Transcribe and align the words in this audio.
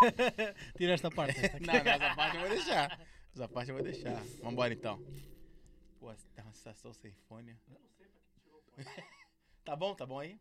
Tira 0.76 0.92
esta 0.94 1.10
parte. 1.10 1.38
esta. 1.44 1.58
Não, 1.60 1.72
não, 1.72 1.90
essa 1.90 2.14
parte 2.14 2.36
eu 2.36 2.40
vou 2.40 2.50
deixar. 2.50 3.00
Essa 3.34 3.48
parte 3.48 3.70
eu 3.70 3.74
vou 3.76 3.84
deixar. 3.84 4.22
Vambora 4.42 4.72
então. 4.72 5.02
Pô, 5.98 6.12
tá 6.34 6.42
uma 6.42 6.52
sensação 6.52 6.92
sem 6.92 7.12
fone. 7.28 7.56
Tá 9.62 9.76
bom, 9.76 9.94
tá 9.94 10.06
bom 10.06 10.18
aí? 10.18 10.40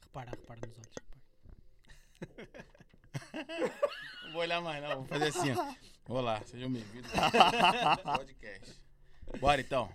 Repara, 0.00 0.30
repara 0.30 0.60
nos 0.64 0.78
olhos. 0.78 0.94
repara. 2.38 2.66
Não 4.24 4.32
vou 4.32 4.42
olhar 4.42 4.60
mais, 4.60 4.82
não. 4.82 4.96
Vou 4.98 5.04
fazer 5.06 5.26
assim, 5.26 5.50
ó. 5.52 5.74
Olá, 6.08 6.40
sejam 6.46 6.72
bem-vindos 6.72 7.10
ao 7.14 8.16
podcast. 8.16 8.80
Bora 9.40 9.60
então. 9.60 9.92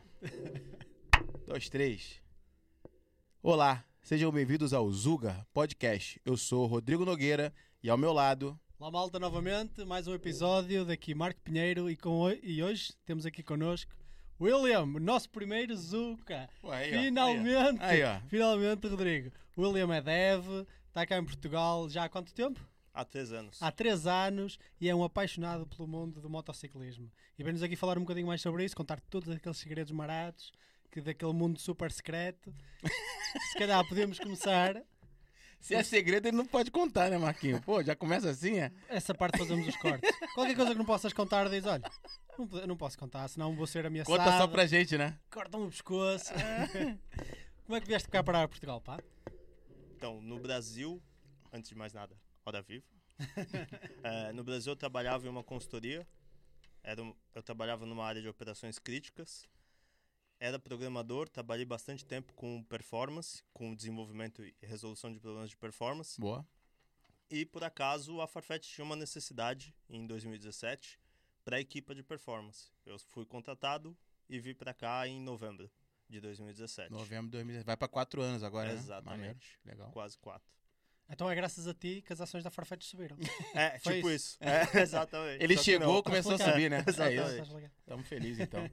Dois, 1.48 1.70
três. 1.70 2.22
Olá, 3.42 3.84
sejam 4.02 4.32
bem-vindos 4.32 4.74
ao 4.74 4.92
Zuga 4.92 5.48
Podcast. 5.54 6.22
Eu 6.26 6.36
sou 6.36 6.66
Rodrigo 6.68 7.06
Nogueira 7.06 7.54
e 7.86 7.90
ao 7.90 8.00
meu 8.00 8.12
lado. 8.12 8.60
Olá 8.80 8.90
malta, 8.90 9.20
novamente, 9.20 9.86
mais 9.86 10.08
um 10.08 10.16
episódio 10.16 10.84
daqui 10.84 11.14
Marco 11.14 11.40
Pinheiro 11.42 11.88
e, 11.88 11.96
com, 11.96 12.32
e 12.42 12.64
hoje 12.64 12.92
temos 13.06 13.28
aqui 13.28 13.44
connosco 13.44 13.94
William, 14.42 14.86
o 14.86 15.00
nosso 15.00 15.30
primeiro 15.30 15.78
Zuka. 15.78 16.50
Ué, 16.64 16.78
aí, 16.78 16.98
ó, 16.98 17.02
Finalmente, 17.04 17.84
Aí, 17.84 18.04
ó. 18.04 18.20
finalmente, 18.28 18.88
Rodrigo. 18.88 19.32
William 19.56 19.94
é 19.94 20.02
dev, 20.02 20.66
está 20.88 21.06
cá 21.06 21.20
em 21.20 21.24
Portugal 21.24 21.88
já 21.88 22.06
há 22.06 22.10
quanto 22.10 22.34
tempo? 22.34 22.60
Há 22.92 23.06
três 23.06 23.32
anos. 23.32 23.62
Há 23.62 23.72
três 23.72 24.08
anos 24.08 24.58
e 24.82 24.90
é 24.90 24.96
um 24.96 25.04
apaixonado 25.04 25.68
pelo 25.68 25.88
mundo 25.88 26.20
do 26.20 26.28
motociclismo. 26.28 27.12
E 27.38 27.44
vem-nos 27.44 27.62
aqui 27.62 27.76
falar 27.76 28.00
um 28.00 28.02
bocadinho 28.02 28.26
mais 28.26 28.42
sobre 28.42 28.66
isso, 28.66 28.76
contar 28.76 29.00
todos 29.00 29.30
aqueles 29.30 29.60
segredos 29.60 29.92
marados, 29.92 30.52
que 30.90 31.02
daquele 31.02 31.34
mundo 31.34 31.60
super 31.60 31.92
secreto. 31.92 32.52
Se 33.52 33.60
calhar 33.60 33.88
podemos 33.88 34.18
começar. 34.18 34.82
Se 35.66 35.74
é 35.76 35.84
segredo, 35.84 36.28
ele 36.28 36.38
não 36.38 36.46
pode 36.46 36.70
contar, 36.70 37.10
né, 37.10 37.18
Marquinho? 37.18 37.62
Pô, 37.62 37.82
já 37.84 37.96
começa 37.96 38.30
assim, 38.30 38.60
é? 38.60 38.72
Essa 38.88 39.14
parte 39.16 39.38
fazemos 39.38 39.68
os 39.68 39.76
cortes. 39.78 40.10
Qualquer 40.36 40.56
coisa 40.56 40.72
que 40.72 40.78
não 40.78 40.86
possas 40.86 41.12
contar, 41.12 41.50
diz: 41.50 41.66
olha, 41.66 41.82
não, 42.38 42.68
não 42.68 42.78
posso 42.78 42.98
contar, 42.98 43.28
senão 43.28 43.56
vou 43.56 43.66
ser 43.66 43.86
ameaçado. 43.86 44.16
Conta 44.18 44.38
só 44.38 44.48
pra 44.48 44.66
gente, 44.68 44.98
né? 44.98 45.18
Cortam 45.32 45.64
o 45.66 45.70
pescoço. 45.70 46.32
Como 47.66 47.76
é 47.76 47.82
que 47.82 47.88
vieste 47.88 48.08
cá 48.10 48.24
para 48.24 48.48
Portugal, 48.48 48.80
pá? 48.80 49.00
Então, 49.98 50.22
no 50.22 50.40
Brasil, 50.40 51.02
antes 51.52 51.70
de 51.70 51.76
mais 51.76 51.94
nada, 51.94 52.16
roda 52.46 52.62
viva. 52.62 52.84
Eh, 54.04 54.34
no 54.34 54.44
Brasil 54.44 54.72
eu 54.72 54.78
trabalhava 54.78 55.26
em 55.26 55.30
uma 55.30 55.44
consultoria. 55.44 56.08
Era 56.84 57.02
um- 57.02 57.16
eu 57.34 57.42
trabalhava 57.42 57.88
numa 57.88 58.06
área 58.06 58.22
de 58.22 58.28
operações 58.28 58.78
críticas. 58.78 59.48
Era 60.40 60.60
programador, 60.60 61.30
trabalhei 61.30 61.66
bastante 61.66 62.06
tempo 62.06 62.34
com 62.34 62.64
performance, 62.64 63.44
com 63.54 63.74
desenvolvimento 63.74 64.44
e 64.44 64.56
resolução 64.62 65.12
de 65.12 65.20
problemas 65.20 65.50
de 65.50 65.58
performance. 65.58 66.20
Boa. 66.20 66.46
E 67.30 67.46
por 67.46 67.64
acaso 67.64 68.22
a 68.22 68.28
Farfetch 68.28 68.68
tinha 68.68 68.86
uma 68.86 68.96
necessidade 68.96 69.74
em 69.90 70.06
2017 70.06 71.00
para 71.44 71.58
a 71.58 71.60
equipa 71.60 71.96
de 71.96 72.04
performance. 72.04 72.72
Eu 72.86 73.00
fui 73.00 73.26
contratado 73.26 73.98
e 74.30 74.40
vim 74.40 74.54
para 74.54 74.74
cá 74.74 75.08
em 75.08 75.22
novembro 75.22 75.72
de 76.10 76.20
2017. 76.20 76.92
Novembro 76.92 77.28
de 77.28 77.32
2017. 77.32 77.66
Vai 77.66 77.78
pra 77.78 77.88
quatro 77.88 78.22
anos 78.22 78.44
agora, 78.44 78.68
né? 78.68 78.80
Exatamente. 78.80 79.60
Legal. 79.64 79.92
Quase 79.92 80.18
quatro. 80.18 80.54
Então 81.10 81.30
é 81.30 81.36
graças 81.36 81.68
a 81.68 81.74
ti 81.74 82.04
que 82.06 82.12
as 82.12 82.20
ações 82.20 82.44
da 82.44 82.50
Farfetch 82.50 82.84
subiram. 82.84 83.16
É, 83.54 83.78
Foi 83.84 83.96
tipo 83.98 84.10
isso. 84.10 84.38
isso. 84.42 84.78
É, 84.78 84.80
exatamente. 84.82 85.44
Ele 85.44 85.56
Só 85.58 85.64
chegou, 85.64 86.02
começou 86.04 86.32
a 86.32 86.36
explicar. 86.36 86.54
subir, 86.54 86.70
né? 86.70 86.78
É 86.86 86.90
Exatamente. 86.90 87.22
isso. 87.22 87.32
Estás 87.34 87.50
ligado? 87.50 87.72
Tamo 87.86 88.04
felizes, 88.04 88.40
então. 88.40 88.70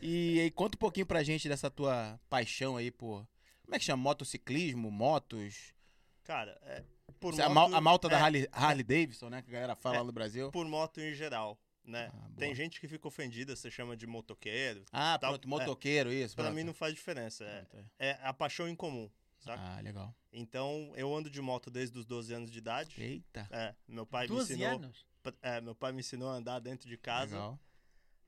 E, 0.00 0.40
aí, 0.40 0.50
conta 0.50 0.76
um 0.76 0.78
pouquinho 0.78 1.06
pra 1.06 1.22
gente 1.22 1.48
dessa 1.48 1.70
tua 1.70 2.18
paixão 2.30 2.76
aí 2.76 2.90
por... 2.90 3.26
Como 3.62 3.74
é 3.74 3.78
que 3.78 3.84
chama? 3.84 4.02
Motociclismo, 4.02 4.90
motos? 4.90 5.74
Cara, 6.24 6.58
é, 6.64 6.82
por 7.20 7.32
Isso 7.32 7.42
é 7.42 7.44
a, 7.44 7.48
moto, 7.48 7.70
mal- 7.70 7.74
a 7.78 7.80
malta 7.80 8.08
da 8.08 8.18
é, 8.18 8.20
Harley, 8.22 8.48
Harley 8.52 8.82
Davidson, 8.84 9.28
né? 9.28 9.42
Que 9.42 9.50
a 9.50 9.52
galera 9.52 9.76
fala 9.76 9.96
É. 9.96 9.98
lá 9.98 10.04
no 10.04 10.12
Brasil. 10.12 10.50
Por 10.50 10.66
moto 10.66 11.00
em 11.00 11.12
geral, 11.14 11.58
né? 11.84 12.10
Ah. 12.12 12.28
Tem 12.36 12.54
gente 12.54 12.80
que 12.80 12.88
fica 12.88 13.06
ofendida, 13.06 13.54
você 13.54 13.70
chama 13.70 13.96
de 13.96 14.06
motoqueiro. 14.06 14.84
Ah, 14.92 15.18
tal- 15.20 15.32
pronto, 15.32 15.48
motoqueiro, 15.48 16.12
isso. 16.12 16.34
Pra 16.34 16.44
pronto. 16.46 16.56
mim 16.56 16.64
não 16.64 16.72
faz 16.74 16.94
diferença. 16.94 17.44
É, 17.44 18.10
é 18.10 18.18
a 18.22 18.32
paixão 18.32 18.68
em 18.68 18.74
comum, 18.74 19.04
é. 19.04 19.25
Saca? 19.46 19.62
Ah, 19.62 19.80
legal. 19.80 20.14
Então, 20.32 20.92
eu 20.96 21.14
ando 21.14 21.30
de 21.30 21.40
moto 21.40 21.70
desde 21.70 21.98
os 21.98 22.04
12 22.04 22.34
anos 22.34 22.50
de 22.50 22.58
idade. 22.58 22.94
Eita. 23.02 23.46
É, 23.50 23.74
meu 23.88 24.04
pai 24.06 24.22
me 24.26 24.34
12 24.34 24.52
ensinou. 24.54 24.70
anos. 24.76 25.06
É, 25.42 25.60
meu 25.60 25.74
pai 25.74 25.92
me 25.92 26.00
ensinou 26.00 26.28
a 26.28 26.34
andar 26.34 26.58
dentro 26.60 26.88
de 26.88 26.96
casa. 26.96 27.34
Legal. 27.36 27.60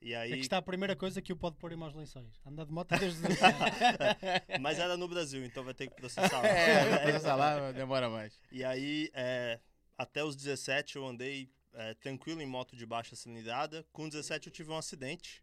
E 0.01 0.13
É 0.13 0.17
aí. 0.17 0.33
que 0.33 0.39
está 0.41 0.59
a 0.59 0.63
primeira 0.63 0.95
coisa 0.95 1.21
que 1.21 1.33
o 1.33 1.37
pode 1.37 1.57
pôr 1.57 1.73
em 1.73 1.77
maus 1.77 1.93
lençóis. 1.95 2.41
Andar 2.47 2.65
de 2.65 2.73
moto 2.73 2.89
desde 2.97 3.09
os 3.09 3.21
12 3.21 3.45
anos. 3.45 3.57
Mas 4.61 4.79
era 4.79 4.97
no 4.97 5.09
Brasil, 5.09 5.45
então 5.45 5.65
vai 5.65 5.75
ter 5.75 5.89
que 5.89 5.95
processar. 5.97 6.41
lá. 6.41 6.47
É, 6.49 6.99
processar 6.99 7.35
lá, 7.37 7.73
demora 7.73 8.09
mais. 8.09 8.41
E 8.53 8.65
aí, 8.65 9.11
é, 9.13 9.61
até 9.97 10.23
os 10.23 10.37
17 10.37 10.97
eu 10.97 11.07
andei 11.07 11.51
é, 11.75 11.95
tranquilo 11.95 12.41
em 12.41 12.47
moto 12.47 12.77
de 12.77 12.87
baixa 12.87 13.17
cilindrada. 13.17 13.85
Com 13.93 14.09
17 14.09 14.47
eu 14.47 14.53
tive 14.53 14.71
um 14.71 14.77
acidente. 14.79 15.43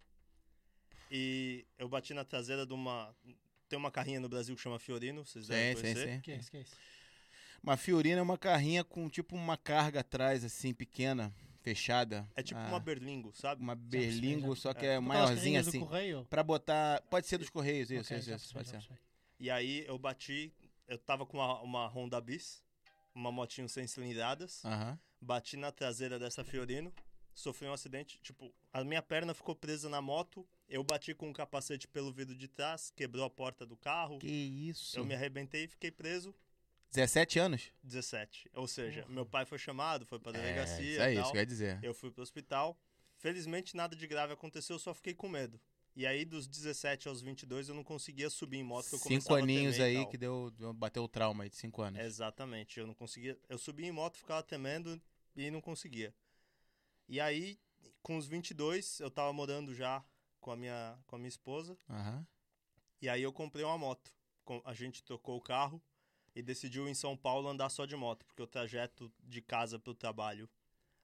E 1.12 1.66
eu 1.78 1.88
bati 1.88 2.14
na 2.14 2.24
traseira 2.26 2.66
de 2.66 2.74
uma. 2.74 3.14
Tem 3.68 3.78
uma 3.78 3.92
carrinha 3.92 4.20
no 4.20 4.30
Brasil 4.30 4.56
que 4.56 4.62
chama 4.62 4.78
Fiorino, 4.80 5.26
vocês 5.26 5.48
devem 5.48 5.76
Sim, 5.76 5.76
sim, 5.76 5.82
conhecer. 5.82 6.14
sim. 6.16 6.22
que 6.22 6.32
é 6.32 6.36
isso, 6.38 6.52
que 6.52 6.58
é 6.58 6.62
isso? 6.62 6.76
Uma 7.64 7.76
Fiorina 7.78 8.20
é 8.20 8.22
uma 8.22 8.38
carrinha 8.38 8.84
com 8.84 9.10
tipo 9.10 9.36
uma 9.36 9.58
carga 9.58 10.02
atrás, 10.02 10.44
assim, 10.44 10.72
pequena, 10.74 11.34
fechada. 11.64 12.30
É 12.36 12.44
tipo 12.44 12.60
Ah, 12.60 12.68
uma 12.68 12.80
Berlingo, 12.80 13.34
sabe? 13.34 13.62
Uma 13.62 13.74
berlingo, 13.76 14.56
só 14.56 14.72
que 14.74 14.86
É. 14.86 14.94
é 14.96 15.00
maiorzinha 15.00 15.62
assim. 15.62 15.80
do 15.80 15.86
correio? 15.88 16.26
Pra 16.30 16.44
botar. 16.44 17.02
Pode 17.10 17.26
ser 17.26 17.40
dos 17.40 17.50
Correios, 17.50 17.90
isso, 17.90 18.02
Ok, 18.14 18.18
isso, 18.20 18.32
isso. 18.36 18.54
Pode 18.54 18.68
ser. 18.70 18.84
E 19.40 19.50
aí 19.50 19.84
eu 19.88 19.98
bati. 19.98 20.54
Eu 20.88 21.00
tava 21.00 21.26
com 21.26 21.38
uma, 21.38 21.60
uma 21.62 21.88
Honda 21.88 22.22
Bis, 22.22 22.62
uma 23.16 23.32
motinho 23.32 23.68
sem 23.68 23.88
cilindradas. 23.88 24.64
Aham. 24.64 25.00
Bati 25.20 25.58
na 25.58 25.72
traseira 25.72 26.20
dessa 26.20 26.44
Fiorino, 26.44 26.94
sofri 27.34 27.68
um 27.68 27.74
acidente. 27.74 28.20
Tipo, 28.22 28.54
a 28.72 28.84
minha 28.84 29.02
perna 29.02 29.34
ficou 29.34 29.56
presa 29.56 29.90
na 29.90 30.00
moto. 30.04 30.48
Eu 30.68 30.84
bati 30.84 31.14
com 31.14 31.30
o 31.30 31.34
capacete 31.34 31.88
pelo 31.88 32.12
vidro 32.12 32.36
de 32.36 32.48
trás, 32.48 32.92
quebrou 32.96 33.24
a 33.24 33.30
porta 33.30 33.66
do 33.66 33.78
carro. 33.78 34.18
Que 34.20 34.28
isso. 34.28 34.98
Eu 34.98 35.06
me 35.06 35.14
arrebentei 35.14 35.66
e 35.66 35.68
fiquei 35.68 35.92
preso 35.92 36.34
17 36.96 37.40
anos? 37.40 37.72
17. 37.84 38.50
Ou 38.54 38.68
seja, 38.68 39.06
meu 39.10 39.26
pai 39.26 39.46
foi 39.46 39.58
chamado, 39.58 40.06
foi 40.06 40.18
pra 40.18 40.32
É, 40.32 40.34
delegacia 40.34 40.92
isso 40.92 41.02
aí, 41.02 41.18
e 41.18 41.20
isso 41.20 41.32
que 41.32 41.38
eu 41.38 41.42
ia 41.42 41.46
dizer. 41.46 41.80
Eu 41.84 41.94
fui 41.94 42.10
pro 42.10 42.24
hospital. 42.24 42.80
Felizmente 43.18 43.76
nada 43.76 43.96
de 43.96 44.08
grave 44.08 44.34
aconteceu, 44.34 44.76
eu 44.76 44.80
só 44.80 44.94
fiquei 44.94 45.14
com 45.14 45.28
medo. 45.28 45.60
E 45.96 46.06
aí 46.06 46.26
dos 46.26 46.48
17 46.48 47.08
aos 47.08 47.22
22 47.22 47.70
eu 47.70 47.76
não 47.76 47.84
conseguia 47.84 48.30
subir 48.30 48.58
em 48.58 48.64
moto, 48.64 48.90
que 48.90 48.96
eu 48.96 49.00
Cinco 49.00 49.34
aninhos 49.34 49.80
aí 49.80 50.06
que 50.08 50.18
deu, 50.18 50.52
bateu 50.76 51.04
o 51.04 51.08
trauma 51.08 51.44
aí 51.44 51.50
de 51.50 51.56
cinco 51.56 51.82
anos. 51.82 52.00
Exatamente, 52.02 52.80
eu 52.80 52.88
não 52.88 52.94
conseguia. 52.94 53.38
Eu 53.48 53.58
subia 53.58 53.88
em 53.88 53.92
moto, 53.94 54.18
ficava 54.18 54.44
temendo 54.44 55.02
e 55.36 55.50
não 55.50 55.62
conseguia. 55.62 56.14
E 57.08 57.20
aí, 57.20 57.58
com 58.02 58.18
os 58.18 58.28
22, 58.28 59.00
eu 59.00 59.10
tava 59.10 59.32
morando 59.32 59.74
já 59.74 60.04
com 60.46 60.52
a 60.52 60.56
minha, 60.56 60.96
com 61.08 61.16
a 61.16 61.18
minha 61.20 61.28
esposa. 61.28 61.76
Aham. 61.90 62.24
E 63.02 63.10
aí 63.10 63.24
eu 63.24 63.34
comprei 63.34 63.66
uma 63.66 63.80
moto. 63.80 64.12
A 64.64 64.76
gente 64.76 65.04
trocou 65.04 65.38
o 65.38 65.42
carro 65.42 65.82
e 66.36 66.44
decidiu 66.44 66.88
em 66.88 66.94
São 66.94 67.18
Paulo 67.18 67.50
andar 67.50 67.70
só 67.70 67.84
de 67.84 67.96
moto, 67.96 68.24
porque 68.28 68.44
o 68.44 68.46
trajeto 68.46 69.12
de 69.24 69.42
casa 69.42 69.80
pro 69.80 69.96
trabalho 69.96 70.48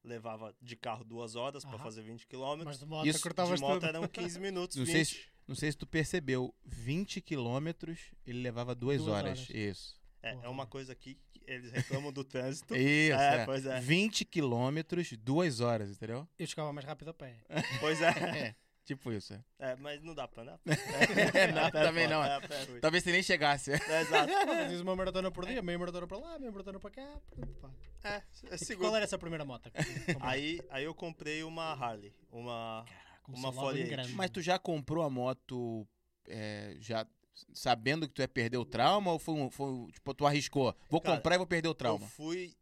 levava 0.03 0.55
de 0.61 0.75
carro 0.75 1.03
duas 1.03 1.35
horas 1.35 1.65
para 1.65 1.79
fazer 1.79 2.03
20 2.03 2.27
quilômetros. 2.27 2.65
Mas 2.67 2.79
de 2.79 2.85
moto 2.85 3.07
Isso, 3.07 3.27
De 3.55 3.61
moto 3.61 3.73
tudo. 3.79 3.85
eram 3.87 4.07
15 4.07 4.39
minutos, 4.39 4.77
Não 4.77 4.85
20. 4.85 4.93
sei 4.93 5.05
se- 5.05 5.25
Não 5.47 5.55
sei 5.55 5.71
se 5.71 5.77
tu 5.77 5.87
percebeu, 5.87 6.53
20 6.63 7.19
quilômetros 7.19 8.11
ele 8.27 8.41
levava 8.43 8.75
duas, 8.75 8.99
Duas 8.99 9.09
horas. 9.11 9.39
horas. 9.39 9.49
Isso. 9.49 9.99
É, 10.21 10.33
Porra. 10.33 10.45
é 10.45 10.49
uma 10.49 10.67
coisa 10.67 10.93
aqui 10.93 11.15
que 11.33 11.41
eles 11.47 11.71
reclamam 11.71 12.13
do 12.13 12.23
trânsito. 12.23 12.73
Isso, 12.77 13.17
É, 13.19 13.41
é. 13.41 13.45
pois 13.45 13.65
é. 13.65 13.79
20 13.81 14.23
quilômetros, 14.23 15.11
duas 15.17 15.59
horas, 15.61 15.89
entendeu? 15.89 16.27
Eu 16.37 16.45
chegava 16.45 16.71
mais 16.71 16.85
rápido 16.85 17.09
a 17.09 17.13
pé. 17.13 17.37
Pois 17.79 17.99
é. 18.01 18.09
É, 18.09 18.55
tipo 18.85 19.11
isso. 19.11 19.33
é. 19.33 19.43
É, 19.59 19.75
mas 19.75 20.01
não 20.03 20.13
dá 20.15 20.27
pra 20.27 20.43
andar. 20.43 20.59
Não, 21.55 21.65
A 21.65 21.71
pé 21.71 21.83
também 21.83 22.07
não. 22.07 22.23
é, 22.23 22.37
é. 22.37 22.79
Talvez 22.79 23.03
você 23.03 23.11
nem 23.11 23.23
chegasse. 23.23 23.71
É, 23.71 23.75
Exato. 24.01 24.31
Fazes 24.31 24.81
uma 24.81 24.95
maratona 24.95 25.31
por 25.31 25.45
dia, 25.45 25.61
meia 25.61 25.77
maratona 25.79 26.07
para 26.07 26.17
lá, 26.17 26.39
meia 26.39 26.51
maratona 26.51 26.79
para 26.79 26.89
cá. 26.91 27.21
pronto, 27.29 27.53
pá. 27.59 27.69
É, 28.03 28.21
é 28.49 28.57
seguro. 28.57 28.87
Qual 28.89 28.95
era 28.95 29.05
essa 29.05 29.17
primeira 29.17 29.45
moto? 29.45 29.71
Aí, 30.19 30.59
aí 30.69 30.83
eu 30.83 30.93
comprei 30.95 31.43
uma 31.43 31.73
Harley. 31.73 32.13
Uma. 32.31 32.85
Começou 33.23 33.51
uma 33.51 33.61
logo 33.61 33.77
em 33.77 33.81
48. 33.85 33.89
grande. 33.95 34.13
Mas 34.15 34.29
tu 34.31 34.41
já 34.41 34.57
comprou 34.57 35.03
a 35.03 35.09
moto 35.09 35.87
é, 36.27 36.75
já 36.79 37.05
sabendo 37.53 38.07
que 38.07 38.13
tu 38.13 38.21
ia 38.21 38.27
perder 38.27 38.57
o 38.57 38.65
trauma 38.65 39.11
ou 39.11 39.19
foi, 39.19 39.33
um, 39.35 39.49
foi 39.49 39.91
tipo, 39.91 40.13
tu 40.13 40.25
arriscou? 40.25 40.75
Vou 40.89 40.99
Cara, 41.01 41.15
comprar 41.17 41.35
e 41.35 41.37
vou 41.37 41.47
perder 41.47 41.67
o 41.67 41.71
Eu 41.71 41.75
trauma. 41.75 42.07
fui. 42.07 42.55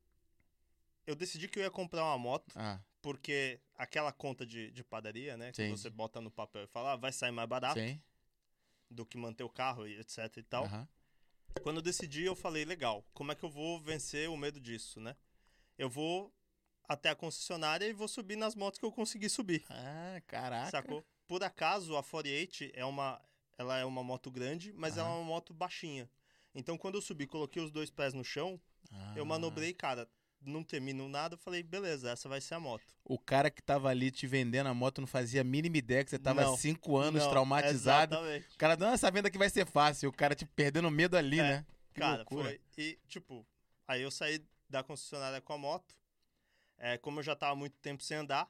Eu 1.07 1.15
decidi 1.15 1.47
que 1.47 1.57
eu 1.59 1.63
ia 1.63 1.71
comprar 1.71 2.03
uma 2.03 2.17
moto, 2.19 2.51
Ah, 2.55 2.79
porque 3.01 3.59
aquela 3.75 4.11
conta 4.11 4.45
de, 4.45 4.71
de 4.71 4.83
padaria, 4.83 5.37
né? 5.37 5.51
Que 5.51 5.57
Sim. 5.57 5.69
você 5.69 5.89
bota 5.89 6.19
no 6.21 6.31
papel 6.31 6.63
e 6.63 6.67
fala, 6.67 6.93
ah, 6.93 6.95
vai 6.95 7.11
sair 7.11 7.31
mais 7.31 7.47
barato 7.47 7.79
sim. 7.79 8.01
do 8.89 9.05
que 9.05 9.17
manter 9.17 9.43
o 9.43 9.49
carro 9.49 9.87
e 9.87 9.97
etc 9.99 10.37
e 10.37 10.43
tal. 10.43 10.65
aham. 10.65 10.87
Quando 11.63 11.77
eu 11.77 11.81
decidi, 11.81 12.23
eu 12.23 12.35
falei, 12.35 12.63
legal, 12.63 13.03
como 13.13 13.31
é 13.31 13.35
que 13.35 13.43
eu 13.43 13.49
vou 13.49 13.79
vencer 13.81 14.29
o 14.29 14.37
medo 14.37 14.59
disso, 14.59 14.99
né? 14.99 15.15
Eu 15.77 15.89
vou 15.89 16.33
até 16.87 17.09
a 17.09 17.15
concessionária 17.15 17.85
e 17.85 17.93
vou 17.93 18.07
subir 18.07 18.35
nas 18.35 18.55
motos 18.55 18.79
que 18.79 18.85
eu 18.85 18.91
consegui 18.91 19.29
subir. 19.29 19.65
Ah, 19.69 20.21
caraca. 20.27 20.71
Sacou? 20.71 21.03
Por 21.27 21.43
acaso, 21.43 21.95
a 21.97 22.03
48 22.03 22.71
é 22.73 22.85
uma, 22.85 23.21
ela 23.57 23.77
é 23.77 23.85
uma 23.85 24.03
moto 24.03 24.31
grande, 24.31 24.71
mas 24.73 24.97
ela 24.97 25.09
é 25.09 25.11
uma 25.11 25.23
moto 25.23 25.53
baixinha. 25.53 26.09
Então, 26.55 26.77
quando 26.77 26.95
eu 26.95 27.01
subi, 27.01 27.27
coloquei 27.27 27.61
os 27.61 27.71
dois 27.71 27.89
pés 27.89 28.13
no 28.13 28.23
chão, 28.23 28.59
eu 29.15 29.23
Ah, 29.23 29.25
manobrei, 29.25 29.73
cara, 29.73 30.09
não 30.41 30.63
termino 30.63 31.07
nada, 31.09 31.35
eu 31.35 31.37
falei, 31.37 31.61
beleza, 31.63 32.09
essa 32.11 32.29
vai 32.29 32.39
ser 32.41 32.55
a 32.55 32.59
moto. 32.59 32.83
O 33.03 33.17
cara 33.19 33.49
que 33.49 33.61
tava 33.61 33.89
ali 33.89 34.09
te 34.11 34.25
vendendo 34.27 34.67
a 34.67 34.73
moto 34.73 35.01
não 35.01 35.07
fazia 35.07 35.41
a 35.41 35.43
mínima 35.43 35.77
ideia 35.77 36.03
que 36.03 36.09
você 36.09 36.19
tava 36.19 36.43
Não, 36.43 36.57
cinco 36.57 36.97
anos 36.97 37.23
Não, 37.23 37.29
traumatizado. 37.29 38.15
Exatamente. 38.15 38.55
O 38.55 38.57
cara 38.57 38.77
não, 38.77 38.89
essa 38.93 39.11
venda 39.11 39.29
que 39.29 39.37
vai 39.37 39.49
ser 39.49 39.65
fácil. 39.65 40.09
O 40.09 40.13
cara, 40.13 40.35
tipo, 40.35 40.51
perdendo 40.55 40.89
medo 40.89 41.17
ali, 41.17 41.39
É, 41.39 41.43
né? 41.43 41.65
Que 41.93 41.99
Cara, 42.01 42.17
loucura. 42.17 42.43
foi. 42.49 42.61
E, 42.77 42.97
tipo, 43.07 43.45
aí 43.87 44.01
eu 44.01 44.11
saí 44.11 44.43
da 44.69 44.83
concessionária 44.83 45.41
com 45.41 45.53
a 45.53 45.57
moto. 45.57 45.95
É, 46.77 46.97
como 46.97 47.19
eu 47.19 47.23
já 47.23 47.35
tava 47.35 47.55
muito 47.55 47.77
tempo 47.81 48.01
sem 48.01 48.15
andar, 48.17 48.49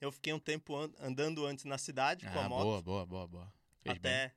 eu 0.00 0.12
fiquei 0.12 0.32
um 0.32 0.38
tempo 0.38 0.76
an- 0.76 0.92
andando 1.00 1.44
antes 1.46 1.64
na 1.64 1.78
cidade 1.78 2.24
com 2.26 2.38
Ah, 2.38 2.44
a 2.44 2.48
moto. 2.48 2.62
boa, 2.62 2.82
boa, 2.82 3.06
boa, 3.06 3.26
boa. 3.28 3.52
Fez 3.82 3.98
bem. 3.98 4.30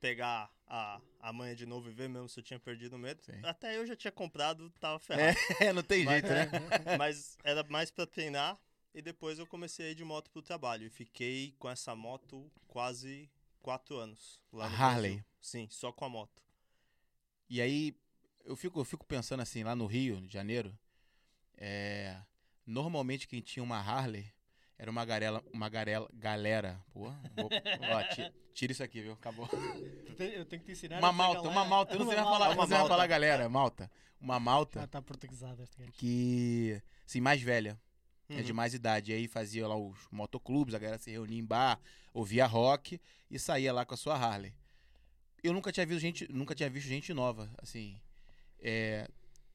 Pegar 0.00 0.50
a, 0.66 1.00
a 1.20 1.32
manha 1.32 1.54
de 1.54 1.66
novo 1.66 1.88
e 1.88 1.92
ver 1.92 2.08
mesmo 2.08 2.28
se 2.28 2.40
eu 2.40 2.44
tinha 2.44 2.58
perdido 2.58 2.96
o 2.96 2.98
medo. 2.98 3.22
Sim. 3.22 3.40
Até 3.42 3.76
eu 3.76 3.86
já 3.86 3.94
tinha 3.94 4.10
comprado, 4.10 4.70
tava 4.80 4.98
ferrado. 4.98 5.36
É, 5.60 5.72
não 5.72 5.82
tem 5.82 6.04
Mas- 6.04 6.20
jeito, 6.22 6.28
né? 6.34 6.48
Mas 6.98 7.36
era 7.44 7.62
mais 7.64 7.90
pra 7.90 8.06
treinar 8.06 8.58
e 8.94 9.00
depois 9.02 9.38
eu 9.38 9.46
comecei 9.46 9.86
a 9.86 9.90
ir 9.90 9.94
de 9.94 10.04
moto 10.04 10.30
pro 10.30 10.42
trabalho. 10.42 10.86
E 10.86 10.90
fiquei 10.90 11.54
com 11.58 11.68
essa 11.68 11.94
moto 11.94 12.50
quase 12.66 13.30
quatro 13.60 13.96
anos. 13.96 14.42
Lá 14.52 14.66
A 14.66 14.68
no 14.70 14.76
Harley? 14.76 15.10
Brasil. 15.16 15.24
Sim, 15.40 15.68
só 15.70 15.92
com 15.92 16.04
a 16.04 16.08
moto. 16.08 16.42
E 17.48 17.60
aí, 17.60 17.94
eu 18.44 18.56
fico, 18.56 18.78
eu 18.80 18.84
fico 18.84 19.04
pensando 19.04 19.40
assim, 19.40 19.62
lá 19.64 19.74
no 19.74 19.86
Rio 19.86 20.20
de 20.20 20.32
Janeiro, 20.32 20.76
é, 21.56 22.16
normalmente 22.66 23.26
quem 23.28 23.40
tinha 23.40 23.62
uma 23.62 23.78
Harley 23.78 24.32
era 24.80 24.90
uma 24.90 25.04
garela, 25.04 25.44
uma 25.52 25.68
garela, 25.68 26.08
galera. 26.14 26.80
Pô, 26.92 27.10
vou, 27.36 27.50
ó, 27.92 28.02
ti- 28.14 28.32
tira 28.54 28.72
isso 28.72 28.82
aqui, 28.82 29.02
viu? 29.02 29.12
Acabou. 29.12 29.46
Eu 30.18 30.44
tenho 30.46 30.60
que 30.62 30.66
te 30.66 30.72
ensinar. 30.72 30.98
Uma 30.98 31.12
malta, 31.12 31.42
galera. 31.42 31.50
uma 31.60 31.64
malta. 31.66 31.94
Eu 31.94 31.98
não 31.98 32.06
sei 32.06 32.16
mais 32.16 32.28
falar, 32.28 32.44
não 32.46 32.48
sei 32.52 32.56
mais 32.58 32.70
malta. 32.70 32.88
falar 32.88 33.06
galera, 33.06 33.48
malta. 33.48 33.90
Uma 34.18 34.36
Ah, 34.36 34.40
malta 34.40 34.86
tá 34.86 35.02
portuguesado 35.02 35.62
este 35.62 35.76
gajo. 35.78 35.92
que, 35.92 36.80
assim, 37.06 37.20
mais 37.20 37.42
velha. 37.42 37.78
É 38.28 38.34
Uhum. 38.36 38.42
de 38.42 38.52
mais 38.52 38.72
idade. 38.74 39.10
E 39.10 39.14
aí 39.14 39.26
fazia 39.28 39.66
lá 39.66 39.76
os 39.76 39.98
motoclubes, 40.10 40.72
a 40.74 40.78
galera 40.78 40.98
se 40.98 41.10
reunia 41.10 41.38
em 41.38 41.44
bar, 41.44 41.78
ouvia 42.14 42.46
rock 42.46 43.00
e 43.30 43.38
saía 43.38 43.72
lá 43.72 43.84
com 43.84 43.92
a 43.94 43.96
sua 43.96 44.14
Harley. 44.16 44.54
Eu 45.42 45.52
nunca 45.52 45.72
tinha 45.72 45.84
visto 45.84 46.00
gente, 46.00 46.32
nunca 46.32 46.54
tinha 46.54 46.70
visto 46.70 46.86
gente 46.86 47.12
nova, 47.12 47.50
assim. 47.60 48.00
É, 48.60 49.08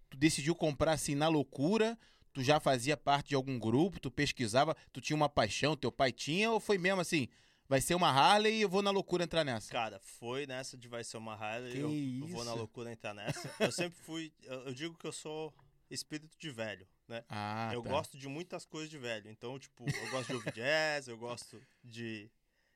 tu 0.09 0.17
decidiu 0.17 0.53
comprar 0.55 0.91
assim 0.93 1.15
na 1.15 1.27
loucura? 1.29 1.97
Tu 2.35 2.43
já 2.43 2.59
fazia 2.59 2.97
parte 2.97 3.29
de 3.29 3.35
algum 3.35 3.57
grupo? 3.57 3.97
Tu 3.97 4.11
pesquisava? 4.11 4.75
Tu 4.91 4.99
tinha 4.99 5.15
uma 5.15 5.29
paixão? 5.29 5.73
Teu 5.73 5.89
pai 5.89 6.11
tinha? 6.11 6.51
Ou 6.51 6.59
foi 6.59 6.77
mesmo 6.77 6.99
assim? 6.99 7.29
Vai 7.67 7.79
ser 7.79 7.95
uma 7.95 8.09
Harley 8.09 8.57
e 8.57 8.61
eu 8.63 8.67
vou 8.69 8.81
na 8.81 8.91
loucura 8.91 9.23
entrar 9.23 9.45
nessa? 9.45 9.71
Cara, 9.71 9.99
foi 10.01 10.45
nessa 10.45 10.77
de 10.77 10.89
vai 10.89 11.01
ser 11.01 11.15
uma 11.15 11.33
Harley. 11.33 11.71
Que 11.71 11.79
Eu, 11.79 11.91
eu 11.91 12.27
vou 12.27 12.43
na 12.43 12.53
loucura 12.53 12.91
entrar 12.91 13.13
nessa. 13.13 13.49
Eu 13.57 13.71
sempre 13.71 13.97
fui. 13.99 14.33
Eu, 14.43 14.65
eu 14.67 14.73
digo 14.73 14.95
que 14.97 15.07
eu 15.07 15.13
sou 15.13 15.53
espírito 15.89 16.37
de 16.37 16.51
velho, 16.51 16.85
né? 17.07 17.23
Ah, 17.29 17.71
eu 17.73 17.81
tá. 17.81 17.89
gosto 17.89 18.17
de 18.17 18.27
muitas 18.27 18.65
coisas 18.65 18.89
de 18.89 18.97
velho. 18.97 19.31
Então, 19.31 19.57
tipo, 19.57 19.85
eu 19.89 20.11
gosto 20.11 20.27
de 20.27 20.33
ouvir 20.35 20.51
jazz, 20.51 21.07
eu 21.07 21.17
gosto 21.17 21.61
de, 21.81 22.29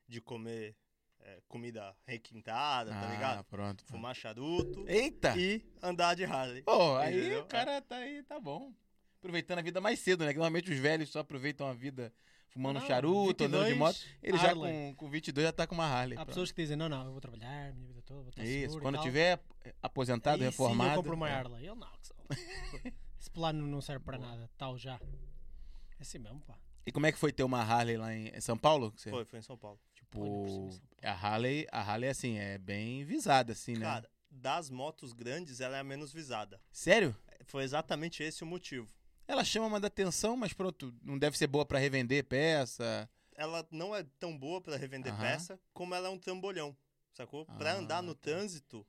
de 0.07 0.21
comer 0.21 0.73
é, 1.19 1.41
comida 1.49 1.93
requintada, 2.05 2.91
tá 2.91 3.09
Ah, 3.09 3.11
ligado? 3.11 3.43
pronto. 3.43 3.83
Fumar 3.87 4.15
charuto 4.15 4.85
Eita! 4.87 5.35
e 5.37 5.61
andar 5.83 6.15
de 6.15 6.23
Harley. 6.23 6.63
Pô, 6.63 6.95
aí 6.95 7.19
Entendeu? 7.19 7.41
o 7.41 7.45
cara 7.45 7.81
tá 7.81 7.97
aí, 7.97 8.23
tá 8.23 8.39
bom. 8.39 8.73
Aproveitando 9.19 9.59
a 9.59 9.61
vida 9.61 9.81
mais 9.81 9.99
cedo, 9.99 10.23
né? 10.23 10.31
Que 10.31 10.37
normalmente 10.37 10.71
os 10.71 10.79
velhos 10.79 11.09
só 11.09 11.19
aproveitam 11.19 11.67
a 11.67 11.73
vida 11.73 12.13
fumando 12.47 12.79
Não, 12.79 12.87
charuto, 12.87 13.43
andando 13.43 13.65
de 13.65 13.73
22, 13.73 13.77
moto. 13.77 13.99
Ele 14.23 14.37
já 14.37 14.49
Harley. 14.49 14.71
com, 14.71 14.95
com 14.95 15.09
22 15.09 15.45
já 15.45 15.51
tá 15.51 15.67
com 15.67 15.75
uma 15.75 15.85
Harley. 15.85 16.17
Há 16.17 16.25
pessoas 16.25 16.51
que 16.51 16.61
dizem, 16.61 16.77
não, 16.77 16.87
não, 16.87 17.05
eu 17.05 17.11
vou 17.11 17.21
trabalhar 17.21 17.73
minha 17.73 17.87
vida 17.87 18.01
toda, 18.01 18.21
vou 18.21 18.29
estar 18.29 18.43
Isso, 18.43 18.77
e 18.77 18.81
quando 18.81 19.01
tiver 19.01 19.39
aposentado, 19.81 20.35
Aí 20.35 20.39
sim 20.39 20.45
reformado. 20.45 20.91
eu 20.91 20.95
compro 20.95 21.13
uma 21.15 21.29
é. 21.29 21.33
Harley. 21.33 21.67
Ele 21.67 21.75
não. 21.75 21.89
Esse 23.19 23.29
plano 23.29 23.67
não 23.67 23.81
serve 23.81 24.03
para 24.05 24.17
nada, 24.17 24.49
tal 24.57 24.77
já. 24.77 24.95
É 24.95 26.01
assim 26.01 26.17
mesmo, 26.17 26.39
pá. 26.39 26.57
E 26.85 26.91
como 26.91 27.05
é 27.05 27.11
que 27.11 27.17
foi 27.19 27.33
ter 27.33 27.43
uma 27.43 27.61
Harley 27.61 27.97
lá 27.97 28.15
em 28.15 28.39
São 28.39 28.57
Paulo? 28.57 28.93
Você- 28.95 29.09
Foi, 29.09 29.25
foi 29.25 29.39
em 29.39 29.41
São 29.41 29.57
Paulo. 29.57 29.77
Tipo, 29.93 30.21
Olha 30.21 30.29
por 30.31 30.49
cima, 30.49 30.71
São 30.71 30.79
Paulo. 30.79 30.91
a 31.03 31.11
Harley, 31.11 31.67
a 31.71 31.81
Harley, 31.81 32.09
assim, 32.09 32.37
é 32.37 32.57
bem 32.57 33.03
visada, 33.03 33.51
assim, 33.51 33.73
né? 33.73 33.81
Cara, 33.81 34.09
das 34.31 34.69
motos 34.69 35.11
grandes, 35.11 35.59
ela 35.59 35.75
é 35.75 35.81
a 35.81 35.83
menos 35.83 36.13
visada. 36.13 36.59
Sério? 36.71 37.15
Foi 37.45 37.63
exatamente 37.63 38.23
esse 38.23 38.43
o 38.43 38.47
motivo. 38.47 38.87
Ela 39.29 39.45
chama 39.45 39.69
mais 39.69 39.83
atenção, 39.83 40.35
mas 40.35 40.53
pronto, 40.53 40.91
não 41.03 41.15
deve 41.15 41.37
ser 41.37 41.45
boa 41.45 41.63
pra 41.63 41.77
revender 41.77 42.23
peça. 42.23 43.07
Ela 43.35 43.63
não 43.69 43.95
é 43.95 44.03
tão 44.19 44.35
boa 44.35 44.59
pra 44.59 44.75
revender 44.75 45.13
Aham. 45.13 45.21
peça, 45.21 45.59
como 45.71 45.93
ela 45.93 46.07
é 46.07 46.09
um 46.09 46.17
trambolhão, 46.17 46.75
sacou? 47.13 47.45
Pra 47.45 47.73
Ah, 47.73 47.75
andar 47.75 48.01
no 48.01 48.15
tá. 48.15 48.21
trânsito 48.21 48.83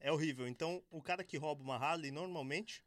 é 0.00 0.10
horrível. 0.10 0.48
Então, 0.48 0.82
o 0.90 1.02
cara 1.02 1.22
que 1.22 1.36
rouba 1.36 1.62
uma 1.62 1.76
Harley, 1.76 2.10
normalmente, 2.10 2.82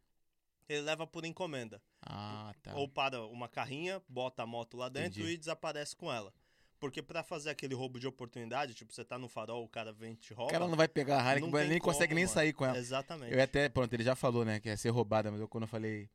ele 0.67 0.81
leva 0.81 1.05
por 1.05 1.25
encomenda. 1.25 1.79
Ah, 2.01 2.55
tá. 2.63 2.73
Ou 2.75 2.87
para 2.89 3.21
uma 3.27 3.47
carrinha, 3.47 4.01
bota 4.09 4.41
a 4.41 4.47
moto 4.47 4.75
lá 4.75 4.89
dentro 4.89 5.19
Entendi. 5.19 5.33
e 5.35 5.37
desaparece 5.37 5.95
com 5.95 6.11
ela. 6.11 6.33
Porque 6.79 7.03
pra 7.03 7.21
fazer 7.23 7.51
aquele 7.51 7.75
roubo 7.75 7.99
de 7.99 8.07
oportunidade, 8.07 8.73
tipo, 8.73 8.91
você 8.91 9.05
tá 9.05 9.19
no 9.19 9.29
farol, 9.29 9.63
o 9.63 9.69
cara 9.69 9.93
vem 9.93 10.13
e 10.13 10.15
te 10.15 10.33
O 10.33 10.37
rouba. 10.37 10.51
cara 10.51 10.67
não 10.67 10.75
vai 10.75 10.87
pegar 10.87 11.17
a 11.17 11.21
Harley, 11.21 11.41
não 11.47 11.59
ele 11.59 11.69
nem 11.69 11.79
consegue 11.79 12.07
como, 12.09 12.15
nem 12.15 12.25
mano. 12.25 12.33
sair 12.33 12.51
com 12.51 12.65
ela. 12.65 12.77
Exatamente. 12.79 13.31
Eu 13.31 13.43
até, 13.43 13.69
pronto, 13.69 13.93
ele 13.93 14.03
já 14.03 14.15
falou, 14.15 14.43
né, 14.43 14.59
que 14.59 14.69
ia 14.69 14.75
ser 14.75 14.89
roubada, 14.89 15.29
mas 15.29 15.39
eu 15.39 15.47
quando 15.47 15.65
eu 15.65 15.67
falei 15.67 16.09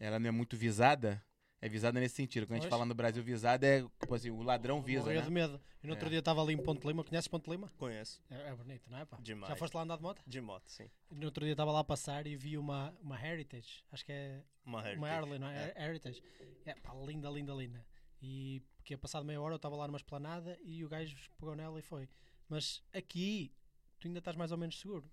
ela 0.00 0.18
não 0.18 0.28
é 0.28 0.30
muito 0.32 0.56
visada, 0.56 1.22
é 1.60 1.68
visada 1.68 2.00
nesse 2.00 2.14
sentido. 2.16 2.46
Quando 2.46 2.52
a 2.52 2.56
gente 2.56 2.62
Pois. 2.64 2.70
fala 2.70 2.84
no 2.84 2.94
Brasil 2.94 3.22
visada 3.22 3.66
é, 3.66 3.82
tipo 3.82 4.14
assim, 4.14 4.30
o 4.30 4.42
ladrão 4.42 4.80
visa, 4.82 5.02
Morria 5.02 5.20
né? 5.20 5.26
de 5.26 5.30
medo. 5.30 5.60
E 5.82 5.86
no 5.86 5.92
outro 5.92 6.06
É. 6.06 6.10
dia 6.10 6.18
estava 6.18 6.42
ali 6.42 6.54
em 6.54 6.58
Ponte 6.58 6.86
Lima. 6.86 7.04
Conheces 7.04 7.28
Ponte 7.28 7.48
Lima? 7.50 7.70
Conheço. 7.78 8.20
É, 8.30 8.48
é 8.48 8.54
bonito, 8.56 8.90
não 8.90 8.98
é, 8.98 9.04
pá? 9.04 9.18
Demais. 9.20 9.48
Já 9.50 9.56
foste 9.56 9.74
lá 9.74 9.82
andar 9.82 9.96
de 9.96 10.02
moto? 10.02 10.22
De 10.26 10.40
moto, 10.40 10.68
sim. 10.68 10.90
E 11.10 11.14
no 11.14 11.26
outro 11.26 11.44
dia 11.44 11.52
estava 11.52 11.70
lá 11.70 11.80
a 11.80 11.84
passar 11.84 12.26
e 12.26 12.34
vi 12.34 12.56
uma, 12.58 12.92
uma 13.00 13.16
Heritage. 13.24 13.84
Acho 13.92 14.04
que 14.04 14.12
é 14.12 14.42
Uma 14.64 14.78
Heritage. 14.80 14.98
uma 14.98 15.08
Harley, 15.10 15.38
não 15.38 15.48
é? 15.48 15.72
É. 15.76 15.84
Heritage. 15.88 16.22
É 16.64 16.74
pá, 16.74 16.94
linda, 16.94 17.28
linda, 17.30 17.52
linda. 17.52 17.86
E 18.22 18.62
porque 18.76 18.96
passado 18.96 19.24
meia 19.24 19.40
hora 19.40 19.52
eu 19.54 19.56
estava 19.56 19.76
lá 19.76 19.86
numa 19.86 19.96
esplanada 19.98 20.58
e 20.62 20.84
o 20.84 20.88
gajo 20.88 21.14
pegou 21.38 21.54
nela 21.54 21.78
e 21.78 21.82
foi. 21.82 22.08
Mas 22.48 22.82
aqui 22.92 23.52
tu 23.98 24.08
ainda 24.08 24.18
estás 24.18 24.36
mais 24.36 24.50
ou 24.52 24.58
menos 24.58 24.78
seguro. 24.80 25.10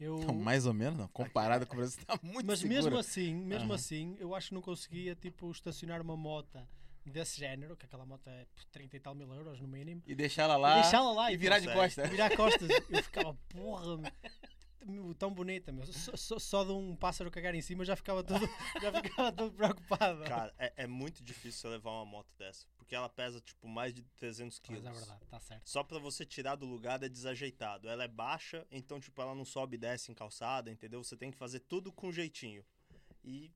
Eu, 0.00 0.18
Não, 0.18 0.34
mais 0.34 0.66
ou 0.66 0.74
menos, 0.74 0.98
não. 0.98 1.08
Comparado 1.08 1.66
com 1.66 1.74
o 1.74 1.76
Brasil, 1.76 2.02
tá 2.06 2.18
muito 2.22 2.46
mas 2.46 2.60
segura. 2.60 2.80
mesmo 2.82 2.98
assim, 2.98 3.34
mesmo 3.34 3.66
Aham. 3.66 3.74
assim, 3.74 4.16
eu 4.18 4.34
acho 4.34 4.48
que 4.48 4.54
não 4.54 4.62
conseguia 4.62 5.14
tipo 5.14 5.50
estacionar 5.50 6.00
uma 6.00 6.16
moto 6.16 6.58
desse 7.04 7.38
género, 7.38 7.76
que 7.76 7.84
aquela 7.84 8.06
moto 8.06 8.26
é 8.28 8.46
por 8.54 8.64
30 8.66 8.96
e 8.96 9.00
tal 9.00 9.14
mil 9.14 9.32
euros 9.34 9.60
no 9.60 9.68
mínimo. 9.68 10.02
E 10.06 10.14
deixar 10.14 10.44
ela 10.44 10.56
lá 10.56 10.78
e 10.78 10.82
deixá-la 10.82 11.12
lá 11.12 11.32
e 11.32 11.36
virar 11.36 11.58
de 11.58 11.70
costas. 11.72 12.08
virar 12.08 12.34
costas. 12.34 12.70
Eu 12.88 13.02
ficava, 13.02 13.34
porra, 13.50 13.84
tão 15.18 15.32
bonita, 15.32 15.72
meu. 15.72 15.86
Só, 15.86 16.16
só- 16.16 16.38
só 16.38 16.64
de 16.64 16.72
um 16.72 16.94
pássaro 16.96 17.30
cagar 17.30 17.54
em 17.54 17.62
cima 17.62 17.84
já 17.84 17.96
ficava 17.96 18.22
todo, 18.22 18.40
já 18.82 18.92
ficava 19.02 19.32
todo 19.32 19.52
preocupado. 19.54 20.24
Cara, 20.24 20.54
é, 20.58 20.72
é 20.84 20.86
muito 20.86 21.22
difícil 21.22 21.60
você 21.62 21.68
levar 21.68 21.90
uma 21.90 22.04
moto 22.04 22.32
dessa. 22.36 22.66
Porque 22.76 22.94
ela 22.94 23.08
pesa, 23.08 23.40
tipo, 23.40 23.66
mais 23.66 23.94
de 23.94 24.02
300 24.16 24.58
Mas 24.58 24.66
quilos. 24.68 24.84
é 24.86 24.92
verdade, 24.92 25.24
está 25.24 25.40
certo. 25.40 25.68
Só 25.68 25.82
pra 25.82 25.98
você 25.98 26.24
tirar 26.26 26.54
do 26.56 26.66
lugar 26.66 27.02
é 27.02 27.08
desajeitado. 27.08 27.88
Ela 27.88 28.04
é 28.04 28.08
baixa, 28.08 28.66
então, 28.70 29.00
tipo, 29.00 29.20
ela 29.22 29.34
não 29.34 29.44
sobe 29.44 29.76
e 29.76 29.78
desce 29.78 30.10
em 30.10 30.14
calçada, 30.14 30.70
entendeu? 30.70 31.02
Você 31.02 31.16
tem 31.16 31.30
que 31.30 31.36
fazer 31.38 31.60
tudo 31.60 31.90
com 31.92 32.12
jeitinho. 32.12 32.64
E 33.22 33.50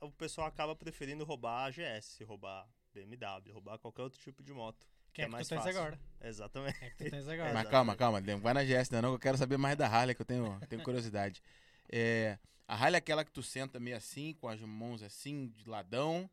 o 0.00 0.10
pessoal 0.10 0.46
acaba 0.48 0.74
preferindo 0.74 1.24
roubar 1.24 1.66
a 1.66 1.70
GS, 1.70 2.20
roubar 2.24 2.68
BMW, 2.92 3.52
roubar 3.52 3.78
qualquer 3.78 4.02
outro 4.02 4.18
tipo 4.20 4.42
de 4.42 4.52
moto. 4.52 4.86
Que 5.14 5.22
é 5.22 5.24
é 5.24 5.26
que 5.26 5.32
mais 5.32 5.46
tu 5.46 5.50
tens 5.50 5.62
fácil. 5.64 5.80
agora. 5.80 6.00
Exatamente. 6.20 6.84
É 6.84 6.90
que 6.90 6.96
tu 7.04 7.10
tens 7.10 7.28
agora. 7.28 7.52
Mas 7.54 7.68
calma, 7.68 7.96
calma, 7.96 8.20
vai 8.40 8.52
na 8.52 8.64
GS 8.64 8.90
não, 8.90 9.12
eu 9.12 9.18
quero 9.18 9.38
saber 9.38 9.56
mais 9.56 9.76
da 9.76 9.86
Harley, 9.86 10.14
que 10.14 10.20
eu 10.22 10.26
tenho, 10.26 10.60
tenho 10.68 10.82
curiosidade. 10.82 11.42
É, 11.90 12.38
a 12.66 12.74
Harley 12.74 12.96
é 12.96 12.98
aquela 12.98 13.24
que 13.24 13.30
tu 13.30 13.42
senta 13.42 13.78
meio 13.78 13.96
assim, 13.96 14.34
com 14.34 14.48
as 14.48 14.60
mãos 14.60 15.02
assim, 15.02 15.48
de 15.48 15.68
ladão. 15.68 16.28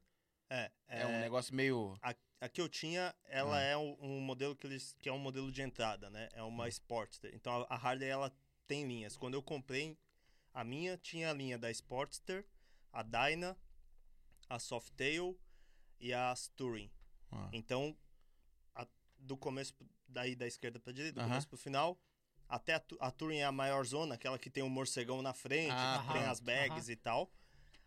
É, 0.50 0.72
É, 0.88 1.06
um 1.06 1.20
negócio 1.20 1.54
meio... 1.56 1.98
A, 2.02 2.14
a 2.42 2.50
que 2.50 2.60
eu 2.60 2.68
tinha, 2.68 3.14
ela 3.26 3.58
Ah. 3.58 3.62
é 3.62 3.78
um, 3.78 3.96
um 4.02 4.20
modelo 4.20 4.56
que, 4.56 4.66
eles, 4.68 4.96
que 5.00 5.08
é 5.08 5.14
um 5.14 5.20
modelo 5.20 5.52
de 5.52 5.62
entrada, 5.62 6.10
né? 6.10 6.28
É 6.34 6.42
uma 6.44 6.68
Sportster. 6.68 7.32
Então 7.36 7.62
a, 7.70 7.76
a 7.76 7.78
Harley, 7.78 8.10
ela 8.10 8.32
tem 8.68 8.86
linhas. 8.88 9.16
Quando 9.16 9.36
eu 9.36 9.44
comprei 9.44 9.98
a 10.54 10.64
minha, 10.64 10.98
tinha 10.98 11.30
a 11.30 11.34
linha 11.34 11.58
da 11.58 11.70
Sportster, 11.72 12.44
a 12.92 13.04
Dyna, 13.04 13.56
a 14.50 14.58
Softail 14.60 15.38
e 16.00 16.14
a 16.14 16.34
Touring. 16.56 16.90
Ah, 17.32 17.50
Então, 17.54 17.96
do 19.22 19.38
começo, 19.38 19.74
daí 20.08 20.36
da 20.36 20.46
esquerda 20.48 20.80
pra 20.80 20.92
direita, 20.92 21.22
do 21.22 21.28
começo 21.28 21.48
pro 21.48 21.58
final, 21.58 21.98
até 22.50 22.76
a, 22.76 22.84
a 23.00 23.12
Touring 23.12 23.38
é 23.38 23.46
a 23.46 23.52
maior 23.52 23.86
zona, 23.86 24.16
aquela 24.16 24.38
que 24.38 24.50
tem 24.50 24.62
o 24.64 24.70
morcegão 24.70 25.22
na 25.22 25.34
frente, 25.34 25.72
Ah, 25.74 26.04
que 26.06 26.14
tem 26.14 26.24
as 26.26 26.40
bags 26.40 26.90
e 26.90 26.96
tal. 26.96 27.32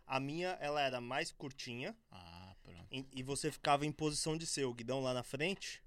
A 0.06 0.18
minha, 0.20 0.50
ela 0.60 0.80
era 0.80 1.00
mais 1.00 1.30
curtinha, 1.32 1.96
ah, 2.10 2.54
pronto. 2.62 2.86
e, 2.90 3.06
e 3.12 3.22
você 3.22 3.50
ficava 3.50 3.84
em 3.86 3.92
posição 3.92 4.36
de 4.38 4.46
ser 4.46 4.64
o 4.64 4.72
guidão 4.74 5.00
lá 5.02 5.12
na 5.14 5.22
frente, 5.22 5.82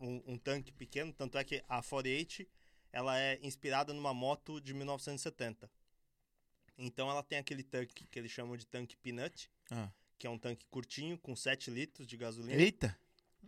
um, 0.00 0.22
um 0.34 0.38
tanque 0.38 0.70
pequeno, 0.72 1.12
tanto 1.12 1.38
é 1.38 1.44
que 1.44 1.62
a 1.68 1.82
48 1.82 2.46
ela 2.92 3.18
é 3.18 3.38
inspirada 3.42 3.92
numa 3.92 4.12
moto 4.14 4.60
de 4.60 4.72
1970. 4.74 5.68
Então 6.76 7.08
ela 7.10 7.22
tem 7.22 7.38
aquele 7.38 7.62
tanque 7.62 8.06
que 8.06 8.18
eles 8.18 8.30
chamam 8.30 8.56
de 8.56 8.66
tanque 8.66 8.96
peanut, 8.96 9.50
Ah. 9.70 9.90
que 10.18 10.26
é 10.26 10.30
um 10.30 10.38
tanque 10.38 10.66
curtinho 10.66 11.16
com 11.18 11.34
7 11.36 11.70
litros 11.70 12.06
de 12.06 12.16
gasolina. 12.16 12.60
Eita! 12.60 12.96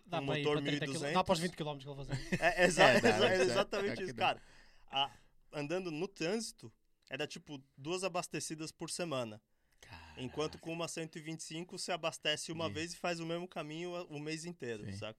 Dá 0.05 0.21
um 0.21 0.27
para 0.27 0.39
ir 0.39 0.43
motor 0.45 0.63
para 0.63 0.67
30 0.71 0.87
km. 0.87 0.91
1200. 0.93 1.15
Dá 1.15 1.25
para 1.25 1.33
os 1.33 1.39
20 1.41 1.57
km 1.57 1.79
que 1.79 1.89
ele 1.89 1.97
fazia. 1.97 2.15
É, 2.41 2.65
exa- 2.65 2.85
É, 2.85 3.01
dá, 3.01 3.19
dá, 3.19 3.37
exatamente 3.37 4.03
isso, 4.03 4.15
cara. 4.15 4.43
A- 4.89 5.11
andando 5.53 5.91
no 5.91 6.07
trânsito, 6.09 6.73
era 7.09 7.27
tipo 7.27 7.63
duas 7.77 8.05
abastecidas 8.05 8.71
por 8.73 8.91
semana. 8.91 9.41
Enquanto 10.19 10.59
com 10.59 10.73
uma 10.73 10.89
125 10.89 11.79
você 11.79 11.93
abastece 11.93 12.51
uma 12.51 12.69
De- 12.69 12.75
vez 12.75 12.93
e 12.93 12.97
faz 12.97 13.21
o 13.21 13.27
mesmo 13.27 13.47
caminho 13.47 13.95
a- 13.95 14.05
o 14.05 14.19
mês 14.19 14.45
inteiro, 14.45 14.85
Sim. 14.85 14.97
saca? 14.97 15.19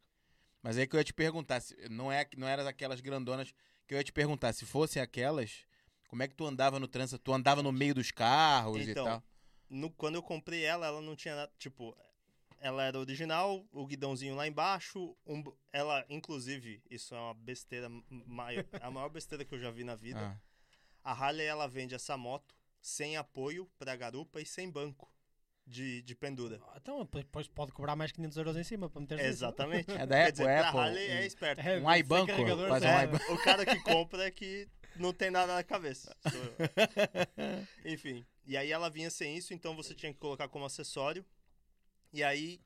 Mas 0.61 0.77
aí 0.77 0.87
que 0.87 0.95
eu 0.95 0.99
ia 0.99 1.03
te 1.03 1.13
perguntar, 1.13 1.59
se- 1.61 1.77
não, 1.89 2.11
é, 2.11 2.27
não 2.35 2.47
era 2.47 2.67
aquelas 2.67 2.99
grandonas 2.99 3.53
que 3.87 3.93
eu 3.93 3.97
ia 3.97 4.03
te 4.03 4.11
perguntar, 4.11 4.51
se 4.53 4.65
fossem 4.65 5.01
aquelas, 5.01 5.63
como 6.07 6.23
é 6.23 6.27
que 6.27 6.33
tu 6.35 6.45
andava 6.45 6.79
no 6.79 6.87
trânsito? 6.87 7.19
Tu 7.19 7.31
andava 7.31 7.61
no 7.61 7.71
meio 7.71 7.93
dos 7.93 8.11
carros 8.11 8.81
Então, 8.87 9.03
e 9.03 9.07
tal? 9.09 9.23
No, 9.69 9.91
quando 9.91 10.15
eu 10.15 10.23
comprei 10.23 10.63
ela, 10.63 10.87
ela 10.87 11.01
não 11.01 11.15
tinha 11.15 11.35
nada. 11.35 11.51
Tipo, 11.59 11.95
ela 12.59 12.83
era 12.83 12.99
original, 12.99 13.65
o 13.71 13.85
guidãozinho 13.85 14.35
lá 14.35 14.47
embaixo. 14.47 15.15
um 15.25 15.43
ela, 15.71 16.05
inclusive, 16.09 16.81
isso 16.89 17.13
é 17.15 17.19
uma 17.19 17.33
besteira 17.33 17.89
maior. 18.09 18.65
a 18.81 18.89
maior 18.91 19.09
besteira 19.09 19.45
que 19.45 19.53
eu 19.53 19.59
já 19.59 19.71
vi 19.71 19.83
na 19.83 19.95
vida. 19.95 20.19
Ah, 21.03 21.11
A 21.11 21.13
Harley 21.13 21.45
ela 21.45 21.67
vende 21.67 21.93
essa 21.95 22.17
moto 22.17 22.55
sem 22.81 23.17
apoio 23.17 23.69
pra 23.77 23.95
garupa 23.95 24.41
e 24.41 24.45
sem 24.45 24.69
banco 24.69 25.11
de, 25.65 26.01
de 26.03 26.15
pendura. 26.15 26.61
Então, 26.77 27.07
depois 27.13 27.47
pode 27.47 27.71
cobrar 27.73 27.95
mais 27.95 28.11
500 28.11 28.37
euros 28.37 28.57
em 28.57 28.63
cima 28.63 28.89
para 28.89 29.01
meter 29.01 29.19
Exatamente. 29.19 29.91
É 29.91 30.05
da 30.05 30.15
Quer 30.15 30.21
Apple, 30.21 30.31
dizer, 30.31 30.43
pra 30.45 30.67
Apple, 30.69 30.79
Harley 30.79 31.07
é 31.11 31.19
um- 31.19 31.23
esperto. 31.23 31.61
É, 31.61 31.79
Um 31.79 31.93
iBanco, 31.95 32.31
faz 32.69 32.83
um 32.83 32.87
é. 32.87 33.03
iBanco. 33.03 33.33
O 33.33 33.43
cara 33.43 33.65
que 33.65 33.79
compra 33.81 34.25
é 34.25 34.31
que 34.31 34.67
não 34.95 35.13
tem 35.13 35.29
nada 35.29 35.53
na 35.55 35.63
cabeça. 35.63 36.15
Enfim. 37.85 38.25
E 38.45 38.55
aí 38.55 38.71
ela 38.71 38.89
vinha 38.89 39.09
sem 39.09 39.35
isso, 39.37 39.53
então 39.53 39.75
você 39.75 39.93
tinha 39.93 40.13
que 40.13 40.19
colocar 40.19 40.47
como 40.47 40.65
acessório. 40.65 41.25
E 42.13 42.23
aí 42.23 42.61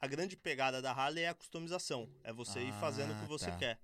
a 0.00 0.06
grande 0.06 0.36
pegada 0.36 0.82
da 0.82 0.92
Harley 0.92 1.24
é 1.24 1.28
a 1.28 1.34
customização. 1.34 2.08
É 2.22 2.32
você 2.32 2.60
ir 2.60 2.72
fazendo 2.74 3.12
o 3.12 3.16
que 3.18 3.24
Ah, 3.24 3.28
você 3.28 3.50
tá. 3.50 3.56
quer. 3.56 3.80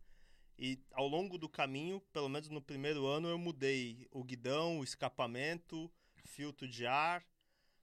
E 0.59 0.78
ao 0.92 1.09
longo 1.09 1.38
do 1.38 1.49
caminho, 1.49 2.00
pelo 2.12 2.28
menos 2.28 2.49
no 2.50 2.61
primeiro 2.61 3.06
ano, 3.06 3.28
eu 3.28 3.38
mudei 3.38 4.06
o 4.11 4.23
guidão, 4.23 4.78
o 4.80 4.85
escapamento, 4.85 5.90
filtro 6.26 6.68
de 6.68 6.87
ar, 6.87 7.25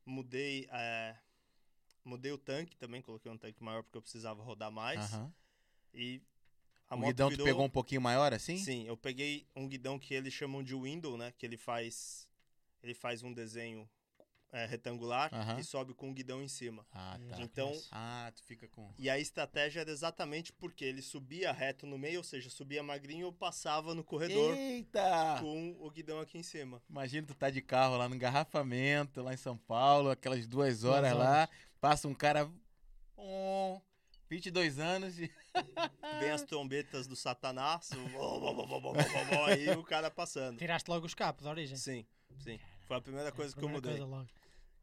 mudei, 0.05 0.67
é, 0.71 1.17
mudei 2.05 2.31
o 2.31 2.37
tanque 2.37 2.77
também, 2.77 3.01
coloquei 3.01 3.31
um 3.31 3.37
tanque 3.37 3.63
maior 3.63 3.81
porque 3.81 3.97
eu 3.97 4.01
precisava 4.01 4.43
rodar 4.43 4.71
mais. 4.71 5.11
E 5.91 6.21
a 6.87 6.93
O 6.95 6.99
moto 6.99 7.07
guidão 7.07 7.27
tu 7.29 7.31
virou... 7.31 7.45
pegou 7.47 7.65
um 7.65 7.69
pouquinho 7.69 8.01
maior 8.01 8.31
assim? 8.31 8.57
Sim, 8.57 8.85
eu 8.85 8.95
peguei 8.95 9.47
um 9.55 9.67
guidão 9.67 9.97
que 9.97 10.13
eles 10.13 10.31
chamam 10.33 10.63
de 10.63 10.75
window, 10.75 11.17
né? 11.17 11.33
Que 11.35 11.45
ele 11.47 11.57
faz 11.57 12.27
ele 12.83 12.93
faz 12.93 13.23
um 13.23 13.33
desenho 13.33 13.89
é, 14.51 14.66
retangular 14.66 15.34
Aham. 15.34 15.60
e 15.60 15.63
sobe 15.63 15.94
com 15.94 16.10
um 16.10 16.13
guidão 16.13 16.42
em 16.42 16.48
cima. 16.48 16.86
Ah, 16.92 17.20
tá. 17.30 17.42
Então, 17.42 17.72
Ah, 17.92 18.32
tu 18.36 18.44
fica 18.44 18.68
com... 18.68 18.92
e 18.98 19.10
a 19.10 19.20
estratégia 19.20 19.82
era 19.82 19.92
exatamente 19.92 20.54
porque 20.54 20.86
ele 20.86 21.01
subia 21.01 21.51
reto 21.51 21.86
no 21.86 21.98
meio, 21.98 22.20
ou 22.20 22.24
seja, 22.24 22.50
subia 22.50 22.82
magrinho, 22.82 23.27
eu 23.27 23.34
passava 23.34 23.94
no 23.94 24.04
corredor 24.04 24.56
Eita! 24.56 25.38
com 25.39 25.75
o 25.80 25.89
guidão 25.92 26.20
aqui 26.20 26.38
em 26.38 26.44
cima. 26.44 26.82
Imagina 26.89 27.27
tu 27.27 27.36
tá 27.36 27.50
de 27.50 27.62
carro 27.62 27.98
lá 27.98 28.08
no 28.08 28.16
engarrafamento, 28.16 29.22
lá 29.22 29.34
em 29.34 29.38
São 29.38 29.58
Paulo, 29.58 30.10
aquelas 30.10 30.48
duas 30.48 30.84
horas 30.84 31.13
lá, 31.13 31.50
passa 31.82 32.08
um 32.08 32.13
cara... 32.13 32.50
Um, 33.18 33.82
22 34.30 34.80
anos 34.80 35.20
e... 35.20 35.32
Vem 36.20 36.30
as 36.32 36.44
trombetas 36.44 37.08
do 37.08 37.16
satanás, 37.16 37.89
o 38.16 39.46
aí 39.46 39.70
o 39.72 39.84
cara 39.84 40.10
passando. 40.10 40.58
Tiraste 40.58 40.89
logo 40.89 41.06
os 41.06 41.13
capos 41.13 41.44
da 41.44 41.50
origem. 41.50 41.77
Sim, 41.77 42.06
sim. 42.39 42.60
Foi 42.88 42.96
a 42.98 43.01
primeira 43.01 43.32
coisa 43.32 43.53
que 43.53 43.60
eu 43.60 43.70
Primeira 43.70 43.88
mudei. 43.89 44.00
coisa 44.00 44.15
logo. 44.17 44.29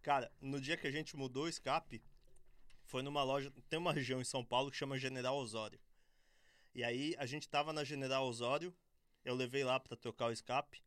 Cara, 0.03 0.31
no 0.41 0.61
dia 0.61 0.77
que 0.77 0.87
a 0.87 0.91
gente 0.91 1.17
mudou 1.17 1.45
o 1.45 1.49
escape, 1.49 2.03
foi 2.85 3.03
numa 3.03 3.23
loja. 3.23 3.51
Tem 3.69 3.79
uma 3.79 3.93
região 3.93 4.21
em 4.21 4.25
São 4.25 4.45
Paulo 4.45 4.71
que 4.71 4.77
chama 4.77 4.99
General 4.99 5.35
Osório. 5.37 5.81
E 6.75 6.85
aí 6.85 7.15
a 7.19 7.25
gente 7.25 7.49
tava 7.49 7.73
na 7.73 7.83
General 7.83 8.27
Osório, 8.27 8.75
eu 9.25 9.35
levei 9.35 9.65
lá 9.65 9.81
pra 9.81 9.97
trocar 9.97 10.27
o 10.27 10.33
escape. 10.33 10.83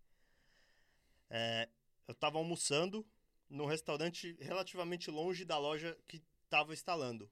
É, 1.30 1.68
eu 2.08 2.14
tava 2.14 2.38
almoçando 2.38 3.06
num 3.50 3.66
restaurante 3.66 4.38
relativamente 4.40 5.10
longe 5.10 5.44
da 5.44 5.58
loja 5.58 5.98
que 6.08 6.22
tava 6.50 6.74
instalando. 6.74 7.30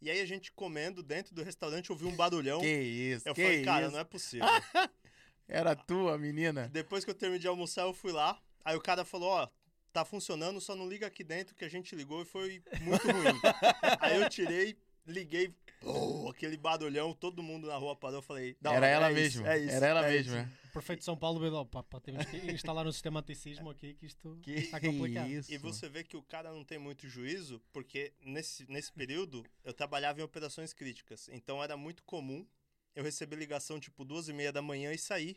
E 0.00 0.10
aí 0.10 0.20
a 0.20 0.26
gente 0.26 0.50
comendo 0.50 1.02
dentro 1.02 1.34
do 1.34 1.42
restaurante 1.44 1.92
ouviu 1.92 2.08
um 2.08 2.16
barulhão. 2.16 2.58
Que 2.60 2.66
isso, 2.80 3.28
eu 3.28 3.34
que 3.34 3.42
falei, 3.42 3.64
cara, 3.64 3.84
isso. 3.86 3.92
não 3.92 4.00
é 4.00 4.04
possível. 4.04 4.48
Era 5.46 5.76
tua, 5.76 6.16
menina. 6.18 6.68
Depois 6.68 7.04
que 7.04 7.10
eu 7.10 7.14
terminei 7.14 7.40
de 7.40 7.46
almoçar, 7.48 7.82
eu 7.82 7.92
fui 7.92 8.12
lá. 8.12 8.40
Aí 8.64 8.76
o 8.76 8.80
cara 8.80 9.04
falou, 9.04 9.28
ó, 9.30 9.48
tá 9.92 10.04
funcionando, 10.04 10.60
só 10.60 10.74
não 10.76 10.88
liga 10.88 11.06
aqui 11.06 11.24
dentro 11.24 11.54
que 11.54 11.64
a 11.64 11.68
gente 11.68 11.94
ligou 11.96 12.22
e 12.22 12.24
foi 12.24 12.62
muito 12.82 13.06
ruim. 13.10 13.40
Aí 14.00 14.20
eu 14.20 14.28
tirei, 14.28 14.76
liguei, 15.06 15.54
oh, 15.82 16.28
aquele 16.30 16.56
barulhão, 16.56 17.12
todo 17.12 17.42
mundo 17.42 17.66
na 17.66 17.76
rua 17.76 17.96
parou, 17.96 18.18
eu 18.18 18.22
falei, 18.22 18.56
"Da 18.60 18.70
Era 18.70 18.78
hora, 18.78 18.86
ela 18.86 19.10
é 19.10 19.14
mesmo. 19.14 19.40
isso, 19.42 19.50
é 19.50 19.58
isso, 19.58 19.74
Era 19.74 19.86
ela 19.86 20.06
é 20.06 20.10
mesmo, 20.12 20.36
isso." 20.36 20.36
é. 20.36 20.60
O 20.68 20.72
prefeito 20.72 21.00
de 21.00 21.04
São 21.04 21.16
Paulo 21.16 21.40
veio 21.40 21.66
pá, 21.66 21.82
temos 22.00 22.24
que 22.26 22.36
instalar 22.52 22.86
um 22.86 22.92
sistema 22.92 23.18
anti-sismo 23.18 23.70
aqui 23.70 23.94
que 23.94 24.06
isto 24.06 24.38
Que 24.44 24.52
está 24.52 24.78
complicado. 24.80 25.28
isso. 25.28 25.52
E 25.52 25.58
você 25.58 25.88
vê 25.88 26.04
que 26.04 26.16
o 26.16 26.22
cara 26.22 26.52
não 26.52 26.62
tem 26.62 26.78
muito 26.78 27.08
juízo, 27.08 27.60
porque 27.72 28.12
nesse, 28.24 28.70
nesse 28.70 28.92
período 28.92 29.44
eu 29.64 29.72
trabalhava 29.74 30.20
em 30.20 30.22
operações 30.22 30.72
críticas. 30.72 31.28
Então 31.32 31.60
era 31.60 31.76
muito 31.76 32.04
comum 32.04 32.46
eu 32.94 33.02
receber 33.02 33.34
ligação 33.34 33.80
tipo 33.80 34.04
duas 34.04 34.28
e 34.28 34.32
meia 34.32 34.52
da 34.52 34.62
manhã 34.62 34.92
e 34.92 34.98
sair 34.98 35.36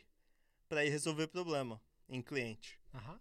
pra 0.68 0.84
ir 0.84 0.90
resolver 0.90 1.26
problema 1.26 1.82
em 2.08 2.22
cliente. 2.22 2.78
Aham. 2.94 3.20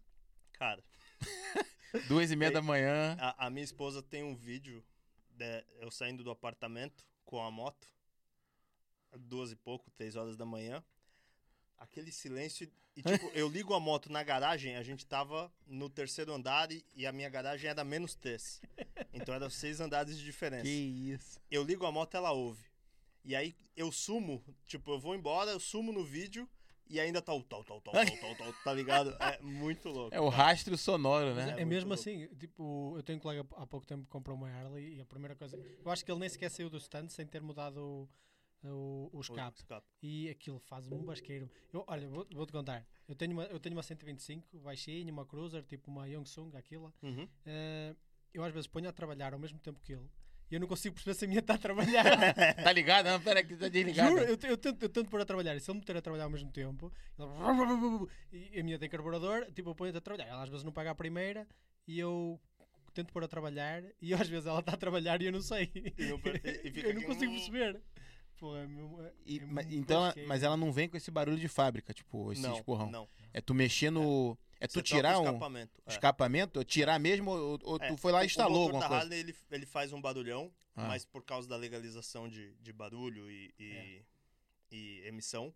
Cara, 0.54 0.84
Duas 2.08 2.32
e 2.32 2.36
meia 2.36 2.50
Ei, 2.50 2.54
da 2.54 2.62
manhã. 2.62 3.16
A, 3.20 3.48
a 3.48 3.50
minha 3.50 3.64
esposa 3.64 4.02
tem 4.02 4.24
um 4.24 4.36
vídeo 4.36 4.84
de 5.30 5.64
eu 5.80 5.92
saindo 5.92 6.24
do 6.24 6.32
apartamento 6.32 7.06
com 7.24 7.42
a 7.42 7.52
moto, 7.52 7.88
duas 9.16 9.52
e 9.52 9.56
pouco, 9.56 9.92
três 9.92 10.16
horas 10.16 10.36
da 10.36 10.46
manhã. 10.46 10.84
Aquele 11.78 12.12
silêncio. 12.12 12.70
E, 12.96 13.02
tipo, 13.02 13.26
eu 13.34 13.48
ligo 13.48 13.74
a 13.74 13.80
moto 13.80 14.12
na 14.12 14.24
garagem, 14.24 14.76
a 14.76 14.84
gente 14.84 15.06
tava 15.06 15.52
no 15.68 15.90
terceiro 15.90 16.34
andar 16.34 16.72
e, 16.72 16.84
e 16.96 17.06
a 17.06 17.12
minha 17.12 17.30
garagem 17.30 17.70
era 17.70 17.84
menos 17.84 18.16
três. 18.16 18.62
Então 19.14 19.34
eram 19.34 19.50
seis 19.50 19.80
andares 19.80 20.18
de 20.18 20.24
diferença. 20.24 20.64
Que 20.64 20.70
isso. 20.70 21.40
Eu 21.50 21.64
ligo 21.64 21.86
a 21.86 21.92
moto, 21.92 22.16
ela 22.16 22.32
ouve. 22.32 22.64
E 23.24 23.36
aí 23.36 23.56
eu 23.76 23.92
sumo, 23.92 24.44
tipo, 24.66 24.92
eu 24.92 25.00
vou 25.00 25.16
embora, 25.16 25.52
eu 25.52 25.60
sumo 25.60 25.92
no 25.92 26.04
vídeo 26.04 26.50
e 26.90 27.00
ainda 27.00 27.22
tá 27.22 27.34
o 27.34 27.42
tal, 27.44 27.64
tal, 27.64 27.82
tal, 27.82 27.94
tal, 27.94 28.06
tal, 28.06 28.36
tal, 28.36 28.54
tá 28.64 28.74
ligado? 28.74 29.16
É 29.20 29.40
muito 29.42 29.90
louco. 29.90 30.16
É 30.16 30.20
o 30.22 30.30
rastro 30.30 30.78
sonoro, 30.78 31.34
né? 31.34 31.50
é, 31.52 31.56
muito 31.56 31.68
mesmo 31.68 31.90
louco. 31.90 32.02
assim, 32.02 32.28
tipo, 32.36 32.94
eu 32.98 33.04
tenho 33.04 33.18
um 33.18 33.22
colega 33.22 33.46
há 33.56 33.66
pouco 33.68 33.86
tempo 33.86 34.04
que 34.04 34.10
comprou 34.10 34.36
uma 34.36 34.50
Harley 34.50 34.96
e 34.98 35.02
a 35.02 35.06
primeira 35.06 35.36
coisa. 35.36 35.58
Eu 35.84 35.92
acho 35.92 36.04
que 36.06 36.12
ele 36.12 36.20
nem 36.20 36.30
sequer 36.30 36.50
saiu 36.50 36.70
do 36.70 36.78
stand 36.78 37.10
sem 37.10 37.26
ter 37.26 37.42
mudado 37.42 37.78
o, 38.64 38.68
o, 38.68 39.10
o 39.14 39.18
O 39.18 39.22
escape. 39.22 39.58
escape. 39.58 39.88
E 40.02 40.30
aquilo 40.30 40.60
faz-me 40.60 40.96
um 40.96 41.04
basqueiro. 41.04 41.50
Eu, 41.72 41.84
olha, 41.88 42.08
vou- 42.10 42.28
vou-te 42.34 42.52
contar. 42.52 42.86
Eu 43.08 43.16
tenho, 43.16 43.34
uma, 43.34 43.44
eu 43.46 43.60
tenho 43.60 43.76
uma 43.76 43.84
125 43.84 44.60
baixinha, 44.60 45.12
uma 45.12 45.26
Cruiser, 45.26 45.64
tipo 45.64 45.90
uma 45.92 46.08
Yongsung, 46.08 46.56
aquilo. 46.56 46.94
Uhum. 47.02 47.28
Eh, 47.46 47.96
eu 48.34 48.44
às 48.44 48.54
vezes 48.54 48.68
ponho 48.68 48.88
a 48.88 48.94
trabalhar 48.94 49.34
ao 49.34 49.40
mesmo 49.40 49.60
tempo 49.60 49.80
que 49.82 49.94
ele. 49.94 50.10
E 50.54 50.56
eu 50.56 50.60
não 50.60 50.68
consigo 50.68 50.94
perceber 50.94 51.16
se 51.16 51.26
a 51.26 51.28
minha 51.28 51.40
está 51.40 51.56
a 51.56 51.58
trabalhar. 51.58 52.04
Tá 52.64 52.72
ligado? 52.72 53.08
Não, 53.08 53.20
pera 53.20 53.44
que 53.44 53.56
tá 53.56 53.68
desligado. 53.68 54.10
Juro, 54.12 54.22
eu, 54.22 54.38
eu 54.52 54.56
tento, 54.58 54.84
eu 54.84 54.90
tento 54.90 55.10
pôr 55.10 55.20
a 55.20 55.26
trabalhar. 55.26 55.56
E 55.56 55.60
se 55.60 55.72
ele 55.72 55.74
me 55.78 55.80
meter 55.80 55.98
a 55.98 56.02
trabalhar 56.02 56.26
ao 56.26 56.30
mesmo 56.30 56.52
tempo, 56.52 56.94
ele- 58.32 58.50
e 58.54 58.60
a 58.60 58.64
minha 58.64 58.78
tem 58.78 58.88
carburador, 58.88 59.48
tipo, 59.52 59.72
eu 59.72 59.76
ponho 59.76 59.98
a 59.98 60.00
trabalhar. 60.00 60.28
Ela 60.30 60.44
às 60.44 60.50
vezes 60.50 60.64
não 60.64 60.72
paga 60.72 60.92
a 60.92 60.96
primeira 60.96 61.48
e 61.88 62.00
eu 62.00 62.40
tento 62.94 63.12
pôr 63.12 63.24
a 63.24 63.28
trabalhar 63.28 63.82
e 64.00 64.14
às 64.14 64.28
vezes 64.28 64.46
ela 64.46 64.60
está 64.60 64.74
a 64.74 64.78
trabalhar 64.78 65.20
e 65.24 65.26
eu 65.26 65.32
não 65.32 65.42
sei. 65.42 65.72
E 65.74 66.04
e- 66.04 66.68
e 66.68 66.70
fica 66.72 66.88
eu 66.90 66.94
não 66.94 67.02
consigo 67.02 67.32
perceber. 67.34 67.82
Pô, 68.38 68.56
é 68.56 68.68
mesmo- 68.68 69.02
é- 69.02 69.12
E- 69.26 69.40
é 69.40 69.46
mas- 69.46 69.72
então, 69.72 70.06
ela- 70.06 70.16
mas 70.28 70.44
ela 70.44 70.56
não 70.58 70.72
vem 70.72 70.88
com 70.88 70.98
esse 70.98 71.10
barulho 71.10 71.38
de 71.40 71.48
fábrica, 71.48 71.94
tipo, 71.96 72.32
esse 72.32 72.42
não, 72.44 72.54
esporrão. 72.58 72.92
não. 72.92 73.08
É 73.34 73.42
tu 73.42 73.56
mexer 73.56 73.90
no. 73.90 74.38
É 74.53 74.53
tu 74.68 74.74
Você 74.74 74.82
troca 74.84 74.96
tirar 74.96 75.20
um 75.20 75.24
escapamento. 75.26 75.82
é. 75.86 75.92
escapamento, 75.92 76.64
tirar 76.64 77.00
mesmo, 77.00 77.32
ou, 77.32 77.60
ou 77.64 77.78
É, 77.82 77.88
tu 77.90 77.98
foi 77.98 78.12
lá 78.12 78.24
e 78.24 78.28
instalou 78.28 78.60
o 78.60 78.64
alguma 78.68 78.88
coisa. 78.88 79.04
Harley, 79.04 79.20
ele, 79.20 79.36
ele 79.52 79.66
faz 79.66 79.92
um 79.94 80.02
barulhão, 80.02 80.52
Ah. 80.76 80.88
mas 80.88 81.06
por 81.06 81.24
causa 81.24 81.48
da 81.48 81.56
legalização 81.56 82.28
de, 82.30 82.54
de 82.56 82.72
barulho 82.74 83.30
e, 83.30 83.54
e, 83.60 83.72
É. 83.72 84.02
e 84.72 85.02
emissão, 85.08 85.54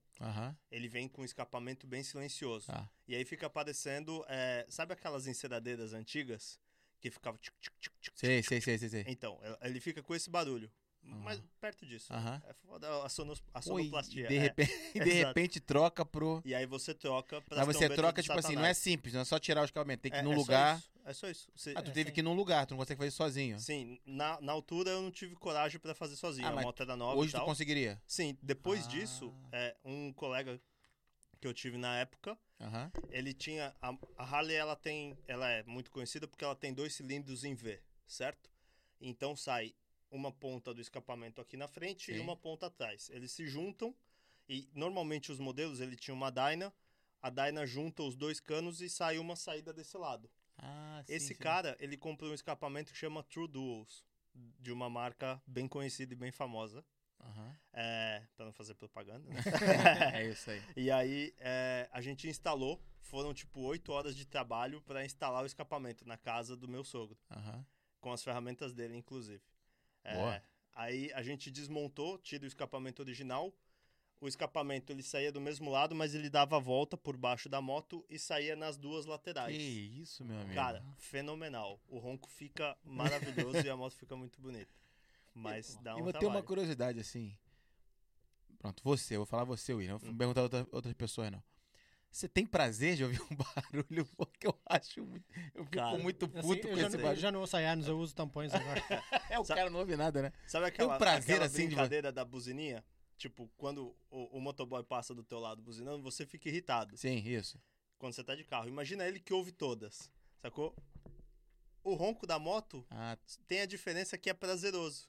ele 0.71 0.87
vem 0.87 1.07
com 1.07 1.21
um 1.21 1.25
escapamento 1.25 1.87
bem 1.87 2.03
silencioso. 2.03 2.67
Tá. 2.67 2.89
E 3.07 3.15
aí 3.15 3.23
fica 3.25 3.49
parecendo, 3.49 4.23
é, 4.27 4.65
sabe 4.69 4.93
aquelas 4.93 5.25
enceradeiras 5.27 5.93
antigas 5.93 6.59
que 6.99 7.09
ficavam 7.11 7.39
tic, 7.39 7.53
tic, 7.61 7.73
tic, 7.79 7.93
tic, 8.01 8.13
Sei, 8.15 8.41
sei, 8.43 8.59
sei, 8.61 8.77
sei, 8.77 8.89
sei. 8.89 9.05
Então, 9.07 9.39
ele 9.61 9.79
fica 9.79 10.01
com 10.03 10.13
esse 10.15 10.29
barulho. 10.29 10.69
Aham. 11.07 11.21
Mas 11.23 11.41
perto 11.59 11.85
disso. 11.85 12.11
Aham. 12.13 12.41
É 12.47 12.53
foda 12.53 13.03
a, 13.03 13.09
sonos, 13.09 13.41
a 13.53 13.61
sonoplastia. 13.61 14.27
de 14.27 14.35
é. 14.35 14.39
repente, 14.39 14.71
e 14.95 14.99
de 14.99 15.11
repente 15.13 15.59
troca 15.59 16.05
pro. 16.05 16.41
E 16.45 16.53
aí 16.53 16.65
você 16.65 16.93
troca 16.93 17.41
pra 17.41 17.57
Mas 17.57 17.75
você 17.75 17.89
troca, 17.89 18.21
tipo 18.21 18.37
assim, 18.37 18.55
não 18.55 18.65
é 18.65 18.73
simples, 18.73 19.13
não 19.13 19.21
é 19.21 19.25
só 19.25 19.39
tirar 19.39 19.61
o 19.61 19.65
escapamento, 19.65 20.01
tem 20.01 20.11
que 20.11 20.17
ir 20.17 20.23
num 20.23 20.35
lugar. 20.35 20.81
É 21.05 21.13
só 21.13 21.29
isso. 21.29 21.49
Você- 21.55 21.73
Ah, 21.75 21.81
tu 21.81 21.89
É, 21.89 21.93
teve 21.93 22.09
sim. 22.09 22.13
que 22.15 22.19
ir 22.19 22.23
num 22.23 22.33
lugar, 22.33 22.65
tu 22.65 22.71
não 22.71 22.77
consegue 22.79 22.97
fazer 22.97 23.11
sozinho. 23.11 23.57
Sim, 23.59 23.97
na, 24.05 24.41
na 24.41 24.51
altura 24.51 24.91
eu 24.91 25.01
não 25.01 25.09
tive 25.11 25.35
coragem 25.35 25.79
pra 25.79 25.95
fazer 25.95 26.17
sozinho. 26.17 26.47
Ah, 26.47 26.51
a 26.51 26.61
moto 26.61 26.81
era 26.83 26.97
nova 26.97 27.17
Hoje 27.17 27.31
tu 27.33 27.41
conseguiria. 27.45 28.01
Sim, 28.05 28.37
depois 28.41 28.85
Ah. 28.85 28.89
disso, 28.89 29.33
é, 29.51 29.75
um 29.85 30.11
colega 30.11 30.59
que 31.39 31.47
eu 31.47 31.53
tive 31.53 31.77
na 31.77 31.97
época, 31.99 32.37
Aham. 32.59 32.91
ele 33.09 33.33
tinha 33.33 33.73
a, 33.81 33.93
a 34.17 34.23
Harley 34.23 34.55
ela 34.55 34.75
tem, 34.75 35.17
ela 35.27 35.47
é 35.49 35.63
muito 35.63 35.89
conhecida 35.91 36.27
porque 36.27 36.43
ela 36.43 36.55
tem 36.55 36.73
dois 36.73 36.93
cilindros 36.93 37.43
em 37.45 37.53
V, 37.55 37.79
certo? 38.05 38.49
Então 38.99 39.35
sai 39.35 39.73
uma 40.09 40.31
ponta 40.31 40.73
do 40.73 40.81
escapamento 40.81 41.41
aqui 41.41 41.57
na 41.57 41.67
frente 41.67 42.11
e 42.11 42.15
Sim. 42.15 42.21
uma 42.21 42.35
ponta 42.35 42.67
atrás. 42.67 43.09
Eles 43.09 43.31
se 43.31 43.47
juntam 43.47 43.95
e 44.47 44.69
normalmente 44.73 45.31
os 45.31 45.39
modelos 45.39 45.81
ele 45.81 45.95
tinha 45.95 46.13
uma 46.13 46.31
Dyna, 46.31 46.73
a 47.21 47.29
Dyna 47.29 47.65
junta 47.65 48.03
os 48.03 48.15
dois 48.15 48.39
canos 48.39 48.81
e 48.81 48.89
sai 48.89 49.17
uma 49.17 49.35
saída 49.35 49.73
desse 49.73 49.97
lado. 49.97 50.29
Ah, 50.57 51.01
sim, 51.05 51.13
Esse 51.13 51.35
sim. 51.35 51.41
cara, 51.41 51.75
ele 51.79 51.97
comprou 51.97 52.31
um 52.31 52.33
escapamento 52.33 52.91
que 52.91 52.97
chama 52.97 53.23
True 53.23 53.47
Duels, 53.47 54.05
de 54.33 54.71
uma 54.71 54.89
marca 54.89 55.41
bem 55.45 55.67
conhecida 55.67 56.13
e 56.13 56.17
bem 56.17 56.31
famosa. 56.31 56.85
Aham. 57.19 57.55
É, 57.73 58.23
pra 58.35 58.45
não 58.45 58.53
fazer 58.53 58.75
propaganda, 58.75 59.29
né? 59.29 59.41
é 60.13 60.29
isso 60.29 60.49
aí. 60.49 60.61
E 60.75 60.89
aí 60.91 61.33
é, 61.39 61.89
a 61.91 62.01
gente 62.01 62.27
instalou, 62.27 62.81
foram 62.99 63.33
tipo 63.33 63.61
oito 63.61 63.91
horas 63.91 64.15
de 64.15 64.25
trabalho 64.25 64.81
para 64.81 65.05
instalar 65.05 65.43
o 65.43 65.45
escapamento 65.45 66.07
na 66.07 66.17
casa 66.17 66.55
do 66.55 66.67
meu 66.67 66.83
sogro, 66.83 67.17
com 67.99 68.11
as 68.11 68.23
ferramentas 68.23 68.73
dele, 68.73 68.95
inclusive. 68.95 69.43
É. 70.11 70.41
Aí 70.75 71.11
a 71.13 71.21
gente 71.23 71.49
desmontou, 71.51 72.17
tira 72.19 72.43
o 72.43 72.47
escapamento 72.47 73.01
original. 73.01 73.53
O 74.19 74.27
escapamento 74.27 74.91
ele 74.91 75.03
saía 75.03 75.31
do 75.31 75.39
mesmo 75.39 75.69
lado, 75.69 75.93
mas 75.93 76.15
ele 76.15 76.29
dava 76.29 76.55
a 76.57 76.59
volta 76.59 76.97
por 76.97 77.15
baixo 77.15 77.47
da 77.47 77.61
moto 77.61 78.03
e 78.09 78.17
saía 78.17 78.55
nas 78.55 78.75
duas 78.77 79.05
Que 79.05 79.11
laterais. 79.11 79.55
isso, 79.55 80.25
meu 80.25 80.39
amigo. 80.39 80.55
Cara, 80.55 80.83
fenomenal. 80.97 81.79
O 81.87 81.99
ronco 81.99 82.27
fica 82.29 82.75
maravilhoso 82.83 83.63
e 83.65 83.69
a 83.69 83.77
moto 83.77 83.93
fica 83.95 84.15
muito 84.15 84.39
bonita. 84.41 84.73
Mas 85.35 85.75
dá 85.83 85.95
um 85.95 86.07
eu 86.07 86.13
tenho 86.13 86.31
uma 86.31 86.41
curiosidade, 86.41 86.99
assim. 86.99 87.37
Pronto, 88.57 88.81
você, 88.83 89.15
eu 89.15 89.19
vou 89.19 89.25
falar 89.27 89.43
você, 89.43 89.71
William. 89.73 89.93
Não 89.93 89.99
vou 89.99 90.09
Hum. 90.11 90.17
perguntar 90.17 90.41
outra, 90.41 90.67
outras 90.71 90.93
pessoas, 90.95 91.29
não. 91.31 91.43
Você 92.11 92.27
tem 92.27 92.45
prazer 92.45 92.95
de 92.95 93.03
ouvir 93.03 93.21
um 93.21 93.27
barulho? 93.35 94.05
Porque 94.17 94.47
eu 94.47 94.59
acho 94.65 95.05
muito. 95.05 95.25
Eu 95.53 95.63
fico 95.65 95.75
Cara, 95.75 95.97
muito 95.99 96.25
Assim, 96.25 96.41
puto 96.47 96.67
eu, 96.67 96.71
com 96.71 96.77
já, 96.77 96.87
esse 96.87 96.95
não- 96.95 96.99
eu 96.99 97.03
barulho. 97.05 97.21
já 97.21 97.31
não 97.31 97.39
ouço 97.41 97.57
anos, 97.57 97.87
eu 97.87 97.99
uso 97.99 98.15
tampões 98.15 98.53
agora. 98.53 98.81
É, 99.29 99.39
o 99.39 99.45
Sabe- 99.45 99.59
cara 99.59 99.69
não 99.69 99.79
ouve 99.79 99.95
nada, 99.95 100.21
né? 100.21 100.33
Sabe 100.47 100.65
aquela, 100.65 100.97
prazer, 100.97 101.35
aquela 101.35 101.45
assim, 101.45 101.63
de- 101.63 101.67
brincadeira 101.75 102.11
da 102.11 102.23
buzininha? 102.25 102.83
Tipo, 103.17 103.49
quando 103.57 103.95
o, 104.09 104.37
o 104.37 104.41
motoboy 104.41 104.83
passa 104.83 105.13
do 105.13 105.23
teu 105.23 105.39
lado 105.39 105.61
buzinando, 105.61 106.01
você 106.01 106.25
fica 106.25 106.47
irritado 106.49 106.95
Sim, 106.97 107.17
isso. 107.17 107.59
quando 107.97 108.13
você 108.13 108.23
tá 108.23 108.35
de 108.35 108.43
carro. 108.43 108.67
Imagina 108.67 109.05
ele 109.07 109.19
que 109.19 109.33
ouve 109.33 109.51
todas, 109.51 110.11
sacou? 110.41 110.75
O 111.83 111.93
ronco 111.95 112.25
da 112.27 112.37
moto 112.39 112.85
Ah, 112.89 113.17
tem 113.47 113.61
a 113.61 113.65
diferença 113.65 114.17
que 114.17 114.29
é 114.29 114.33
prazeroso. 114.33 115.07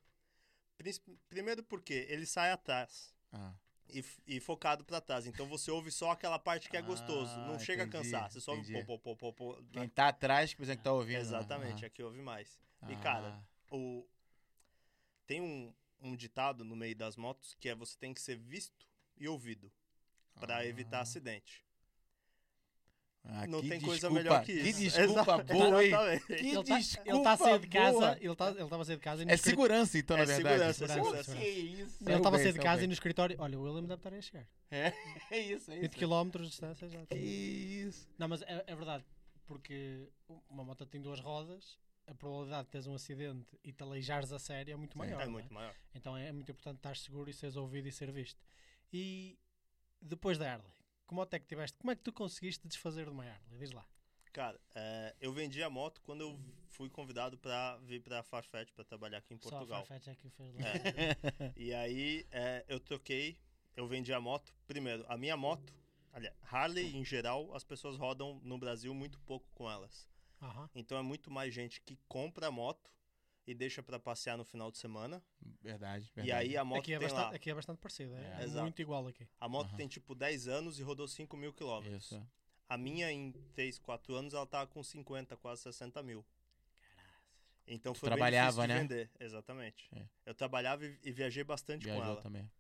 Primeiro 1.28 1.62
porque 1.62 2.06
ele 2.08 2.24
sai 2.24 2.50
atrás 2.52 3.12
ah. 3.32 3.52
E, 3.90 4.04
e 4.26 4.40
focado 4.40 4.84
pra 4.84 5.00
trás. 5.00 5.26
Então 5.26 5.46
você 5.46 5.70
ouve 5.70 5.90
só 5.90 6.10
aquela 6.10 6.38
parte 6.38 6.68
que 6.68 6.76
é 6.76 6.82
gostoso. 6.82 7.32
Ah, 7.32 7.46
Não 7.48 7.58
chega 7.58 7.82
a 7.82 7.86
entendi, 7.86 8.10
cansar. 8.10 8.30
Você 8.30 8.40
só 8.40 8.52
ouve 8.54 8.84
pô, 8.84 8.98
pô, 8.98 9.14
pô, 9.16 9.32
pô, 9.32 9.54
pô, 9.54 9.62
Quem 9.72 9.88
tá 9.88 10.08
atrás, 10.08 10.52
por 10.54 10.62
exemplo, 10.62 10.78
que 10.78 10.84
tá 10.84 10.92
ouvindo. 10.92 11.14
né? 11.16 11.20
Exatamente, 11.20 11.84
aqui 11.84 12.02
ouve 12.02 12.20
mais. 12.22 12.58
E 12.88 12.94
Ah. 12.94 13.00
cara, 13.00 13.42
o... 13.70 14.06
tem 15.26 15.40
um, 15.40 15.72
um 16.00 16.16
ditado 16.16 16.64
no 16.64 16.76
meio 16.76 16.94
das 16.96 17.16
motos 17.16 17.54
que 17.60 17.68
é 17.68 17.74
você 17.74 17.96
tem 17.98 18.14
que 18.14 18.20
ser 18.20 18.36
visto 18.36 18.86
e 19.16 19.26
ouvido 19.28 19.70
pra 20.40 20.58
Ah. 20.58 20.66
evitar 20.66 21.00
acidente. 21.00 21.64
Ah, 23.24 23.46
Não 23.46 23.60
que 23.60 23.68
tem 23.68 23.80
coisa 23.80 23.94
desculpa- 24.08 24.14
melhor 24.14 24.42
que 24.44 24.54
Que 24.54 24.68
isso. 24.70 24.80
desculpa 24.80 25.42
Exa- 25.42 25.54
boa, 25.54 25.84
hein? 25.84 26.20
Que 26.26 26.32
ele 26.32 26.64
tá, 26.64 26.78
desculpa 26.78 27.10
ele 27.10 27.22
tá 27.22 27.32
a 27.32 27.36
sair 27.36 27.58
de 27.58 27.66
casa, 27.68 28.18
ele 28.20 28.34
tá, 28.36 28.50
ele 28.50 28.68
tava 28.68 28.82
a 28.82 28.84
sair 28.86 28.96
de 28.96 29.02
casa 29.02 29.22
e 29.22 29.24
no 29.26 29.30
É 29.30 29.34
escrit- 29.34 29.50
segurança, 29.50 29.98
então, 29.98 30.16
É 30.16 30.20
na 30.20 30.24
verdade. 30.26 30.74
segurança, 30.74 30.84
é 30.84 30.88
Segurança, 30.88 31.24
segurança. 31.24 31.36
Que 31.36 31.48
isso. 31.50 32.04
Ele 32.04 32.16
estava 32.16 32.36
a 32.36 32.38
Saiu 32.38 32.42
sair 32.44 32.52
de 32.52 32.58
bem, 32.58 32.64
casa 32.64 32.76
e 32.76 32.78
saiu 32.80 32.86
no 32.88 32.92
escritório. 32.94 33.36
Olha, 33.38 33.58
o 33.58 33.62
William 33.62 33.82
deve 33.82 33.94
estar 33.94 34.14
a 34.14 34.20
chegar. 34.22 34.46
bem. 34.70 34.80
É 35.30 35.38
isso, 35.40 35.70
é 35.70 35.78
20 35.80 35.92
isso. 35.96 36.00
km 36.08 36.30
de 36.42 36.48
distância 36.48 36.88
já. 36.88 37.04
Que 37.06 37.16
isso. 37.18 38.08
Não, 38.16 38.28
mas 38.28 38.40
é, 38.42 38.64
é 38.66 38.74
verdade, 38.74 39.04
porque 39.46 40.08
uma 40.48 40.64
moto 40.64 40.86
tem 40.86 41.00
duas 41.02 41.20
rodas, 41.20 41.76
a 42.06 42.14
probabilidade 42.14 42.64
de 42.64 42.70
teres 42.70 42.86
um 42.86 42.94
acidente 42.94 43.58
e 43.62 43.72
te 43.72 43.82
aleijares 43.82 44.32
a 44.32 44.38
sério 44.38 44.72
é 44.72 44.76
muito 44.76 44.92
Sim. 44.94 45.00
maior. 45.00 45.20
É 45.20 45.26
muito 45.26 45.52
maior. 45.52 45.74
Então 45.94 46.16
é 46.16 46.32
muito 46.32 46.50
importante 46.50 46.76
estar 46.78 46.96
seguro 46.96 47.28
e 47.28 47.34
seres 47.34 47.56
ouvido 47.56 47.86
e 47.88 47.92
ser 47.92 48.10
visto. 48.10 48.40
E 48.90 49.38
depois 50.00 50.38
da 50.38 50.50
Harley, 50.50 50.72
que 51.08 51.14
moto 51.14 51.34
é 51.34 51.38
que 51.38 51.46
tiveste? 51.46 51.76
Como 51.78 51.90
é 51.90 51.96
que 51.96 52.02
tu 52.02 52.12
conseguiste 52.12 52.68
desfazer 52.68 53.06
de 53.06 53.10
uma 53.10 53.24
Harley? 53.24 53.58
Diz 53.58 53.72
lá. 53.72 53.84
Cara, 54.32 54.60
é, 54.74 55.16
eu 55.20 55.32
vendi 55.32 55.62
a 55.62 55.70
moto 55.70 56.02
quando 56.02 56.20
eu 56.20 56.38
fui 56.68 56.90
convidado 56.90 57.38
pra 57.38 57.78
vir 57.78 58.00
pra 58.02 58.22
Farfetch 58.22 58.70
pra 58.72 58.84
trabalhar 58.84 59.18
aqui 59.18 59.34
em 59.34 59.38
Só 59.38 59.48
a 59.48 59.52
Portugal. 59.52 59.86
Farfetch 59.86 60.08
é 60.08 60.14
que 60.14 60.28
fez 60.30 60.54
lá. 60.54 60.60
É. 60.60 61.52
E 61.56 61.74
aí 61.74 62.26
é, 62.30 62.64
eu 62.68 62.78
troquei, 62.78 63.38
eu 63.74 63.88
vendi 63.88 64.12
a 64.12 64.20
moto. 64.20 64.54
Primeiro, 64.66 65.04
a 65.08 65.16
minha 65.16 65.36
moto, 65.36 65.74
aliás, 66.12 66.36
Harley 66.42 66.94
em 66.94 67.04
geral, 67.04 67.54
as 67.54 67.64
pessoas 67.64 67.96
rodam 67.96 68.38
no 68.44 68.58
Brasil 68.58 68.94
muito 68.94 69.18
pouco 69.20 69.50
com 69.54 69.68
elas. 69.68 70.06
Aham. 70.42 70.68
Então 70.74 70.98
é 70.98 71.02
muito 71.02 71.30
mais 71.30 71.52
gente 71.52 71.80
que 71.80 71.98
compra 72.06 72.48
a 72.48 72.50
moto 72.50 72.92
e 73.48 73.54
deixa 73.54 73.82
pra 73.82 73.98
passear 73.98 74.36
no 74.36 74.44
final 74.44 74.70
de 74.70 74.76
semana. 74.76 75.22
Verdade, 75.62 76.12
verdade. 76.14 76.28
E 76.28 76.32
aí 76.32 76.54
a 76.54 76.62
moto 76.62 76.80
Aqui, 76.80 76.92
é 76.92 76.98
tem 76.98 77.08
bastante, 77.08 77.30
lá. 77.30 77.34
aqui 77.34 77.50
é 77.50 77.54
bastante 77.54 77.78
parecido, 77.78 78.14
é, 78.14 78.40
É. 78.40 78.44
Exato. 78.44 78.60
muito 78.62 78.82
igual 78.82 79.08
aqui. 79.08 79.26
A 79.40 79.48
moto 79.48 79.68
Aham. 79.68 79.76
tem 79.78 79.88
tipo 79.88 80.14
10 80.14 80.46
anos 80.48 80.78
e 80.78 80.82
rodou 80.82 81.08
5 81.08 81.34
mil 81.34 81.50
quilômetros. 81.54 82.04
Isso. 82.04 82.22
A 82.68 82.76
minha 82.76 83.10
em 83.10 83.32
3, 83.54 83.78
4 83.78 84.14
anos 84.14 84.34
ela 84.34 84.46
tava 84.46 84.66
com 84.66 84.82
50, 84.82 85.34
quase 85.38 85.62
60 85.62 86.02
mil. 86.02 86.22
Então 87.66 87.94
Tu 87.94 88.00
foi 88.00 88.08
trabalhava, 88.10 88.66
bem 88.66 88.68
difícil 88.68 88.68
né? 88.68 88.74
de 88.74 89.04
vender, 89.06 89.10
exatamente. 89.18 89.88
É. 89.96 90.02
Eu 90.26 90.34
trabalhava 90.34 90.84
e, 90.84 91.10
viajei 91.10 91.42
bastante 91.42 91.86
com 91.86 91.92
Viajou 91.92 92.12
ela. 92.12 92.20
também. 92.22 92.50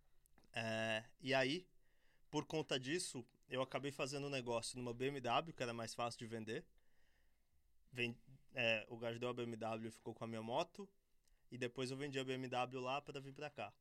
É, 0.54 1.04
e 1.20 1.34
aí, 1.34 1.66
por 2.30 2.46
conta 2.46 2.80
disso, 2.80 3.22
eu 3.50 3.60
acabei 3.60 3.92
fazendo 3.92 4.26
um 4.26 4.30
negócio 4.30 4.78
numa 4.78 4.94
BMW, 4.94 5.52
que 5.52 5.62
era 5.62 5.74
mais 5.74 5.94
fácil 5.94 6.18
de 6.18 6.26
vender. 6.26 6.64
É, 8.60 8.84
o 8.88 8.96
gajo 8.96 9.20
deu 9.20 9.28
a 9.28 9.32
BMW 9.32 9.86
e 9.86 9.90
ficou 9.92 10.12
com 10.12 10.24
a 10.24 10.26
minha 10.26 10.42
moto. 10.42 10.88
E 11.48 11.56
depois 11.56 11.92
eu 11.92 11.96
vendi 11.96 12.18
a 12.18 12.24
BMW 12.24 12.80
lá 12.80 13.00
para 13.00 13.20
vir 13.20 13.32
pra 13.32 13.48
cá. 13.48 13.72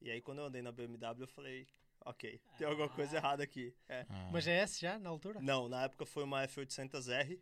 E 0.00 0.08
aí, 0.08 0.22
quando 0.22 0.38
eu 0.38 0.44
andei 0.44 0.62
na 0.62 0.70
BMW, 0.70 1.24
eu 1.24 1.26
falei: 1.26 1.66
Ok, 2.04 2.40
tem 2.56 2.64
alguma 2.64 2.88
coisa 2.88 3.16
errada 3.16 3.42
aqui. 3.42 3.74
É. 3.88 4.06
Ah. 4.08 4.30
É 4.46 4.66
já, 4.68 5.00
na 5.00 5.10
altura? 5.10 5.40
Não, 5.40 5.68
na 5.68 5.82
época 5.82 6.06
foi 6.06 6.22
uma 6.22 6.46
F800R, 6.46 7.40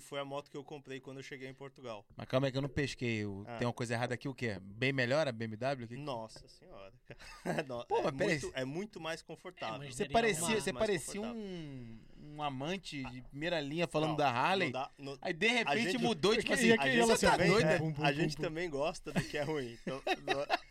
que 0.00 0.06
foi 0.06 0.18
a 0.20 0.24
moto 0.24 0.50
que 0.50 0.56
eu 0.56 0.64
comprei 0.64 1.00
quando 1.00 1.18
eu 1.18 1.22
cheguei 1.22 1.48
em 1.48 1.54
Portugal. 1.54 2.04
Mas 2.16 2.26
calma 2.28 2.46
aí 2.46 2.52
que 2.52 2.58
eu 2.58 2.62
não 2.62 2.68
pesquei. 2.68 3.22
Ah. 3.46 3.56
Tem 3.58 3.66
uma 3.66 3.72
coisa 3.72 3.94
errada 3.94 4.14
aqui, 4.14 4.28
o 4.28 4.34
quê? 4.34 4.58
Bem 4.60 4.92
melhor 4.92 5.26
a 5.26 5.32
BMW? 5.32 5.86
Que- 5.88 5.96
Nossa 5.96 6.46
senhora. 6.48 6.92
Não, 7.68 7.84
Pô, 7.86 7.98
é, 8.06 8.10
muito, 8.12 8.52
é 8.54 8.64
muito 8.64 9.00
mais 9.00 9.22
confortável. 9.22 9.78
mas 9.78 9.94
Você 9.94 10.08
parecia, 10.08 10.44
uma- 10.46 10.60
você 10.60 10.72
parecia 10.72 11.20
confortável. 11.20 11.42
um, 11.42 11.98
um 12.36 12.42
amante 12.42 13.02
de 13.04 13.22
primeira 13.22 13.60
linha 13.60 13.86
falando 13.86 14.10
Não, 14.10 14.16
da 14.16 14.30
Harley. 14.30 14.70
Dá- 14.72 14.90
não- 14.98 15.18
Aí 15.22 15.32
de 15.32 15.48
repente 15.48 15.92
gente- 15.92 15.98
mudou, 16.02 16.36
tipo 16.36 16.50
E 16.52 16.54
assim, 16.54 16.72
a 16.78 16.88
gente, 16.90 17.10
assim, 17.12 17.26
também, 17.26 17.50
doida? 17.50 17.70
é, 17.70 17.78
Pum, 17.78 17.92
pum, 17.92 18.04
a 18.04 18.12
gente 18.12 18.36
pum. 18.36 18.42
também 18.42 18.68
gosta 18.70 19.12
do 19.12 19.22
que 19.22 19.36
é 19.38 19.42
ruim. 19.42 19.78
Então, 19.82 20.02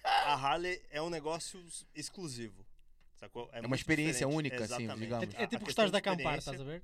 a 0.03 0.33
Harley 0.35 0.81
é 0.91 1.01
um 1.01 1.09
negócio 1.09 1.63
exclusivo. 1.95 2.65
Sacou? 3.15 3.49
É 3.51 3.59
uma 3.61 3.69
muito 3.69 3.79
experiência 3.81 4.27
diferente. 4.27 4.35
única, 4.37 4.63
assim, 4.63 4.83
Exatamente. 4.83 4.99
digamos. 4.99 5.35
É, 5.35 5.43
é 5.43 5.47
tipo 5.47 5.63
a 5.63 5.65
gostares 5.65 5.91
de 5.91 5.97
acampar, 5.97 6.37
estás 6.37 6.61
a 6.61 6.63
ver? 6.63 6.83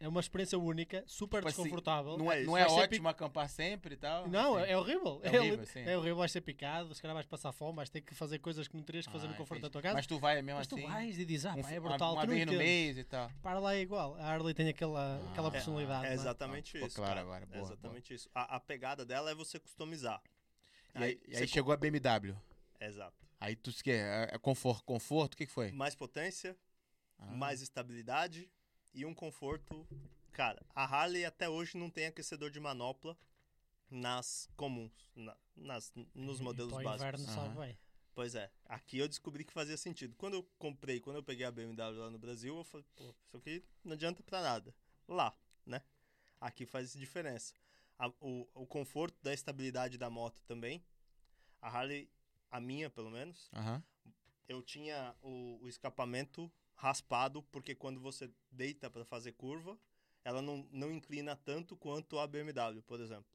É 0.00 0.08
uma 0.08 0.20
experiência 0.20 0.58
única, 0.58 1.02
super 1.06 1.38
Tipo 1.38 1.48
assim, 1.48 1.62
desconfortável. 1.62 2.18
não 2.18 2.30
é, 2.30 2.42
é 2.42 2.44
não 2.44 2.58
é 2.58 2.66
ótimo 2.66 3.08
acampar 3.08 3.48
sempre 3.48 3.94
e 3.94 3.96
tal. 3.96 4.28
Não, 4.28 4.56
assim. 4.56 4.70
é 4.72 4.76
horrível. 4.76 5.20
É 5.22 5.28
É, 5.36 5.40
horrível, 5.40 5.66
sim. 5.66 5.80
é 5.80 5.96
horrível, 5.96 6.16
vais 6.16 6.32
ser 6.32 6.40
picado, 6.40 6.94
se 6.94 7.00
calhar 7.00 7.14
vais 7.14 7.26
passar 7.26 7.52
fome, 7.52 7.76
vais 7.76 7.88
ter 7.88 8.00
que 8.00 8.14
fazer 8.14 8.38
coisas 8.40 8.66
que 8.68 8.76
não 8.76 8.82
terias 8.82 9.06
que 9.06 9.12
fazer 9.12 9.26
Ah, 9.26 9.30
no 9.30 9.36
conforto 9.36 9.60
entendi. 9.60 9.68
da 9.68 9.72
tua 9.72 9.82
casa. 9.82 9.94
Mas 9.94 10.06
tu 10.06 10.18
vai 10.18 10.42
mesmo 10.42 10.58
Mas 10.58 10.66
tu 10.66 10.74
assim. 10.76 10.86
vais 10.86 11.18
e 11.18 11.24
dizes, 11.24 11.46
ah, 11.46 11.54
um- 11.54 11.62
pá, 11.62 11.70
é 11.70 11.78
uma- 11.80 11.88
brutal, 11.88 12.12
uma, 12.12 12.20
tu 12.22 12.26
não 12.26 12.34
vez 12.34 12.46
no 12.46 12.52
mês 12.54 12.98
e 12.98 13.04
tal. 13.04 13.30
Para 13.42 13.58
lá 13.60 13.74
é 13.74 13.80
igual. 13.80 14.16
A 14.16 14.24
Harley 14.26 14.52
tem 14.52 14.68
aquela, 14.68 15.16
aquela 15.30 15.48
Ah, 15.48 15.50
personalidade. 15.52 16.06
É 16.06 16.10
é? 16.10 16.14
exatamente 16.14 16.76
isso. 16.78 16.96
claro 16.96 17.20
agora, 17.20 17.46
boa, 17.46 17.58
é 17.58 17.62
exatamente 17.62 18.12
isso. 18.14 18.28
A, 18.34 18.56
a 18.56 18.60
pegada 18.60 19.04
dela 19.06 19.30
é 19.30 19.34
você 19.34 19.58
customizar. 19.58 20.20
E 20.96 21.02
aí, 21.02 21.20
e 21.26 21.30
aí 21.30 21.36
você 21.38 21.46
chegou 21.46 21.72
a 21.72 21.76
BMW. 21.76 22.36
Exato. 22.80 23.16
Aí 23.40 23.56
tu 23.56 23.70
que 23.72 23.90
é, 23.90 24.28
é 24.32 24.38
conforto, 24.38 24.84
conforto, 24.84 25.34
o 25.34 25.36
que 25.36 25.46
que 25.46 25.52
foi? 25.52 25.70
Mais 25.72 25.94
potência, 25.94 26.56
Ah, 27.18 27.26
mais 27.26 27.60
estabilidade 27.62 28.50
e 28.94 29.04
um 29.04 29.14
conforto. 29.14 29.86
Cara, 30.32 30.64
a 30.74 30.84
Harley 30.84 31.24
até 31.24 31.48
hoje 31.48 31.76
não 31.76 31.90
tem 31.90 32.06
aquecedor 32.06 32.50
de 32.50 32.58
manopla 32.60 33.16
nas 33.90 34.48
comuns, 34.56 35.10
na- 35.14 35.36
nas, 35.54 35.92
nos 36.14 36.40
E 36.40 36.42
modelos 36.42 36.72
básicos. 36.82 37.20
inverno 37.22 37.42
Aham. 37.50 37.60
bem. 37.66 37.78
Pois 38.14 38.34
é, 38.36 38.50
aqui 38.66 38.98
eu 38.98 39.08
descobri 39.08 39.44
que 39.44 39.52
fazia 39.52 39.76
sentido. 39.76 40.14
Quando 40.16 40.34
eu 40.34 40.42
comprei, 40.58 41.00
quando 41.00 41.16
eu 41.16 41.22
peguei 41.22 41.44
a 41.44 41.50
BMW 41.50 41.98
lá 41.98 42.10
no 42.10 42.18
Brasil, 42.18 42.56
eu 42.56 42.64
falei, 42.64 42.86
pô, 42.94 43.12
isso 43.26 43.36
aqui 43.36 43.64
não 43.84 43.92
adianta 43.92 44.22
pra 44.22 44.40
nada. 44.40 44.74
Lá, 45.08 45.36
né? 45.66 45.82
Aqui 46.40 46.64
faz 46.64 46.92
diferença. 46.92 47.52
A- 47.98 48.08
o, 48.20 48.48
o 48.54 48.66
conforto 48.66 49.16
da 49.22 49.32
estabilidade 49.34 49.98
da 49.98 50.08
moto 50.08 50.42
também. 50.46 50.84
A 51.60 51.68
Harley, 51.68 52.08
a 52.50 52.60
minha 52.60 52.88
pelo 52.88 53.10
menos, 53.10 53.48
Aham. 53.52 53.82
eu 54.48 54.62
tinha 54.62 55.14
o, 55.22 55.58
o 55.62 55.68
escapamento 55.68 56.50
raspado, 56.74 57.42
porque 57.44 57.74
quando 57.74 58.00
você 58.00 58.30
deita 58.50 58.90
para 58.90 59.04
fazer 59.04 59.32
curva, 59.32 59.78
ela 60.24 60.40
não, 60.40 60.66
não 60.70 60.90
inclina 60.92 61.36
tanto 61.36 61.76
quanto 61.76 62.18
a 62.18 62.26
BMW, 62.26 62.82
por 62.82 63.00
exemplo. 63.00 63.26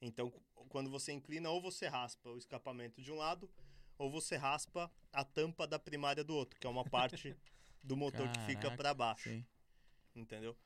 Então, 0.00 0.32
quando 0.68 0.90
você 0.90 1.12
inclina, 1.12 1.50
ou 1.50 1.60
você 1.60 1.86
raspa 1.86 2.30
o 2.30 2.38
escapamento 2.38 3.02
de 3.02 3.12
um 3.12 3.16
lado, 3.16 3.50
ou 3.96 4.10
você 4.10 4.36
raspa 4.36 4.90
a 5.12 5.24
tampa 5.24 5.66
da 5.66 5.78
primária 5.78 6.22
do 6.22 6.34
outro, 6.34 6.58
que 6.58 6.66
é 6.66 6.70
uma 6.70 6.84
parte 6.84 7.36
do 7.82 7.96
motor 7.96 8.28
que 8.30 8.40
fica 8.40 8.62
Caraca, 8.62 8.76
para 8.76 8.94
baixo, 8.94 9.28
Sim. 9.28 9.46
entendeu? 10.14 10.56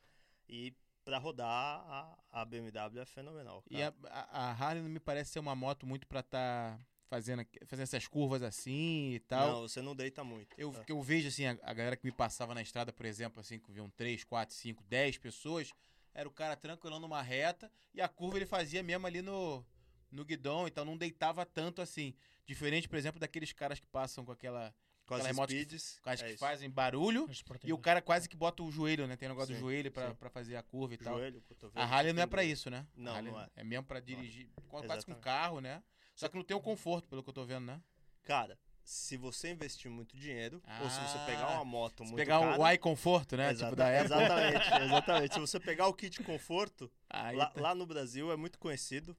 E 0.49 0.75
para 1.05 1.19
rodar, 1.19 1.49
a, 1.51 2.19
a 2.31 2.45
BMW 2.45 3.01
é 3.01 3.07
fenomenal. 3.07 3.65
E 3.71 3.79
cara. 3.79 3.95
a, 4.05 4.21
a, 4.21 4.51
a 4.51 4.53
Harley 4.53 4.83
não 4.83 4.91
me 4.91 5.01
parece 5.01 5.33
ser 5.33 5.39
uma 5.41 5.57
moto 5.57 5.87
muito 5.87 6.07
pra 6.07 6.21
estar 6.21 6.79
fazendo, 7.13 7.45
fazendo 7.67 7.83
essas 7.83 8.07
curvas 8.09 8.43
assim 8.43 9.13
e 9.13 9.21
tal. 9.21 9.53
Não, 9.53 9.61
você 9.69 9.83
não 9.83 9.95
deita 9.95 10.25
muito. 10.25 10.55
Eu, 10.57 10.75
É. 10.75 10.85
que 10.85 10.93
eu 10.93 11.03
vejo, 11.03 11.29
assim, 11.29 11.45
a, 11.45 11.51
a 11.63 11.75
galera 11.75 11.95
que 11.95 12.07
me 12.07 12.13
passava 12.13 12.55
na 12.55 12.63
estrada, 12.63 12.91
por 12.91 13.05
exemplo, 13.05 13.39
assim, 13.39 13.59
que 13.59 13.71
viam 13.71 13.91
3, 13.91 14.25
4, 14.25 14.55
5, 14.55 14.83
10 14.85 15.19
pessoas, 15.19 15.71
era 16.15 16.27
o 16.27 16.33
cara 16.33 16.57
tranquilão 16.57 16.99
numa 16.99 17.21
reta, 17.21 17.71
e 17.93 18.01
a 18.01 18.09
curva 18.09 18.39
ele 18.39 18.47
fazia 18.47 18.83
mesmo 18.83 19.07
ali 19.07 19.21
no, 19.21 19.63
no 20.11 20.25
guidão, 20.25 20.67
então 20.67 20.87
não 20.87 20.97
deitava 20.97 21.45
tanto 21.45 21.83
assim. 21.83 22.15
Diferente, 22.47 22.89
por 22.89 22.97
exemplo, 22.97 23.21
daqueles 23.21 23.53
caras 23.53 23.79
que 23.79 23.87
passam 23.87 24.25
com 24.25 24.33
aquela. 24.33 24.75
Com 25.05 25.15
as 25.15 25.27
que- 25.27 25.35
speeds. 25.35 25.99
com 26.01 26.09
as 26.11 26.23
é 26.23 26.31
que 26.31 26.37
fazem 26.39 26.71
barulho, 26.71 27.29
e 27.65 27.73
o 27.75 27.79
cara 27.79 28.01
quase 28.01 28.27
que 28.29 28.37
bota 28.37 28.63
o 28.63 28.71
joelho, 28.71 29.07
né? 29.07 29.17
Tem 29.17 29.29
o 29.29 29.33
negócio 29.33 29.53
do 29.53 29.57
Sim, 29.57 29.61
joelho 29.61 29.91
pra, 29.93 30.09
sim. 30.09 30.15
pra 30.15 30.31
fazer 30.31 30.57
a 30.57 30.63
curva 30.63 30.95
e 30.95 30.97
tal. 30.97 31.19
Joelho, 31.19 31.43
cotovelo. 31.43 31.85
A 31.85 31.85
Harley 31.87 32.13
não 32.15 32.23
é 32.23 32.27
pra 32.27 32.43
isso, 32.43 32.71
né? 32.71 32.87
Não, 32.97 33.21
não 33.21 33.39
é. 33.39 33.49
É 33.57 33.65
mesmo 33.65 33.85
pra 33.85 34.01
dirigir, 34.01 34.49
quase 34.69 34.87
com 34.87 34.93
um 34.93 34.97
Exatamente. 34.97 35.21
carro, 35.23 35.61
né? 35.61 35.83
Só 36.23 36.29
que 36.29 36.37
não 36.37 36.45
tem 36.45 36.57
o 36.57 36.61
conforto, 36.61 37.09
pelo 37.09 37.23
que 37.23 37.29
eu 37.31 37.35
tô 37.35 37.45
vendo, 37.45 37.67
né? 37.67 37.81
Cara, 38.23 38.59
se 38.85 39.17
você 39.17 39.51
investir 39.51 39.91
muito 39.91 40.17
dinheiro, 40.17 40.63
ou 40.81 40.89
se 40.91 40.97
você 41.01 41.19
Ah, 41.19 41.25
pegar 41.27 41.49
uma 41.51 41.65
moto 41.65 41.99
Se 41.99 42.03
muito 42.05 42.17
pegar 42.17 42.41
cara... 42.41 42.61
o 42.61 42.71
iConforto, 42.73 43.37
né? 43.37 43.51
Exata- 43.51 43.65
Tipo 43.71 43.77
da 43.77 43.87
Apple. 43.89 44.05
Exatamente, 44.05 44.85
exatamente. 44.85 45.35
Se 45.35 45.41
você 45.41 45.61
pegar 45.61 45.87
o 45.89 45.95
kit 45.95 46.23
conforto, 46.23 46.91
Aí 47.11 47.37
lá, 47.37 47.47
tá- 47.47 47.61
lá 47.61 47.75
no 47.75 47.87
Brasil 47.87 48.31
é 48.33 48.37
muito 48.37 48.59
conhecido. 48.59 49.17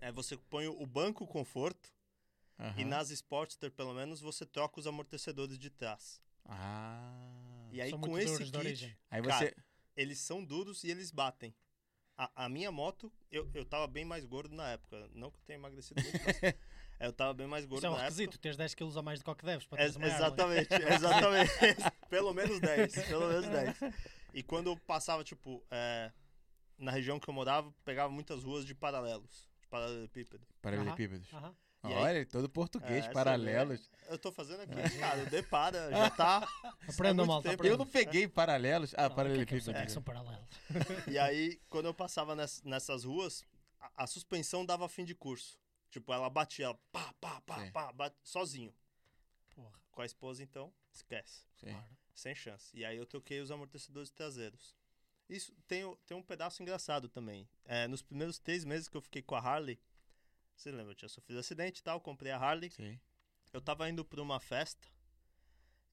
É, 0.00 0.12
você 0.12 0.36
põe 0.36 0.66
o 0.68 0.86
banco 0.86 1.26
conforto 1.26 1.90
e 2.58 2.62
Aham. 2.62 2.84
nas 2.84 3.10
Sportster, 3.10 3.70
pelo 3.70 3.94
menos, 3.94 4.20
você 4.20 4.44
troca 4.44 4.78
os 4.80 4.86
amortecedores 4.86 5.58
de 5.58 5.70
trás. 5.70 6.20
Ah. 6.44 7.68
E 7.72 7.80
aí 7.80 7.90
com 7.92 8.18
esse 8.18 8.44
kit, 8.50 8.98
Cara, 9.10 9.22
você. 9.22 9.54
eles 9.96 10.18
são 10.18 10.44
duros 10.44 10.84
e 10.84 10.90
eles 10.90 11.10
batem. 11.10 11.54
A, 12.18 12.44
a 12.46 12.48
minha 12.48 12.72
moto, 12.72 13.12
eu, 13.30 13.50
eu 13.52 13.64
tava 13.64 13.86
bem 13.86 14.04
mais 14.04 14.24
gordo 14.24 14.54
na 14.54 14.70
época. 14.70 15.08
Não 15.14 15.30
que 15.30 15.36
eu 15.38 15.42
tenha 15.44 15.58
emagrecido 15.58 16.02
muito, 16.02 16.18
mas 16.24 16.40
eu 17.00 17.12
tava 17.12 17.34
bem 17.34 17.46
mais 17.46 17.64
gordo 17.66 17.78
Isso 17.80 17.86
é 17.86 17.90
um 17.90 17.92
na 17.96 18.02
requisito, 18.02 18.30
época. 18.30 18.38
teres 18.42 18.56
10 18.56 18.74
quilos 18.74 18.96
a 18.96 19.02
mais 19.02 19.18
do 19.20 19.24
que 19.24 19.30
o 19.30 19.34
que 19.34 19.44
deves 19.44 19.66
para 19.66 19.82
Ex- 19.82 19.94
teres 19.94 19.96
uma 19.96 20.06
Harley. 20.06 20.66
exatamente, 20.66 20.74
exatamente. 20.94 21.52
pelo 22.08 22.32
menos 22.32 22.58
10, 22.60 22.92
pelo 23.06 23.28
menos 23.28 23.46
10. 23.48 23.78
E 24.32 24.42
quando 24.42 24.70
eu 24.70 24.76
passava, 24.78 25.22
tipo, 25.22 25.62
é, 25.70 26.10
na 26.78 26.90
região 26.90 27.20
que 27.20 27.28
eu 27.28 27.34
morava, 27.34 27.70
pegava 27.84 28.10
muitas 28.10 28.42
ruas 28.42 28.64
de 28.64 28.74
paralelos, 28.74 29.46
de 29.60 29.68
paralelepípedo. 29.68 30.46
Paralelepípedos. 30.62 31.32
Aham. 31.34 31.54
E 31.84 31.88
aí- 31.88 31.94
Olha, 31.94 32.26
todo 32.26 32.48
português, 32.48 33.04
É, 33.04 33.10
paralelos. 33.12 33.88
Eu 34.08 34.18
tô 34.18 34.32
fazendo 34.32 34.60
aqui, 34.62 34.98
cara, 34.98 35.22
o 35.22 35.26
depara 35.30 35.90
já 35.90 36.10
tá... 36.10 36.48
Aprenda, 36.88 37.24
malta, 37.24 37.50
tempo. 37.50 37.60
aprenda. 37.62 37.74
Eu 37.74 37.78
não 37.78 37.86
peguei 37.86 38.26
paralelos. 38.28 38.92
Ah, 38.96 39.08
Não, 39.08 39.14
o 39.14 39.14
que 39.46 39.54
é 39.54 39.82
é 39.82 39.86
que 39.86 39.92
são 39.92 40.02
paralelos? 40.02 40.46
E 41.08 41.18
aí, 41.18 41.60
quando 41.68 41.86
eu 41.86 41.94
passava 41.94 42.34
ness- 42.34 42.62
nessas 42.64 43.04
ruas, 43.04 43.44
a, 43.80 44.04
a 44.04 44.06
suspensão 44.06 44.64
dava 44.64 44.88
fim 44.88 45.04
de 45.04 45.14
curso. 45.14 45.58
Tipo, 45.90 46.12
ela 46.12 46.28
batia, 46.28 46.66
ela 46.66 46.78
pá, 46.92 47.12
pá, 47.20 47.40
pá, 47.42 47.60
Sim. 47.64 47.70
pá, 47.70 47.92
bate, 47.92 48.16
sozinho. 48.22 48.74
Porra, 49.54 49.72
Com 49.92 50.02
a 50.02 50.06
esposa, 50.06 50.42
então, 50.42 50.72
esquece. 50.92 51.46
Claro. 51.60 51.84
Sem 52.14 52.34
chance. 52.34 52.76
E 52.76 52.84
aí 52.84 52.96
eu 52.96 53.06
troquei 53.06 53.40
os 53.40 53.50
amortecedores 53.50 54.10
traseiros. 54.10 54.74
Isso 55.28 55.52
tem, 55.68 55.82
tem 56.06 56.16
um 56.16 56.22
pedaço 56.22 56.62
engraçado 56.62 57.08
também. 57.08 57.48
É, 57.64 57.86
nos 57.86 58.02
primeiros 58.02 58.38
três 58.38 58.64
meses 58.64 58.88
que 58.88 58.96
eu 58.96 59.00
fiquei 59.02 59.22
com 59.22 59.34
a 59.34 59.40
Harley, 59.40 59.78
você 60.56 60.70
lembra, 60.70 60.92
eu 60.92 60.96
tinha 60.96 61.08
sofrido 61.08 61.38
acidente 61.38 61.80
e 61.80 61.82
tal, 61.82 62.00
comprei 62.00 62.32
a 62.32 62.38
Harley. 62.38 62.70
Sim. 62.70 62.98
Eu 63.52 63.60
tava 63.60 63.88
indo 63.88 64.04
pra 64.04 64.20
uma 64.20 64.40
festa 64.40 64.88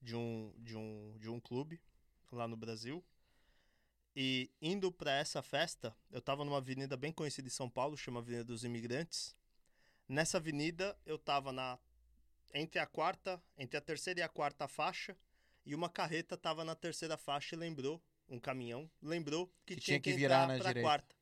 de 0.00 0.14
um, 0.16 0.52
de 0.58 0.76
um, 0.76 1.16
de 1.18 1.28
um 1.30 1.40
clube 1.40 1.80
lá 2.30 2.46
no 2.48 2.56
Brasil. 2.56 3.04
E 4.16 4.50
indo 4.60 4.92
pra 4.92 5.12
essa 5.12 5.42
festa, 5.42 5.96
eu 6.10 6.20
tava 6.22 6.44
numa 6.44 6.58
avenida 6.58 6.96
bem 6.96 7.12
conhecida 7.12 7.48
em 7.48 7.50
São 7.50 7.68
Paulo, 7.68 7.96
chama 7.96 8.20
Avenida 8.20 8.44
dos 8.44 8.62
Imigrantes. 8.64 9.34
Nessa 10.08 10.36
avenida, 10.38 10.96
eu 11.04 11.18
tava 11.18 11.52
na 11.52 11.78
entre 12.52 12.78
a 12.78 12.86
quarta, 12.86 13.42
entre 13.58 13.76
a 13.76 13.80
terceira 13.80 14.20
e 14.20 14.22
a 14.22 14.28
quarta 14.28 14.68
faixa, 14.68 15.16
e 15.66 15.74
uma 15.74 15.88
carreta 15.88 16.36
tava 16.36 16.64
na 16.64 16.76
terceira 16.76 17.16
faixa 17.16 17.56
e 17.56 17.58
lembrou, 17.58 18.00
um 18.28 18.38
caminhão, 18.38 18.88
lembrou 19.02 19.48
que, 19.66 19.74
Que 19.74 19.80
tinha 19.80 20.00
que 20.00 20.12
que 20.12 20.16
virar 20.16 20.46
na 20.46 20.54
pra 20.58 20.68
direita. 20.68 20.80
quarta. 20.80 21.16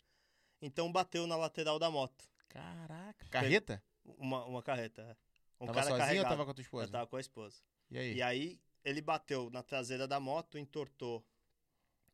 Então 0.61 0.93
bateu 0.93 1.27
na 1.27 1.37
lateral 1.37 1.79
da 1.79 1.91
moto. 1.91 2.29
Caraca. 2.53 3.27
Carreta? 3.31 3.83
Uma, 4.05 4.45
uma 4.45 4.63
carreta. 4.63 5.03
é. 5.03 5.17
Um 5.61 5.67
tava 5.67 5.75
cara 5.79 5.87
sozinho 5.87 5.99
ou 6.01 6.07
carregado. 6.07 6.29
tava 6.31 6.45
com 6.45 6.51
a 6.51 6.55
tua 6.55 6.63
esposa? 6.63 6.85
Eu 6.87 6.93
tava 6.93 7.07
com 7.07 7.17
a 7.17 7.21
esposa. 7.21 7.63
E 7.91 7.99
aí? 7.99 8.15
E 8.15 8.23
aí 8.23 8.61
ele 8.85 9.01
bateu 9.01 9.49
na 9.51 9.63
traseira 9.63 10.09
da 10.09 10.19
moto, 10.19 10.59
entortou 10.59 11.25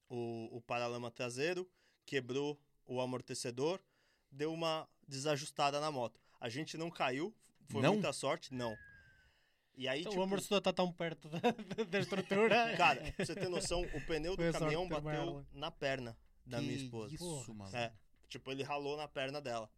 o, 0.09 0.57
o 0.57 0.61
paralama 0.61 1.11
traseiro, 1.11 1.69
quebrou 2.05 2.61
o 2.87 3.01
amortecedor, 3.01 3.81
deu 4.31 4.53
uma 4.53 4.89
desajustada 5.07 5.81
na 5.81 5.91
moto. 5.91 6.21
A 6.41 6.49
gente 6.49 6.77
não 6.77 6.91
caiu, 6.91 7.35
foi 7.69 7.83
Não? 7.83 7.95
muita 7.95 8.13
sorte, 8.13 8.53
não. 8.55 8.77
E 9.77 9.87
aí, 9.89 10.01
Então, 10.01 10.11
tipo, 10.11 10.21
O 10.21 10.25
amortecedor 10.25 10.59
está 10.59 10.73
tão 10.73 10.93
perto 10.93 11.29
da, 11.29 11.39
da 11.89 11.99
estrutura. 12.01 12.75
cara, 12.77 13.13
pra 13.13 13.25
você 13.25 13.35
ter 13.35 13.49
noção, 13.49 13.83
o 13.95 14.01
pneu 14.07 14.37
do 14.37 14.53
caminhão 14.53 14.89
bateu 14.89 15.47
na 15.53 15.71
perna 15.71 16.17
da 16.45 16.59
Que 16.59 16.65
minha 16.65 16.77
esposa. 16.77 17.15
Isso, 17.15 17.55
mano. 17.55 17.77
É, 17.77 17.93
tipo, 18.29 18.51
ele 18.51 18.63
ralou 18.63 18.97
na 18.97 19.07
perna 19.07 19.41
dela. 19.41 19.71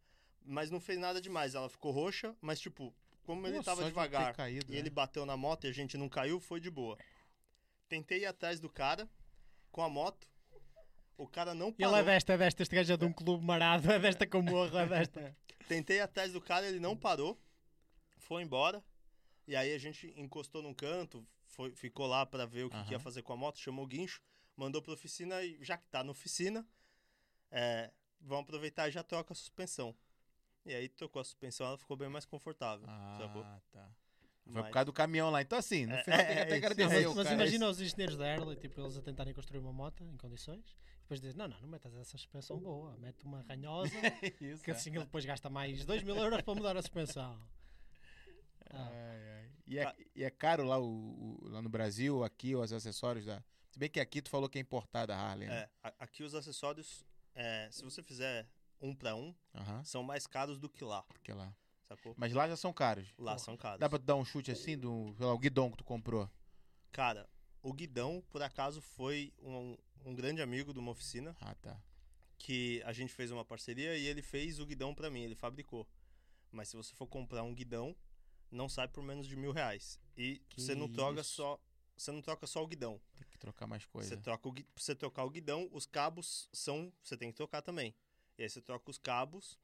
Mas 0.44 0.70
não 0.70 0.80
fez 0.80 0.98
nada 0.98 1.20
demais, 1.20 1.54
ela 1.54 1.68
ficou 1.68 1.92
roxa, 1.92 2.34
mas 2.40 2.58
tipo, 2.60 2.94
como 3.22 3.46
ele 3.46 3.62
tava 3.62 3.84
devagar 3.84 4.34
caído, 4.34 4.66
e 4.70 4.74
né? 4.74 4.78
ele 4.78 4.90
bateu 4.90 5.24
na 5.24 5.36
moto 5.36 5.64
e 5.64 5.68
a 5.68 5.72
gente 5.72 5.96
não 5.96 6.08
caiu, 6.08 6.40
foi 6.40 6.60
de 6.60 6.70
boa. 6.70 6.98
Tentei 7.88 8.20
ir 8.20 8.26
atrás 8.26 8.58
do 8.58 8.68
cara 8.68 9.08
com 9.70 9.82
a 9.82 9.88
moto. 9.88 10.28
O 11.16 11.28
cara 11.28 11.54
não 11.54 11.68
Ele 11.68 11.76
parou. 11.78 11.96
é 11.96 12.02
desta, 12.02 12.32
é 12.32 12.38
desta. 12.38 12.62
Este 12.62 12.74
gajo 12.74 12.92
é 12.92 12.96
de 12.96 13.04
um 13.04 13.12
clube 13.12 13.44
marado. 13.44 13.90
É 13.92 13.98
desta 13.98 14.26
que 14.26 14.34
eu 14.34 14.42
morro, 14.42 14.76
é 14.78 14.86
desta. 14.86 15.36
Tentei 15.68 15.98
ir 15.98 16.00
atrás 16.00 16.32
do 16.32 16.40
cara, 16.40 16.66
ele 16.66 16.80
não 16.80 16.96
parou. 16.96 17.38
Foi 18.16 18.42
embora. 18.42 18.82
E 19.46 19.54
aí 19.54 19.74
a 19.74 19.78
gente 19.78 20.12
encostou 20.16 20.62
num 20.62 20.72
canto, 20.72 21.26
foi, 21.44 21.74
ficou 21.74 22.06
lá 22.06 22.24
pra 22.24 22.46
ver 22.46 22.64
o 22.64 22.70
que, 22.70 22.84
que 22.84 22.92
ia 22.92 23.00
fazer 23.00 23.22
com 23.22 23.32
a 23.32 23.36
moto, 23.36 23.58
chamou 23.58 23.84
o 23.84 23.88
guincho, 23.88 24.22
mandou 24.56 24.80
pra 24.80 24.92
oficina 24.92 25.42
e 25.42 25.58
já 25.62 25.76
que 25.76 25.86
tá 25.88 26.04
na 26.04 26.12
oficina, 26.12 26.66
é, 27.50 27.90
vamos 28.20 28.44
aproveitar 28.44 28.88
e 28.88 28.92
já 28.92 29.02
troca 29.02 29.32
a 29.32 29.36
suspensão. 29.36 29.94
E 30.66 30.74
aí 30.74 30.88
trocou 30.88 31.20
a 31.20 31.24
suspensão, 31.24 31.66
ela 31.66 31.78
ficou 31.78 31.96
bem 31.96 32.08
mais 32.08 32.24
confortável. 32.26 32.86
sacou? 33.18 33.42
Ah, 33.42 33.60
tá. 33.72 33.90
Foi 34.44 34.52
Mas- 34.54 34.64
por 34.66 34.72
causa 34.72 34.84
do 34.86 34.92
caminhão 34.92 35.30
lá. 35.30 35.40
Então, 35.42 35.58
assim, 35.58 35.86
no 35.86 35.94
É, 35.94 36.02
final 36.02 36.18
tem 36.18 36.26
que 36.26 36.32
é, 36.32 36.42
até 36.42 36.52
é 36.52 36.56
agradecer 36.56 37.06
mas, 37.06 37.14
mas 37.16 37.30
imagina 37.30 37.68
os 37.68 37.80
engenheiros 37.80 38.16
da 38.16 38.32
Harley, 38.32 38.56
tipo, 38.56 38.80
eles 38.80 38.96
a 38.96 39.02
tentarem 39.02 39.32
construir 39.32 39.60
uma 39.60 39.72
moto 39.72 40.02
em 40.04 40.16
condições. 40.16 40.64
E 40.70 41.00
depois 41.02 41.20
dizem, 41.20 41.36
não, 41.38 41.48
não, 41.48 41.60
não 41.60 41.68
metas 41.68 41.94
essa 41.94 42.16
suspensão 42.18 42.58
boa. 42.58 42.96
Mete 42.98 43.24
uma 43.24 43.42
ranhosa, 43.42 43.92
Isso, 44.40 44.62
que 44.62 44.70
é. 44.70 44.74
assim 44.74 44.90
ele 44.90 45.00
depois 45.00 45.24
gasta 45.24 45.48
mais 45.50 45.84
2 45.84 46.02
mil 46.02 46.16
euros 46.16 46.42
para 46.42 46.54
mudar 46.54 46.76
a 46.76 46.82
suspensão. 46.82 47.40
Ah, 48.70 48.88
Ai, 48.92 49.28
ai. 49.28 49.50
E, 49.66 49.78
é, 49.78 49.94
e 50.16 50.24
é 50.24 50.30
caro 50.30 50.64
lá, 50.64 50.78
o, 50.78 50.84
o- 51.42 51.48
lá 51.48 51.62
no 51.62 51.68
Brasil, 51.68 52.24
aqui, 52.24 52.54
os 52.56 52.72
acessórios 52.72 53.24
da. 53.26 53.42
Se 53.70 53.78
bem 53.78 53.88
que 53.88 54.00
aqui 54.00 54.20
tu 54.20 54.30
falou 54.30 54.48
que 54.48 54.58
é 54.58 54.60
importada 54.60 55.14
a 55.14 55.18
Harley, 55.18 55.48
né? 55.48 55.68
É, 55.84 55.92
aqui 55.98 56.24
os 56.24 56.34
acessórios, 56.34 57.04
é, 57.36 57.68
se 57.70 57.84
você 57.84 58.02
fizer 58.02 58.48
um 58.80 58.94
pra 58.94 59.14
um, 59.14 59.34
Aham, 59.54 59.84
são 59.84 60.02
mais 60.02 60.26
caros 60.26 60.58
do 60.58 60.68
que 60.68 60.82
lá, 60.84 61.04
que 61.22 61.30
é 61.30 61.34
lá. 61.34 61.54
sacou? 61.88 62.14
Mas 62.16 62.32
lá 62.32 62.48
já 62.48 62.56
são 62.56 62.72
caros. 62.72 63.08
Lá 63.18 63.36
são 63.38 63.56
caros. 63.56 63.80
Dá 63.80 63.88
pra 63.88 63.98
tu 63.98 64.04
dar 64.04 64.16
um 64.16 64.24
chute 64.24 64.50
assim 64.50 64.78
do, 64.78 65.14
lá, 65.18 65.32
o 65.32 65.38
guidão 65.38 65.70
que 65.70 65.76
tu 65.78 65.84
comprou? 65.84 66.28
Cara, 66.92 67.28
o 67.62 67.72
Guidão, 67.72 68.22
por 68.30 68.42
acaso, 68.42 68.80
foi 68.80 69.32
um, 69.42 69.76
um 70.04 70.14
grande 70.14 70.40
amigo 70.42 70.72
de 70.72 70.78
uma 70.78 70.90
oficina 70.92 71.36
Ah, 71.40 71.54
tá. 71.54 71.80
que 72.38 72.82
a 72.84 72.92
gente 72.92 73.12
fez 73.12 73.30
uma 73.30 73.44
parceria 73.44 73.96
e 73.96 74.06
ele 74.06 74.22
fez 74.22 74.58
o 74.58 74.66
guidão 74.66 74.94
pra 74.94 75.10
mim, 75.10 75.20
ele 75.22 75.34
fabricou. 75.34 75.86
Mas 76.50 76.68
se 76.68 76.76
você 76.76 76.94
for 76.94 77.06
comprar 77.06 77.42
um 77.44 77.54
guidão, 77.54 77.94
não 78.50 78.68
sai 78.68 78.88
por 78.88 79.02
menos 79.04 79.28
de 79.28 79.36
mil 79.36 79.52
reais. 79.52 80.00
E 80.16 80.40
Que 80.48 80.60
você 80.60 80.74
não 80.74 80.88
troca 80.88 81.20
isso. 81.20 81.34
só. 81.34 81.60
Você 81.96 82.10
não 82.10 82.22
troca 82.22 82.46
só 82.46 82.62
o 82.64 82.66
guidão. 82.66 82.98
Tem 83.14 83.28
que 83.28 83.38
trocar 83.38 83.66
mais 83.66 83.84
coisa. 83.84 84.08
Você 84.08 84.16
troca 84.16 84.48
o, 84.48 84.54
você 84.74 84.94
trocar 84.94 85.24
o 85.24 85.30
guidão, 85.30 85.68
os 85.70 85.84
cabos 85.86 86.48
são. 86.52 86.90
Você 87.04 87.14
tem 87.16 87.30
que 87.30 87.36
trocar 87.36 87.60
também. 87.62 87.94
E 88.40 88.42
aí 88.44 88.48
você 88.48 88.58
troca 88.62 88.90
os 88.90 88.96
cabos 88.96 89.58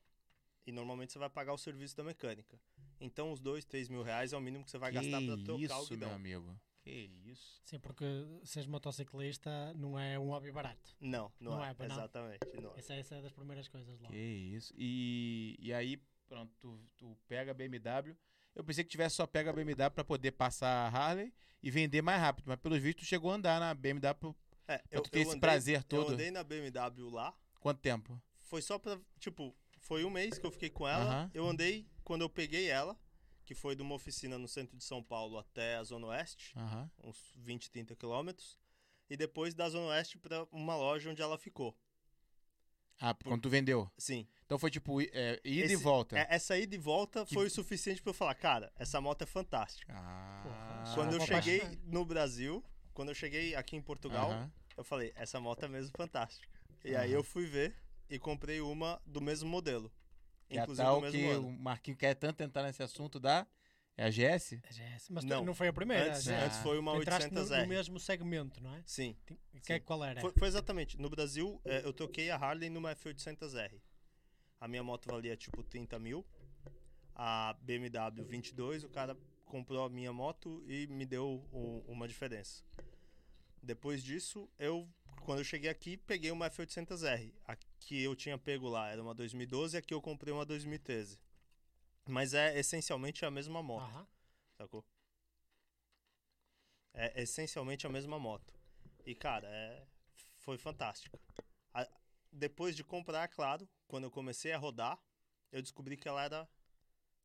e 0.67 0.71
normalmente 0.71 1.11
você 1.11 1.19
vai 1.19 1.31
pagar 1.31 1.55
o 1.55 1.57
serviço 1.57 1.97
da 1.97 2.05
mecânica. 2.05 2.61
Então 3.01 3.33
os 3.33 3.41
dois, 3.41 3.65
três 3.65 3.89
mil 3.89 4.03
reais 4.03 4.35
é 4.35 4.37
o 4.37 4.41
mínimo 4.41 4.67
que 4.67 4.71
você 4.71 4.77
vai 4.77 4.93
que 4.93 4.97
gastar 4.97 5.23
pra 5.25 5.43
trocar 5.45 5.63
isso, 5.63 5.75
o 5.83 5.89
guidão. 5.89 6.09
meu 6.09 6.17
amigo. 6.17 6.61
Que 6.83 6.91
isso. 7.25 7.59
Sim, 7.65 7.81
porque 7.81 8.05
seres 8.45 8.67
motociclista 8.69 9.73
não 9.75 9.99
é 9.99 10.19
um 10.19 10.27
hobby 10.29 10.53
barato. 10.53 10.95
Não, 11.01 11.33
não, 11.41 11.53
Não 11.53 11.65
é. 11.65 11.71
é, 11.71 11.89
não? 11.89 11.97
Exatamente. 11.97 12.41
Não 12.63 12.75
é. 12.75 12.79
Essa, 12.79 12.95
essa 12.95 13.15
é 13.15 13.23
das 13.23 13.33
primeiras 13.33 13.67
coisas 13.67 13.99
lá. 13.99 14.09
Que 14.11 14.17
isso. 14.19 14.75
E, 14.77 15.57
e 15.59 15.73
aí, 15.73 15.97
pronto, 16.29 16.53
tu, 16.61 16.79
tu 16.99 17.17
pega 17.27 17.53
a 17.53 17.55
BMW. 17.55 18.15
Eu 18.55 18.63
pensei 18.63 18.85
que 18.85 18.91
tivesse 18.91 19.17
só 19.17 19.27
pega 19.27 19.49
a 19.49 19.53
BMW 19.55 19.91
pra 19.91 20.05
poder 20.05 20.33
passar 20.33 20.69
a 20.69 20.89
Harley 20.89 21.33
e 21.63 21.71
vender 21.71 22.03
mais 22.03 22.21
rápido. 22.21 22.45
Mas 22.47 22.61
pelos 22.61 22.81
vistos, 22.83 23.07
tu 23.07 23.09
chegou 23.09 23.33
a 23.33 23.37
andar 23.37 23.59
na 23.59 23.73
BMW 23.75 24.35
É, 24.69 24.79
pra 24.79 25.01
tu 25.01 25.11
ter 25.11 25.21
esse 25.21 25.41
prazer 25.41 25.83
todo. 25.83 26.09
Eu 26.11 26.15
andei 26.15 26.31
na 26.31 26.45
BMW 26.45 27.09
lá. 27.11 27.35
quanto 27.59 27.81
tempo? 27.81 28.21
Foi 28.47 28.63
só 28.63 28.79
pra. 28.79 28.99
Tipo, 29.21 29.55
foi 29.79 30.05
um 30.05 30.11
mês 30.11 30.39
que 30.39 30.47
eu 30.47 30.51
fiquei 30.51 30.71
com 30.71 30.87
ela. 30.89 31.05
Aham. 31.05 31.31
Eu 31.35 31.47
andei 31.47 31.87
quando 32.05 32.23
eu 32.23 32.29
peguei 32.31 32.69
ela, 32.69 32.99
que 33.45 33.55
foi 33.55 33.77
de 33.77 33.83
uma 33.83 33.95
oficina 33.95 34.39
no 34.39 34.49
centro 34.49 34.77
de 34.77 34.85
São 34.85 35.03
Paulo 35.03 35.39
até 35.39 35.77
a 35.77 35.85
Zona 35.85 36.07
Oeste, 36.09 36.53
Aham. 36.57 36.91
uns 37.05 37.17
20, 37.37 37.71
30 37.71 37.95
quilômetros. 37.95 38.59
E 39.09 39.17
depois 39.17 39.55
da 39.55 39.69
Zona 39.69 39.87
Oeste 39.89 40.19
pra 40.19 40.47
uma 40.51 40.77
loja 40.77 41.11
onde 41.11 41.23
ela 41.23 41.39
ficou. 41.39 41.77
Ah, 42.99 43.15
quando 43.15 43.43
tu 43.43 43.51
vendeu. 43.51 43.91
Sim. 43.99 44.27
Então 44.47 44.59
foi 44.59 44.71
tipo 44.71 45.03
i- 45.03 45.11
é, 45.13 45.35
ida 45.45 45.61
e 45.73 45.75
Esse- 45.75 45.77
volta. 45.77 46.19
é- 46.19 46.27
Essa 46.31 46.57
ida 46.59 46.75
e 46.75 46.79
volta 46.79 47.27
Que- 47.27 47.35
foi 47.35 47.47
o 47.47 47.51
suficiente 47.51 48.01
pra 48.01 48.11
eu 48.11 48.15
falar, 48.15 48.35
cara, 48.35 48.73
essa 48.77 49.01
moto 49.01 49.23
é 49.23 49.27
fantástica. 49.27 49.93
Ah, 49.95 50.93
quando 50.95 51.13
eu 51.13 51.19
vou 51.19 51.27
cheguei 51.27 51.61
no 51.85 52.05
Brasil, 52.05 52.65
quando 52.95 53.11
eu 53.11 53.15
cheguei 53.15 53.55
aqui 53.55 53.77
em 53.77 53.83
Portugal, 53.83 54.31
Aham. 54.31 54.53
eu 54.77 54.83
falei, 54.85 55.13
essa 55.15 55.39
moto 55.39 55.65
é 55.65 55.69
mesmo 55.69 55.93
fantástica. 55.97 56.49
E 56.85 56.97
aí 56.97 57.13
eu 57.13 57.23
fui 57.23 57.45
ver 57.47 57.77
e 58.09 58.19
comprei 58.19 58.61
uma 58.61 59.01
do 59.07 59.21
mesmo 59.21 59.49
modelo. 59.49 59.93
Que 60.49 60.57
é 60.57 60.61
a 60.61 60.63
Inclusive 60.63 60.85
tal 60.87 60.97
do 60.97 61.03
mesmo 61.03 61.19
que 61.19 61.27
ano. 61.27 61.49
o 61.49 61.53
Marquinho 61.53 61.97
quer 61.97 62.15
tanto 62.15 62.43
entrar 62.43 62.63
nesse 62.63 62.83
assunto 62.83 63.19
da... 63.19 63.47
É 63.99 64.05
a 64.05 64.11
GS? 64.11 64.53
A 64.63 64.73
GS. 64.73 65.09
Mas 65.11 65.25
Não. 65.25 65.43
não. 65.43 65.55
foi 65.55 65.69
a 65.69 65.73
primeira. 65.73 66.11
Antes, 66.11 66.29
antes 66.29 66.59
foi 66.59 66.79
uma 66.79 66.93
Tu 66.93 67.01
entraste 67.01 67.33
no, 67.33 67.41
800R. 67.41 67.63
no 67.63 67.67
mesmo 67.69 67.99
segmento, 67.99 68.63
não 68.63 68.75
é? 68.75 68.83
Sim. 68.85 69.17
Que, 69.65 69.73
é- 69.73 69.81
qual 69.81 70.05
era? 70.05 70.21
Foi, 70.21 70.33
foi 70.39 70.47
exatamente. 70.49 70.99
No 71.01 71.09
Brasil, 71.09 71.59
é, 71.65 71.79
eu 71.83 71.95
troquei 71.95 72.31
a 72.31 72.37
Harley 72.37 72.69
numa 72.69 72.95
F800R. 72.95 73.81
A 74.61 74.69
minha 74.69 74.83
moto 74.85 75.07
valia 75.11 75.35
tipo 75.35 75.63
30 75.63 75.99
mil. 75.99 76.27
A 77.15 77.57
BMW 77.63 78.23
22, 78.27 78.85
o 78.85 78.91
cara 78.91 79.17
comprou 79.47 79.83
a 79.87 79.89
minha 79.89 80.13
moto 80.13 80.63
e 80.69 80.87
me 80.89 81.07
deu 81.07 81.43
um- 81.51 81.83
uma 81.89 82.07
diferença. 82.07 82.63
Depois 83.63 84.03
disso, 84.03 84.47
eu, 84.59 84.87
quando 85.23 85.39
eu 85.39 85.45
cheguei 85.45 85.71
aqui, 85.71 85.97
peguei 85.97 86.31
uma 86.31 86.51
F800R. 86.51 87.33
Que 87.87 88.03
eu 88.03 88.17
tinha 88.17 88.37
pego 88.37 88.69
lá 88.69 88.89
era 88.91 89.01
uma 89.01 89.15
2012 89.15 89.77
e 89.77 89.79
aqui 89.79 89.95
eu 89.95 90.03
comprei 90.03 90.33
uma 90.35 90.45
2013. 90.45 91.21
Mas 92.05 92.35
é 92.35 92.59
essencialmente 92.59 93.25
a 93.25 93.31
mesma 93.31 93.63
moto 93.63 93.89
sacou? 94.59 94.85
É 96.93 97.23
essencialmente 97.23 97.87
a 97.87 97.91
mesma 97.91 98.19
moto. 98.19 98.53
E, 99.05 99.15
cara, 99.15 99.47
é... 99.49 99.87
foi 100.39 100.59
fantástica. 100.59 101.21
A- 101.73 101.89
Depois 102.33 102.75
de 102.75 102.83
comprar, 102.83 103.29
claro, 103.29 103.69
quando 103.87 104.05
eu 104.05 104.11
comecei 104.11 104.53
a 104.53 104.59
rodar, 104.59 104.99
eu 105.53 105.63
descobri 105.63 105.97
que 105.97 106.09
ela 106.09 106.25
era... 106.25 106.49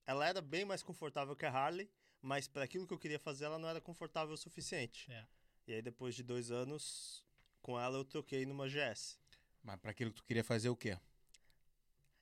Ela 0.06 0.28
era 0.28 0.42
bem 0.42 0.64
mais 0.66 0.84
confortável 0.84 1.36
que 1.36 1.46
a 1.46 1.52
Harley, 1.52 1.90
mas 2.22 2.48
para 2.48 2.64
aquilo 2.64 2.86
que 2.86 2.94
eu 2.94 3.00
queria 3.00 3.20
fazer, 3.20 3.46
ela 3.46 3.58
não 3.58 3.70
era 3.70 3.82
confortável 3.82 4.34
o 4.34 4.38
suficiente. 4.38 5.12
É. 5.12 5.26
E 5.68 5.74
aí, 5.74 5.82
depois 5.82 6.14
de 6.16 6.22
dois 6.24 6.52
anos, 6.52 7.26
com 7.62 7.80
ela, 7.80 7.98
eu 7.98 8.06
troquei 8.06 8.46
numa 8.46 8.68
GS. 8.68 9.18
Mas 9.64 9.80
pra 9.80 9.92
aquilo 9.92 10.12
que 10.12 10.18
tu 10.18 10.26
queria 10.26 10.44
fazer 10.44 10.70
o 10.70 10.76
quê? 10.76 10.98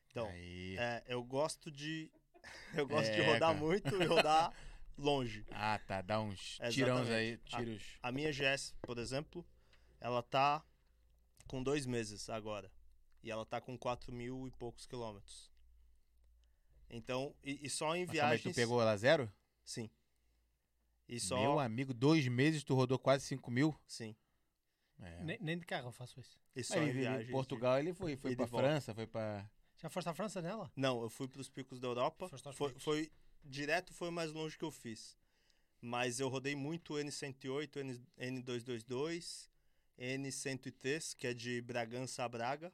Então, 0.09 0.27
é, 0.31 1.03
eu 1.07 1.23
gosto 1.23 1.71
de... 1.71 2.11
Eu 2.73 2.87
gosto 2.87 3.11
de 3.11 3.21
É, 3.21 3.25
rodar 3.25 3.53
cara. 3.53 3.53
muito 3.53 4.01
e 4.01 4.05
rodar 4.05 4.53
longe. 4.97 5.45
Ah, 5.51 5.79
tá. 5.85 6.01
Dá 6.01 6.19
uns 6.19 6.53
Exatamente. 6.55 6.73
tirões 6.75 7.09
aí, 7.09 7.39
A- 7.51 7.57
tiros. 7.57 7.83
A 8.01 8.11
minha 8.11 8.31
GS, 8.31 8.73
por 8.81 8.97
exemplo, 8.97 9.45
ela 9.99 10.23
tá 10.23 10.63
com 11.47 11.61
dois 11.61 11.85
meses 11.85 12.29
agora. 12.29 12.71
E 13.21 13.29
ela 13.29 13.45
tá 13.45 13.59
com 13.61 13.77
4 13.77 14.11
mil 14.13 14.47
e 14.47 14.51
poucos 14.51 14.85
quilômetros. 14.85 15.51
Então, 16.89 17.35
e, 17.43 17.65
e 17.65 17.69
só 17.69 17.95
em 17.95 18.01
Mas 18.05 18.09
é 18.09 18.11
viagens. 18.13 18.41
que 18.41 18.49
tu 18.51 18.55
pegou 18.55 18.81
ela 18.81 18.95
zero? 18.97 19.31
Sim. 19.63 19.89
E 21.07 21.19
só. 21.19 21.37
Meu 21.39 21.59
amigo, 21.59 21.93
dois 21.93 22.27
meses 22.27 22.63
tu 22.63 22.73
rodou 22.73 22.97
quase 22.97 23.25
5 23.25 23.51
mil? 23.51 23.75
Sim. 23.85 24.15
É. 25.01 25.23
Nem, 25.23 25.37
nem 25.39 25.57
de 25.57 25.65
carro 25.65 25.87
eu 25.87 25.91
faço 25.91 26.19
isso. 26.19 26.37
E 26.55 26.63
só 26.63 26.75
Aí, 26.75 26.81
em 26.81 26.89
ele- 26.89 26.99
viagens. 26.99 27.25
de- 27.27 27.31
Portugal 27.31 27.79
ele 27.79 27.93
foi, 27.93 28.15
foi 28.17 28.35
volta. 28.35 28.57
França, 28.57 28.93
foi 28.93 29.07
pra... 29.07 29.49
Já 29.77 29.89
foste 29.89 30.09
à 30.09 30.13
França 30.13 30.41
nela? 30.41 30.69
Não, 30.75 31.01
eu 31.01 31.09
fui 31.09 31.27
para 31.27 31.39
os 31.39 31.49
picos 31.49 31.79
da 31.79 31.87
Europa. 31.87 32.27
Foste 32.27 32.45
aos 32.47 32.55
Foi, 32.57 32.67
picos. 32.69 32.83
foi 32.83 33.11
direto, 33.43 33.93
foi 33.93 34.09
o 34.09 34.11
mais 34.11 34.31
longe 34.33 34.57
que 34.57 34.63
eu 34.65 34.71
fiz. 34.71 35.17
Mas 35.81 36.19
eu 36.19 36.27
rodei 36.27 36.53
muito 36.53 36.95
N108, 36.95 37.77
N, 37.77 37.97
N222, 38.19 39.49
N103, 39.97 41.15
que 41.15 41.27
é 41.27 41.33
de 41.33 41.61
Bragança 41.61 42.23
a 42.25 42.27
Braga, 42.29 42.73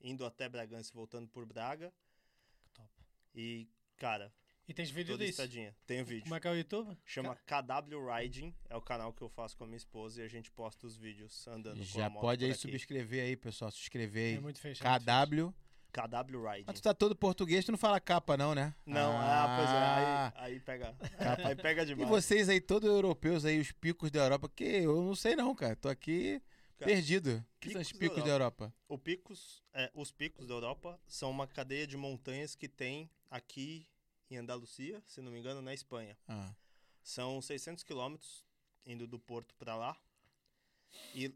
indo 0.00 0.24
até 0.24 0.48
Bragança 0.48 0.90
e 0.92 0.94
voltando 0.94 1.28
por 1.28 1.44
Braga. 1.44 1.92
Que 2.62 2.68
top. 2.70 2.88
E, 3.34 3.68
cara, 3.96 4.32
E 4.68 4.74
tens 4.74 4.90
vídeo 4.90 5.12
toda 5.14 5.24
disso? 5.24 5.40
estradinha. 5.40 5.74
Tem 5.86 6.02
vídeo. 6.02 6.24
Como 6.24 6.34
é 6.34 6.40
que 6.40 6.48
é 6.48 6.50
o 6.50 6.54
YouTube? 6.54 6.98
Chama 7.04 7.36
KW 7.46 8.04
Riding, 8.12 8.52
é 8.68 8.76
o 8.76 8.80
canal 8.80 9.12
que 9.12 9.22
eu 9.22 9.28
faço 9.28 9.56
com 9.56 9.62
a 9.62 9.66
minha 9.66 9.76
esposa 9.76 10.20
e 10.20 10.24
a 10.24 10.28
gente 10.28 10.50
posta 10.50 10.86
os 10.86 10.96
vídeos 10.96 11.46
andando 11.46 11.78
com 11.78 11.84
Já 11.84 12.06
a 12.06 12.10
moto 12.10 12.20
pode 12.22 12.40
por 12.40 12.46
aí 12.46 12.50
aqui. 12.50 12.60
subscrever 12.60 13.22
aí, 13.24 13.36
pessoal. 13.36 13.70
Se 13.70 13.78
inscrever 13.78 14.32
aí. 14.32 14.36
é 14.36 14.40
muito 14.40 14.60
KW. 14.60 15.54
KW 15.92 16.50
Riding. 16.50 16.64
Mas 16.66 16.80
tu 16.80 16.82
tá 16.82 16.92
todo 16.92 17.14
português, 17.14 17.64
tu 17.64 17.70
não 17.70 17.78
fala 17.78 18.00
capa 18.00 18.36
não, 18.36 18.54
né? 18.56 18.74
Não, 18.84 19.16
ah, 19.16 19.56
pois 19.56 19.70
é, 19.70 20.42
aí, 20.50 20.54
aí 20.54 20.60
pega. 20.60 20.92
Capa. 21.16 21.46
aí 21.48 21.54
pega 21.56 21.82
E 21.82 21.86
demais. 21.86 22.08
vocês 22.08 22.48
aí, 22.48 22.60
todos 22.60 22.90
europeus 22.90 23.44
aí, 23.44 23.60
os 23.60 23.70
picos 23.70 24.10
da 24.10 24.18
Europa, 24.18 24.48
que 24.48 24.64
eu 24.64 25.00
não 25.00 25.14
sei 25.14 25.36
não, 25.36 25.54
cara. 25.54 25.76
Tô 25.76 25.88
aqui 25.88 26.42
Cara, 26.76 26.90
perdido. 26.90 27.36
O 27.36 27.60
que 27.60 27.70
são 27.70 27.80
os 27.80 27.92
picos 27.92 28.00
da 28.00 28.08
picos 28.08 28.24
da 28.24 28.30
Europa? 28.30 28.74
O 28.88 28.98
picos, 28.98 29.62
é, 29.72 29.90
os 29.94 30.10
picos 30.10 30.46
da 30.46 30.54
Europa 30.54 31.00
são 31.06 31.30
uma 31.30 31.46
cadeia 31.46 31.86
de 31.86 31.96
montanhas 31.96 32.56
que 32.56 32.68
tem 32.68 33.08
aqui 33.30 33.86
em 34.30 34.36
Andalucia, 34.36 35.02
se 35.06 35.20
não 35.20 35.30
me 35.32 35.38
engano, 35.38 35.60
na 35.62 35.72
Espanha. 35.74 36.16
Ah, 36.26 36.54
São 37.02 37.40
600 37.40 37.82
quilômetros 37.84 38.44
indo 38.84 39.06
do 39.06 39.18
porto 39.18 39.54
pra 39.56 39.74
lá. 39.76 39.96
E 41.14 41.26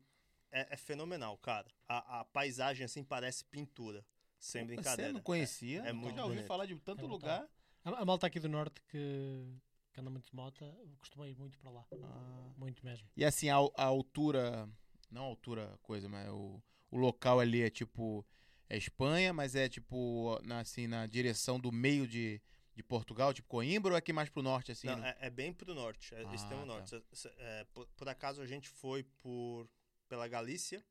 é, 0.50 0.74
é 0.74 0.76
fenomenal, 0.76 1.36
cara. 1.38 1.70
A, 1.88 2.20
a 2.20 2.24
paisagem 2.24 2.84
assim 2.84 3.04
parece 3.04 3.44
pintura, 3.44 4.04
sem 4.38 4.62
Você 4.62 4.66
brincadeira. 4.74 5.12
não 5.12 5.20
conhecia? 5.20 5.80
é 5.82 5.92
muito 5.92 6.16
Já 6.16 6.22
ouvi 6.24 6.34
bonito. 6.36 6.48
falar 6.48 6.66
de 6.66 6.74
tanto 6.80 7.04
É 7.04 7.08
lugar. 7.08 7.48
A, 7.84 8.04
malta 8.04 8.26
aqui 8.26 8.38
do 8.40 8.48
norte 8.48 8.80
que, 8.88 9.46
que 9.92 10.00
anda 10.00 10.10
muito 10.10 10.26
de 10.28 10.34
moto 10.34 10.64
costuma 10.98 11.28
ir 11.28 11.36
muito 11.36 11.58
para 11.58 11.70
lá. 11.70 11.86
Ah. 12.02 12.52
Muito 12.56 12.84
mesmo. 12.84 13.08
E 13.16 13.24
assim, 13.24 13.48
a, 13.48 13.56
a 13.56 13.84
altura, 13.84 14.68
não 15.10 15.22
a 15.22 15.26
altura 15.26 15.78
coisa, 15.82 16.08
mas 16.08 16.28
o, 16.28 16.62
o 16.90 16.96
local 16.98 17.40
ali 17.40 17.62
é 17.62 17.70
tipo, 17.70 18.24
é 18.68 18.76
Espanha, 18.76 19.32
mas 19.32 19.54
é 19.54 19.68
tipo, 19.68 20.38
na, 20.44 20.60
assim, 20.60 20.86
na 20.86 21.06
direção 21.06 21.58
do 21.58 21.72
meio 21.72 22.06
de, 22.06 22.40
de 22.74 22.82
Portugal, 22.82 23.32
tipo 23.34 23.48
Coimbra 23.48 23.92
ou 23.92 23.96
é 23.96 23.98
aqui 23.98 24.12
mais 24.12 24.28
pro 24.28 24.42
norte, 24.42 24.72
assim? 24.72 24.86
Não, 24.86 24.96
no- 24.96 25.04
é, 25.04 25.16
é 25.20 25.30
bem 25.30 25.52
pro 25.52 25.74
norte, 25.74 26.14
é 26.14 26.24
Ah, 26.26 26.34
extremo 26.34 26.60
tá. 26.62 26.66
norte. 26.66 27.02
Cê- 27.12 27.32
é, 27.38 27.64
por, 27.72 27.86
por 27.96 28.08
acaso 28.08 28.40
a 28.40 28.46
gente 28.46 28.68
foi 28.68 29.02
por 29.18 29.68
pela 30.08 30.26
Galícia, 30.28 30.84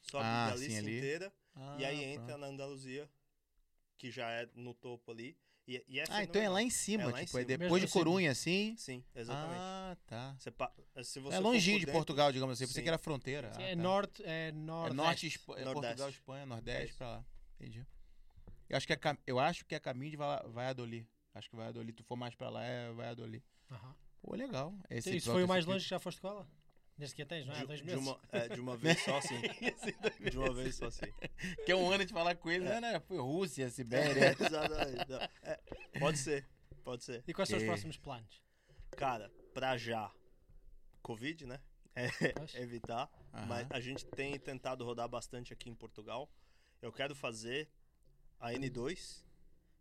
sobe 0.00 0.24
Ah, 0.24 0.46
a 0.46 0.50
Galícia 0.50 0.80
sim, 0.82 0.96
inteira 0.96 1.32
Ah, 1.54 1.76
e 1.78 1.84
aí 1.84 2.04
entra 2.04 2.24
pronto. 2.26 2.40
na 2.40 2.46
Andaluzia, 2.48 3.08
que 3.98 4.10
já 4.10 4.30
é 4.30 4.48
no 4.54 4.74
topo 4.74 5.10
ali. 5.10 5.36
E, 5.68 5.84
e 5.88 5.98
é 5.98 6.04
Ah, 6.10 6.22
então 6.22 6.40
é 6.40 6.48
lá 6.48 6.62
em 6.62 6.70
cima, 6.70 7.02
É 7.02 7.06
lá 7.06 7.22
em 7.22 7.24
tipo, 7.24 7.38
é 7.38 7.40
cima. 7.40 7.44
depois 7.58 7.70
Mesmo 7.72 7.78
de 7.80 7.84
assim. 7.86 7.92
Corunha, 7.98 8.30
assim. 8.30 8.76
Sim, 8.78 9.04
exatamente. 9.14 9.58
Ah, 9.60 9.96
tá. 10.06 10.36
Você 10.38 10.50
pa- 10.52 10.72
se 11.02 11.18
você 11.18 11.36
É 11.36 11.40
longinho 11.40 11.80
de 11.80 11.86
dentro- 11.86 11.98
Portugal, 11.98 12.30
digamos 12.30 12.52
assim. 12.54 12.68
Pensei 12.68 12.82
que 12.84 12.88
era 12.88 12.98
fronteira. 12.98 13.52
Sim, 13.52 13.62
Ah, 13.62 13.66
é 13.70 13.74
tá. 13.76 13.82
norte, 13.82 14.22
é 14.24 14.48
É 14.48 14.52
nordeste. 14.52 14.96
norte, 14.96 15.26
Espa- 15.26 15.58
é 15.58 15.64
Nordeste. 15.64 15.82
Portugal, 15.82 16.08
Espanha, 16.10 16.46
Nordeste 16.46 16.88
isso. 16.90 16.98
pra 16.98 17.08
lá. 17.10 17.24
Entendi. 17.56 17.84
Eu 18.68 18.76
acho 18.76 18.86
que 18.86 18.92
é, 18.92 18.96
cam- 18.96 19.18
eu 19.26 19.38
acho 19.40 19.64
que 19.64 19.74
é 19.74 19.80
caminho 19.80 20.10
de 20.12 20.16
Va- 20.16 20.42
Valladolid. 20.46 21.08
Acho 21.36 21.50
que 21.50 21.56
Valladolid, 21.56 21.92
tu 21.94 22.02
for 22.02 22.16
mais 22.16 22.34
pra 22.34 22.48
lá, 22.48 22.64
é 22.64 22.90
Valladolid. 22.92 23.44
Aham. 23.70 23.94
Pô, 24.22 24.34
legal. 24.34 24.74
Esse 24.88 25.16
Isso 25.16 25.30
foi 25.30 25.44
o 25.44 25.48
mais 25.48 25.66
longe 25.66 25.84
que 25.84 25.90
já 25.90 25.98
foste 25.98 26.20
com 26.20 26.28
ela? 26.28 26.48
Desde 26.96 27.14
que 27.14 27.22
a 27.22 27.26
tens, 27.26 27.44
não 27.46 27.52
é? 27.52 27.58
Há 27.58 27.60
de, 27.60 27.66
dois 27.66 27.80
de 27.80 27.84
meses. 27.84 28.00
uma, 28.00 28.20
é, 28.32 28.48
de 28.48 28.58
uma 28.58 28.74
vez 28.74 28.98
só, 29.02 29.20
sim. 29.20 29.42
De 30.30 30.38
uma 30.38 30.54
vez 30.54 30.74
só, 30.76 30.90
sim. 30.90 31.12
Que 31.66 31.72
é 31.72 31.76
um 31.76 31.90
ano 31.90 32.06
de 32.06 32.12
falar 32.12 32.34
com 32.36 32.50
ele, 32.50 32.64
né? 32.64 32.80
né? 32.80 33.00
Foi 33.00 33.18
Rússia, 33.18 33.66
É, 33.68 33.68
Sibéria. 33.68 34.34
exatamente. 34.40 35.08
Não, 35.10 35.20
é, 35.42 35.60
pode 35.98 36.18
ser, 36.18 36.48
pode 36.82 37.04
ser. 37.04 37.22
E 37.28 37.34
quais 37.34 37.50
são 37.50 37.58
os 37.58 37.64
próximos 37.64 37.98
planos? 37.98 38.42
Cara, 38.92 39.30
pra 39.52 39.76
já, 39.76 40.10
Covid, 41.02 41.44
né? 41.44 41.60
É, 41.94 42.06
evitar. 42.62 43.10
Aham. 43.34 43.46
Mas 43.46 43.70
a 43.70 43.78
gente 43.78 44.06
tem 44.06 44.38
tentado 44.40 44.82
rodar 44.82 45.06
bastante 45.08 45.52
aqui 45.52 45.68
em 45.68 45.74
Portugal. 45.74 46.30
Eu 46.80 46.90
quero 46.90 47.14
fazer 47.14 47.70
a 48.40 48.52
N2, 48.52 49.22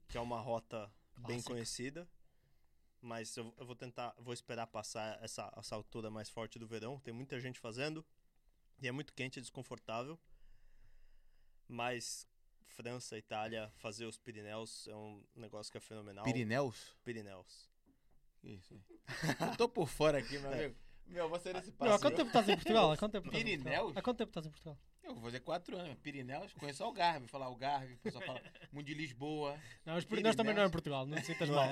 que 0.09 0.17
é 0.17 0.21
uma 0.21 0.41
rota 0.41 0.91
bem 1.17 1.37
Clássica. 1.37 1.53
conhecida. 1.53 2.07
Mas 3.01 3.35
eu, 3.37 3.53
eu 3.57 3.65
vou 3.65 3.75
tentar, 3.75 4.15
vou 4.17 4.33
esperar 4.33 4.65
passar 4.67 5.23
essa, 5.23 5.51
essa 5.55 5.75
altura 5.75 6.09
mais 6.09 6.29
forte 6.29 6.57
do 6.57 6.65
verão. 6.67 6.99
Tem 6.99 7.13
muita 7.13 7.39
gente 7.39 7.59
fazendo. 7.59 8.03
E 8.81 8.87
é 8.87 8.91
muito 8.91 9.13
quente 9.13 9.37
e 9.37 9.41
desconfortável. 9.41 10.19
Mas 11.67 12.27
França, 12.67 13.17
Itália, 13.17 13.71
fazer 13.77 14.05
os 14.05 14.17
Pirineus 14.17 14.87
é 14.87 14.95
um 14.95 15.23
negócio 15.35 15.71
que 15.71 15.77
é 15.77 15.81
fenomenal. 15.81 16.23
Pirineus? 16.25 16.95
Pirineus. 17.03 17.69
Isso. 18.43 18.73
Eu 19.39 19.55
tô 19.57 19.69
por 19.69 19.87
fora 19.87 20.17
aqui, 20.17 20.37
meu 20.39 20.51
amigo. 20.51 20.75
Meu, 21.07 21.29
você 21.29 21.53
nesse 21.53 21.69
há 21.69 21.73
passo. 21.73 22.01
quanto 22.01 22.15
tempo 22.15 22.27
estás 22.27 22.49
em 22.49 22.55
Portugal? 22.55 22.91
Há 22.91 22.97
quanto 22.97 23.11
tempo 23.11 23.27
estás 23.27 23.41
em 23.43 23.47
Portugal? 23.47 23.71
Pirineus? 23.71 23.97
Há 23.97 24.01
quanto 24.01 24.17
tempo 24.17 24.29
estás 24.29 24.45
em 24.45 24.49
Portugal? 24.49 24.77
Eu 25.05 25.13
vou 25.13 25.23
fazer 25.23 25.39
quatro 25.39 25.77
anos. 25.77 25.97
Pirineus, 25.99 26.51
conheço 26.53 26.83
Algarve. 26.83 27.27
Falar 27.27 27.45
Algarve, 27.45 27.93
o 27.93 27.97
pessoal 27.99 28.23
fala 28.25 28.41
muito 28.71 28.87
de 28.87 28.93
Lisboa. 28.93 29.59
Não, 29.85 29.97
os 29.97 30.05
Pirineus 30.05 30.35
também 30.35 30.53
não 30.53 30.63
é 30.63 30.65
em 30.65 30.71
Portugal, 30.71 31.05
não 31.05 31.21
sintas 31.23 31.49
mal. 31.49 31.67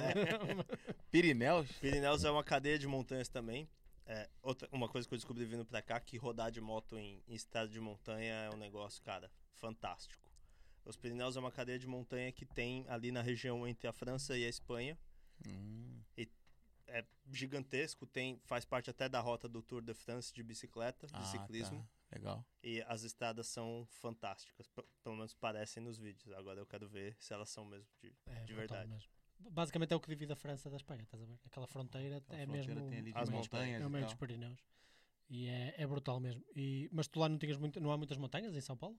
Pirineus? 1.10 1.72
Pirineus 1.74 2.24
é 2.24 2.30
uma 2.30 2.44
cadeia 2.44 2.78
de 2.78 2.88
montanhas 2.88 3.28
também. 3.28 3.68
É, 4.06 4.30
outra, 4.42 4.68
uma 4.72 4.88
coisa 4.88 5.08
que 5.08 5.14
eu 5.14 5.18
descobri 5.18 5.46
vindo 5.46 5.66
pra 5.66 5.82
cá, 5.82 6.00
que 6.00 6.18
rodar 6.18 6.52
de 6.52 6.62
moto 6.62 6.98
em, 6.98 7.24
em 7.28 7.34
estado 7.34 7.70
de 7.70 7.80
montanha 7.80 8.34
é 8.34 8.50
um 8.52 8.58
negócio, 8.58 9.02
cara, 9.02 9.32
fantástico. 9.56 10.22
Os 10.86 10.98
Pirineus 10.98 11.38
é 11.38 11.40
uma 11.40 11.52
cadeia 11.52 11.80
de 11.80 11.88
montanha 11.88 12.32
que 12.32 12.46
tem 12.46 12.86
ali 12.90 13.12
na 13.12 13.22
região 13.22 13.66
entre 13.66 13.88
a 13.88 13.94
França 13.94 14.38
e 14.38 14.46
a 14.46 14.50
Espanha. 14.50 14.98
Hum, 15.48 16.02
É 16.86 17.06
gigantesco, 17.32 18.06
tem, 18.06 18.40
faz 18.44 18.66
parte 18.66 18.90
até 18.90 19.10
da 19.10 19.20
rota 19.20 19.48
do 19.48 19.64
Tour 19.64 19.82
de 19.82 19.94
France 19.94 20.32
de 20.34 20.44
bicicleta, 20.44 21.08
de 21.08 21.14
ah, 21.16 21.24
ciclismo. 21.24 21.80
tá. 21.80 22.03
Legal. 22.14 22.46
E 22.64 22.82
as 22.84 23.04
estradas 23.04 23.48
são 23.48 23.86
fantásticas, 23.90 24.68
pe- 24.68 24.86
pelo 25.04 25.16
menos 25.16 25.34
parecem 25.34 25.84
nos 25.84 25.98
vídeos. 25.98 26.32
Agora 26.34 26.60
eu 26.60 26.66
quero 26.66 26.88
ver 26.88 27.16
se 27.20 27.34
elas 27.34 27.50
são 27.50 27.66
mesmo 27.66 27.88
de, 28.02 28.14
É, 28.26 28.44
de 28.46 28.54
verdade. 28.54 28.90
mesmo. 28.90 29.10
Basicamente 29.40 29.92
é 29.92 29.96
o 29.96 30.00
que 30.00 30.08
divide 30.10 30.32
a 30.32 30.36
França 30.36 30.70
da 30.70 30.78
Espanha, 30.78 31.04
estás 31.04 31.22
a 31.22 31.26
ver? 31.26 31.38
Aquela 31.46 31.68
fronteira 31.68 32.18
Aquela 32.18 32.40
é 32.40 32.46
fronteira 32.46 32.76
mesmo 32.76 32.90
tem 32.90 33.00
ali 33.00 33.12
as 33.16 33.30
montanhas 33.30 33.82
é 33.82 33.86
o 33.86 33.90
e 33.90 33.92
meio 33.92 34.06
dos 34.06 34.14
Pirineus. 34.14 34.64
E 35.30 35.48
é, 35.48 35.74
é 35.78 35.88
brutal 35.88 36.20
mesmo. 36.20 36.44
E, 36.56 36.88
mas 36.94 37.08
tu 37.08 37.20
lá 37.20 37.28
não 37.28 37.38
tinhas 37.38 37.58
muito, 37.58 37.80
não 37.82 37.92
há 37.92 37.98
muitas 37.98 38.18
montanhas 38.18 38.56
em 38.56 38.62
São 38.62 38.78
Paulo? 38.78 38.98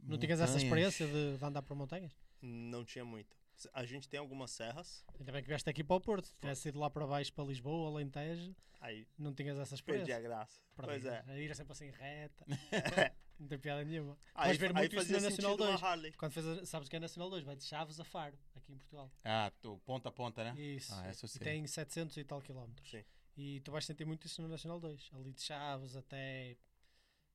Não 0.00 0.18
tinhas 0.18 0.40
essa 0.40 0.56
experiência 0.56 1.06
de, 1.06 1.36
de 1.38 1.44
andar 1.44 1.62
por 1.62 1.76
montanhas? 1.76 2.16
Não 2.40 2.84
tinha 2.84 3.04
muita. 3.04 3.36
A 3.72 3.84
gente 3.84 4.08
tem 4.08 4.20
algumas 4.20 4.50
serras, 4.50 5.04
Ainda 5.18 5.32
bem 5.32 5.42
que 5.42 5.48
vieste 5.48 5.68
aqui 5.68 5.82
para 5.82 5.96
o 5.96 6.00
Porto. 6.00 6.26
Se 6.26 6.34
tivesse 6.34 6.68
ido 6.68 6.78
lá 6.78 6.88
para 6.88 7.06
baixo, 7.06 7.32
para 7.32 7.44
Lisboa, 7.44 7.90
Alentejo, 7.90 8.54
aí 8.80 9.06
não 9.18 9.34
tinhas 9.34 9.58
essa 9.58 9.76
perdi 9.82 10.12
a 10.12 10.18
experiência. 10.18 10.20
graça. 10.20 10.60
Pois 10.76 11.04
é. 11.04 11.24
A 11.26 11.38
ir 11.38 11.54
sempre 11.56 11.72
assim 11.72 11.90
reta. 11.90 12.46
não 13.38 13.48
tem 13.48 13.58
piada 13.58 13.84
nenhuma. 13.84 14.18
Aí, 14.34 14.46
Vais 14.48 14.58
ver 14.58 14.66
aí 14.66 14.74
muito 14.74 14.96
isso 14.96 14.96
fazia 14.96 15.20
na 15.20 15.30
Nacional 15.30 15.52
sentido 15.52 15.64
uma 15.64 15.78
2. 15.78 15.82
Harley. 15.82 16.12
Quando 16.12 16.32
fez 16.32 16.46
a, 16.46 16.66
sabes 16.66 16.88
que 16.88 16.96
é 16.96 17.00
Nacional 17.00 17.30
2, 17.30 17.44
vai 17.44 17.56
de 17.56 17.64
Chaves 17.64 17.98
a 18.00 18.04
Faro, 18.04 18.38
aqui 18.54 18.72
em 18.72 18.78
Portugal. 18.78 19.10
Ah, 19.24 19.52
tu, 19.60 19.80
ponta 19.84 20.08
a 20.08 20.12
ponta, 20.12 20.44
né? 20.44 20.60
Isso. 20.60 20.92
Ah, 20.94 21.06
essa 21.06 21.26
e 21.26 21.38
tem 21.38 21.66
700 21.66 22.16
e 22.16 22.24
tal 22.24 22.40
quilómetros. 22.40 22.90
Sim. 22.90 23.04
E 23.36 23.60
tu 23.60 23.70
vais 23.70 23.84
sentir 23.84 24.04
muito 24.04 24.26
isso 24.26 24.42
no 24.42 24.48
Nacional 24.48 24.80
2. 24.80 25.10
Ali 25.14 25.32
de 25.32 25.42
Chaves 25.42 25.96
até 25.96 26.56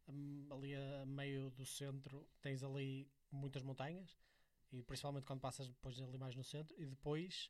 hum, 0.07 0.47
ali 0.51 0.75
a 0.75 1.05
meio 1.05 1.49
do 1.51 1.65
centro 1.65 2.27
tens 2.41 2.63
ali 2.63 3.09
muitas 3.31 3.63
montanhas. 3.63 4.22
E 4.73 4.81
principalmente 4.81 5.25
quando 5.25 5.39
passas 5.39 5.67
depois 5.67 6.01
ali 6.01 6.17
mais 6.17 6.35
no 6.35 6.43
centro. 6.43 6.75
E 6.81 6.85
depois 6.85 7.49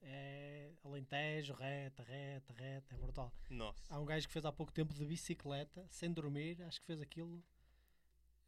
é 0.00 0.72
Alentejo, 0.82 1.52
reta, 1.54 2.02
reta, 2.02 2.52
reta. 2.54 2.94
É 2.94 2.98
brutal. 2.98 3.32
Nossa. 3.50 3.82
Há 3.94 4.00
um 4.00 4.04
gajo 4.04 4.26
que 4.26 4.32
fez 4.32 4.44
há 4.44 4.50
pouco 4.50 4.72
tempo 4.72 4.92
de 4.94 5.04
bicicleta, 5.04 5.86
sem 5.90 6.10
dormir. 6.10 6.60
Acho 6.62 6.80
que 6.80 6.86
fez 6.86 7.00
aquilo. 7.00 7.44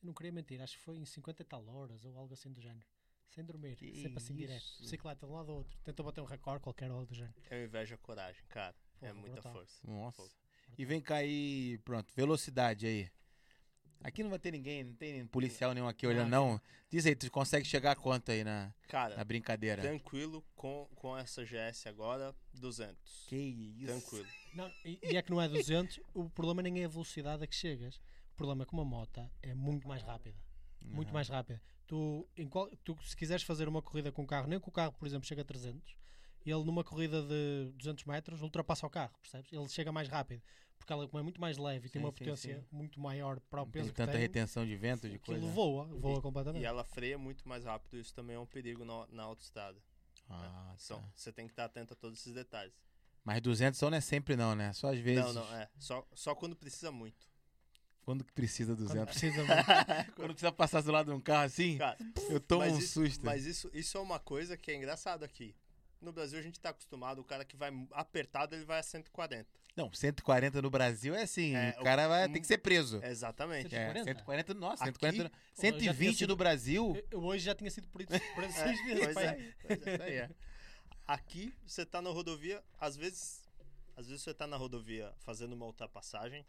Eu 0.03 0.07
não 0.07 0.15
queria 0.15 0.33
mentir. 0.33 0.61
Acho 0.61 0.77
que 0.77 0.83
foi 0.83 0.97
em 0.97 1.05
50 1.05 1.43
e 1.43 1.45
tal 1.45 1.67
horas 1.69 2.05
ou 2.05 2.17
algo 2.19 2.33
assim 2.35 2.51
do 2.51 2.61
género. 2.61 2.87
Sem 3.29 3.45
dormir. 3.45 3.77
Que 3.77 3.95
sempre 4.01 4.19
assim 4.19 4.35
direto. 4.35 4.63
isso? 4.63 4.83
Bicicleta 4.83 5.27
de 5.27 5.33
um 5.33 5.37
lado 5.37 5.51
ao 5.51 5.59
outro. 5.59 5.79
Tentou 5.85 6.05
bater 6.05 6.21
um 6.21 6.25
recorde 6.25 6.63
qualquer 6.63 6.91
ou 6.91 6.97
algo 6.99 7.07
do 7.09 7.15
género. 7.15 7.35
Eu 7.51 7.65
invejo 7.65 7.95
a 7.95 7.99
coragem, 7.99 8.43
cara. 8.49 8.75
é 9.03 9.09
Porra, 9.09 9.15
muita 9.21 9.35
brutal. 9.35 9.53
força. 9.53 9.81
Nossa. 9.87 10.17
Fogo. 10.23 10.35
E 10.79 10.85
vem 10.85 11.01
cá 11.01 11.17
aí, 11.17 11.79
pronto, 11.85 12.13
velocidade 12.15 12.87
aí. 12.87 13.11
Aqui 14.05 14.23
não 14.23 14.29
vai 14.29 14.39
ter 14.39 14.51
ninguém, 14.51 14.85
não 14.85 14.93
tem 14.95 15.27
policial 15.27 15.73
nenhum 15.73 15.89
aqui 15.89 16.07
olhando, 16.07 16.29
não. 16.29 16.61
Diz 16.91 17.07
aí, 17.07 17.17
tu 17.17 17.31
consegue 17.31 17.65
chegar 17.67 17.93
a 17.93 17.97
quanto 17.97 18.31
aí 18.31 18.45
na, 18.45 18.71
Cara, 18.87 19.17
na 19.17 19.25
brincadeira? 19.25 19.81
tranquilo 19.81 20.45
com, 20.55 20.87
com 20.95 21.17
essa 21.17 21.43
GS 21.43 21.87
agora, 21.89 22.37
200. 22.53 22.97
Que 23.27 23.35
isso? 23.35 23.87
Tranquilo. 23.87 24.27
Não, 24.53 24.71
e, 24.85 24.99
e 25.03 25.17
é 25.17 25.23
que 25.23 25.31
não 25.31 25.41
é 25.41 25.49
200, 25.49 26.01
o 26.13 26.29
problema 26.29 26.61
nem 26.61 26.83
é 26.83 26.85
a 26.85 26.89
velocidade 26.89 27.43
a 27.43 27.47
que 27.47 27.55
chegas. 27.55 27.97
O 28.35 28.37
problema 28.37 28.65
é 28.65 28.67
que 28.67 28.75
uma 28.75 28.85
moto 28.85 29.27
é 29.43 29.55
muito 29.55 29.89
mais 29.89 30.03
rápida. 30.03 30.37
Muito 30.85 31.13
mais 31.15 31.29
rápida. 31.31 31.63
Tu, 31.87 32.29
em 32.37 32.47
qual- 32.47 32.69
tu, 32.85 32.95
se 33.03 33.17
quiseres 33.17 33.43
fazer 33.43 33.67
uma 33.69 33.81
corrida 33.81 34.13
com 34.13 34.23
o 34.23 34.27
carro, 34.27 34.47
nem 34.47 34.61
que 34.61 34.69
o 34.69 34.73
carro, 34.73 34.93
por 34.93 35.09
exemplo, 35.09 35.27
chega 35.27 35.41
a 35.41 35.45
300, 35.47 35.97
ele 36.45 36.63
numa 36.63 36.85
corrida 36.85 37.23
de 37.23 37.73
200 37.79 38.05
metros 38.05 38.43
ultrapassa 38.43 38.87
o 38.87 38.91
carro, 38.91 39.15
percebes? 39.23 39.51
Ele 39.51 39.67
chega 39.69 39.91
mais 39.91 40.09
rápido. 40.09 40.43
Porque 40.85 40.93
ela, 40.93 41.09
como 41.09 41.19
é 41.19 41.23
muito 41.23 41.41
mais 41.41 41.57
leve 41.57 41.87
e 41.87 41.91
tem 41.91 42.03
uma 42.03 42.11
sim, 42.11 42.19
potência 42.19 42.61
sim. 42.61 42.67
muito 42.71 43.01
maior 43.01 43.41
para 43.41 43.63
o 43.63 43.67
peso 43.67 43.87
tem 43.87 43.93
que 43.93 43.97
tanta 43.97 44.13
tem, 44.13 44.21
retenção 44.21 44.67
de 44.67 44.77
vento, 44.77 45.09
de 45.09 45.17
aquilo 45.17 45.41
coisa. 45.41 45.55
voa, 45.55 45.87
voa 45.87 46.21
completamente. 46.21 46.63
E 46.63 46.67
ela 46.67 46.85
freia 46.85 47.17
muito 47.17 47.49
mais 47.49 47.65
rápido, 47.65 47.97
isso 47.97 48.15
também 48.15 48.37
é 48.37 48.39
um 48.39 48.45
perigo 48.45 48.85
na, 48.85 49.07
na 49.09 49.23
autoestrada. 49.23 49.79
Ah, 50.29 50.75
São- 50.77 51.01
tá. 51.01 51.09
Você 51.15 51.33
tem 51.33 51.47
que 51.47 51.53
estar 51.53 51.65
atento 51.65 51.95
a 51.95 51.97
todos 51.97 52.19
esses 52.21 52.35
detalhes. 52.35 52.75
Mas 53.25 53.41
200 53.41 53.81
só 53.81 53.89
não 53.89 53.97
é 53.97 54.01
sempre 54.03 54.37
não, 54.37 54.55
né? 54.55 54.75
Só 54.75 54.93
às 54.93 54.99
vezes. 54.99 55.25
Não, 55.25 55.33
não, 55.33 55.55
é. 55.55 55.71
Só, 55.79 56.07
só 56.13 56.35
quando 56.35 56.55
precisa 56.55 56.93
muito. 56.93 57.27
Quando 58.03 58.23
que 58.23 58.33
precisa 58.35 58.77
Quando 58.77 58.87
200? 58.87 59.05
precisa 59.07 59.39
muito. 59.43 60.13
Quando 60.17 60.31
precisa 60.33 60.53
passar 60.53 60.83
do 60.83 60.93
lado 60.93 61.07
de 61.11 61.17
um 61.17 61.21
carro 61.21 61.45
assim, 61.45 61.79
Cara, 61.79 61.97
eu 62.29 62.39
tomo 62.39 62.63
um 62.67 62.79
isso, 62.79 63.03
susto. 63.07 63.25
Mas 63.25 63.47
isso, 63.47 63.71
isso 63.73 63.97
é 63.97 64.01
uma 64.03 64.19
coisa 64.21 64.55
que 64.55 64.71
é 64.71 64.77
engraçado 64.77 65.25
aqui. 65.25 65.57
No 66.05 66.13
Brasil 66.13 66.39
a 66.39 66.43
gente 66.43 66.61
tá 66.61 66.69
acostumado, 66.69 67.21
o 67.21 67.25
cara 67.25 67.45
que 67.45 67.57
vai 67.57 67.71
apertado, 67.93 68.55
ele 68.55 68.65
vai 68.65 68.79
a 68.79 68.83
140. 68.83 69.47
Não, 69.77 69.93
140 69.93 70.63
no 70.63 70.71
Brasil 70.71 71.15
é 71.15 71.23
assim, 71.23 71.57
É, 71.57 71.75
o 71.81 71.83
cara 71.83 72.07
vai, 72.07 72.29
tem 72.29 72.41
que 72.41 72.47
ser 72.47 72.59
preso. 72.59 73.01
Exatamente. 73.03 73.75
É, 73.75 73.79
140? 73.93 74.05
140, 74.05 74.55
nossa, 74.55 74.85
Aqui, 74.85 74.93
140, 74.93 75.31
pô, 75.31 75.35
eu 75.37 75.41
já 75.41 75.61
tinha 75.79 75.93
120 75.93 76.17
sido- 76.19 76.29
no 76.29 76.37
Brasil. 76.37 76.93
Eu- 76.97 77.07
Eu 77.19 77.25
hoje 77.25 77.45
já 77.45 77.55
tinha 77.55 77.71
sido 77.71 77.89
preso, 77.93 78.13
É, 78.15 78.19
seis 78.53 78.85
vezes. 78.85 79.03
pois 79.05 79.15
pai. 79.15 79.27
é, 79.27 79.55
pois 79.67 79.87
é. 79.87 79.95
Isso 79.95 80.03
aí 80.03 80.15
é. 80.17 80.31
Aqui 81.07 81.53
você 81.67 81.85
tá 81.85 82.01
na 82.01 82.11
rodovia, 82.11 82.63
às 82.81 82.97
vezes, 82.97 83.43
às 83.97 84.07
vezes 84.07 84.23
você 84.23 84.33
tá 84.33 84.47
na 84.47 84.57
rodovia 84.57 85.13
fazendo 85.21 85.53
uma 85.55 85.67
ultrapassagem. 85.67 86.47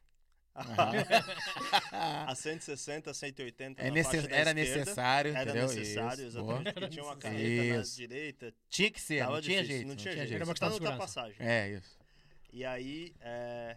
Aham. 0.55 0.91
a 2.27 2.35
160, 2.35 3.13
180 3.13 3.81
É 3.81 3.85
na 3.85 3.91
necess- 3.91 4.11
faixa 4.15 4.27
da 4.27 4.35
era 4.35 4.49
esquerda. 4.51 4.79
necessário, 4.79 5.31
Era 5.35 5.43
entendeu? 5.51 5.67
necessário, 5.67 6.13
Isso, 6.13 6.37
exatamente. 6.37 6.63
boa. 6.63 6.73
Porque 6.73 6.89
tinha 6.89 7.03
uma 7.03 7.17
carreta 7.17 7.77
na 7.77 7.83
direita. 7.83 8.53
Tinha 8.69 8.91
que 8.91 9.01
ser, 9.01 9.23
não 9.25 9.41
tinha 9.41 9.61
difícil, 9.61 9.65
jeito. 9.75 9.87
não 9.87 9.95
tinha 9.95 10.13
jeito. 10.13 10.27
jeito. 10.29 10.35
Era 10.35 10.45
uma 10.45 10.53
tá 10.53 10.53
questão 10.53 10.69
de 10.69 10.73
segurança. 10.75 10.93
ultrapassagem. 11.03 11.35
É, 11.39 11.69
isso. 11.71 11.99
E 12.53 12.63
aí, 12.63 13.13
é, 13.19 13.75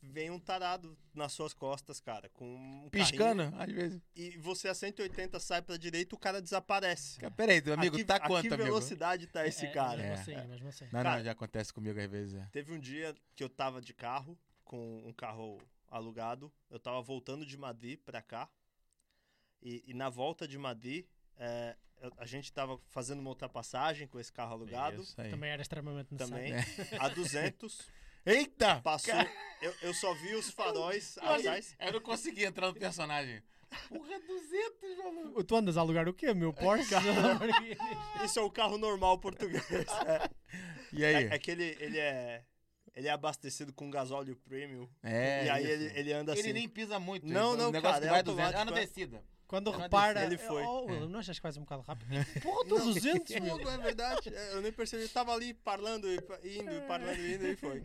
vem 0.00 0.30
um 0.30 0.38
tarado 0.38 0.96
nas 1.12 1.32
suas 1.32 1.52
costas, 1.52 2.00
cara, 2.00 2.28
com 2.28 2.46
um 2.84 2.88
Piscando, 2.90 3.50
carrinho, 3.50 3.60
às 3.60 3.72
vezes. 3.72 4.02
E 4.14 4.38
você 4.38 4.68
a 4.68 4.74
180 4.74 5.40
sai 5.40 5.60
pra 5.62 5.76
direita, 5.76 6.14
o 6.14 6.18
cara 6.18 6.40
desaparece. 6.40 7.18
Cara, 7.18 7.32
Peraí, 7.32 7.58
amigo, 7.72 7.96
aqui, 7.96 8.04
tá 8.04 8.14
a 8.16 8.20
quanto, 8.20 8.42
que 8.46 8.54
amigo? 8.54 8.62
velocidade 8.62 9.26
tá 9.26 9.44
esse 9.48 9.66
É, 9.66 9.70
cara? 9.72 9.96
Mesmo 9.96 10.12
É. 10.12 10.14
assim, 10.14 10.48
mesmo 10.48 10.68
assim. 10.68 10.84
Não, 10.84 10.90
Cara- 11.02 11.16
não, 11.16 11.24
já 11.24 11.32
acontece 11.32 11.72
comigo 11.72 11.98
às 12.00 12.08
vezes. 12.08 12.34
é. 12.34 12.46
Teve 12.52 12.72
um 12.72 12.78
dia 12.78 13.12
que 13.34 13.42
eu 13.42 13.48
tava 13.48 13.82
de 13.82 13.92
carro, 13.92 14.38
com 14.64 15.02
um 15.04 15.12
carro 15.12 15.58
alugado. 15.90 16.52
Eu 16.70 16.78
tava 16.78 17.00
voltando 17.02 17.44
de 17.46 17.56
Madrid 17.56 17.98
pra 18.04 18.20
cá. 18.22 18.48
E, 19.62 19.82
e 19.86 19.94
na 19.94 20.08
volta 20.08 20.46
de 20.46 20.56
Madrid, 20.58 21.06
é, 21.36 21.76
eu- 22.00 22.12
a 22.16 22.26
gente 22.26 22.52
tava 22.52 22.78
fazendo 22.88 23.18
uma 23.20 23.30
ultrapassagem 23.30 24.06
com 24.06 24.20
esse 24.20 24.32
carro 24.32 24.52
alugado. 24.52 25.04
Também 25.30 25.50
era 25.50 25.62
extremamente 25.62 26.12
necessário. 26.12 26.46
Também. 26.46 26.98
A 27.00 27.08
200. 27.08 27.88
Eita! 28.26 28.80
Passou. 28.82 29.14
Cara, 29.14 29.30
Eu, 29.62 29.74
eu 29.82 29.94
só 29.94 30.12
vi 30.14 30.34
os 30.34 30.50
faróis 30.50 31.16
Olha, 31.22 31.36
atrás. 31.36 31.74
Eu 31.80 31.92
não 31.94 32.00
consegui 32.00 32.44
entrar 32.44 32.68
no 32.68 32.74
personagem. 32.74 33.42
Porra, 33.88 34.18
200, 34.20 34.98
maluco. 34.98 35.44
Tu 35.44 35.56
andas 35.56 35.76
a 35.76 35.80
alugar 35.80 36.08
o 36.08 36.14
quê? 36.14 36.32
Meu 36.34 36.52
Porsche? 36.54 36.94
Isso 38.24 38.38
é 38.38 38.42
o 38.42 38.50
carro 38.50 38.78
normal 38.78 39.18
português. 39.18 39.62
É, 39.70 40.30
E 40.92 41.04
aí? 41.04 41.24
é, 41.26 41.34
é 41.34 41.38
que 41.38 41.50
ele, 41.50 41.76
ele 41.80 41.98
é. 41.98 42.44
Ele 42.98 43.06
é 43.06 43.10
abastecido 43.12 43.72
com 43.72 43.88
gasóleo 43.88 44.34
premium. 44.44 44.88
É, 45.04 45.46
e 45.46 45.50
aí 45.50 45.62
isso. 45.62 45.72
ele, 45.72 45.98
ele 46.00 46.12
anda 46.12 46.32
assim. 46.32 46.42
Ele 46.42 46.52
nem 46.52 46.68
pisa 46.68 46.98
muito. 46.98 47.24
Não, 47.26 47.52
ele- 47.52 47.62
não, 47.62 47.68
o 47.68 47.72
negócio 47.72 47.94
cara, 47.94 48.04
que 48.04 48.08
é 48.08 48.10
vai 48.10 48.22
200. 48.24 48.40
Ah, 48.42 48.46
automático, 48.58 48.74
na 48.74 48.80
é. 48.80 48.84
descida. 48.86 49.24
Quando 49.46 49.70
Ela 49.72 49.82
repara. 49.84 50.24
Ele 50.24 50.36
foi. 50.36 50.62
Oh, 50.64 50.90
É. 50.90 51.06
Não 51.06 51.20
achas 51.20 51.38
que 51.38 51.42
faz 51.42 51.56
um 51.56 51.60
bocado 51.60 51.82
rápido? 51.82 52.10
Porra, 52.42 52.64
tu 52.68 52.78
200, 52.92 53.34
meu. 53.40 53.56
Fogo, 53.56 53.70
é 53.70 53.78
verdade. 53.78 54.34
É, 54.34 54.54
Eu 54.54 54.60
nem 54.60 54.72
percebi. 54.72 55.04
Eu 55.04 55.08
tava 55.10 55.32
ali 55.32 55.54
parlando 55.54 56.12
e 56.12 56.20
pa- 56.20 56.38
indo, 56.44 56.72
e 56.72 56.80
parlando 56.88 57.20
e 57.20 57.34
indo 57.34 57.46
e 57.46 57.56
foi. 57.56 57.84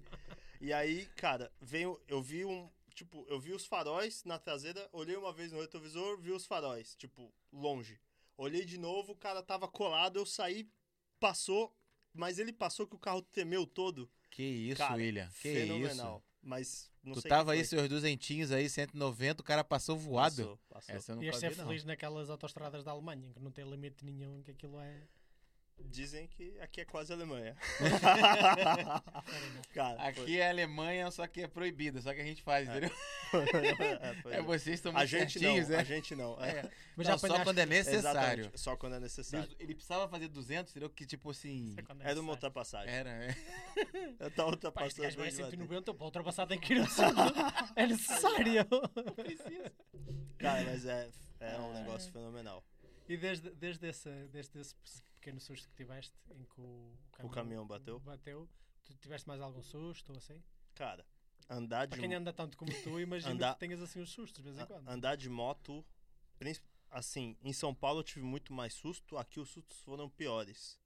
E 0.59 0.73
aí, 0.73 1.05
cara, 1.15 1.51
veio. 1.61 2.01
Eu 2.07 2.21
vi 2.21 2.43
um. 2.43 2.67
Tipo, 2.95 3.23
eu 3.29 3.39
vi 3.39 3.53
os 3.53 3.65
faróis 3.67 4.23
na 4.23 4.37
traseira, 4.39 4.89
olhei 4.91 5.15
uma 5.15 5.31
vez 5.31 5.51
no 5.51 5.61
retrovisor, 5.61 6.19
vi 6.19 6.31
os 6.31 6.45
faróis, 6.45 6.95
tipo, 6.95 7.31
longe. 7.51 7.99
Olhei 8.35 8.65
de 8.65 8.77
novo, 8.79 9.13
o 9.13 9.15
cara 9.15 9.41
tava 9.43 9.67
colado, 9.67 10.17
eu 10.17 10.25
saí, 10.25 10.67
passou, 11.19 11.75
mas 12.13 12.37
ele 12.39 12.51
passou 12.53 12.85
que 12.87 12.95
o 12.95 12.99
carro 12.99 13.21
tremeu 13.21 13.65
todo. 13.65 14.09
Que 14.33 14.41
isso, 14.43 14.79
cara, 14.79 14.95
William. 14.95 15.29
Que 15.41 15.53
fenomenal. 15.53 16.17
isso. 16.17 16.33
Mas 16.41 16.91
não 17.03 17.13
Tu 17.13 17.21
sei 17.21 17.29
tava 17.29 17.51
aí, 17.53 17.63
seus 17.63 17.87
duzentinhos 17.87 18.51
aí, 18.51 18.67
190, 18.67 19.41
o 19.41 19.43
cara 19.45 19.63
passou 19.63 19.95
voado. 19.95 20.35
Passou, 20.43 20.59
passou. 20.69 20.95
Essa 20.95 21.11
eu 21.11 21.15
não 21.17 21.23
Ias 21.23 21.37
ser 21.37 21.55
não. 21.55 21.67
feliz 21.67 21.85
naquelas 21.85 22.29
autostradas 22.29 22.83
da 22.83 22.91
Alemanha, 22.91 23.27
em 23.27 23.31
que 23.31 23.39
não 23.39 23.51
tem 23.51 23.63
limite 23.63 24.03
nenhum, 24.03 24.41
que 24.41 24.51
aquilo 24.51 24.79
é. 24.81 25.03
Dizem 25.79 26.27
que 26.27 26.59
aqui 26.59 26.81
é 26.81 26.85
quase 26.85 27.13
Alemanha. 27.13 27.55
cara, 29.73 29.97
foi- 30.13 30.23
Aqui 30.23 30.39
é 30.39 30.49
Alemanha, 30.49 31.11
só 31.11 31.27
que 31.27 31.41
é 31.41 31.47
proibida, 31.47 32.01
só 32.01 32.13
que 32.13 32.21
a 32.21 32.23
gente 32.23 32.41
faz, 32.41 32.67
entendeu? 32.67 32.89
é, 34.31 34.37
É, 34.37 34.41
vocês 34.41 34.75
estão 34.75 34.91
a 34.91 34.95
muito 34.95 35.07
gente 35.07 35.39
certinhos, 35.39 35.69
não, 35.69 35.75
é? 35.75 35.79
a 35.79 35.83
gente 35.83 36.15
não. 36.15 36.43
É. 36.43 36.69
Mas 36.95 37.07
Não, 37.07 37.17
só 37.17 37.43
quando 37.43 37.59
é 37.59 37.65
necessário. 37.65 37.99
Exatamente, 37.99 38.59
Só 38.59 38.75
quando 38.75 38.95
é 38.95 38.99
necessário. 38.99 39.55
Ele 39.59 39.73
precisava 39.75 40.07
fazer 40.07 40.27
200, 40.27 40.71
entendeu? 40.71 40.89
Que 40.89 41.05
tipo 41.05 41.29
assim... 41.29 41.75
Quando 41.85 42.01
é 42.01 42.09
Era 42.09 42.19
uma 42.19 42.31
ultrapassagem. 42.31 42.93
Era, 42.93 43.09
é. 43.09 43.35
Eu 44.19 44.31
gajo 44.31 45.17
vai 45.17 45.27
a 45.27 45.31
de 45.31 45.37
bater. 45.41 45.57
190, 45.57 45.93
para 45.93 46.05
ultrapassar 46.05 46.47
tem 46.47 46.59
que 46.59 46.73
ir. 46.73 46.81
É 47.75 47.87
necessário. 47.87 48.67
Cara, 50.37 50.63
mas 50.63 50.85
é, 50.85 51.09
é 51.39 51.57
um 51.59 51.73
negócio 51.73 52.11
fenomenal. 52.11 52.63
E 53.07 53.17
desde, 53.17 53.49
desde, 53.51 53.87
esse, 53.87 54.09
desde 54.31 54.59
esse 54.59 54.75
pequeno 55.23 55.39
susto 55.39 55.69
que 55.69 55.75
tiveste, 55.75 56.13
em 56.31 56.43
que 56.43 56.59
o, 56.59 56.93
O 57.23 57.29
caminhão 57.29 57.65
bateu? 57.65 57.97
bateu, 58.01 58.49
tu 58.83 58.93
tiveste 58.95 59.25
mais 59.25 59.39
algum 59.39 59.63
susto 59.63 60.11
ou 60.11 60.17
assim? 60.17 60.43
Cara, 60.75 61.05
andar 61.49 61.85
de, 61.85 61.91
Para 61.91 61.99
quem 61.99 62.13
anda 62.13 62.33
tanto 62.33 62.57
como 62.57 62.69
tu, 62.83 62.99
imagino 62.99 63.33
Andar- 63.35 63.53
que 63.53 63.59
tenhas 63.61 63.81
assim 63.81 64.01
uns 64.01 64.11
sustos 64.11 64.43
de 64.43 64.43
vez 64.51 64.57
em 64.59 64.65
quando. 64.65 64.87
andar 64.89 65.15
de 65.15 65.29
moto, 65.29 65.85
assim, 66.91 67.37
em 67.41 67.53
São 67.53 67.73
Paulo 67.73 67.99
eu 68.01 68.03
tive 68.03 68.25
muito 68.25 68.51
mais 68.51 68.73
susto, 68.73 69.17
aqui 69.17 69.39
os 69.39 69.49
sustos 69.49 69.79
foram 69.79 70.09
piores. 70.09 70.77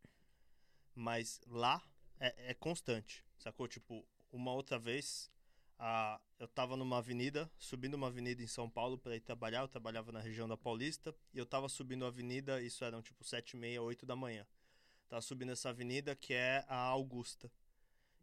Mas 0.93 1.41
lá 1.47 1.81
é, 2.19 2.51
é 2.51 2.53
constante, 2.53 3.25
sacou? 3.39 3.67
Tipo, 3.67 4.05
uma 4.31 4.51
outra 4.53 4.77
vez, 4.77 5.31
a, 5.80 6.19
eu 6.39 6.47
tava 6.47 6.75
numa 6.75 6.97
avenida, 6.97 7.49
subindo 7.57 7.93
uma 7.93 8.07
avenida 8.07 8.41
em 8.41 8.47
São 8.47 8.69
Paulo 8.69 8.97
para 8.97 9.15
ir 9.15 9.21
trabalhar, 9.21 9.61
eu 9.61 9.67
trabalhava 9.67 10.11
na 10.11 10.19
região 10.19 10.47
da 10.47 10.57
Paulista, 10.57 11.15
e 11.34 11.38
eu 11.38 11.45
tava 11.45 11.69
subindo 11.69 12.05
a 12.05 12.07
avenida, 12.07 12.61
isso 12.61 12.84
eram 12.84 13.01
tipo 13.01 13.23
sete 13.23 13.51
e 13.51 13.57
meia, 13.57 13.82
oito 13.82 14.05
da 14.05 14.15
manhã. 14.15 14.45
Tava 15.07 15.21
subindo 15.21 15.51
essa 15.51 15.69
avenida 15.69 16.15
que 16.15 16.34
é 16.34 16.65
a 16.67 16.78
Augusta. 16.78 17.51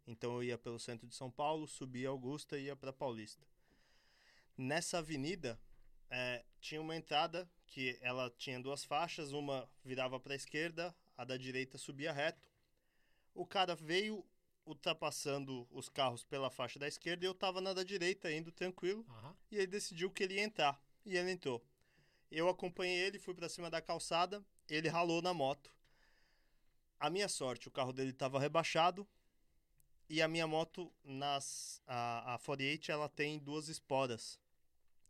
Então 0.07 0.33
eu 0.33 0.43
ia 0.43 0.57
pelo 0.57 0.79
centro 0.79 1.07
de 1.07 1.15
São 1.15 1.31
Paulo, 1.31 1.67
subia 1.67 2.09
a 2.09 2.11
Augusta 2.11 2.57
e 2.57 2.65
ia 2.65 2.75
para 2.75 2.93
Paulista. 2.93 3.45
Nessa 4.57 4.99
avenida, 4.99 5.59
é, 6.09 6.43
tinha 6.61 6.79
uma 6.79 6.95
entrada 6.95 7.49
que 7.67 7.97
ela 8.01 8.29
tinha 8.37 8.59
duas 8.59 8.85
faixas, 8.85 9.31
uma 9.31 9.67
virava 9.83 10.19
para 10.19 10.33
a 10.33 10.35
esquerda, 10.35 10.95
a 11.17 11.25
da 11.25 11.37
direita 11.37 11.77
subia 11.77 12.11
reto. 12.11 12.49
O 13.33 13.45
cara 13.45 13.75
veio 13.75 14.23
ultrapassando 14.65 15.67
os 15.71 15.87
carros 15.89 16.23
pela 16.23 16.49
faixa 16.49 16.79
da 16.79 16.87
esquerda 16.87 17.23
e 17.25 17.27
eu 17.27 17.33
tava 17.33 17.61
na 17.61 17.73
da 17.73 17.83
direita 17.83 18.31
indo 18.31 18.51
tranquilo. 18.51 19.05
Aham. 19.09 19.35
E 19.51 19.57
ele 19.57 19.67
decidiu 19.67 20.09
que 20.09 20.23
ele 20.23 20.35
ia 20.35 20.43
entrar. 20.43 20.81
E 21.05 21.15
ele 21.15 21.31
entrou. 21.31 21.63
Eu 22.31 22.49
acompanhei 22.49 22.97
ele, 22.97 23.19
fui 23.19 23.33
pra 23.33 23.47
cima 23.47 23.69
da 23.69 23.81
calçada, 23.81 24.43
ele 24.67 24.89
ralou 24.89 25.21
na 25.21 25.33
moto. 25.33 25.71
A 26.99 27.09
minha 27.09 27.29
sorte, 27.29 27.67
o 27.67 27.71
carro 27.71 27.93
dele 27.93 28.09
estava 28.09 28.39
rebaixado 28.39 29.07
e 30.09 30.21
a 30.21 30.27
minha 30.27 30.45
moto, 30.45 30.91
nas, 31.03 31.81
a, 31.87 32.35
a 32.35 32.39
48, 32.39 32.91
ela 32.91 33.09
tem 33.09 33.39
duas 33.39 33.69
esporas, 33.69 34.39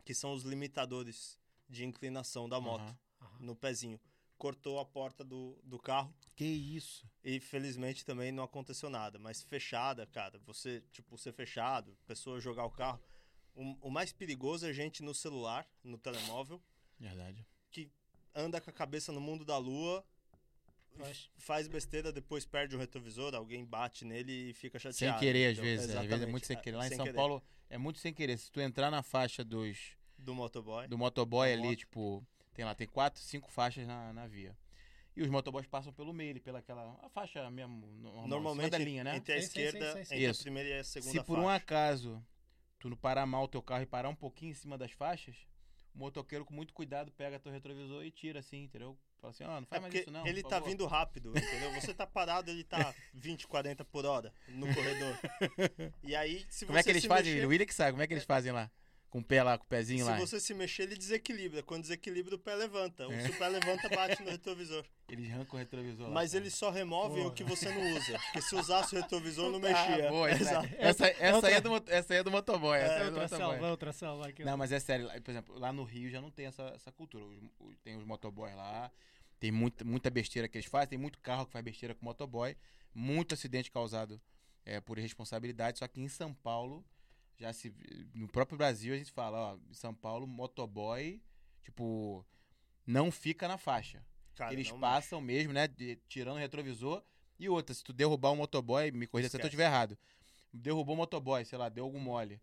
que 0.04 0.14
são 0.14 0.32
os 0.32 0.42
limitadores 0.42 1.38
de 1.68 1.84
inclinação 1.84 2.48
da 2.48 2.60
moto, 2.60 2.82
Aham. 2.82 2.98
Aham. 3.20 3.36
no 3.40 3.56
pezinho. 3.56 4.00
Cortou 4.38 4.78
a 4.78 4.84
porta 4.84 5.24
do, 5.24 5.58
do 5.64 5.78
carro 5.78 6.14
Que 6.34 6.44
isso? 6.44 7.08
e 7.24 7.40
felizmente 7.40 8.04
também 8.04 8.30
não 8.30 8.44
aconteceu 8.44 8.90
nada. 8.90 9.18
Mas 9.18 9.42
fechada, 9.42 10.06
cara, 10.06 10.38
você, 10.44 10.82
tipo, 10.92 11.16
ser 11.16 11.32
fechado, 11.32 11.96
pessoa 12.06 12.38
jogar 12.38 12.64
o 12.66 12.70
carro. 12.70 13.00
O, 13.54 13.88
o 13.88 13.90
mais 13.90 14.12
perigoso 14.12 14.66
é 14.66 14.72
gente 14.74 15.02
no 15.02 15.14
celular, 15.14 15.66
no 15.82 15.96
telemóvel, 15.96 16.62
Verdade. 17.00 17.46
anda 18.34 18.60
com 18.60 18.68
a 18.68 18.72
cabeça 18.72 19.10
no 19.10 19.20
mundo 19.20 19.44
da 19.44 19.56
lua, 19.56 20.04
Pois. 20.94 21.30
faz 21.38 21.66
besteira, 21.66 22.12
depois 22.12 22.44
perde 22.44 22.76
o 22.76 22.78
retrovisor, 22.78 23.34
alguém 23.34 23.64
bate 23.64 24.04
nele 24.04 24.50
e 24.50 24.52
fica 24.54 24.78
Sem 24.78 24.92
chateado. 24.92 25.20
querer, 25.20 25.52
às 25.52 25.58
vezes. 25.58 25.80
Às 25.80 25.86
vezes 25.86 25.96
é 25.96 26.04
Exatamente, 26.06 26.30
muito 26.30 26.46
sem 26.46 26.60
querer. 26.60 26.76
Lá 26.76 26.84
em 26.86 26.88
sem 26.88 26.96
São 26.98 27.04
querer. 27.06 27.16
Paulo 27.16 27.42
é 27.70 27.78
muito 27.78 27.98
sem 27.98 28.12
querer. 28.12 28.36
Se 28.38 28.50
tu 28.52 28.60
entrar 28.60 28.90
na 28.90 29.02
faixa 29.02 29.42
dos, 29.42 29.96
Do 30.18 30.34
motoboy. 30.34 30.86
do 30.88 30.98
motoboy 30.98 31.48
Da 31.48 31.54
ali, 31.54 31.68
moto. 31.68 31.76
tipo, 31.78 32.26
tem 32.56 32.64
lá, 32.64 32.74
tem 32.74 32.86
quatro, 32.88 33.20
cinco 33.20 33.50
faixas 33.50 33.86
na, 33.86 34.12
na 34.12 34.26
via. 34.26 34.56
E 35.14 35.22
os 35.22 35.28
motoboys 35.28 35.66
passam 35.66 35.92
pelo 35.92 36.12
meio, 36.12 36.40
pela 36.40 36.58
aquela 36.58 36.98
a 37.02 37.08
faixa 37.08 37.48
mesmo, 37.50 37.86
normal, 38.02 38.26
Normalmente, 38.28 38.70
da 38.70 38.78
linha, 38.78 39.04
né? 39.04 39.16
entre 39.16 39.34
a 39.34 39.40
Sim, 39.40 39.46
sim, 39.46 39.52
sim, 39.52 39.60
esquerda, 39.62 39.92
sim, 39.92 40.04
sim. 40.04 40.14
entre 40.14 40.30
Isso. 40.30 40.40
a 40.40 40.44
primeira 40.44 40.68
e 40.68 40.78
a 40.78 40.84
segunda 40.84 41.12
Se 41.12 41.24
por 41.24 41.38
um 41.38 41.44
faixa. 41.44 41.56
acaso 41.56 42.26
tu 42.78 42.90
não 42.90 42.96
parar 42.96 43.24
mal 43.26 43.44
o 43.44 43.48
teu 43.48 43.62
carro 43.62 43.82
e 43.82 43.86
parar 43.86 44.08
um 44.08 44.14
pouquinho 44.14 44.50
em 44.50 44.54
cima 44.54 44.76
das 44.76 44.92
faixas, 44.92 45.36
o 45.94 45.98
motoqueiro 45.98 46.44
com 46.44 46.52
muito 46.52 46.74
cuidado 46.74 47.10
pega 47.12 47.38
teu 47.40 47.50
retrovisor 47.52 48.04
e 48.04 48.10
tira 48.10 48.40
assim, 48.40 48.64
entendeu? 48.64 48.98
Fala 49.18 49.30
assim, 49.30 49.44
ó, 49.44 49.58
não 49.60 49.62
É 49.62 49.66
faz 49.66 49.80
mais 49.80 49.94
porque 49.94 49.98
isso 50.02 50.10
não. 50.10 50.26
ele 50.26 50.42
por 50.42 50.50
tá 50.50 50.56
favor. 50.56 50.68
vindo 50.70 50.86
rápido, 50.86 51.30
entendeu? 51.30 51.72
Você 51.80 51.94
tá 51.94 52.06
parado, 52.06 52.50
ele 52.50 52.62
tá 52.64 52.94
20, 53.14 53.46
40 53.46 53.84
por 53.86 54.04
hora 54.04 54.32
no 54.48 54.66
corredor. 54.74 55.16
E 56.04 56.14
aí, 56.14 56.44
se 56.50 56.66
Como 56.66 56.76
é 56.78 56.82
que 56.82 56.90
eles 56.90 57.04
fazem? 57.06 57.32
mexer, 57.32 57.46
O 57.46 57.48
William 57.48 57.66
que 57.66 57.74
sabe, 57.74 57.92
como 57.92 58.02
é 58.02 58.06
que 58.06 58.12
eles 58.12 58.24
fazem 58.24 58.52
lá? 58.52 58.70
Com 59.08 59.20
o 59.20 59.24
pé 59.24 59.42
lá, 59.42 59.56
com 59.56 59.64
o 59.64 59.68
pezinho 59.68 60.04
se 60.04 60.10
lá. 60.10 60.18
você 60.18 60.38
se 60.40 60.52
mexer, 60.52 60.82
ele 60.82 60.96
desequilibra. 60.96 61.62
Quando 61.62 61.82
desequilibra, 61.82 62.34
o 62.34 62.38
pé 62.38 62.54
levanta. 62.56 63.04
É. 63.04 63.20
Se 63.22 63.30
o 63.30 63.38
pé 63.38 63.48
levanta, 63.48 63.88
bate 63.88 64.22
no 64.22 64.30
retrovisor. 64.30 64.84
Eles 65.08 65.30
arrancam 65.30 65.54
o 65.54 65.58
retrovisor 65.58 66.08
lá. 66.08 66.12
Mas 66.14 66.34
eles 66.34 66.52
só 66.52 66.68
removem 66.68 67.18
Boa. 67.18 67.28
o 67.28 67.32
que 67.32 67.44
você 67.44 67.72
não 67.72 67.92
usa. 67.96 68.18
Porque 68.18 68.42
se 68.42 68.56
usasse 68.56 68.96
o 68.96 69.00
retrovisor, 69.00 69.50
não 69.52 69.58
Ah, 69.64 69.86
mexia. 69.88 70.08
boa, 70.10 70.28
essa, 70.28 70.42
Exato. 70.42 70.68
essa, 70.76 71.06
essa, 71.06 71.34
outra- 71.36 71.48
aí 71.50 71.54
é 71.56 71.60
do, 71.60 71.84
essa 71.86 72.12
aí 72.14 72.18
é 72.18 72.22
do 72.24 72.30
motoboy. 72.32 72.76
Essa 72.76 72.92
É, 72.92 72.96
é 72.96 72.98
do 72.98 73.04
outra 73.04 73.22
motoboy. 73.22 73.46
selva, 73.54 73.70
outra 73.70 73.92
selva. 73.92 74.28
aquilo. 74.28 74.50
Não, 74.50 74.56
mas 74.58 74.72
é 74.72 74.80
sério. 74.80 75.06
lá- 75.06 75.20
Por 75.20 75.30
exemplo, 75.30 75.58
lá 75.58 75.72
no 75.72 75.84
Rio 75.84 76.10
já 76.10 76.20
não 76.20 76.30
tem 76.32 76.46
essa, 76.46 76.64
essa 76.74 76.90
cultura. 76.90 77.24
Tem 77.84 77.96
os 77.96 78.04
motoboys 78.04 78.54
lá, 78.56 78.90
tem 79.38 79.52
muita, 79.52 79.84
muita 79.84 80.10
besteira 80.10 80.48
que 80.48 80.58
eles 80.58 80.66
fazem, 80.68 80.88
tem 80.88 80.98
muito 80.98 81.20
carro 81.20 81.46
que 81.46 81.52
faz 81.52 81.64
besteira 81.64 81.94
com 81.94 82.04
motoboy, 82.04 82.56
muito 82.92 83.32
acidente 83.32 83.70
causado 83.70 84.20
é, 84.64 84.80
por 84.80 84.98
irresponsabilidade. 84.98 85.78
Só 85.78 85.86
que 85.86 86.00
em 86.00 86.08
São 86.08 86.34
Paulo, 86.34 86.84
já 87.38 87.52
se. 87.52 87.74
No 88.14 88.28
próprio 88.28 88.56
Brasil 88.58 88.94
a 88.94 88.96
gente 88.98 89.12
fala, 89.12 89.38
ó, 89.54 89.58
em 89.70 89.74
São 89.74 89.94
Paulo, 89.94 90.26
motoboy, 90.26 91.20
tipo, 91.62 92.24
não 92.86 93.10
fica 93.10 93.46
na 93.48 93.58
faixa. 93.58 94.04
Cara, 94.34 94.52
Eles 94.52 94.70
passam 94.72 95.20
mesmo, 95.20 95.52
né? 95.52 95.66
de- 95.66 95.96
tirando 96.08 96.36
o 96.36 96.40
retrovisor. 96.40 97.02
E 97.38 97.48
outra, 97.48 97.74
se 97.74 97.84
tu 97.84 97.92
derrubar 97.92 98.32
um 98.32 98.36
motoboy, 98.36 98.90
me 98.90 99.06
corrija 99.06 99.28
se 99.28 99.36
eu 99.36 99.44
estiver 99.44 99.64
errado. 99.66 99.96
Derrubou 100.52 100.94
um 100.94 100.98
motoboy, 100.98 101.44
sei 101.44 101.58
lá, 101.58 101.68
deu 101.68 101.84
algum 101.84 101.98
mole. 101.98 102.40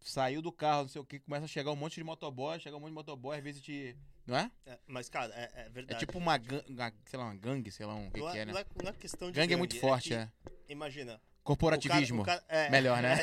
Saiu 0.00 0.42
do 0.42 0.52
carro, 0.52 0.82
não 0.82 0.88
sei 0.88 1.00
o 1.00 1.04
que, 1.04 1.18
começa 1.18 1.46
a 1.46 1.48
chegar 1.48 1.72
um 1.72 1.76
monte 1.76 1.94
de 1.94 2.04
motoboy, 2.04 2.60
chega 2.60 2.76
um 2.76 2.80
monte 2.80 2.90
de 2.90 2.94
motoboy, 2.94 3.36
às 3.38 3.42
vezes 3.42 3.62
te. 3.62 3.96
Não 4.26 4.36
é? 4.36 4.42
mexe. 4.42 4.52
É, 4.66 4.78
mas, 4.86 5.08
cara, 5.08 5.32
é, 5.34 5.50
é 5.54 5.66
É 5.66 5.68
verdade. 5.70 6.00
tipo 6.00 6.18
uma, 6.18 6.36
uma- 6.36 6.92
sei 7.06 7.18
lá, 7.18 7.24
uma 7.24 7.34
gangue, 7.34 7.70
sei 7.70 7.86
lá, 7.86 7.94
um 7.94 8.10
que, 8.10 8.20
não, 8.20 8.30
que 8.30 8.38
é, 8.38 8.40
é, 8.42 8.44
né? 8.44 8.52
não, 8.52 8.60
é, 8.60 8.66
não 8.82 8.90
é 8.90 8.92
questão 8.92 9.30
de 9.30 9.36
Gangue 9.40 9.54
é 9.54 9.56
muito 9.56 9.78
forte, 9.80 10.12
é. 10.14 10.30
Imagina. 10.68 11.20
Corporativismo. 11.46 12.22
o 12.22 12.24
cara- 12.24 12.42
o 12.42 12.46
cara- 12.46 12.62
é, 12.66 12.70
Melhor, 12.70 13.00
né? 13.02 13.16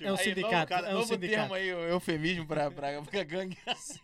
É 0.00 0.12
um 0.12 0.16
Aí, 0.16 0.24
sindicato, 0.24 0.52
vamos, 0.52 0.68
cara, 0.68 0.88
é 0.88 0.90
um 0.90 0.98
novo 0.98 1.06
sindicato. 1.08 1.38
termo 1.40 1.54
aí, 1.54 1.68
eufemismo 1.68 2.46
pra, 2.46 2.70
pra, 2.70 3.02
pra 3.02 3.24
gangue. 3.24 3.56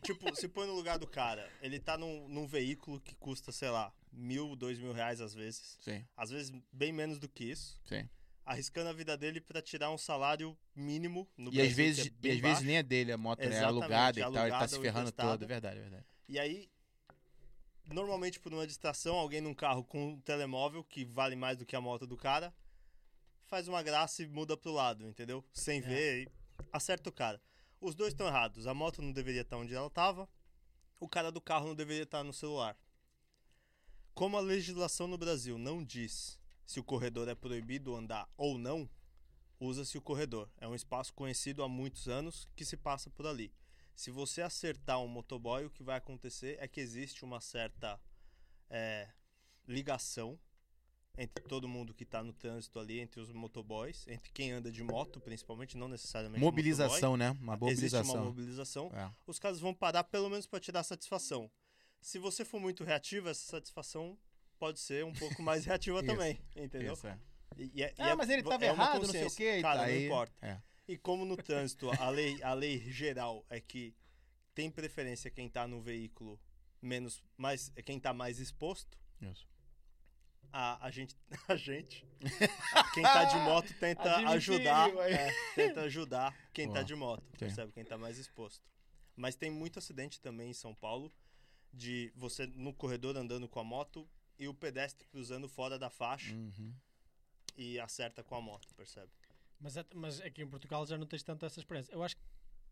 tipo, 0.02 0.34
se 0.34 0.48
põe 0.48 0.66
no 0.66 0.74
lugar 0.74 0.98
do 0.98 1.06
cara. 1.06 1.48
Ele 1.60 1.78
tá 1.78 1.96
num, 1.98 2.26
num 2.28 2.46
veículo 2.46 3.00
que 3.00 3.14
custa, 3.14 3.52
sei 3.52 3.68
lá, 3.70 3.92
mil, 4.12 4.56
dois 4.56 4.78
mil 4.78 4.92
reais 4.92 5.20
às 5.20 5.34
vezes. 5.34 5.76
Sim, 5.80 6.04
Às 6.16 6.30
vezes 6.30 6.50
bem 6.72 6.92
menos 6.92 7.18
do 7.18 7.28
que 7.28 7.44
isso. 7.44 7.78
sim. 7.84 8.08
Arriscando 8.46 8.90
a 8.90 8.92
vida 8.92 9.16
dele 9.16 9.40
pra 9.40 9.62
tirar 9.62 9.90
um 9.90 9.96
salário 9.96 10.54
mínimo 10.76 11.26
no 11.34 11.48
E 11.50 11.54
Brasil, 11.54 11.70
às 11.70 11.76
vezes, 11.76 12.06
é 12.06 12.26
e 12.26 12.30
às 12.32 12.38
vezes 12.40 12.62
nem 12.62 12.76
é 12.76 12.82
dele, 12.82 13.10
a 13.10 13.16
moto 13.16 13.38
né? 13.40 13.56
é 13.56 13.60
alugada 13.64 14.18
e 14.20 14.22
tal, 14.22 14.36
ele 14.36 14.50
tá 14.50 14.68
se 14.68 14.78
ferrando 14.80 15.10
todo, 15.12 15.44
é 15.44 15.46
verdade, 15.46 15.78
é 15.78 15.80
verdade. 15.82 16.04
E 16.28 16.38
aí, 16.38 16.68
normalmente 17.86 18.38
por 18.40 18.52
uma 18.52 18.66
distração, 18.66 19.16
alguém 19.16 19.40
num 19.40 19.54
carro 19.54 19.82
com 19.84 20.08
um 20.08 20.20
telemóvel, 20.20 20.84
que 20.84 21.04
vale 21.06 21.34
mais 21.36 21.56
do 21.56 21.64
que 21.64 21.74
a 21.74 21.80
moto 21.80 22.06
do 22.06 22.16
cara, 22.18 22.52
faz 23.46 23.68
uma 23.68 23.82
graça 23.82 24.22
e 24.22 24.26
muda 24.26 24.56
pro 24.56 24.72
lado, 24.72 25.06
entendeu? 25.06 25.44
Sem 25.52 25.80
ver, 25.80 26.22
e 26.22 26.32
acerta 26.72 27.08
o 27.08 27.12
cara. 27.12 27.40
Os 27.80 27.94
dois 27.94 28.12
estão 28.12 28.26
errados. 28.26 28.66
A 28.66 28.74
moto 28.74 29.02
não 29.02 29.12
deveria 29.12 29.42
estar 29.42 29.56
onde 29.56 29.74
ela 29.74 29.88
estava, 29.88 30.28
o 30.98 31.08
cara 31.08 31.30
do 31.30 31.40
carro 31.40 31.68
não 31.68 31.74
deveria 31.74 32.04
estar 32.04 32.24
no 32.24 32.32
celular. 32.32 32.76
Como 34.14 34.36
a 34.36 34.40
legislação 34.40 35.06
no 35.06 35.18
Brasil 35.18 35.58
não 35.58 35.84
diz 35.84 36.38
se 36.64 36.80
o 36.80 36.84
corredor 36.84 37.28
é 37.28 37.34
proibido 37.34 37.94
andar 37.94 38.28
ou 38.36 38.56
não, 38.56 38.88
usa-se 39.60 39.98
o 39.98 40.02
corredor. 40.02 40.48
É 40.58 40.66
um 40.66 40.74
espaço 40.74 41.12
conhecido 41.12 41.62
há 41.62 41.68
muitos 41.68 42.08
anos 42.08 42.48
que 42.56 42.64
se 42.64 42.76
passa 42.76 43.10
por 43.10 43.26
ali. 43.26 43.52
Se 43.94 44.10
você 44.10 44.42
acertar 44.42 45.00
um 45.00 45.08
motoboy, 45.08 45.64
o 45.64 45.70
que 45.70 45.82
vai 45.82 45.96
acontecer 45.98 46.56
é 46.60 46.66
que 46.66 46.80
existe 46.80 47.24
uma 47.24 47.40
certa 47.40 48.00
é, 48.68 49.08
ligação 49.66 50.38
entre 51.16 51.44
todo 51.44 51.68
mundo 51.68 51.94
que 51.94 52.02
está 52.02 52.22
no 52.22 52.32
trânsito 52.32 52.78
ali, 52.78 52.98
entre 53.00 53.20
os 53.20 53.30
motoboys, 53.32 54.06
entre 54.08 54.30
quem 54.32 54.50
anda 54.52 54.70
de 54.70 54.82
moto, 54.82 55.20
principalmente, 55.20 55.76
não 55.76 55.86
necessariamente 55.88 56.40
Mobilização, 56.40 57.16
né? 57.16 57.30
Uma 57.30 57.52
motoboy. 57.52 57.72
Existe 57.72 57.94
uma 57.96 58.02
mobilização. 58.24 58.88
mobilização. 58.88 58.90
É. 58.94 59.12
Os 59.26 59.38
caras 59.38 59.60
vão 59.60 59.72
parar 59.74 60.04
pelo 60.04 60.28
menos 60.28 60.46
para 60.46 60.58
tirar 60.60 60.82
satisfação. 60.82 61.50
Se 62.00 62.18
você 62.18 62.44
for 62.44 62.60
muito 62.60 62.82
reativo, 62.84 63.28
essa 63.28 63.44
satisfação 63.44 64.18
pode 64.58 64.80
ser 64.80 65.04
um 65.04 65.12
pouco 65.12 65.40
mais 65.42 65.64
reativa 65.66 66.02
também, 66.02 66.40
entendeu? 66.56 66.94
Isso, 66.94 67.06
é. 67.06 67.18
E- 67.56 67.70
e 67.74 67.82
é- 67.84 67.94
e 67.96 68.02
Ah, 68.02 68.10
é- 68.10 68.14
mas 68.16 68.28
ele 68.28 68.42
tava 68.42 68.64
é 68.64 68.68
errado, 68.68 69.02
não 69.02 69.08
sei 69.12 69.24
o 69.26 69.30
quê. 69.30 69.62
Cara, 69.62 69.80
tá, 69.80 69.86
não 69.86 69.92
aí- 69.94 70.06
importa. 70.06 70.32
É. 70.46 70.60
E 70.86 70.98
como 70.98 71.24
no 71.24 71.36
trânsito 71.36 71.90
a 71.98 72.10
lei, 72.10 72.42
a 72.42 72.52
lei 72.52 72.78
geral 72.90 73.46
é 73.48 73.60
que 73.60 73.94
tem 74.54 74.70
preferência 74.70 75.30
quem 75.30 75.48
tá 75.48 75.66
no 75.66 75.80
veículo 75.80 76.38
menos, 76.82 77.22
mais, 77.36 77.70
quem 77.86 77.98
tá 77.98 78.12
mais 78.12 78.38
exposto, 78.38 78.98
Isso. 79.20 79.46
A, 80.56 80.86
a 80.86 80.90
gente, 80.92 81.16
a 81.48 81.56
gente, 81.56 82.06
quem 82.94 83.02
tá 83.02 83.24
de 83.24 83.36
moto 83.38 83.74
tenta 83.80 84.16
ajudar, 84.30 84.88
é, 85.10 85.32
tenta 85.56 85.80
ajudar 85.82 86.32
quem 86.52 86.68
tá 86.68 86.74
Boa. 86.74 86.84
de 86.84 86.94
moto, 86.94 87.24
percebe? 87.36 87.72
Quem 87.72 87.84
tá 87.84 87.98
mais 87.98 88.18
exposto. 88.18 88.62
Mas 89.16 89.34
tem 89.34 89.50
muito 89.50 89.80
acidente 89.80 90.20
também 90.20 90.50
em 90.50 90.54
São 90.54 90.72
Paulo 90.72 91.12
de 91.72 92.12
você 92.14 92.46
no 92.46 92.72
corredor 92.72 93.16
andando 93.16 93.48
com 93.48 93.58
a 93.58 93.64
moto 93.64 94.08
e 94.38 94.46
o 94.46 94.54
pedestre 94.54 95.08
cruzando 95.08 95.48
fora 95.48 95.76
da 95.76 95.90
faixa 95.90 96.32
Uhum. 96.32 96.72
e 97.56 97.80
acerta 97.80 98.22
com 98.22 98.36
a 98.36 98.40
moto, 98.40 98.72
percebe? 98.76 99.10
Mas, 99.58 99.76
é- 99.76 99.84
mas 99.94 100.20
aqui 100.20 100.42
em 100.42 100.48
Portugal 100.48 100.86
já 100.86 100.96
não 100.96 101.06
tens 101.06 101.22
tanto 101.24 101.44
essa 101.44 101.58
experiência. 101.58 101.92
Eu 101.92 102.02
acho 102.02 102.16
que 102.16 102.22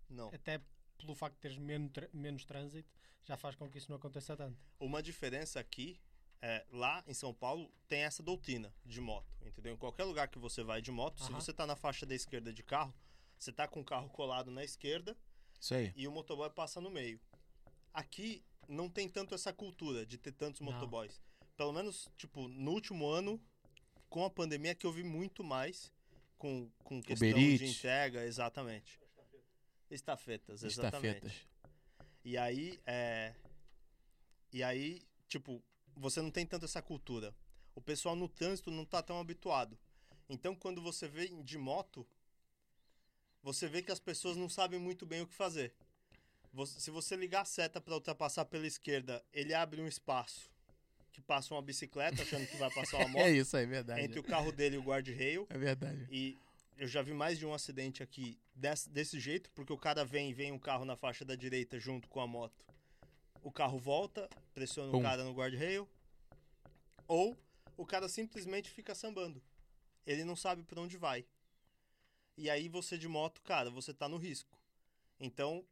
Não. 0.09 0.28
até 0.33 0.61
pelo 0.99 1.16
facto 1.16 1.35
de 1.35 1.41
teres 1.41 1.59
menos, 1.59 1.91
menos 2.12 2.45
trânsito, 2.45 2.89
já 3.24 3.37
faz 3.37 3.57
com 3.57 3.68
que 3.68 3.78
isso 3.78 3.89
não 3.91 3.97
aconteça 3.97 4.37
tanto. 4.37 4.57
Uma 4.78 5.03
diferença 5.03 5.59
aqui 5.59 6.01
é 6.43 6.66
lá 6.72 7.03
em 7.07 7.14
São 7.14 7.32
Paulo 7.32 7.72
tem 7.88 8.01
essa 8.03 8.22
doutrina 8.22 8.74
de 8.84 9.01
moto, 9.01 9.32
entendeu? 9.47 9.74
Em 9.74 9.76
qualquer 9.76 10.05
lugar 10.05 10.28
que 10.28 10.38
você 10.38 10.64
vai 10.64 10.82
de 10.82 10.90
moto, 10.90 11.22
se 11.22 11.30
Aham. 11.30 11.40
você 11.40 11.53
tá 11.53 11.64
na 11.66 11.76
faixa 11.76 12.05
da 12.05 12.14
esquerda 12.14 12.53
de 12.53 12.64
carro, 12.64 12.93
você 13.38 13.53
tá 13.53 13.68
com 13.68 13.80
o 13.80 13.84
carro 13.84 14.09
colado 14.11 14.51
na 14.51 14.64
esquerda 14.64 15.16
Isso 15.61 15.72
aí. 15.74 15.93
e 15.95 16.07
o 16.09 16.12
motoboy 16.12 16.51
passa 16.51 16.80
no 16.80 16.90
meio. 16.90 17.20
Aqui 17.95 18.45
não 18.68 18.88
tem 18.90 19.09
tanto 19.09 19.34
essa 19.34 19.53
cultura 19.53 20.05
de 20.05 20.18
ter 20.18 20.32
tantos 20.32 20.61
Não. 20.61 20.72
motoboys. 20.72 21.20
Pelo 21.57 21.72
menos, 21.72 22.09
tipo, 22.16 22.49
no 22.49 22.72
último 22.72 23.07
ano, 23.09 23.40
com 24.09 24.24
a 24.24 24.30
pandemia, 24.30 24.74
que 24.74 24.86
eu 24.86 24.93
vi 24.93 25.05
muito 25.05 25.45
mais 25.45 25.93
com, 26.38 26.68
com 26.82 27.01
questão 27.01 27.28
Uber 27.28 27.59
de 27.59 27.66
entrega, 27.66 28.24
exatamente. 28.24 29.01
Estafetas, 29.90 30.64
exatamente. 30.64 31.26
Estafetas. 31.26 31.49
E 32.24 32.36
aí, 32.36 32.80
é... 32.84 33.34
E 34.53 34.62
aí, 34.62 35.03
tipo, 35.28 35.62
você 35.97 36.20
não 36.22 36.30
tem 36.30 36.47
tanto 36.47 36.64
essa 36.64 36.82
cultura. 36.82 37.34
O 37.74 37.80
pessoal 37.80 38.14
no 38.16 38.28
trânsito 38.28 38.70
não 38.70 38.84
tá 38.84 39.03
tão 39.03 39.18
habituado. 39.20 39.78
Então, 40.28 40.55
quando 40.55 40.80
você 40.82 41.09
vem 41.09 41.43
de 41.43 41.59
moto, 41.59 42.07
você 43.43 43.68
vê 43.68 43.82
que 43.82 43.93
as 43.93 43.99
pessoas 44.01 44.36
não 44.36 44.49
sabem 44.49 44.78
muito 44.78 45.05
bem 45.05 45.22
o 45.22 45.26
que 45.26 45.34
fazer. 45.34 45.74
Você- 46.53 46.80
se 46.80 46.90
você 46.90 47.16
ligar 47.16 47.43
a 47.43 47.45
seta 47.47 47.80
para 47.80 47.95
ultrapassar 47.95 48.45
pela 48.45 48.66
esquerda, 48.66 49.24
ele 49.32 49.55
abre 49.55 49.80
um 49.80 49.86
espaço 49.88 50.51
que 51.12 51.20
passa 51.20 51.55
uma 51.55 51.62
bicicleta 51.62 52.22
achando 52.22 52.47
que 52.47 52.57
vai 52.57 52.70
passar 52.72 52.99
uma 52.99 53.09
moto 53.09 53.22
É 53.22 53.30
isso 53.30 53.57
aí, 53.57 53.64
é 53.64 53.66
verdade. 53.66 54.01
entre 54.01 54.18
o 54.18 54.22
carro 54.22 54.53
dele 54.53 54.76
e 54.76 54.78
o 54.78 54.82
guarda-rail. 54.82 55.47
É 55.51 55.59
verdade. 55.59 56.07
E 56.11 56.38
eu 56.76 56.86
já 56.86 57.03
vi 57.03 57.12
mais 57.12 57.38
de 57.38 57.47
um 57.47 57.53
acidente 57.55 58.03
aqui 58.03 58.38
desse, 58.55 58.88
desse 58.88 59.18
jeito, 59.20 59.51
porque 59.53 59.72
o 59.72 59.78
cara 59.78 60.05
vem 60.05 60.30
e 60.30 60.34
vem 60.34 60.53
um 60.53 60.59
carro 60.59 60.84
na 60.84 60.97
faixa 60.97 61.24
da 61.24 61.34
direita 61.34 61.78
junto 61.78 62.09
com 62.09 62.20
a 62.20 62.26
moto. 62.26 62.64
O 63.43 63.51
carro 63.51 63.78
volta, 63.78 64.28
pressiona 64.55 64.90
Pum. 64.90 64.99
o 64.99 65.03
cara 65.03 65.24
no 65.24 65.34
guarda-rail. 65.34 65.88
Ou 67.09 67.36
o 67.76 67.84
cara 67.84 68.09
simplesmente 68.09 68.70
fica 68.70 68.95
sambando. 68.95 69.43
Ele 70.07 70.24
não 70.24 70.36
sabe 70.36 70.62
para 70.62 70.80
onde 70.80 70.97
vai. 70.97 71.26
E 72.36 72.49
aí 72.49 72.68
você 72.68 72.97
de 72.97 73.09
moto, 73.09 73.43
cara, 73.43 73.70
você 73.70 73.93
tá 73.93 74.09
no 74.09 74.16
risco. 74.16 74.59
Então, 75.18 75.64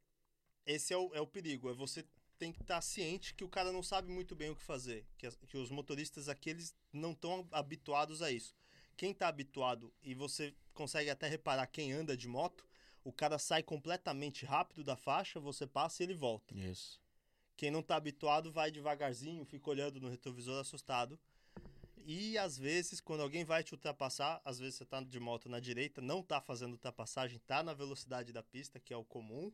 esse 0.66 0.92
é 0.92 0.96
o, 0.96 1.14
é 1.14 1.20
o 1.20 1.26
perigo. 1.26 1.70
É 1.70 1.72
você 1.72 2.04
tem 2.38 2.52
que 2.52 2.62
estar 2.62 2.80
ciente 2.80 3.34
que 3.34 3.44
o 3.44 3.48
cara 3.48 3.72
não 3.72 3.82
sabe 3.82 4.10
muito 4.10 4.34
bem 4.34 4.50
o 4.50 4.56
que 4.56 4.62
fazer. 4.62 5.06
Que, 5.18 5.30
que 5.46 5.56
os 5.56 5.70
motoristas 5.70 6.28
aqui, 6.28 6.50
eles 6.50 6.74
não 6.92 7.12
estão 7.12 7.46
habituados 7.52 8.22
a 8.22 8.30
isso. 8.30 8.54
Quem 8.96 9.14
tá 9.14 9.28
habituado, 9.28 9.92
e 10.02 10.14
você 10.14 10.54
consegue 10.74 11.10
até 11.10 11.26
reparar 11.28 11.66
quem 11.66 11.92
anda 11.92 12.16
de 12.16 12.28
moto, 12.28 12.66
o 13.02 13.12
cara 13.12 13.38
sai 13.38 13.62
completamente 13.62 14.44
rápido 14.44 14.84
da 14.84 14.96
faixa, 14.96 15.40
você 15.40 15.66
passa 15.66 16.02
e 16.02 16.06
ele 16.06 16.14
volta. 16.14 16.54
Isso. 16.54 17.00
Quem 17.60 17.70
não 17.70 17.82
tá 17.82 17.96
habituado 17.96 18.50
vai 18.50 18.70
devagarzinho, 18.70 19.44
fica 19.44 19.68
olhando 19.68 20.00
no 20.00 20.08
retrovisor 20.08 20.58
assustado. 20.58 21.20
E 22.06 22.38
às 22.38 22.56
vezes, 22.56 23.02
quando 23.02 23.20
alguém 23.20 23.44
vai 23.44 23.62
te 23.62 23.74
ultrapassar, 23.74 24.40
às 24.46 24.58
vezes 24.58 24.76
você 24.76 24.86
tá 24.86 24.98
de 25.02 25.20
moto 25.20 25.46
na 25.46 25.60
direita, 25.60 26.00
não 26.00 26.22
tá 26.22 26.40
fazendo 26.40 26.72
ultrapassagem, 26.72 27.38
tá 27.40 27.62
na 27.62 27.74
velocidade 27.74 28.32
da 28.32 28.42
pista, 28.42 28.80
que 28.80 28.94
é 28.94 28.96
o 28.96 29.04
comum. 29.04 29.52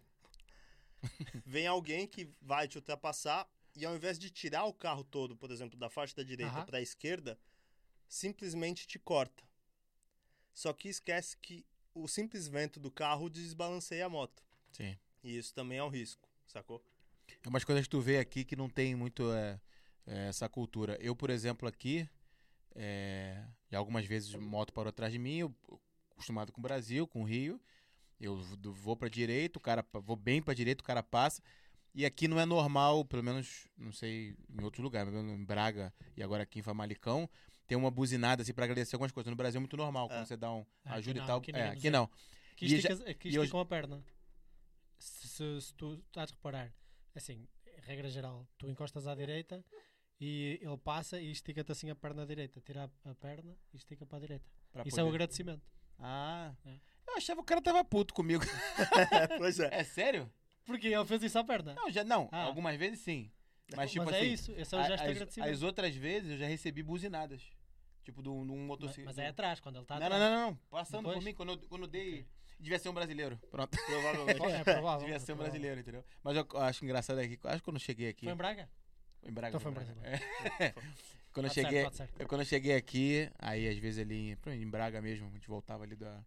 Vem 1.45 1.67
alguém 1.67 2.07
que 2.07 2.31
vai 2.41 2.69
te 2.69 2.79
ultrapassar 2.79 3.51
e 3.75 3.85
ao 3.85 3.97
invés 3.97 4.21
de 4.21 4.31
tirar 4.31 4.67
o 4.67 4.73
carro 4.73 5.03
todo, 5.03 5.35
por 5.35 5.51
exemplo, 5.51 5.77
da 5.77 5.91
faixa 5.91 6.15
da 6.15 6.23
direita 6.23 6.59
Aham. 6.59 6.65
para 6.65 6.79
a 6.79 6.83
esquerda, 6.83 7.37
simplesmente 8.09 8.87
te 8.87 9.01
corta. 9.01 9.43
Só 10.55 10.73
que 10.73 10.89
esquece 10.89 11.37
que 11.39 11.67
o 11.93 12.07
simples 12.07 12.47
vento 12.47 12.79
do 12.79 12.89
carro 12.89 13.29
desbalanceia 13.29 14.07
a 14.07 14.09
moto. 14.09 14.45
Sim. 14.71 14.97
E 15.25 15.37
isso 15.37 15.53
também 15.53 15.79
é 15.79 15.83
um 15.83 15.89
risco, 15.89 16.29
sacou? 16.47 16.81
É 17.47 17.49
umas 17.49 17.63
coisas 17.63 17.85
que 17.85 17.89
tu 17.91 18.01
vê 18.01 18.19
aqui 18.19 18.45
que 18.45 18.57
não 18.57 18.69
tem 18.69 18.97
muito 18.97 19.33
é, 19.33 19.61
é, 20.05 20.29
essa 20.29 20.49
cultura. 20.49 20.99
Eu, 21.01 21.15
por 21.15 21.31
exemplo, 21.31 21.69
aqui, 21.69 22.09
é, 22.75 23.41
já 23.71 23.79
algumas 23.79 24.05
vezes 24.05 24.35
moto 24.35 24.73
parou 24.73 24.89
atrás 24.91 25.13
de 25.13 25.19
mim, 25.21 25.37
eu 25.37 25.55
acostumado 26.11 26.51
com 26.51 26.61
o 26.61 26.63
Brasil, 26.63 27.07
com 27.07 27.23
o 27.23 27.25
Rio, 27.25 27.61
eu 28.21 28.37
vou 28.73 28.97
pra 28.97 29.09
direita, 29.09 29.59
o 29.61 29.63
cara 29.63 29.87
vou 30.03 30.17
bem 30.17 30.43
pra 30.43 30.55
direita, 30.55 30.83
o 30.83 30.85
cara 30.87 31.05
passa. 31.05 31.41
E 31.95 32.05
aqui 32.05 32.27
não 32.27 32.41
é 32.41 32.45
normal, 32.45 33.05
pelo 33.05 33.23
menos, 33.23 33.69
não 33.79 33.93
sei, 33.93 34.35
em 34.51 34.65
outros 34.65 34.83
lugares, 34.83 35.15
em 35.15 35.45
Braga 35.45 35.95
e 36.17 36.23
agora 36.25 36.43
aqui 36.43 36.59
em 36.59 36.63
Famalicão, 36.63 37.31
tem 37.69 37.79
uma 37.79 37.93
buzinada 37.93 38.43
assim 38.43 38.53
pra 38.53 38.65
agradecer 38.65 38.97
algumas 38.97 39.13
coisas. 39.13 39.31
No 39.31 39.37
Brasil 39.37 39.59
é 39.59 39.61
muito 39.61 39.77
normal, 39.77 40.09
quando 40.09 40.23
É. 40.23 40.25
você 40.27 40.37
dá 40.37 40.53
um 40.53 40.61
aqui 40.85 40.99
ajuda 40.99 41.19
não, 41.21 41.25
e 41.25 41.27
tal. 41.29 41.39
aqui 41.39 41.51
é, 41.55 41.69
aqui 41.69 41.91
não. 41.91 42.11
Aqui 42.53 42.67
E 42.67 42.75
esticas, 42.75 43.01
aqui 43.03 43.29
e 43.29 43.31
hoje- 43.31 43.39
esticam 43.43 43.61
a 43.61 43.65
perna. 43.67 44.03
Se, 44.99 45.29
se- 45.29 45.61
se 45.61 45.75
tu 45.75 45.95
estás 46.07 46.31
a 46.31 46.35
reparar, 46.35 46.73
assim, 47.19 47.47
regra 47.83 48.09
geral, 48.09 48.47
tu 48.59 48.69
encostas 48.69 49.07
à 49.07 49.15
direita 49.15 49.65
e 50.21 50.59
ele 50.63 50.77
passa 50.79 51.21
e 51.21 51.31
estica-te 51.31 51.71
assim 51.73 51.91
a 51.91 51.95
perna 51.95 52.27
direita. 52.27 52.61
Tira 52.61 52.91
a, 53.05 53.15
perna 53.15 53.57
e 53.73 53.77
estica 53.77 54.05
para 54.07 54.19
a 54.19 54.21
direita. 54.21 54.45
pra 54.73 54.83
Isso 54.87 54.99
é 54.99 55.03
um 55.03 55.07
poder- 55.07 55.17
agradecimento. 55.17 55.63
Ah, 55.99 56.55
É. 56.65 56.79
eu 57.09 57.17
achava 57.17 57.41
que 57.41 57.45
o 57.45 57.47
cara 57.47 57.63
tava 57.63 57.85
puto 57.85 58.13
comigo. 58.15 58.43
pois 59.39 59.59
é. 59.61 59.69
É 59.73 59.85
sério? 59.85 60.31
Porque 60.65 60.89
ele 60.89 61.05
fez 61.07 61.23
isso 61.23 61.39
à 61.39 61.45
perna. 61.45 61.75
Não, 61.75 61.91
já 61.91 62.03
não. 62.05 62.29
Ah. 62.33 62.43
Algumas 62.45 62.77
vezes 62.77 63.01
sim. 63.01 63.31
Mas 63.75 63.91
tipo 63.91 64.05
Mas 64.05 64.15
assim, 64.15 64.25
é 64.25 64.29
isso, 64.29 64.53
esse 64.53 64.75
é 64.75 64.79
o 64.79 64.83
gesto 64.83 64.95
as, 65.03 65.11
agradecimento. 65.11 65.51
as 65.53 65.63
outras 65.63 65.95
vezes 65.97 66.31
eu 66.33 66.37
já 66.39 66.47
recebi 66.47 66.83
buzinadas. 66.83 67.43
Tipo, 68.05 68.23
de 68.23 68.29
um, 68.29 68.43
um 68.43 68.47
mas, 68.59 68.67
motociclista. 68.69 69.05
mas 69.11 69.19
é 69.19 69.27
atrás, 69.29 69.59
quando 69.59 69.77
ele 69.77 69.83
está 69.85 69.99
não, 69.99 70.07
atrás. 70.07 70.23
não, 70.23 70.31
não, 70.31 70.51
não. 70.51 70.57
Passando 70.71 70.99
Depois? 71.01 71.19
por 71.19 71.25
mim, 71.25 71.35
quando 71.35 71.53
eu, 71.53 71.59
quando 71.69 71.83
eu 71.83 71.89
dei. 71.89 72.25
Devia 72.59 72.79
ser 72.79 72.89
um 72.89 72.95
brasileiro. 72.95 73.39
Pronto. 73.51 73.77
Provavelmente. 73.87 74.43
É 74.43 74.65
provável. 74.65 75.01
Devia 75.01 75.17
é 75.17 75.19
ser 75.19 75.33
um 75.33 75.37
brasileiro, 75.37 75.81
entendeu? 75.81 76.05
Mas 76.23 76.37
eu 76.37 76.47
acho 76.61 76.85
engraçado 76.85 77.19
aqui. 77.19 77.39
Acho 77.45 77.57
que 77.59 77.63
quando 77.65 77.77
eu 77.77 77.81
cheguei 77.81 78.09
aqui. 78.09 78.25
Foi 78.25 78.33
em 78.33 78.37
Braga? 78.37 78.69
Em 79.23 79.33
Braga. 79.33 79.57
Então 79.57 79.61
foi 79.61 79.71
em 79.73 79.75
em 79.75 79.95
Braga. 79.95 80.25
É. 80.61 80.75
Quando 81.33 81.49
eu 81.49 81.51
Pode 81.51 81.55
cheguei. 81.67 81.83
certo, 81.83 81.97
certo. 81.97 82.15
Eu, 82.19 82.27
quando 82.27 82.41
eu 82.41 82.47
cheguei 82.47 82.75
aqui, 82.77 83.31
aí 83.39 83.69
às 83.69 83.77
vezes 83.77 84.01
ali 84.03 84.31
em- 84.47 84.53
em 84.63 84.71
Braga 84.71 85.03
mesmo, 85.03 85.27
a 85.29 85.31
gente 85.33 85.47
voltava 85.47 85.85
ali 85.85 85.95
da. 85.95 86.25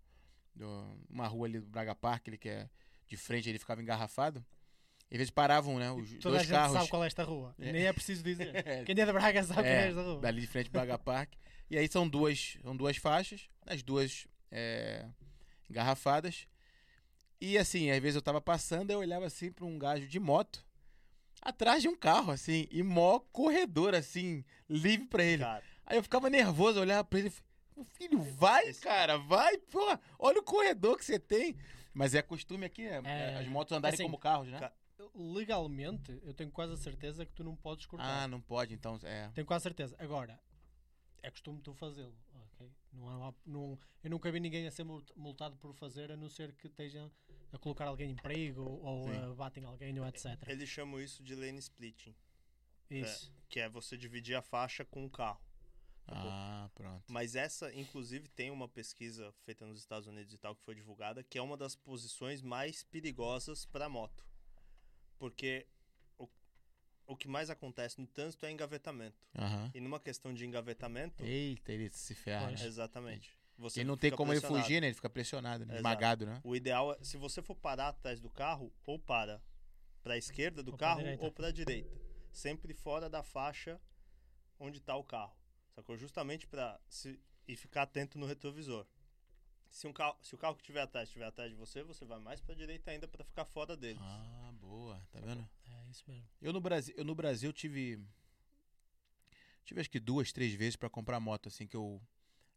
do- 0.56 1.00
uma 1.10 1.26
rua 1.26 1.48
ali 1.48 1.60
do 1.60 1.66
Braga 1.66 1.96
Park, 1.96 2.28
ali 2.28 2.38
que 2.38 2.48
é 2.48 2.70
de 3.08 3.18
frente, 3.18 3.50
ele 3.50 3.58
ficava 3.58 3.82
engarrafado. 3.82 4.46
E 5.10 5.16
às 5.16 5.18
vezes 5.18 5.32
paravam, 5.32 5.80
né? 5.80 5.90
Os 5.92 6.12
Toda 6.20 6.28
a 6.28 6.32
dois 6.38 6.42
gente 6.44 6.52
carros. 6.52 6.74
sabe 6.78 6.90
qual 6.90 7.04
é 7.04 7.08
esta 7.08 7.24
rua. 7.24 7.56
É. 7.58 7.72
Nem 7.72 7.88
é 7.88 7.92
preciso 7.94 8.22
dizer. 8.24 8.54
É, 8.68 8.84
Quem 8.84 8.94
é 8.94 9.06
de 9.06 9.12
Braga 9.12 9.44
sabe 9.44 9.64
quem 9.64 9.72
é 9.72 9.76
É, 9.86 9.88
esta 9.90 10.02
rua. 10.04 10.22
dali 10.22 10.42
de 10.42 10.48
frente 10.48 10.70
Braga 10.70 11.00
Park. 11.00 11.34
E 11.72 11.78
aí 11.80 11.88
são 11.88 12.08
duas, 12.08 12.60
são 12.62 12.78
duas 12.78 12.98
faixas, 12.98 13.50
as 13.66 13.82
duas 13.82 14.28
é, 14.52 15.08
engarrafadas. 15.70 16.48
E 17.42 17.58
assim, 17.58 17.90
às 17.92 18.00
vezes 18.00 18.16
eu 18.16 18.22
tava 18.22 18.42
passando, 18.42 18.92
eu 18.92 19.00
olhava 19.00 19.26
assim 19.26 19.52
pra 19.52 19.66
um 19.66 19.78
gajo 19.80 20.08
de 20.08 20.20
moto, 20.20 20.66
atrás 21.42 21.82
de 21.82 21.88
um 21.88 21.96
carro, 21.96 22.32
assim, 22.32 22.68
e 22.70 22.84
mó 22.84 23.20
corredor, 23.32 23.96
assim, 23.96 24.44
livre 24.70 25.08
pra 25.08 25.24
ele. 25.24 25.44
Cara, 25.44 25.64
Aí 25.86 25.98
eu 25.98 26.04
ficava 26.04 26.30
nervoso, 26.30 26.78
eu 26.78 26.82
olhava 26.84 27.04
pra 27.04 27.20
ele 27.20 27.30
e 27.30 27.32
falei, 27.32 27.90
filho, 27.96 28.22
vai, 28.22 28.74
cara, 28.74 29.18
vai, 29.18 29.58
porra, 29.58 30.00
olha 30.20 30.40
o 30.40 30.44
corredor 30.44 30.98
que 30.98 31.06
você 31.06 31.18
tem. 31.18 31.56
Mas 31.94 32.14
é 32.14 32.22
costume 32.22 32.66
aqui, 32.66 32.84
é, 32.84 33.02
É, 33.04 33.38
as 33.40 33.48
motos 33.48 33.76
andarem 33.76 33.96
assim, 33.96 34.04
como 34.04 34.20
carros, 34.20 34.48
né? 34.50 34.72
Legalmente, 35.16 36.20
eu 36.24 36.34
tenho 36.34 36.52
quase 36.52 36.74
a 36.74 36.78
certeza 36.78 37.26
que 37.26 37.34
tu 37.34 37.44
não 37.44 37.56
podes 37.56 37.86
cortar. 37.86 38.24
Ah, 38.24 38.28
não 38.28 38.40
pode, 38.40 38.74
então, 38.74 39.00
é. 39.04 39.30
Tenho 39.34 39.48
quase 39.48 39.64
certeza. 39.64 39.96
Agora, 39.98 40.40
é 41.22 41.30
costume 41.32 41.62
tu 41.62 41.74
fazê-lo, 41.74 42.16
ok? 42.54 42.72
Não 42.94 43.10
há, 43.10 43.18
lá- 43.18 43.36
não, 43.46 43.80
eu 44.04 44.10
nunca 44.10 44.32
vi 44.32 44.40
ninguém 44.40 44.68
a 44.68 44.72
ser 44.72 44.84
mult- 44.84 45.12
multado 45.16 45.56
por 45.58 45.74
fazer, 45.74 46.12
a 46.12 46.18
não 46.18 46.30
ser 46.30 46.54
que 46.56 46.68
estejam 46.68 47.12
a 47.52 47.58
colocar 47.58 47.88
alguém 47.88 48.12
em 48.12 48.16
perigo 48.16 48.62
ou 48.64 49.04
Sim. 49.12 49.18
a 49.18 49.34
batem 49.36 49.64
alguém 49.64 50.00
ou 50.00 50.06
etc. 50.08 50.26
eles 50.48 50.70
chamam 50.70 51.00
isso 51.02 51.24
de 51.24 51.36
lane 51.36 51.60
splitting, 51.60 52.16
Isso. 52.90 53.32
que 53.48 53.60
é 53.60 53.70
você 53.70 53.98
dividir 53.98 54.36
a 54.36 54.42
faixa 54.42 54.84
com 54.86 55.06
o 55.06 55.10
carro. 55.10 55.42
Ah, 56.12 56.68
pronto. 56.74 57.04
Mas 57.08 57.36
essa, 57.36 57.72
inclusive, 57.76 58.28
tem 58.30 58.50
uma 58.50 58.68
pesquisa 58.68 59.32
feita 59.46 59.64
nos 59.68 59.78
Estados 59.78 60.08
Unidos 60.08 60.34
e 60.34 60.40
tal 60.40 60.56
que 60.56 60.64
foi 60.64 60.74
divulgada, 60.74 61.24
que 61.24 61.38
é 61.38 61.42
uma 61.42 61.56
das 61.56 61.76
posições 61.76 62.42
mais 62.42 62.84
perigosas 62.84 63.64
para 63.66 63.88
moto. 63.88 64.26
Porque 65.20 65.68
o, 67.12 67.16
que 67.16 67.28
mais 67.28 67.50
acontece 67.50 68.00
no 68.00 68.08
trânsito 68.08 68.46
é 68.46 68.52
engavetamento. 68.52 69.18
Aham. 69.38 69.72
E 69.74 69.80
numa 69.80 70.00
questão 70.00 70.34
de 70.34 70.46
engavetamento, 70.46 71.24
Eita, 71.24 71.72
ele 71.72 71.90
se 71.90 72.16
ferra, 72.16 72.52
né? 72.52 72.66
exatamente. 72.66 73.38
Você 73.58 73.82
Ele 73.82 73.88
não 73.88 73.98
tem 73.98 74.12
como 74.12 74.32
ele 74.32 74.40
fugir, 74.40 74.80
né? 74.80 74.88
Ele 74.88 74.96
fica 74.96 75.10
pressionado, 75.10 75.66
né? 75.66 75.76
Esmagado, 75.76 76.26
né? 76.26 76.40
O 76.44 76.56
ideal 76.56 76.94
é, 76.94 77.04
se 77.04 77.18
você 77.18 77.42
for 77.42 77.56
parar 77.56 77.90
atrás 77.90 78.22
do 78.22 78.30
carro, 78.30 78.72
ou 78.86 78.98
para 78.98 79.42
para 80.02 80.14
a 80.14 80.18
esquerda 80.18 80.64
do 80.64 80.72
Ou 80.72 80.78
carro 80.78 81.02
ou 81.20 81.32
para 81.32 81.48
a 81.48 81.52
direita. 81.52 81.94
Sempre 82.32 82.74
fora 82.74 83.10
da 83.10 83.22
faixa 83.22 83.80
onde 84.58 84.78
está 84.78 84.96
o 84.96 85.04
carro. 85.04 85.36
Sacou? 85.76 85.98
Justamente 85.98 86.48
para 86.48 86.80
e 87.48 87.56
ficar 87.56 87.84
atento 87.84 88.18
no 88.18 88.26
retrovisor. 88.26 88.86
Se, 89.70 89.88
um 89.88 89.94
carro, 89.94 90.18
se 90.22 90.34
o 90.34 90.38
carro 90.38 90.56
que 90.56 90.62
estiver 90.62 90.82
atrás 90.82 91.10
estiver 91.10 91.26
atrás 91.26 91.52
de 91.52 91.56
você, 91.56 91.84
você 91.84 92.04
vai 92.06 92.20
mais 92.20 92.42
para 92.42 92.54
a 92.54 92.58
direita 92.58 92.92
ainda 92.92 93.08
para 93.08 93.24
ficar 93.24 93.46
fora 93.46 93.78
deles. 93.78 94.02
Ah, 94.02 94.52
boa, 94.54 95.00
tá 95.12 95.20
vendo? 95.20 95.48
É 95.90 95.92
isso 95.92 96.04
mesmo. 96.08 96.24
Eu 96.40 96.54
no 96.54 96.62
Brasil, 96.62 96.94
eu 96.96 97.04
no 97.04 97.16
Brasil 97.16 97.52
tive 97.52 98.00
tive 99.66 99.82
acho 99.82 99.90
que 99.90 100.00
duas, 100.00 100.32
três 100.32 100.54
vezes 100.54 100.76
pra 100.76 100.90
comprar 100.90 101.20
moto 101.20 101.48
assim 101.48 101.66
que 101.66 101.76
eu 101.76 102.00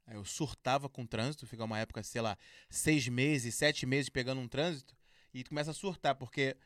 eu 0.09 0.24
surtava 0.24 0.89
com 0.89 1.03
o 1.03 1.07
trânsito, 1.07 1.47
fica 1.47 1.64
uma 1.64 1.78
época, 1.78 2.03
sei 2.03 2.20
lá, 2.20 2.37
seis 2.68 3.07
meses, 3.09 3.55
sete 3.55 3.87
meses 3.87 4.11
pegando 4.11 4.41
um 4.41 4.49
trânsito 4.49 4.95
e 5.33 5.45
começa 5.45 5.70
a 5.70 5.74
surtar 5.74 6.14
porque 6.14 6.57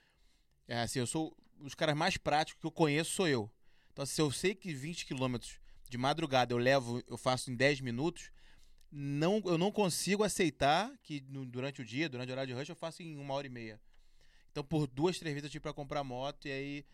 é 0.67 0.81
assim, 0.81 0.99
eu 0.99 1.07
sou 1.07 1.37
os 1.61 1.75
caras 1.75 1.95
mais 1.95 2.17
práticos 2.17 2.61
que 2.61 2.67
eu 2.67 2.73
conheço 2.73 3.13
sou 3.13 3.29
eu. 3.29 3.51
Então 3.93 4.05
se 4.05 4.21
eu 4.21 4.33
sei 4.33 4.55
que 4.55 4.75
20 4.75 5.07
quilômetros 5.07 5.61
de 5.89 5.97
madrugada 5.97 6.53
eu 6.53 6.59
levo, 6.59 7.01
eu 7.07 7.17
faço 7.17 7.51
em 7.51 7.55
10 7.55 7.81
minutos, 7.81 8.33
não, 8.91 9.41
eu 9.45 9.57
não 9.57 9.71
consigo 9.71 10.25
aceitar 10.25 10.93
que 11.03 11.21
durante 11.21 11.81
o 11.81 11.85
dia, 11.85 12.09
durante 12.09 12.31
o 12.31 12.33
horário 12.33 12.53
de 12.53 12.59
rush, 12.59 12.69
eu 12.69 12.77
faço 12.77 13.03
em 13.03 13.17
uma 13.17 13.35
hora 13.35 13.47
e 13.47 13.51
meia. 13.51 13.81
Então, 14.57 14.65
por 14.65 14.87
duas, 14.87 15.19
três 15.19 15.35
vezes 15.35 15.45
eu 15.45 15.51
tive 15.51 15.61
pra 15.61 15.75
comprar 15.75 16.03
moto 16.03 16.49
e 16.49 16.51
aí. 16.51 16.85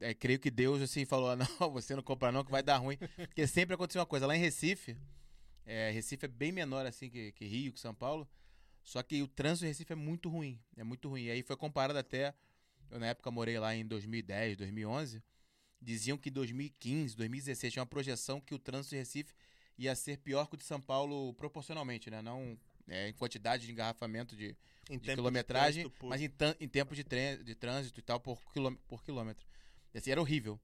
é, 0.00 0.12
creio 0.12 0.40
que 0.40 0.50
Deus 0.50 0.82
assim 0.82 1.04
falou: 1.04 1.30
"Ah, 1.30 1.36
não, 1.60 1.70
você 1.70 1.94
não 1.94 2.02
compra 2.02 2.32
não, 2.32 2.42
que 2.42 2.50
vai 2.50 2.64
dar 2.64 2.78
ruim. 2.78 2.96
Porque 2.96 3.46
sempre 3.46 3.76
aconteceu 3.76 4.00
uma 4.00 4.06
coisa. 4.06 4.26
Lá 4.26 4.34
em 4.36 4.40
Recife, 4.40 4.96
é, 5.64 5.92
Recife 5.92 6.24
é 6.24 6.28
bem 6.28 6.50
menor 6.50 6.84
assim 6.84 7.08
que, 7.08 7.30
que 7.30 7.44
Rio, 7.44 7.72
que 7.72 7.78
São 7.78 7.94
Paulo. 7.94 8.28
Só 8.82 9.04
que 9.04 9.22
o 9.22 9.28
trânsito 9.28 9.66
em 9.66 9.68
Recife 9.68 9.92
é 9.92 9.94
muito 9.94 10.28
ruim. 10.28 10.58
É 10.76 10.82
muito 10.82 11.08
ruim. 11.08 11.26
E 11.26 11.30
aí 11.30 11.44
foi 11.44 11.56
comparado 11.56 11.96
até. 11.96 12.34
Eu 12.90 12.98
na 12.98 13.06
época 13.06 13.30
morei 13.30 13.56
lá 13.60 13.72
em 13.72 13.86
2010, 13.86 14.56
2011. 14.56 15.22
Diziam 15.80 16.18
que 16.18 16.28
em 16.28 16.32
2015, 16.32 17.16
2016 17.16 17.72
tinha 17.72 17.82
uma 17.82 17.86
projeção 17.86 18.40
que 18.40 18.52
o 18.52 18.58
trânsito 18.58 18.96
de 18.96 18.98
Recife 18.98 19.32
ia 19.78 19.94
ser 19.94 20.18
pior 20.18 20.48
que 20.48 20.56
o 20.56 20.58
de 20.58 20.64
São 20.64 20.80
Paulo 20.80 21.32
proporcionalmente, 21.34 22.10
né? 22.10 22.20
Não 22.20 22.58
é, 22.88 23.08
em 23.08 23.12
quantidade 23.12 23.66
de 23.66 23.72
engarrafamento 23.72 24.36
de, 24.36 24.56
Em 24.90 24.98
de 24.98 25.06
quilometragem, 25.14 25.84
por- 25.90 26.08
mas 26.08 26.20
em, 26.20 26.30
em 26.60 26.68
tempo 26.68 26.94
de, 26.94 27.04
de 27.44 27.54
trânsito 27.54 27.98
e 28.00 28.02
tal 28.02 28.18
por, 28.20 28.40
quilô- 28.52 28.76
por 28.88 29.02
quilômetro. 29.04 29.46
E 29.94 29.98
assim, 29.98 30.10
era 30.10 30.20
horrível. 30.20 30.60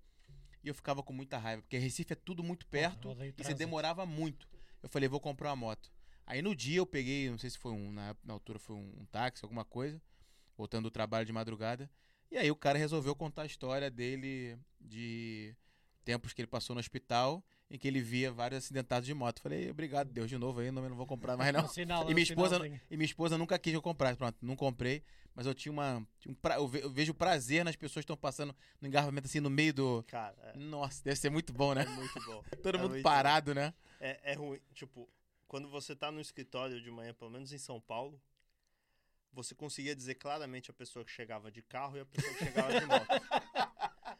E 0.63 0.69
eu 0.69 0.75
ficava 0.75 1.03
com 1.03 1.13
muita 1.13 1.39
raiva, 1.39 1.63
porque 1.63 1.79
Recife 1.79 2.13
é 2.13 2.17
tudo 2.17 2.43
muito 2.43 2.67
perto 2.67 3.09
e 3.29 3.33
você 3.45 3.53
demorava 3.59 4.05
muito. 4.05 4.49
Eu 4.83 4.89
falei, 4.89 5.09
vou 5.09 5.21
comprar 5.21 5.51
uma 5.51 5.57
moto. 5.57 5.91
Aí 6.27 6.43
no 6.43 6.55
dia 6.55 6.79
eu 6.79 6.87
peguei, 6.87 7.31
não 7.31 7.39
sei 7.39 7.49
se 7.51 7.57
foi 7.59 7.73
um, 7.73 7.91
na, 7.93 8.15
na 8.25 8.33
altura 8.35 8.59
foi 8.59 8.77
um, 8.77 9.01
um 9.01 9.07
táxi, 9.07 9.45
alguma 9.45 9.65
coisa, 9.65 10.01
voltando 10.57 10.85
do 10.85 10.91
trabalho 10.91 11.25
de 11.25 11.33
madrugada. 11.33 11.89
E 12.31 12.37
aí 12.37 12.51
o 12.51 12.57
cara 12.57 12.77
resolveu 12.79 13.15
contar 13.17 13.43
a 13.43 13.47
história 13.47 13.91
dele 13.91 14.59
de 14.81 15.55
tempos 16.05 16.33
que 16.33 16.41
ele 16.43 16.49
passou 16.49 16.75
no 16.75 16.81
hospital, 16.81 17.43
em 17.71 17.79
que 17.79 17.87
ele 17.87 18.01
via 18.01 18.33
vários 18.33 18.65
acidentados 18.65 19.07
de 19.07 19.13
moto. 19.15 19.41
Falei, 19.43 19.71
obrigado, 19.71 20.11
Deus, 20.11 20.29
de 20.29 20.39
novo 20.39 20.61
aí, 20.61 20.71
não, 20.71 20.89
não 20.89 20.97
vou 20.97 21.07
comprar 21.07 21.37
mais 21.37 21.53
não. 21.53 21.67
Sinal, 21.69 22.11
E 22.11 22.15
minha 22.15 22.23
esposa, 22.23 22.57
sinalzinho. 22.57 22.81
e 22.91 22.97
minha 22.97 23.05
esposa 23.07 23.37
nunca 23.37 23.59
quis 23.59 23.73
que 23.73 23.77
eu 23.77 23.83
comprasse. 23.83 24.17
Pronto, 24.17 24.37
não 24.43 24.57
comprei. 24.57 25.03
Mas 25.35 25.47
eu 25.47 25.55
tinha 25.55 25.71
uma. 25.71 26.05
tinha 26.19 26.33
um 26.33 26.35
pra- 26.35 26.57
eu, 26.57 26.67
ve- 26.67 26.83
eu 26.83 26.91
vejo 26.91 27.15
prazer 27.15 27.65
nas 27.65 27.77
pessoas 27.77 28.03
que 28.05 28.11
estão 28.13 28.17
passando 28.17 28.57
no 28.81 28.89
engarrafamento 28.89 29.27
assim 29.27 29.39
no 29.39 29.49
meio 29.51 29.73
do. 29.73 30.03
Cara, 30.09 30.35
é, 30.55 30.59
Nossa, 30.59 31.05
deve 31.05 31.15
ser 31.17 31.31
muito 31.31 31.53
bom, 31.53 31.75
né? 31.75 31.83
é 31.83 31.89
muito 31.89 32.15
bom. 32.27 32.43
Todo 32.63 32.77
é 32.77 32.81
mundo 32.81 33.01
parado, 33.03 33.55
né? 33.55 33.73
É, 34.01 34.33
é 34.33 34.35
ruim. 34.35 34.59
Tipo, 34.75 35.09
quando 35.47 35.69
você 35.69 35.95
tá 35.95 36.11
no 36.11 36.21
escritório 36.21 36.81
de 36.83 36.91
manhã, 36.91 37.15
pelo 37.15 37.31
menos 37.31 37.53
em 37.53 37.59
São 37.59 37.81
Paulo, 37.81 38.21
você 39.33 39.55
conseguia 39.55 39.95
dizer 39.95 40.17
claramente 40.17 40.71
a 40.71 40.75
pessoa 40.75 41.05
que 41.05 41.11
chegava 41.13 41.53
de 41.53 41.63
carro 41.63 41.97
e 41.99 42.01
a 42.01 42.07
pessoa 42.07 42.35
que 42.35 42.45
chegava 42.45 42.81
de 42.81 42.87
moto. 42.87 43.07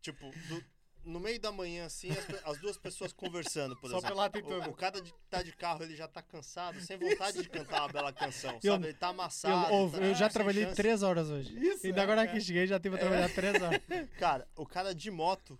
tipo, 0.00 0.30
do- 0.48 0.64
no 1.06 1.18
meio 1.20 1.40
da 1.40 1.50
manhã, 1.52 1.86
assim, 1.86 2.10
as, 2.10 2.44
as 2.44 2.58
duas 2.60 2.76
pessoas 2.76 3.12
conversando, 3.12 3.76
por 3.76 3.88
Só 3.90 3.98
exemplo. 3.98 4.30
pela. 4.42 4.66
O, 4.66 4.70
o 4.70 4.74
cara 4.74 5.00
de, 5.00 5.14
tá 5.30 5.42
de 5.42 5.52
carro, 5.52 5.82
ele 5.82 5.94
já 5.96 6.06
tá 6.08 6.20
cansado, 6.20 6.80
sem 6.80 6.98
vontade 6.98 7.40
de 7.42 7.48
cantar 7.48 7.82
uma 7.82 7.88
bela 7.92 8.12
canção, 8.12 8.58
Eu- 8.62 8.72
sabe? 8.72 8.86
Ele 8.88 8.94
tá 8.94 9.08
amassado. 9.08 9.72
Eu, 9.72 9.78
ouve, 9.78 9.98
tá 9.98 10.04
eu 10.04 10.14
já 10.14 10.28
trabalhei 10.28 10.64
chance. 10.64 10.76
três 10.76 11.02
horas 11.02 11.30
hoje. 11.30 11.56
Isso. 11.58 11.86
Ainda 11.86 12.02
agora 12.02 12.26
que 12.26 12.40
cheguei, 12.40 12.66
já 12.66 12.78
tive 12.78 12.96
a 12.96 12.98
trabalhar 12.98 13.28
três 13.32 13.62
horas. 13.62 13.80
Cara, 14.18 14.46
o 14.56 14.66
cara 14.66 14.94
de 14.94 15.10
moto, 15.10 15.58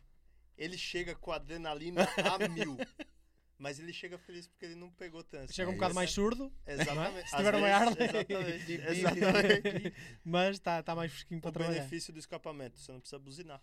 ele 0.59 0.76
chega 0.76 1.14
com 1.14 1.30
a 1.32 1.36
adrenalina 1.36 2.07
a 2.18 2.49
mil. 2.49 2.76
Mas 3.59 3.78
ele 3.78 3.90
chega 3.90 4.18
feliz 4.18 4.47
porque 4.47 4.66
ele 4.66 4.74
não 4.74 4.90
pegou 4.90 5.24
tanto. 5.24 5.51
Chega 5.55 5.70
um 5.70 5.72
É 5.72 5.76
bocado 5.76 5.92
isso. 5.92 5.94
mais 5.94 6.11
surdo, 6.11 6.53
Exatamente. 6.66 7.30
Se 7.30 7.36
tiver 7.36 7.55
uma 7.55 7.68
Harley. 7.68 7.97
Exatamente. 8.03 8.72
Exatamente. 9.01 9.94
mas 10.22 10.57
está 10.57 10.82
tá 10.82 10.94
mais 10.94 11.11
fresquinho 11.11 11.40
para 11.40 11.49
o 11.49 11.53
trabalhar. 11.53 11.78
benefício 11.78 12.12
do 12.12 12.18
escapamento, 12.18 12.78
você 12.78 12.92
não 12.92 13.01
precisa 13.01 13.18
buzinar. 13.18 13.62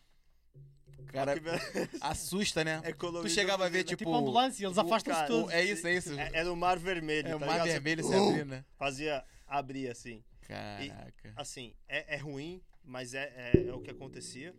Cara, 1.08 1.40
beleza. 1.40 1.90
assusta, 2.02 2.64
né? 2.64 2.82
Tu 2.82 2.88
Economiza 2.90 3.34
chegava 3.36 3.66
a 3.66 3.70
ver, 3.70 3.84
buzina. 3.84 3.90
tipo. 3.90 3.98
Tipo 4.06 4.16
ambulância, 4.16 4.66
eles 4.66 4.78
o 4.78 4.82
afastam-se 4.82 5.20
cara- 5.20 5.28
todos. 5.28 5.52
É 5.54 5.64
isso, 5.64 5.86
é 5.88 5.94
isso. 5.96 6.20
É- 6.20 6.32
Era 6.34 6.52
o 6.52 6.56
mar 6.56 6.78
vermelho, 6.80 7.28
É 7.28 7.36
o 7.36 7.40
tá 7.40 7.46
mar 7.46 7.52
ligado? 7.54 7.68
Vermelho 7.68 8.04
se 8.04 8.14
abrir, 8.14 8.46
né? 8.46 8.66
Fazia 8.78 9.24
abrir 9.48 9.90
assim. 9.90 10.24
Caraca. 10.42 11.34
Assim, 11.36 11.76
é, 11.88 12.16
é 12.16 12.18
ruim, 12.18 12.62
mas 12.84 13.14
é, 13.14 13.52
é, 13.54 13.68
é 13.68 13.74
o 13.74 13.80
que 13.82 13.92
acontecia. 13.92 14.56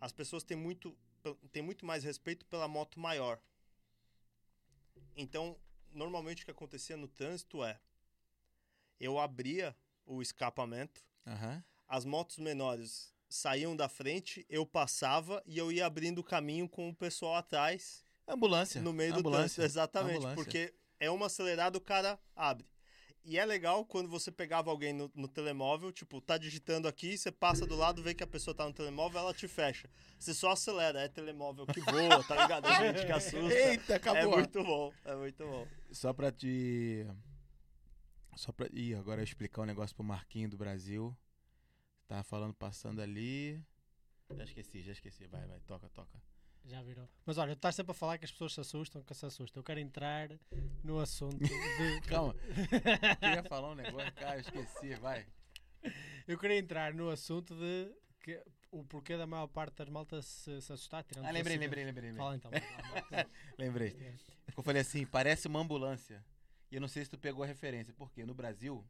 As 0.00 0.12
pessoas 0.12 0.42
têm 0.44 0.56
muito, 0.56 0.96
têm 1.50 1.62
muito 1.62 1.84
mais 1.84 2.04
respeito 2.04 2.46
pela 2.46 2.68
moto 2.68 2.98
maior. 3.00 3.40
Então, 5.16 5.56
normalmente 5.92 6.42
o 6.42 6.44
que 6.44 6.50
acontecia 6.50 6.96
no 6.96 7.08
trânsito 7.08 7.64
é 7.64 7.78
eu 9.00 9.18
abria 9.18 9.74
o 10.04 10.22
escapamento, 10.22 11.02
as 11.88 12.04
motos 12.04 12.38
menores 12.38 13.12
saíam 13.28 13.74
da 13.76 13.88
frente, 13.88 14.46
eu 14.48 14.64
passava 14.66 15.42
e 15.46 15.58
eu 15.58 15.70
ia 15.72 15.86
abrindo 15.86 16.18
o 16.18 16.24
caminho 16.24 16.68
com 16.68 16.88
o 16.88 16.94
pessoal 16.94 17.34
atrás 17.36 18.04
Ambulância. 18.28 18.80
no 18.80 18.92
meio 18.92 19.12
do 19.12 19.18
Ambulância. 19.20 19.56
trânsito. 19.56 19.62
Exatamente, 19.62 20.16
Ambulância. 20.18 20.36
porque 20.44 20.74
é 21.00 21.10
uma 21.10 21.26
acelerada, 21.26 21.76
o 21.76 21.80
cara 21.80 22.18
abre. 22.34 22.66
E 23.28 23.36
é 23.36 23.44
legal 23.44 23.84
quando 23.84 24.08
você 24.08 24.30
pegava 24.30 24.70
alguém 24.70 24.92
no, 24.92 25.10
no 25.12 25.26
telemóvel, 25.26 25.90
tipo, 25.90 26.20
tá 26.20 26.38
digitando 26.38 26.86
aqui, 26.86 27.18
você 27.18 27.32
passa 27.32 27.66
do 27.66 27.74
lado, 27.74 28.00
vê 28.00 28.14
que 28.14 28.22
a 28.22 28.26
pessoa 28.26 28.54
tá 28.54 28.64
no 28.64 28.72
telemóvel, 28.72 29.18
ela 29.18 29.34
te 29.34 29.48
fecha. 29.48 29.90
Você 30.16 30.32
só 30.32 30.52
acelera, 30.52 31.00
é 31.00 31.08
telemóvel 31.08 31.66
que 31.66 31.80
voa, 31.80 32.22
tá 32.22 32.40
ligado? 32.40 32.68
É 32.68 32.76
gente 32.94 33.04
que 33.04 33.10
assusta. 33.10 33.52
Eita, 33.52 33.94
É 33.94 33.96
acabou. 33.96 34.36
muito 34.38 34.62
bom, 34.62 34.92
é 35.04 35.16
muito 35.16 35.44
bom. 35.44 35.66
Só 35.90 36.12
pra 36.12 36.30
te. 36.30 37.04
Só 38.36 38.52
pra. 38.52 38.68
Ih, 38.72 38.94
agora 38.94 39.20
eu 39.20 39.24
explicar 39.24 39.62
um 39.62 39.66
negócio 39.66 39.96
pro 39.96 40.04
Marquinho 40.04 40.48
do 40.48 40.56
Brasil. 40.56 41.16
Tava 42.06 42.22
falando, 42.22 42.54
passando 42.54 43.00
ali. 43.00 43.60
Já 44.34 44.44
esqueci, 44.44 44.82
já 44.82 44.92
esqueci. 44.92 45.26
Vai, 45.26 45.46
vai, 45.46 45.60
toca, 45.60 45.88
toca. 45.90 46.20
Já 46.64 46.82
virou. 46.82 47.08
Mas 47.24 47.38
olha, 47.38 47.54
tu 47.54 47.58
estás 47.58 47.74
sempre 47.76 47.92
a 47.92 47.94
falar 47.94 48.18
que 48.18 48.24
as 48.24 48.32
pessoas 48.32 48.52
se 48.52 48.60
assustam, 48.60 49.02
que 49.02 49.14
se 49.14 49.24
assustam. 49.24 49.60
Eu 49.60 49.64
quero 49.64 49.78
entrar 49.78 50.30
no 50.82 50.98
assunto 50.98 51.38
de... 51.38 52.00
Calma. 52.08 52.34
Queria 53.20 53.42
falar 53.44 53.70
um 53.70 53.74
negócio, 53.76 54.12
cara, 54.14 54.36
eu 54.36 54.40
esqueci, 54.40 54.94
vai. 54.96 55.26
Eu 56.26 56.36
queria 56.36 56.58
entrar 56.58 56.92
no 56.92 57.08
assunto 57.08 57.54
de 57.54 57.92
que, 58.20 58.42
o 58.72 58.84
porquê 58.84 59.16
da 59.16 59.26
maior 59.28 59.46
parte 59.46 59.76
das 59.76 59.88
maltas 59.88 60.26
se, 60.26 60.60
se 60.60 60.72
assustar. 60.72 61.04
tirando 61.04 61.24
Ah, 61.24 61.30
lembrei, 61.30 61.56
lembrei, 61.56 61.84
lembrei. 61.84 62.10
lembrei. 62.10 62.24
Fala 62.24 62.36
então. 62.36 62.50
Lembrei. 63.56 63.96
Eu 64.56 64.62
falei 64.62 64.82
assim, 64.82 65.06
parece 65.06 65.46
uma 65.46 65.60
ambulância. 65.60 66.24
E 66.70 66.74
eu 66.74 66.80
não 66.80 66.88
sei 66.88 67.04
se 67.04 67.10
tu 67.10 67.18
pegou 67.18 67.44
a 67.44 67.46
referência, 67.46 67.94
porque 67.94 68.26
no 68.26 68.34
Brasil, 68.34 68.84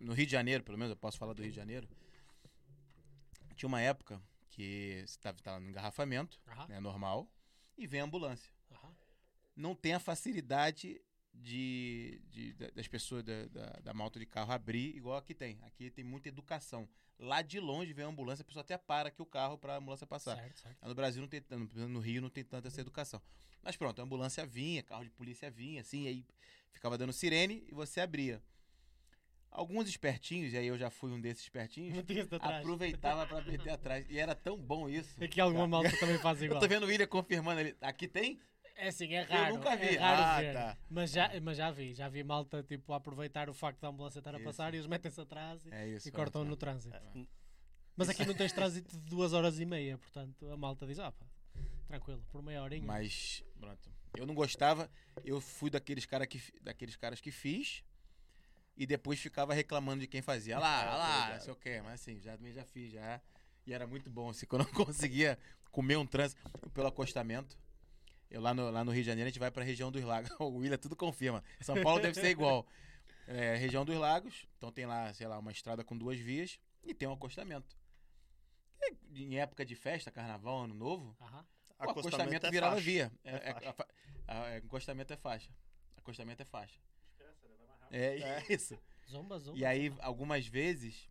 no 0.00 0.14
Rio 0.14 0.24
de 0.24 0.32
Janeiro, 0.32 0.64
pelo 0.64 0.78
menos 0.78 0.90
eu 0.90 0.96
posso 0.96 1.18
falar 1.18 1.34
do 1.34 1.42
Rio 1.42 1.50
de 1.50 1.56
Janeiro, 1.56 1.86
tinha 3.54 3.68
uma 3.68 3.80
época 3.80 4.20
que 4.50 4.96
você 5.06 5.16
estava 5.16 5.38
tava 5.42 5.60
no 5.60 5.68
engarrafamento, 5.68 6.40
Aham, 6.48 6.66
né, 6.68 6.80
normal, 6.80 7.28
e 7.76 7.86
vem 7.86 8.00
a 8.00 8.04
ambulância. 8.04 8.52
aham. 8.72 8.94
Não 9.56 9.74
tem 9.74 9.94
a 9.94 10.00
facilidade 10.00 11.00
de, 11.32 12.20
de- 12.30 12.52
da- 12.54 12.70
das 12.70 12.86
pessoas 12.86 13.24
da, 13.24 13.46
da, 13.46 13.66
da 13.82 13.94
malta 13.94 14.18
de 14.20 14.26
carro 14.26 14.52
abrir 14.52 14.96
igual 14.96 15.16
aqui 15.16 15.34
tem. 15.34 15.58
Aqui 15.62 15.90
tem 15.90 16.04
muita 16.04 16.28
educação. 16.28 16.88
Lá 17.18 17.42
de 17.42 17.58
longe 17.58 17.92
vem 17.92 18.04
a 18.04 18.08
ambulância, 18.08 18.42
a 18.42 18.44
pessoa 18.44 18.62
até 18.62 18.76
para 18.78 19.08
aqui 19.08 19.20
o 19.20 19.26
carro 19.26 19.58
para 19.58 19.74
a 19.74 19.76
ambulância 19.78 20.06
passar. 20.06 20.36
Certo, 20.36 20.60
certo. 20.60 20.86
No 20.88 20.94
Brasil 20.94 21.20
não 21.22 21.28
tem 21.28 21.42
no 21.88 21.98
Rio 22.00 22.22
não 22.22 22.30
tem 22.30 22.44
tanta 22.44 22.68
essa 22.68 22.80
educação. 22.80 23.20
Mas 23.62 23.76
pronto, 23.76 24.00
a 24.00 24.04
ambulância 24.04 24.44
vinha, 24.46 24.82
carro 24.82 25.04
de 25.04 25.10
polícia 25.10 25.50
vinha, 25.50 25.80
assim, 25.80 26.06
aí 26.06 26.24
ficava 26.72 26.96
dando 26.98 27.12
sirene 27.12 27.64
e 27.68 27.74
você 27.74 28.00
abria. 28.00 28.40
Alguns 29.54 29.88
espertinhos, 29.88 30.52
e 30.52 30.58
aí 30.58 30.66
eu 30.66 30.76
já 30.76 30.90
fui 30.90 31.12
um 31.12 31.20
desses 31.20 31.44
espertinhos, 31.44 31.96
aproveitava 32.40 33.24
pra 33.24 33.40
meter 33.42 33.70
atrás. 33.70 34.04
E 34.10 34.18
era 34.18 34.34
tão 34.34 34.58
bom 34.58 34.88
isso. 34.88 35.22
Aqui 35.22 35.40
alguma 35.40 35.68
malta 35.68 35.96
também 35.98 36.18
faz 36.18 36.38
Eu 36.42 36.46
igual. 36.46 36.60
tô 36.60 36.66
vendo 36.66 36.82
o 36.82 36.86
William 36.86 37.06
confirmando 37.06 37.60
ali. 37.60 37.76
Aqui 37.80 38.08
tem? 38.08 38.40
É 38.76 38.88
assim, 38.88 39.14
é 39.14 39.22
raro. 39.22 39.54
nunca 39.54 39.76
vi. 39.76 39.94
É 39.94 39.98
raro 40.00 40.22
Ah, 40.22 40.40
ver. 40.40 40.52
tá. 40.52 40.76
Mas, 40.90 41.12
já, 41.12 41.30
mas 41.40 41.56
já 41.56 41.70
vi. 41.70 41.94
Já 41.94 42.08
vi 42.08 42.24
malta 42.24 42.64
tipo, 42.64 42.92
aproveitar 42.92 43.48
o 43.48 43.54
facto 43.54 43.78
da 43.80 43.86
ambulância 43.88 44.18
estar 44.18 44.34
a 44.34 44.38
Isso. 44.38 44.44
passar 44.44 44.74
e 44.74 44.78
eles 44.78 44.88
metem-se 44.88 45.20
atrás 45.20 45.64
e, 45.64 45.70
É 45.72 45.86
isso. 45.88 46.08
e 46.08 46.10
cortam 46.10 46.40
ótimo. 46.40 46.50
no 46.50 46.56
trânsito. 46.56 46.96
É, 46.96 47.24
Mas 47.96 48.08
aqui 48.08 48.24
não 48.26 48.34
tens 48.34 48.50
trânsito 48.52 48.90
de 48.98 49.02
duas 49.08 49.32
horas 49.32 49.60
e 49.60 49.64
meia, 49.64 49.96
portanto 49.98 50.50
a 50.50 50.56
malta 50.56 50.84
diz, 50.84 50.98
ah 50.98 51.12
pá, 51.12 51.24
tranquilo, 51.86 52.26
por 52.32 52.42
meia 52.42 52.60
horinha. 52.60 52.84
Mas, 52.84 53.44
pronto. 53.60 53.88
Eu 54.16 54.26
não 54.26 54.34
gostava, 54.34 54.90
eu 55.24 55.40
fui 55.40 55.70
daqueles, 55.70 56.04
cara 56.04 56.26
que, 56.26 56.42
daqueles 56.60 56.96
caras 56.96 57.20
que 57.20 57.30
fiz 57.30 57.84
e 58.76 58.86
depois 58.86 59.18
ficava 59.20 59.54
reclamando 59.54 60.00
de 60.00 60.06
quem 60.06 60.22
fazia. 60.22 60.56
Ah 60.56 60.60
lá, 60.60 60.80
É, 60.82 60.84
tô 60.90 60.96
lá, 60.96 61.32
não 61.34 61.40
sei 61.40 61.52
o 61.52 61.56
quê. 61.56 61.80
Mas 61.82 61.94
assim, 62.00 62.20
já, 62.20 62.36
também 62.36 62.52
já 62.52 62.64
fiz, 62.64 62.92
já. 62.92 63.20
E 63.66 63.72
era 63.72 63.86
muito 63.86 64.10
bom, 64.10 64.30
assim, 64.30 64.46
quando 64.46 64.62
eu 64.62 64.72
não 64.72 64.84
conseguia 64.84 65.38
comer 65.70 65.96
um 65.96 66.06
trânsito 66.06 66.40
pelo 66.72 66.86
acostamento. 66.88 67.56
Eu 68.30 68.40
lá 68.40 68.52
no, 68.52 68.68
lá 68.70 68.82
no 68.84 68.90
Rio 68.90 69.02
de 69.02 69.06
Janeiro, 69.08 69.28
a 69.28 69.30
gente 69.30 69.38
vai 69.38 69.50
pra 69.50 69.62
região 69.62 69.92
dos 69.92 70.02
lagos. 70.02 70.30
O 70.40 70.56
William 70.58 70.76
tudo 70.78 70.96
confirma. 70.96 71.42
São 71.60 71.80
Paulo 71.82 72.00
deve 72.02 72.14
ser 72.14 72.30
igual. 72.30 72.66
É, 73.26 73.56
região 73.56 73.84
dos 73.86 73.96
lagos, 73.96 74.46
então 74.58 74.70
tem 74.70 74.84
lá, 74.84 75.12
sei 75.14 75.26
lá, 75.26 75.38
uma 75.38 75.50
estrada 75.50 75.82
com 75.82 75.96
duas 75.96 76.18
vias 76.18 76.58
e 76.82 76.92
tem 76.92 77.08
um 77.08 77.12
acostamento. 77.12 77.74
E 79.14 79.24
em 79.24 79.38
época 79.38 79.64
de 79.64 79.74
festa, 79.74 80.10
carnaval, 80.10 80.64
ano 80.64 80.74
novo, 80.74 81.16
Aham. 81.20 81.44
o 81.78 81.90
acostamento 81.90 82.46
é 82.46 82.50
virava 82.50 82.74
faixa. 82.74 82.84
via. 82.84 83.12
É, 83.24 83.30
É 83.30 83.50
é- 83.62 83.68
a 83.68 83.72
fa- 83.72 83.88
a- 84.28 84.48
é, 84.50 84.56
acostamento 84.58 85.12
é 85.12 85.16
faixa. 85.16 85.50
Acostamento 85.96 86.42
é 86.42 86.44
faixa. 86.44 86.78
É 87.96 88.44
isso. 88.52 88.78
Zomba, 89.10 89.38
zomba. 89.38 89.58
E 89.58 89.64
aí, 89.64 89.92
algumas 90.00 90.46
vezes, 90.46 91.08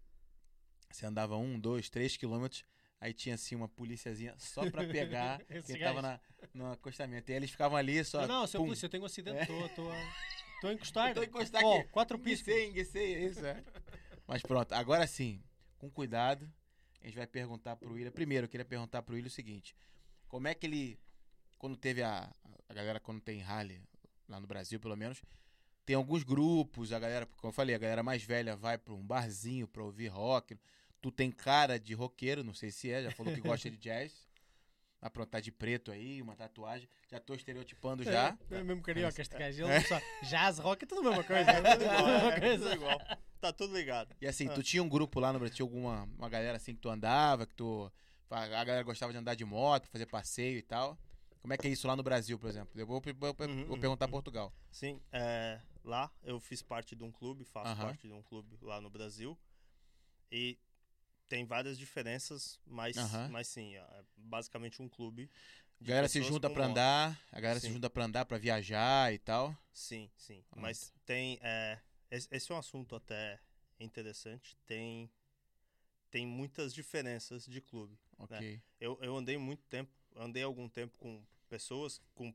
você 0.92 1.06
andava 1.06 1.38
um, 1.38 1.60
dois, 1.60 1.90
três 1.90 2.18
quilômetros, 2.18 2.66
aí 3.00 3.14
tinha 3.14 3.36
assim 3.36 3.56
uma 3.56 3.68
policiazinha 3.70 4.34
só 4.38 4.70
pra 4.70 4.86
pegar 4.86 5.40
quem 5.66 5.80
tava 5.80 6.02
na, 6.02 6.20
no 6.54 6.72
acostamento. 6.72 7.30
E 7.30 7.34
aí 7.34 7.38
eles 7.38 7.52
ficavam 7.52 7.78
ali 7.78 8.04
só. 8.04 8.22
Não, 8.28 8.42
não, 8.42 8.48
seu 8.48 8.60
pum. 8.60 8.68
polícia, 8.68 8.86
eu 8.86 8.90
tenho 8.90 9.04
um 9.04 9.06
acidente, 9.06 9.38
É. 9.40 9.46
tô, 9.46 9.70
tô. 9.70 9.84
Tô 10.62 10.68
a 10.68 10.74
encostar 10.74 11.64
Ó, 11.66 11.80
aqui. 11.80 11.90
quatro 11.90 12.18
piscos. 12.18 12.48
Enguicei, 12.48 12.70
enguicei, 12.70 13.16
é 13.16 13.26
isso, 13.26 13.46
é. 13.46 13.62
Mas 14.26 14.42
pronto, 14.42 14.72
agora 14.72 15.06
sim, 15.06 15.44
com 15.78 15.90
cuidado, 15.90 16.50
a 17.02 17.06
gente 17.06 17.18
vai 17.18 17.28
perguntar 17.28 17.76
pro 17.76 17.92
William. 17.94 18.12
Primeiro, 18.12 18.46
eu 18.46 18.50
queria 18.50 18.64
perguntar 18.66 19.02
pro 19.02 19.14
William 19.16 19.28
o 19.28 19.32
seguinte: 19.32 19.76
como 20.28 20.48
é 20.48 20.56
que 20.56 20.66
ele, 20.66 20.98
quando 21.58 21.76
teve 21.76 22.02
a, 22.02 22.34
a 22.70 22.74
galera, 22.74 22.98
quando 23.02 23.20
tem 23.20 23.42
rally, 23.42 23.82
lá 24.30 24.40
no 24.40 24.48
Brasil 24.48 24.80
pelo 24.80 24.96
menos, 24.96 25.22
tem 25.86 25.96
alguns 25.96 26.24
grupos, 26.24 26.92
a 26.94 27.00
galera, 27.00 27.26
como 27.26 27.50
eu 27.50 27.54
falei, 27.54 27.76
a 27.76 27.78
galera 27.80 28.04
mais 28.04 28.24
velha 28.24 28.56
vai 28.56 28.78
pra 28.78 28.94
um 28.94 29.06
barzinho 29.06 29.68
pra 29.68 29.84
ouvir 29.84 30.08
rock. 30.08 30.58
Tu 31.02 31.12
tem 31.12 31.30
cara 31.32 31.78
de 31.80 31.94
roqueiro, 31.94 32.44
não 32.44 32.54
sei 32.54 32.72
se 32.72 32.90
é, 32.92 33.04
já 33.04 33.12
falou 33.12 33.34
que 33.34 33.42
gosta 33.42 33.70
de 33.70 33.78
jazz. 33.78 34.12
aprontar 35.02 35.42
de 35.42 35.52
preto 35.52 35.92
aí, 35.92 36.22
uma 36.22 36.34
tatuagem. 36.34 36.88
Já 37.12 37.20
tô 37.20 37.34
estereotipando 37.34 38.04
já. 38.06 38.38
É, 38.50 38.56
é 38.56 38.64
mesmo 38.64 38.82
carioca 38.84 39.22
este 39.22 39.38
gajo. 39.38 39.66
É. 39.66 39.82
Só 39.82 40.00
jazz, 40.24 40.60
rock, 40.60 40.84
é 40.86 40.88
tudo 40.88 41.02
a 41.02 41.10
mesma 41.12 41.24
coisa. 41.28 41.52
É 41.52 41.62
tudo 41.62 41.86
mesma 41.86 42.34
É, 42.34 42.58
tudo 42.58 42.74
igual. 42.74 43.02
Tá 43.42 43.52
tudo 43.52 43.76
ligado. 43.76 44.16
E 44.22 44.26
assim, 44.28 44.48
Ah. 44.48 44.54
tu 44.54 44.64
tinha 44.64 44.82
um 44.82 44.88
grupo 44.88 45.20
lá 45.20 45.34
no 45.34 45.40
Brasil, 45.40 45.56
tinha 45.58 45.66
alguma 45.66 46.08
uma 46.18 46.30
galera 46.30 46.56
assim 46.56 46.74
que 46.74 46.80
tu 46.80 46.90
andava, 46.90 47.46
que 47.46 47.54
tu. 47.54 47.92
A 48.30 48.48
galera 48.48 48.82
gostava 48.84 49.12
de 49.12 49.18
andar 49.18 49.36
de 49.36 49.44
moto, 49.44 49.90
fazer 49.90 50.06
passeio 50.06 50.58
e 50.58 50.62
tal. 50.62 50.98
Como 51.44 51.54
é 51.54 51.58
que 51.58 51.68
é 51.68 51.72
isso 51.72 51.88
lá 51.88 51.96
no 51.96 52.02
Brasil, 52.04 52.39
por 52.39 52.50
exemplo? 52.50 52.80
Eu 52.82 52.88
vou, 52.88 53.00
vou- 53.02 53.14
vou 53.36 53.48
Uhum, 53.48 53.66
vou 53.68 53.76
uhum, 53.76 53.82
perguntar 53.82 54.08
uhum. 54.08 54.12
Portugal. 54.12 54.52
Sim, 54.72 55.02
é, 55.12 55.62
lá 55.84 56.12
eu 56.24 56.39
fiz 56.39 56.62
parte 56.64 56.96
de 56.96 57.04
um 57.04 57.12
clube, 57.12 57.44
faço 57.46 57.72
Aham. 57.72 57.88
parte 57.88 58.08
de 58.08 58.14
um 58.14 58.24
clube 58.24 58.58
lá 58.62 58.82
no 58.82 58.89
Brasil. 58.89 59.38
E 60.32 60.58
tem 61.30 61.46
várias 61.46 61.78
diferenças, 61.78 62.60
mas, 62.66 62.96
mas 63.28 63.48
sim, 63.48 63.76
é 63.76 64.04
basicamente 64.18 64.82
um 64.82 64.89
clube. 64.89 65.30
A 65.82 65.86
galera 65.86 66.08
se 66.08 66.22
junta 66.24 66.50
moto. 66.50 66.60
andar, 66.70 67.20
a 67.32 67.39
galera 67.41 67.60
se 67.60 67.68
Sim. 67.68 67.74
junta 67.74 67.89
pra 67.89 68.06
andar, 68.06 68.26
pra 68.26 68.38
viajar 68.38 69.14
e 69.14 69.20
tal. 69.20 69.56
Sim, 69.72 70.10
sim. 70.16 70.44
Mas 70.56 70.94
tem. 71.06 71.39
é, 71.41 71.80
esse 72.10 72.52
é 72.52 72.56
um 72.56 72.58
assunto 72.58 72.96
até 72.96 73.39
interessante. 73.80 74.56
Tem, 74.66 75.10
tem 76.12 76.26
muitas 76.26 76.74
diferenças 76.74 77.46
de 77.46 77.60
clube. 77.62 77.98
Ok. 78.18 78.62
Eu, 78.80 78.98
eu 79.02 79.16
andei 79.18 79.38
muito 79.38 79.64
tempo, 79.66 79.91
andei 80.16 80.44
algum 80.44 80.70
tempo 80.70 80.98
com 80.98 81.24
pessoas 81.54 82.01
com, 82.16 82.34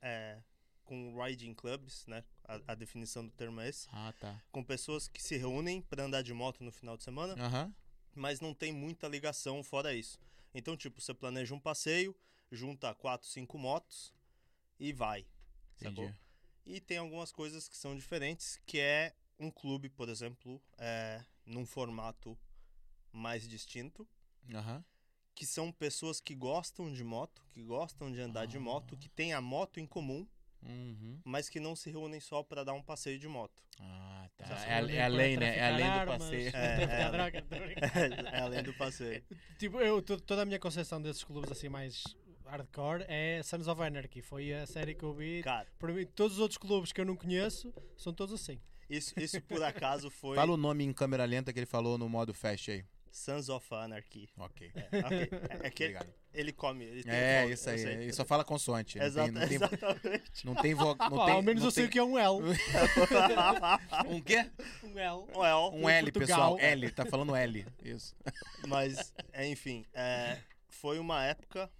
é, 0.00 0.42
com 0.86 1.22
riding 1.22 1.52
clubs, 1.52 2.06
né? 2.06 2.24
A, 2.44 2.72
a 2.72 2.74
definição 2.74 3.22
do 3.22 3.30
termo 3.30 3.60
é 3.60 3.68
esse. 3.68 3.86
Ah, 3.92 4.14
tá. 4.18 4.42
Com 4.50 4.64
pessoas 4.64 5.06
que 5.06 5.22
se 5.22 5.36
reúnem 5.36 5.82
para 5.82 6.04
andar 6.04 6.22
de 6.22 6.32
moto 6.32 6.64
no 6.64 6.72
final 6.72 6.96
de 6.96 7.04
semana, 7.04 7.36
mas 8.14 8.40
não 8.40 8.54
tem 8.54 8.72
muita 8.72 9.06
ligação 9.06 9.62
fora 9.62 9.92
isso. 9.92 10.18
Então, 10.54 10.78
tipo, 10.78 10.98
você 10.98 11.12
planeja 11.12 11.54
um 11.54 11.60
passeio, 11.60 12.16
junta 12.50 12.94
quatro, 12.94 13.28
cinco 13.28 13.58
motos 13.58 14.14
e 14.80 14.94
vai. 14.94 15.26
Sacou? 15.76 16.10
E 16.64 16.80
tem 16.80 16.96
algumas 16.96 17.30
coisas 17.30 17.68
que 17.68 17.76
são 17.76 17.94
diferentes, 17.94 18.58
que 18.64 18.80
é 18.80 19.14
um 19.38 19.50
clube, 19.50 19.90
por 19.90 20.08
exemplo, 20.08 20.58
é, 20.78 21.22
num 21.44 21.66
formato 21.66 22.38
mais 23.12 23.46
distinto, 23.46 24.08
Aham. 24.54 24.82
Que 25.34 25.44
são 25.46 25.72
pessoas 25.72 26.20
que 26.20 26.34
gostam 26.34 26.92
de 26.92 27.02
moto, 27.02 27.42
que 27.52 27.62
gostam 27.62 28.10
de 28.12 28.20
andar 28.20 28.46
de 28.46 28.56
Ah. 28.56 28.60
moto, 28.60 28.96
que 28.96 29.08
têm 29.08 29.32
a 29.32 29.40
moto 29.40 29.80
em 29.80 29.86
comum, 29.86 30.26
Uhum. 30.62 31.18
mas 31.24 31.48
que 31.50 31.60
não 31.60 31.76
se 31.76 31.90
reúnem 31.90 32.20
só 32.20 32.42
para 32.42 32.64
dar 32.64 32.72
um 32.72 32.82
passeio 32.82 33.18
de 33.18 33.28
moto. 33.28 33.62
Ah, 33.80 34.28
tá. 34.36 34.44
É, 34.46 34.48
é 34.48 35.02
a 35.02 35.06
para 35.06 35.06
lei, 35.08 35.36
né? 35.36 35.56
É 35.58 35.66
a 35.66 35.68
traficar 35.68 35.76
lei 35.76 35.84
do 35.84 35.90
armas, 35.90 36.18
passeio. 36.18 36.52
É, 36.54 36.84
é. 38.32 38.36
é 38.36 38.40
além 38.40 38.62
do 38.62 38.72
passeio. 38.74 39.24
Tipo, 39.58 39.80
eu, 39.80 40.00
to- 40.00 40.20
toda 40.20 40.42
a 40.42 40.44
minha 40.44 40.58
concepção 40.58 41.02
desses 41.02 41.24
clubes 41.24 41.50
assim 41.50 41.68
mais 41.68 42.02
hardcore 42.46 43.04
é 43.08 43.42
Sons 43.42 43.66
of 43.68 43.82
Anarchy. 43.82 44.22
Foi 44.22 44.52
a 44.54 44.66
série 44.66 44.94
que 44.94 45.02
eu 45.04 45.12
vi. 45.12 45.42
Cara, 45.42 45.66
Para 45.78 45.92
mim, 45.92 46.06
todos 46.06 46.34
os 46.34 46.38
outros 46.40 46.58
clubes 46.58 46.92
que 46.92 47.00
eu 47.00 47.04
não 47.04 47.16
conheço 47.16 47.72
são 47.96 48.12
todos 48.14 48.34
assim. 48.40 48.60
isso, 48.88 49.12
isso 49.18 49.40
por 49.42 49.62
acaso 49.62 50.10
foi 50.10 50.36
Fala 50.36 50.52
o 50.52 50.56
nome 50.56 50.84
em 50.84 50.92
câmera 50.92 51.24
lenta 51.24 51.52
que 51.52 51.58
ele 51.58 51.66
falou 51.66 51.98
no 51.98 52.08
modo 52.08 52.32
fast 52.32 52.70
aí. 52.70 52.84
Sons 53.16 53.48
of 53.48 53.72
Anarchy. 53.72 54.28
Ok. 54.36 54.72
É, 54.74 54.98
ok. 54.98 55.18
É, 55.62 55.66
é 55.68 55.70
que 55.70 55.84
Obrigado. 55.84 56.12
ele 56.32 56.52
come. 56.52 56.84
Ele 56.84 57.04
tem 57.04 57.12
É, 57.12 57.46
isso 57.48 57.70
aí. 57.70 57.80
Ele 57.80 58.12
só 58.12 58.24
fala 58.24 58.44
consoante. 58.44 58.98
Não 58.98 59.04
tem, 59.12 59.30
não 59.30 59.46
tem, 59.46 59.54
exatamente. 59.56 60.44
não 60.46 60.54
tem 60.56 60.74
vo- 60.74 60.96
não 60.96 61.08
tem- 61.24 61.34
ao 61.34 61.42
menos 61.42 61.62
não 61.62 61.68
eu 61.68 61.70
sei 61.70 61.84
o 61.84 61.88
que 61.88 61.98
é 61.98 62.02
um 62.02 62.18
L. 62.18 62.40
Um 64.08 64.20
quê? 64.20 64.50
Um 64.82 64.98
L. 64.98 65.26
Um 65.72 65.88
L, 65.88 66.10
Portugal. 66.12 66.56
pessoal. 66.56 66.58
L, 66.58 66.90
tá 66.90 67.06
falando 67.06 67.36
L. 67.36 67.64
Isso. 67.84 68.16
Mas, 68.66 69.12
é, 69.32 69.46
enfim, 69.46 69.86
é, 69.94 70.40
foi 70.68 70.98
uma 70.98 71.24
época 71.24 71.70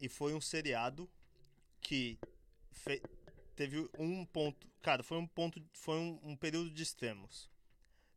e 0.00 0.08
foi 0.08 0.34
um 0.34 0.40
seriado 0.40 1.08
que 1.80 2.18
fe- 2.72 3.00
teve 3.54 3.88
um 3.96 4.24
ponto. 4.26 4.68
Cara, 4.82 5.04
foi 5.04 5.18
um 5.18 5.26
ponto. 5.26 5.62
Foi 5.72 5.96
um, 5.98 6.18
um 6.24 6.36
período 6.36 6.68
de 6.68 6.82
extremos. 6.82 7.48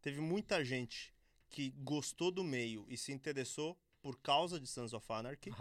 Teve 0.01 0.19
muita 0.19 0.65
gente 0.65 1.12
que 1.53 1.69
gostou 1.83 2.31
do 2.31 2.43
meio 2.43 2.83
e 2.89 2.97
se 2.97 3.13
interessou 3.13 3.79
por 4.01 4.19
causa 4.19 4.59
de 4.59 4.65
Sons 4.65 4.91
of 4.91 5.05
Anarchy. 5.13 5.51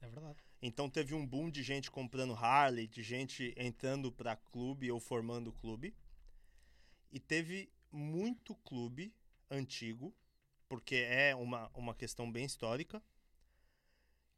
É 0.00 0.08
verdade. 0.08 0.42
Então 0.62 0.88
teve 0.88 1.14
um 1.14 1.26
boom 1.26 1.50
de 1.50 1.62
gente 1.62 1.90
comprando 1.90 2.32
Harley, 2.32 2.88
de 2.88 3.02
gente 3.02 3.52
entrando 3.54 4.10
pra 4.10 4.34
clube 4.34 4.90
ou 4.90 4.98
formando 4.98 5.52
clube. 5.52 5.94
E 7.12 7.20
teve 7.20 7.70
muito 7.90 8.54
clube 8.54 9.14
antigo, 9.50 10.14
porque 10.70 10.96
é 10.96 11.36
uma, 11.36 11.70
uma 11.74 11.94
questão 11.94 12.32
bem 12.32 12.46
histórica, 12.46 13.02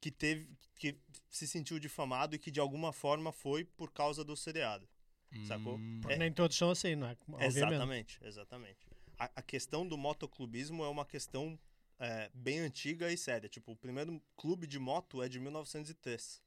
que 0.01 0.11
teve 0.11 0.51
que 0.75 0.99
se 1.31 1.47
sentiu 1.47 1.79
difamado 1.79 2.35
e 2.35 2.41
que 2.41 2.51
de 2.51 2.59
alguma 2.59 2.93
forma 2.93 3.31
foi 3.31 3.65
por 3.65 3.93
causa 3.93 4.25
do 4.25 4.37
seriado. 4.37 4.89
Sacou? 5.47 5.77
Hum, 5.77 6.01
Porque 6.01 6.17
nem 6.17 6.33
todos 6.33 6.57
são 6.57 6.71
assim, 6.71 6.97
não 6.97 7.07
é? 7.07 7.17
Obviamente. 7.29 7.57
Exatamente, 7.57 8.19
exatamente. 8.25 8.94
A, 9.19 9.31
a 9.37 9.43
questão 9.43 9.87
do 9.87 9.97
motoclubismo 9.97 10.85
é 10.85 10.89
uma 10.89 11.05
questão 11.05 11.59
é, 11.99 12.31
bem 12.35 12.59
antiga 12.61 13.13
e 13.13 13.17
séria. 13.17 13.49
Tipo, 13.49 13.73
o 13.73 13.77
primeiro 13.77 14.21
clube 14.37 14.67
de 14.67 14.79
moto 14.79 15.23
é 15.23 15.29
de 15.29 15.39
1903. 15.41 16.43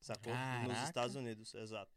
Sacou? 0.00 0.32
Nos 0.32 0.40
Caraca. 0.68 0.84
Estados 0.84 1.16
Unidos, 1.16 1.54
exato. 1.54 1.90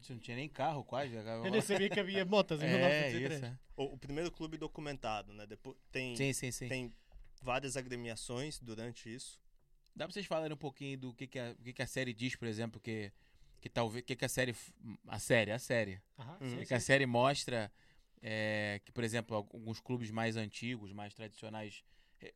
Você 0.00 0.12
não 0.12 0.20
tinha 0.20 0.36
nem 0.36 0.48
carro 0.48 0.84
quase. 0.84 1.14
Eu 1.14 1.50
nem 1.50 1.60
sabia 1.60 1.90
que 1.90 1.98
havia 1.98 2.24
motas 2.24 2.62
em 2.62 2.66
É, 2.70 3.10
1903. 3.10 3.32
isso. 3.32 3.44
é. 3.44 3.58
O, 3.76 3.84
o 3.94 3.98
primeiro 3.98 4.30
clube 4.30 4.56
documentado, 4.56 5.32
né? 5.32 5.44
Depois 5.46 5.76
tem, 5.90 6.14
Sim, 6.16 6.32
sim, 6.32 6.52
sim. 6.52 6.68
tem 6.68 6.94
várias 7.42 7.76
agremiações 7.76 8.60
durante 8.60 9.12
isso. 9.12 9.40
Dá 9.96 10.06
pra 10.06 10.12
vocês 10.12 10.26
falarem 10.26 10.54
um 10.54 10.58
pouquinho 10.58 10.96
do 10.96 11.12
que, 11.14 11.26
que, 11.26 11.38
a, 11.38 11.50
o 11.58 11.62
que, 11.62 11.72
que 11.72 11.82
a 11.82 11.86
série 11.86 12.14
diz, 12.14 12.36
por 12.36 12.46
exemplo, 12.46 12.80
que, 12.80 13.12
que 13.60 13.68
talvez. 13.68 14.02
O 14.02 14.06
que, 14.06 14.14
que 14.16 14.24
a 14.24 14.28
série. 14.28 14.54
A 15.08 15.18
série, 15.18 15.50
a 15.50 15.58
série. 15.58 16.00
Aham, 16.18 16.38
Uhum. 16.40 16.48
sim, 16.48 16.54
O 16.54 16.58
que, 16.58 16.62
sim. 16.62 16.68
que 16.68 16.74
a 16.74 16.80
série 16.80 17.04
mostra 17.06 17.70
é, 18.26 18.80
que, 18.84 18.90
por 18.90 19.04
exemplo, 19.04 19.36
alguns 19.36 19.80
clubes 19.80 20.10
mais 20.10 20.34
antigos, 20.36 20.92
mais 20.92 21.12
tradicionais 21.12 21.84
re- 22.18 22.34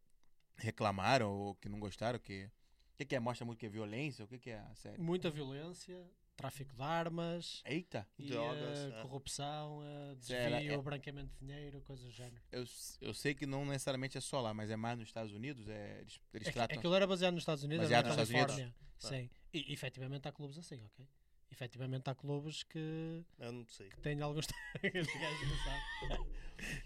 reclamaram 0.58 1.32
ou 1.32 1.54
que 1.54 1.68
não 1.68 1.80
gostaram, 1.80 2.18
que. 2.18 2.44
O 2.44 2.96
que, 2.98 3.04
que 3.06 3.14
é? 3.16 3.20
Mostra 3.20 3.46
muito 3.46 3.58
que 3.58 3.66
é 3.66 3.68
violência? 3.70 4.24
O 4.24 4.28
que, 4.28 4.38
que 4.38 4.50
é 4.50 4.58
a 4.58 4.74
série? 4.74 5.00
Muita 5.00 5.30
violência, 5.30 6.04
tráfico 6.36 6.74
de 6.74 6.82
armas, 6.82 7.62
Eita! 7.64 8.06
e, 8.18 8.26
Drogas, 8.26 8.78
é. 8.92 9.02
corrupção, 9.02 9.80
Será? 10.20 10.56
desvio, 10.58 10.72
É- 10.74 10.82
branqueamento 10.82 11.32
de 11.32 11.46
dinheiro, 11.46 11.80
coisas 11.82 12.04
do 12.04 12.10
género. 12.10 12.42
Eu, 12.50 12.64
eu 13.00 13.14
sei 13.14 13.34
que 13.34 13.46
não 13.46 13.64
necessariamente 13.64 14.18
é 14.18 14.20
só 14.20 14.40
lá, 14.40 14.52
mas 14.52 14.68
é 14.68 14.76
mais 14.76 14.98
nos 14.98 15.08
Estados 15.08 15.32
Unidos. 15.32 15.68
É, 15.68 16.00
eles, 16.00 16.20
eles 16.34 16.48
É 16.48 16.50
que- 16.50 16.54
tratam. 16.58 16.76
Aquilo 16.78 16.94
era 16.94 17.06
baseado 17.06 17.34
nos 17.34 17.42
Estados 17.42 17.62
Unidos, 17.64 17.84
Baseado 17.84 18.06
era 18.06 18.14
na 18.16 18.20
nos 18.20 18.28
Estados 18.28 18.56
Califórnia. 18.56 18.74
Sim. 18.98 19.30
E 19.54 19.72
efetivamente 19.72 20.26
há 20.28 20.32
clubes 20.32 20.58
assim, 20.58 20.82
ok? 20.84 21.06
Efetivamente 21.50 22.08
há 22.10 22.14
clubes 22.14 22.62
que, 22.62 23.24
Eu 23.38 23.52
não 23.52 23.66
sei. 23.68 23.88
que 23.88 23.98
têm 24.00 24.20
alguns. 24.20 24.46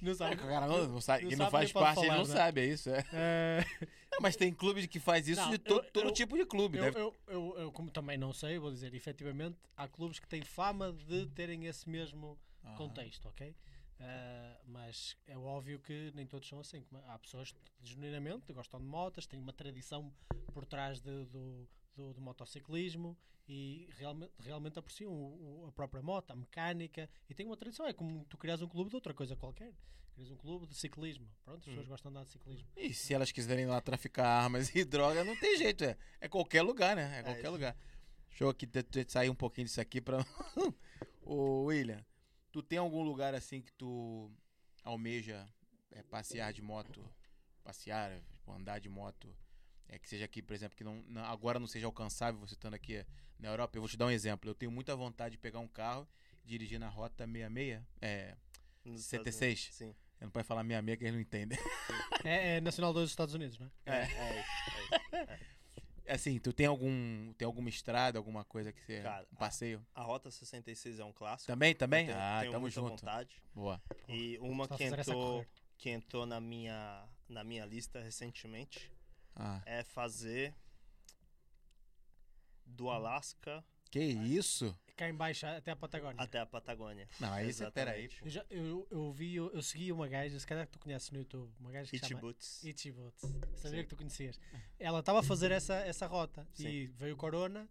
Não 0.02 0.14
sabe. 0.14 0.36
Não 0.36 0.50
É, 0.50 0.54
sabe. 0.60 0.66
não, 0.66 0.88
não 0.88 1.00
sabe, 1.00 1.26
quem 1.28 1.36
não 1.38 1.50
faz 1.50 1.72
parte, 1.72 1.94
falar, 2.02 2.16
não 2.18 2.24
né? 2.24 2.36
sabe, 2.36 2.60
é 2.60 2.66
isso. 2.66 2.90
É. 2.90 3.04
Eh, 3.12 3.64
Não, 4.12 4.18
mas 4.20 4.36
tem 4.36 4.52
clube 4.52 4.86
que 4.86 5.00
faz 5.00 5.26
isso 5.26 5.40
Não, 5.40 5.48
de 5.48 5.54
eu- 5.54 5.58
todo, 5.60 5.90
todo 5.90 6.08
eu- 6.08 6.12
tipo 6.12 6.36
de 6.36 6.44
clube. 6.44 6.76
eu, 6.76 6.84
deve- 6.84 7.00
eu, 7.00 7.16
eu, 7.26 7.54
eu, 7.58 7.72
como 7.72 7.90
também 7.90 8.18
não 8.18 8.34
sei, 8.34 8.58
vou 8.58 8.70
dizer, 8.70 8.92
efetivamente 8.94 9.56
há 9.74 9.88
clubes 9.88 10.18
que 10.18 10.28
têm 10.28 10.42
fama 10.42 10.92
de 10.92 11.24
terem 11.28 11.64
esse 11.66 11.88
mesmo 11.88 12.38
Aham. 12.62 12.76
contexto, 12.76 13.26
ok? 13.28 13.56
Ah, 13.98 14.60
mas 14.66 15.16
é 15.26 15.38
óbvio 15.38 15.80
que 15.80 16.12
nem 16.14 16.26
todos 16.26 16.46
são 16.46 16.60
assim. 16.60 16.82
Como- 16.82 17.02
Há 17.06 17.18
pessoas 17.18 17.50
que 17.52 17.60
genuinamente 17.82 18.52
gostam 18.52 18.78
de 18.78 18.86
motas, 18.86 19.26
têm 19.26 19.40
uma 19.40 19.54
tradição 19.54 20.12
por 20.52 20.66
trás 20.66 21.00
de- 21.00 21.24
do, 21.26 21.66
do, 21.94 22.12
do 22.14 22.20
motociclismo 22.20 23.16
e 23.48 23.88
realmente, 23.98 24.32
realmente 24.38 24.78
apreciam 24.78 25.12
o- 25.12 25.62
o- 25.62 25.66
a 25.66 25.72
própria 25.72 26.02
moto, 26.02 26.30
a 26.30 26.36
mecânica 26.36 27.08
e 27.28 27.34
tem 27.34 27.44
uma 27.46 27.56
tradição. 27.56 27.86
É 27.86 27.92
como 27.92 28.24
tu 28.26 28.36
crias 28.36 28.62
um 28.62 28.68
clube 28.68 28.90
de 28.90 28.96
outra 28.96 29.12
coisa 29.12 29.34
qualquer. 29.36 29.72
Crias 30.14 30.30
um 30.30 30.36
clube 30.36 30.66
de 30.66 30.74
ciclismo. 30.74 31.26
Pronto, 31.44 31.58
as 31.60 31.64
pessoas 31.64 31.88
gostam 31.88 32.10
de 32.12 32.16
andar 32.18 32.24
de 32.26 32.32
ciclismo. 32.32 32.68
E 32.76 32.92
se 32.94 33.14
elas 33.14 33.32
quiserem 33.32 33.66
lá 33.66 33.80
traficar 33.80 34.26
armas 34.26 34.74
e 34.74 34.84
droga, 34.84 35.24
não 35.24 35.36
tem 35.38 35.56
jeito. 35.56 35.84
É, 35.84 35.96
é 36.20 36.28
qualquer 36.28 36.62
lugar, 36.62 36.94
né? 36.96 37.18
É 37.18 37.22
qualquer 37.22 37.42
isso. 37.42 37.50
lugar. 37.52 37.76
Deixa 38.28 38.44
eu 38.44 38.48
aqui 38.48 38.68
sair 39.08 39.28
um 39.30 39.34
pouquinho 39.34 39.66
disso 39.66 39.80
aqui 39.80 40.00
pra. 40.00 40.18
Ô, 41.22 41.64
William, 41.64 42.04
tu 42.50 42.62
tem 42.62 42.78
algum 42.78 43.02
lugar 43.02 43.34
assim 43.34 43.60
que 43.60 43.72
tu 43.72 44.30
almeja 44.84 45.48
é, 45.90 46.02
passear 46.02 46.52
de 46.52 46.62
moto? 46.62 47.04
Passear, 47.62 48.20
tipo, 48.32 48.52
andar 48.52 48.78
de 48.80 48.88
moto? 48.88 49.34
É, 49.92 49.98
que 49.98 50.08
seja 50.08 50.24
aqui, 50.24 50.40
por 50.40 50.54
exemplo, 50.54 50.74
que 50.74 50.82
não, 50.82 51.04
não- 51.06 51.22
agora 51.26 51.58
não 51.60 51.66
seja 51.66 51.84
alcançável 51.84 52.40
você 52.40 52.54
estando 52.54 52.72
aqui 52.72 53.04
na 53.38 53.50
Europa. 53.50 53.76
Eu 53.76 53.82
vou 53.82 53.88
te 53.90 53.96
dar 53.96 54.06
um 54.06 54.10
exemplo. 54.10 54.48
Eu 54.48 54.54
tenho 54.54 54.72
muita 54.72 54.96
vontade 54.96 55.32
de 55.32 55.38
pegar 55.38 55.58
um 55.58 55.68
carro 55.68 56.08
e 56.42 56.48
dirigir 56.48 56.80
na 56.80 56.88
rota 56.88 57.26
66. 57.26 57.82
É, 58.00 58.34
Nos 58.86 59.02
Estados 59.02 59.34
76? 59.34 59.58
Unidos, 59.60 59.76
Sim. 59.76 59.94
eu 60.18 60.24
não 60.24 60.30
pode 60.30 60.46
falar 60.46 60.62
66 60.62 60.98
que 60.98 61.04
eles 61.04 61.14
não 61.14 61.20
entendem. 61.20 61.58
É, 62.24 62.56
é 62.56 62.60
nacional 62.60 62.92
dos 62.94 63.10
Estados 63.10 63.34
Unidos, 63.34 63.58
não 63.58 63.66
é? 63.66 63.70
É, 63.84 64.02
é 64.02 64.40
isso. 64.40 64.94
É 65.14 65.34
isso. 65.34 65.52
Assim, 66.08 66.38
tu 66.38 66.52
tem 66.52 66.66
algum 66.66 67.32
tem 67.34 67.44
alguma 67.46 67.68
estrada, 67.68 68.18
alguma 68.18 68.44
coisa 68.44 68.72
que 68.72 68.80
você 68.80 69.02
Cara, 69.02 69.26
um 69.30 69.36
passeio? 69.36 69.84
A 69.94 70.02
Rota 70.02 70.30
66 70.30 71.00
é 71.00 71.04
um 71.04 71.12
clássico. 71.12 71.52
Também, 71.52 71.74
também? 71.74 72.06
Tenho, 72.06 72.18
ah, 72.18 72.38
tenho 72.40 72.52
tamo 72.52 72.70
junto. 72.70 72.90
vontade. 72.90 73.42
Boa. 73.54 73.80
E 74.08 74.38
uma 74.38 74.66
Só 74.66 74.76
que 74.76 74.84
entrou, 74.84 75.46
que 75.78 75.90
entrou 75.90 76.26
na 76.26 76.40
minha, 76.40 77.04
na 77.28 77.44
minha 77.44 77.64
lista 77.64 78.00
recentemente 78.00 78.90
Ah, 79.34 79.62
é 79.64 79.82
fazer 79.82 80.54
do 82.66 82.88
Alasca 82.90 83.64
Que 83.90 84.00
isso? 84.00 84.76
Cá 84.96 85.08
em 85.08 85.14
baixo, 85.14 85.46
até 85.46 85.70
a 85.70 85.76
Patagónia. 85.76 86.22
até 86.22 86.38
a 86.38 86.46
Patagônia. 86.46 87.08
Não, 87.18 87.32
aí 87.32 87.52
você, 87.52 87.70
peraí. 87.70 88.10
Eu, 88.22 88.30
já, 88.30 88.44
eu, 88.50 88.86
eu 88.90 89.12
vi, 89.12 89.34
eu, 89.34 89.50
eu 89.52 89.62
segui 89.62 89.90
uma 89.90 90.06
gaja, 90.06 90.38
se 90.38 90.46
calhar 90.46 90.66
que 90.66 90.72
tu 90.72 90.78
conheces 90.78 91.10
no 91.10 91.18
YouTube, 91.18 91.50
uma 91.58 91.70
gaja 91.72 91.90
que 91.90 91.96
Itchy 91.96 92.08
chama 92.10 92.20
Boots. 92.20 92.62
Ichibots. 92.62 93.20
Sabia 93.56 93.78
Sim. 93.78 93.82
que 93.82 93.88
tu 93.88 93.96
conhecias. 93.96 94.38
Ela 94.78 95.00
estava 95.00 95.20
a 95.20 95.22
fazer 95.22 95.50
essa, 95.50 95.74
essa 95.76 96.06
rota 96.06 96.46
Sim. 96.52 96.68
e 96.68 96.86
veio 96.88 97.14
o 97.14 97.16
Corona. 97.16 97.66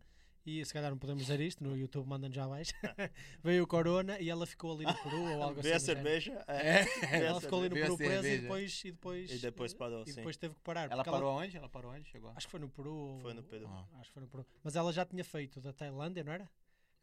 E 0.46 0.66
se 0.66 0.74
calhar 0.74 0.90
não 0.90 0.98
podemos 0.98 1.22
dizer 1.22 1.40
isto, 1.40 1.64
no 1.64 1.76
YouTube 1.78 2.08
mandam 2.08 2.32
já 2.32 2.46
abaixo. 2.46 2.74
veio 3.44 3.64
o 3.64 3.68
Corona 3.68 4.20
e 4.20 4.30
ela 4.30 4.46
ficou 4.48 4.74
ali 4.74 4.86
no 4.86 4.94
Peru 5.04 5.22
ou 5.36 5.44
algo 5.44 5.62
Vê 5.62 5.74
a 5.74 5.76
assim. 5.78 5.94
do 5.94 5.98
género. 6.04 6.22
cerveja. 6.22 6.46
É. 6.48 6.84
Vê 6.84 7.16
a 7.28 7.30
Ela 7.30 7.42
ficou 7.42 7.60
ali 7.60 7.70
no 7.70 7.76
a 7.76 7.80
Peru 7.80 7.98
presa 7.98 8.28
e 8.28 8.40
depois, 8.40 8.82
e 8.84 8.92
depois. 8.92 9.32
E 9.32 9.38
depois 9.38 9.74
parou, 9.74 10.04
E 10.04 10.10
sim. 10.10 10.16
depois 10.16 10.38
teve 10.38 10.56
que 10.56 10.62
parar. 10.62 10.90
Ela 10.92 11.04
parou 11.04 11.32
onde? 11.38 11.58
Ela 11.58 11.70
parou 11.70 11.92
onde? 11.92 12.10
Chegou? 12.10 12.32
Acho 12.36 12.48
que 12.48 12.52
foi 12.52 12.60
no 12.60 12.70
Peru. 12.70 13.20
Foi 13.22 13.34
no 13.34 13.44
Peru. 13.44 13.68
Ah. 13.68 13.86
Acho 14.00 14.10
que 14.10 14.14
foi 14.14 14.22
no 14.24 14.28
Peru. 14.30 14.46
Mas 14.64 14.76
ela 14.76 14.92
já 14.92 15.06
tinha 15.06 15.24
feito 15.24 15.62
da 15.62 15.72
Tailândia, 15.72 16.24
não 16.24 16.34
era? 16.34 16.50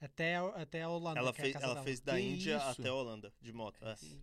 Até, 0.00 0.36
a- 0.36 0.46
até 0.48 0.82
a 0.82 0.88
Holanda. 0.88 1.18
Ela 1.20 1.32
que 1.32 1.40
é 1.40 1.42
a 1.42 1.44
fez, 1.44 1.52
casa 1.54 1.64
ela 1.64 1.74
dela. 1.74 1.84
fez 1.84 2.00
da 2.00 2.14
Que 2.14 2.20
Índia 2.20 2.56
isso? 2.56 2.66
até 2.80 2.88
a 2.88 2.94
Holanda, 2.94 3.32
de 3.40 3.52
moto. 3.52 3.78
É. 3.84 3.92
Isso? 3.94 4.18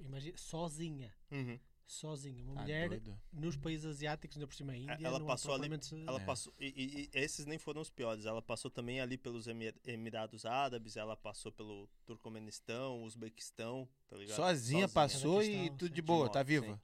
Imagina, 0.00 0.36
sozinha. 0.36 1.14
Uhum. 1.30 1.58
Sozinha. 1.86 2.42
Uma 2.44 2.54
Tá 2.54 2.60
mulher 2.62 2.88
doido. 2.88 3.20
nos 3.32 3.56
países 3.56 3.84
asiáticos, 3.84 4.36
ainda 4.36 4.46
por 4.46 4.54
cima 4.54 4.72
a 4.72 4.76
Índia. 4.76 4.98
ela 5.02 5.18
é 5.18 5.24
passou 5.26 5.54
ali- 5.54 5.68
Ela 6.06 6.20
É. 6.20 6.24
passou. 6.24 6.54
E, 6.58 6.66
e- 6.66 7.02
e 7.02 7.10
esses 7.12 7.44
nem 7.44 7.58
foram 7.58 7.80
os 7.82 7.90
piores. 7.90 8.24
Ela 8.24 8.40
passou 8.40 8.70
também 8.70 9.00
ali 9.00 9.18
pelos 9.18 9.46
Emi- 9.46 9.74
Emirados 9.84 10.46
Árabes, 10.46 10.96
ela 10.96 11.16
passou 11.16 11.52
pelo 11.52 11.88
Turcomenistão, 12.06 13.02
Uzbequistão, 13.02 13.88
tá 14.08 14.16
ligado? 14.16 14.36
Sozinha 14.36 14.88
passou 14.88 15.42
e 15.42 15.68
tudo 15.70 15.88
sim. 15.88 15.92
de 15.94 16.02
boa, 16.02 16.26
De 16.28 16.32
tá 16.32 16.42
viva? 16.42 16.80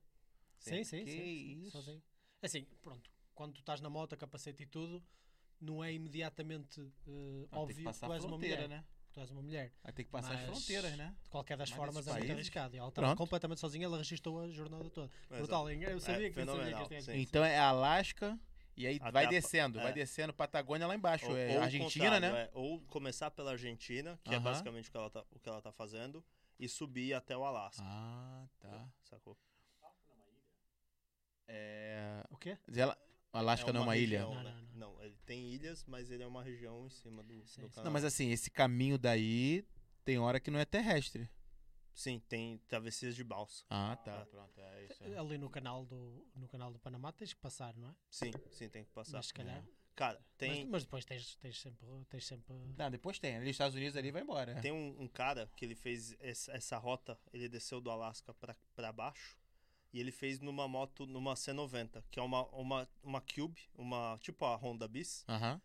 Sim, 0.59 0.85
sim, 0.85 1.05
Que 1.05 1.11
sim. 1.13 1.19
sim, 1.19 1.61
isso? 1.63 1.71
sozinho. 1.71 2.03
Assim, 2.43 2.67
pronto. 2.83 3.11
Quando 3.35 3.55
tu 3.55 3.61
estás 3.61 3.81
na 3.81 3.89
moto, 3.89 4.17
capacete 4.17 4.65
e 4.65 4.67
tudo, 4.67 5.03
não 5.61 5.83
é 5.83 5.93
imediatamente 5.93 6.81
eh, 7.07 7.45
Ah, 7.47 7.49
que 7.51 7.57
óbvio 7.57 7.77
que 7.77 7.83
passar 7.85 8.09
tu 8.09 8.13
és 8.13 8.25
uma 8.25 8.37
mulher. 8.37 8.69
né? 8.69 8.85
Tu 9.19 9.23
és 9.23 9.31
uma 9.33 9.43
mulher. 9.43 9.73
Aí 9.83 9.93
tem 9.93 10.05
que 10.05 10.11
passar 10.12 10.35
as 10.35 10.41
Mas- 10.43 10.51
fronteiras, 10.51 10.97
né? 10.97 11.12
De 11.25 11.29
qualquer 11.31 11.57
das 11.57 11.71
Mas 11.71 11.77
formas 11.77 12.07
é 12.07 12.12
muito 12.12 12.31
arriscado. 12.33 12.77
E 12.77 12.79
ela 12.79 12.89
estava 12.89 13.16
completamente 13.16 13.59
sozinha, 13.61 13.85
ela 13.85 13.99
registrou 13.99 14.41
a 14.41 14.49
jornada 14.49 14.89
toda. 14.91 15.11
Exato. 15.25 15.37
Brutal, 15.43 15.71
hein? 15.71 15.83
eu 15.83 15.99
sabia 16.01 16.29
É, 16.29 16.31
que 16.31 16.39
eu 16.39 16.47
sabia 16.47 16.87
que. 17.01 17.12
Então 17.21 17.45
é 17.45 17.59
Alasca 17.59 18.39
e 18.77 18.87
aí 18.87 18.97
Até 19.01 19.11
vai 19.11 19.27
a- 19.27 19.29
descendo, 19.29 19.81
vai 19.81 19.91
é. 19.91 19.93
descendo, 19.93 20.33
Patagônia 20.33 20.87
lá 20.87 20.95
embaixo. 20.95 21.27
Ou- 21.27 21.37
é 21.37 21.57
ou 21.57 21.62
Argentina, 21.62 22.21
né? 22.21 22.43
é, 22.43 22.51
ou 22.55 22.81
começar 22.83 23.29
pela 23.33 23.51
Argentina, 23.51 24.16
que 24.23 24.31
é 24.33 24.37
Aham. 24.37 24.45
basicamente 24.45 24.89
o 24.89 24.93
que, 24.93 24.97
ela 24.97 25.11
tá, 25.11 25.25
o 25.33 25.39
que 25.41 25.49
ela 25.49 25.61
tá 25.61 25.73
fazendo, 25.73 26.25
e 26.61 26.69
subir 26.69 27.12
até 27.14 27.37
o 27.37 27.45
Alasca. 27.45 27.83
Ah, 27.85 28.47
tá. 28.61 28.89
Sacou? 29.03 29.37
É... 31.49 32.23
O 32.31 32.37
quê? 32.37 32.57
Ela... 32.77 32.97
Alasca 33.33 33.72
não 33.72 33.81
é 33.83 33.85
uma 33.85 33.97
ilha. 33.97 34.18
região, 34.20 34.35
Não, 34.35 34.43
né? 34.43 34.51
não, 34.53 34.62
não. 34.62 34.68
Não, 34.95 35.03
ele 35.03 35.16
tem 35.26 35.53
ilhas, 35.53 35.85
mas 35.87 36.11
ele 36.11 36.22
é 36.22 36.26
uma 36.26 36.43
região 36.43 36.87
em 36.87 36.91
cima 36.91 37.22
do, 37.22 37.45
Sim, 37.47 37.62
do 37.62 37.68
canal. 37.70 37.85
Não, 37.87 37.93
mas 37.93 38.05
assim, 38.05 38.31
esse 38.31 38.51
caminho 38.51 38.97
daí 38.97 39.66
tem 40.05 40.18
hora 40.18 40.39
que 40.41 40.51
não 40.51 40.59
é 40.59 40.64
terrestre. 40.64 41.29
Sim, 41.93 42.22
tem 42.29 42.59
travessias 42.68 43.16
de 43.16 43.24
balsa. 43.24 43.64
Ah, 43.68 43.97
tá. 43.97 44.22
Ah. 44.22 44.26
Pronto, 44.26 44.61
é 44.61 44.85
isso. 44.85 45.03
Ali 45.18 45.37
no 45.37 45.51
canal, 45.51 45.85
do, 45.85 46.24
no 46.37 46.47
canal 46.47 46.72
do 46.72 46.79
Panamá 46.79 47.11
tens 47.11 47.33
que 47.33 47.41
passar, 47.41 47.76
não 47.76 47.89
é? 47.89 47.95
Sim, 48.09 48.31
sim, 48.53 48.68
tem 48.68 48.85
que 48.85 48.91
passar. 48.93 49.16
Mas 49.16 49.26
se 49.26 49.35
calhar. 49.35 49.64
Cara, 49.97 50.16
Mas, 50.16 50.29
tem, 50.39 50.64
mas 50.66 50.85
depois 50.85 51.05
tens, 51.05 51.35
tens 51.35 51.61
sempre. 51.61 51.85
Tens 52.09 52.24
sempre... 52.24 52.55
Não, 52.76 52.89
depois 52.89 53.18
tem. 53.18 53.35
Ali 53.35 53.47
nos 53.47 53.51
Estados 53.51 53.74
Unidos 53.74 53.97
ali 53.97 54.12
vai 54.12 54.22
embora. 54.22 54.55
tem 54.61 54.70
um, 54.70 54.95
um 55.03 55.09
cara 55.09 55.51
que 55.57 55.64
ele 55.64 55.74
fez 55.74 56.14
essa, 56.20 56.53
essa 56.53 56.79
rota, 56.79 57.18
ele 57.33 57.49
desceu 57.49 57.81
do 57.81 57.91
Alasca 57.91 58.33
pra, 58.33 58.55
pra 58.76 58.93
baixo, 58.93 59.37
e 59.93 60.01
ele 60.01 60.12
fez 60.12 60.41
numa 60.41 60.68
moto, 60.68 61.07
numa 61.07 61.34
C90, 61.34 62.03
que 62.11 62.18
é 62.18 62.22
uma, 62.22 62.47
uma, 62.49 62.89
uma 63.03 63.20
Cube, 63.20 63.61
uma, 63.74 64.18
tipo 64.20 64.45
a 64.45 64.55
Honda 64.57 64.86
Bis, 64.86 65.24
Aham. 65.28 65.61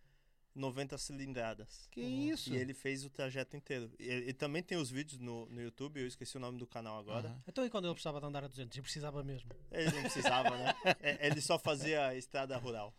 90 0.56 0.98
cilindradas. 0.98 1.88
Que 1.92 2.02
isso? 2.02 2.54
E 2.54 2.58
ele 2.58 2.74
fez 2.74 3.04
o 3.04 3.10
trajeto 3.10 3.56
inteiro. 3.58 3.92
E, 4.00 4.10
e 4.30 4.34
também 4.34 4.62
tem 4.62 4.78
os 4.78 4.90
vídeos 4.92 5.20
no, 5.20 5.46
no 5.48 5.62
YouTube, 5.62 6.00
eu 6.00 6.08
esqueci 6.08 6.38
o 6.38 6.40
nome 6.40 6.58
do 6.60 6.68
canal 6.68 7.00
agora. 7.00 7.30
Aham. 7.30 7.44
Então 7.48 7.66
e 7.66 7.70
quando 7.70 7.86
ele 7.86 7.94
precisava 7.94 8.20
de 8.20 8.26
andar 8.28 8.44
a 8.44 8.48
200? 8.48 8.78
Eu 8.78 8.84
precisava 8.84 9.24
mesmo. 9.24 9.50
Ele 9.72 9.92
não 9.92 10.02
precisava, 10.04 10.56
né? 10.58 10.74
É, 11.02 11.28
Ele 11.28 11.42
só 11.42 11.58
fazia 11.60 12.16
estrada 12.16 12.56
rural. 12.58 12.94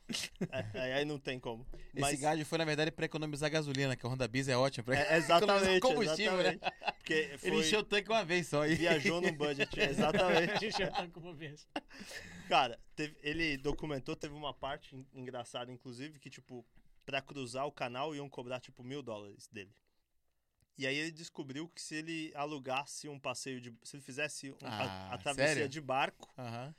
É, 0.51 0.81
aí- 0.81 0.93
aí 0.95 1.05
não 1.05 1.19
tem 1.19 1.39
como. 1.39 1.67
Esse 1.73 2.01
Mas, 2.01 2.21
gajo 2.21 2.45
foi, 2.45 2.59
na 2.59 2.65
verdade, 2.65 2.91
pra 2.91 3.07
economizar 3.07 3.51
gasolina, 3.51 3.97
que 3.97 4.05
a 4.05 4.09
Honda 4.09 4.27
Bis 4.29 4.49
é 4.49 4.57
ótima 4.57 4.85
pra 4.85 4.97
é, 4.99 5.17
exatamente, 5.17 5.81
combustível, 5.81 6.37
né? 6.43 6.59
Porque 6.99 7.35
foi, 7.39 7.51
Ele 7.51 7.61
encheu 7.61 7.81
o 7.81 7.85
tanque 7.85 8.09
uma 8.11 8.25
vez 8.25 8.49
só. 8.49 8.67
E... 8.67 8.75
viajou 8.75 9.21
no 9.21 9.33
budget, 9.33 9.69
exatamente. 9.81 10.67
Encheu 10.67 10.89
o 10.89 10.93
tanque 10.93 11.19
uma 11.19 11.33
vez. 11.35 11.67
Cara, 12.49 12.79
teve- 12.95 13.17
ele 13.23 13.57
documentou, 13.57 14.15
teve 14.17 14.35
uma 14.35 14.53
parte 14.53 14.95
en- 14.95 15.07
engraçada, 15.15 15.73
inclusive, 15.73 16.19
que, 16.19 16.29
tipo, 16.29 16.65
pra 17.05 17.21
cruzar 17.23 17.67
o 17.67 17.73
canal 17.73 18.15
iam 18.15 18.29
cobrar, 18.29 18.61
tipo, 18.61 18.83
mil 18.83 19.03
dólares 19.03 19.47
dele. 19.49 19.75
E 20.77 20.87
aí 20.87 20.97
ele 20.97 21.13
descobriu 21.13 21.69
que 21.69 21.81
se 21.81 21.95
ele 21.95 22.33
alugasse 22.35 23.09
um 23.09 23.19
passeio 23.19 23.61
de... 23.61 23.73
Se 23.83 23.97
ele 23.97 24.03
fizesse 24.03 24.51
um- 24.51 24.57
a, 24.63 24.83
Ah, 24.85 25.15
a 25.15 25.19
travessia 25.19 25.55
sério? 25.55 25.69
de 25.69 25.81
barco, 25.81 26.33
Aham. 26.37 26.75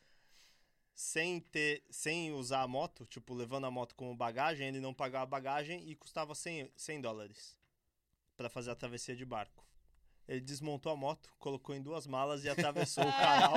sem 0.93 1.39
ter... 1.39 1.84
Sem 1.89 2.32
usar 2.34 2.61
a 2.61 2.67
moto, 2.67 3.05
tipo, 3.05 3.34
levando 3.34 3.65
a 3.65 3.71
moto 3.71 3.95
como 3.95 4.15
bagagem, 4.15 4.67
ele 4.67 4.80
não 4.82 4.93
pagava 4.93 5.23
a 5.23 5.28
bagagem 5.28 5.89
e 5.89 5.95
custava 5.95 6.36
100, 6.36 6.69
100 6.76 7.01
dólares 7.01 7.57
pra 8.36 8.49
fazer 8.49 8.71
a 8.71 8.76
travessia 8.76 9.15
de 9.15 9.23
barco. 9.26 9.63
Ele 10.28 10.41
desmontou 10.41 10.91
a 10.91 10.95
moto, 10.95 11.32
colocou 11.38 11.73
em 11.76 11.82
duas 11.82 12.05
malas 12.07 12.43
e 12.43 12.49
atravessou 12.49 13.03
o 13.07 13.13
canal 13.13 13.53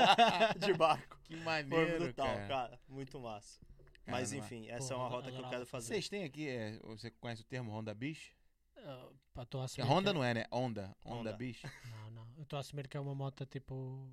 de 0.59 0.73
barco. 0.75 1.19
Que 1.25 1.35
Foi 1.35 1.43
maneiro, 1.45 2.05
brutal, 2.05 2.27
cara. 2.27 2.47
cara. 2.47 2.81
Muito 2.87 3.19
massa. 3.19 3.59
Mas 4.11 4.33
enfim, 4.33 4.69
essa 4.69 4.89
Pô, 4.89 4.95
é 4.95 4.97
uma 4.97 5.09
rota 5.09 5.31
que 5.31 5.39
eu 5.39 5.49
quero 5.49 5.67
fazer. 5.67 5.87
Vocês 5.89 6.09
têm 6.09 6.25
aqui, 6.25 6.49
é, 6.49 6.79
você 6.81 7.11
conhece 7.11 7.43
o 7.43 7.45
termo 7.45 7.71
Honda 7.71 7.95
a 9.61 9.69
Que 9.69 9.81
assumir 9.81 9.89
Honda 9.89 10.11
que- 10.11 10.15
não 10.19 10.25
é, 10.25 10.35
né? 10.35 10.45
Honda. 10.53 10.97
Honda, 11.05 11.19
Honda. 11.21 11.35
O 11.35 11.39
Não, 11.91 12.11
não. 12.13 12.29
Eu 12.37 12.43
estou 12.45 12.57
a 12.57 12.61
assumir 12.61 12.89
que 12.89 12.97
é 12.97 13.01
uma 13.01 13.15
moto 13.15 13.45
tipo. 13.47 14.11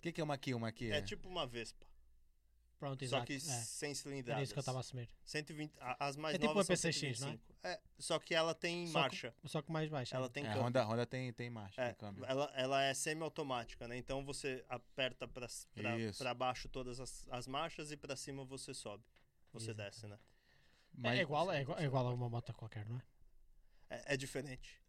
que, 0.00 0.12
que 0.12 0.20
é 0.20 0.24
uma 0.24 0.34
aqui, 0.34 0.54
uma 0.54 0.68
aqui? 0.68 0.90
É 0.90 1.00
tipo 1.02 1.28
uma 1.28 1.46
Vespa, 1.46 1.86
Pronto, 2.78 2.98
só 3.00 3.16
exato. 3.16 3.26
que 3.26 3.34
é. 3.34 3.38
sem 3.40 3.88
Era 3.90 3.94
cilindradas. 3.98 4.42
isso 4.44 4.52
que 4.54 4.58
eu 4.58 4.60
estava 4.60 4.78
a 4.78 4.80
assumir. 4.80 5.08
120, 5.24 5.72
a- 5.80 6.06
as 6.06 6.16
mais 6.16 6.34
É 6.34 6.38
tipo 6.38 6.46
novas 6.48 6.68
uma 6.68 6.76
são 6.76 6.90
PCX, 6.90 7.20
não 7.20 7.28
é? 7.28 7.30
125. 7.32 7.58
É, 7.64 7.80
só 7.98 8.18
que 8.20 8.34
ela 8.34 8.54
tem 8.54 8.86
Só 8.86 8.92
que- 8.92 8.98
marcha. 9.00 9.34
Só 9.44 9.62
que 9.62 9.72
mais 9.72 9.88
baixo. 9.90 10.14
Ela 10.14 10.28
tem 10.30 10.44
É, 10.44 10.46
a 10.46 10.50
câmbio. 10.52 10.66
Honda, 10.68 10.84
Honda 10.84 11.06
tem, 11.06 11.32
tem 11.32 11.50
marcha, 11.50 11.80
É, 11.82 11.86
tem 11.86 11.94
câmbio. 11.96 12.24
ela, 12.24 12.50
ela 12.54 12.82
é 12.82 12.94
semi-automática, 12.94 13.88
né? 13.88 13.96
Então 13.98 14.24
você 14.24 14.64
aperta 14.68 15.26
pra, 15.26 15.46
pra, 15.74 15.98
Isso. 15.98 16.18
pra 16.18 16.32
baixo 16.32 16.68
todas 16.68 17.00
as, 17.00 17.26
as 17.30 17.46
marchas 17.48 17.90
e 17.90 17.96
pra 17.96 18.14
cima 18.16 18.44
você 18.44 18.72
sobe. 18.72 19.04
Você 19.52 19.70
Exato. 19.70 19.90
desce, 19.90 20.06
né? 20.06 20.18
Mas- 20.92 21.18
é, 21.18 21.22
igual, 21.22 21.50
é, 21.52 21.60
igual, 21.62 21.78
é 21.78 21.84
igual 21.84 22.06
a 22.08 22.12
uma 22.14 22.28
moto 22.28 22.52
qualquer, 22.54 22.86
não 22.88 22.96
é? 22.98 23.02
É, 23.90 24.14
é 24.14 24.16
diferente. 24.16 24.80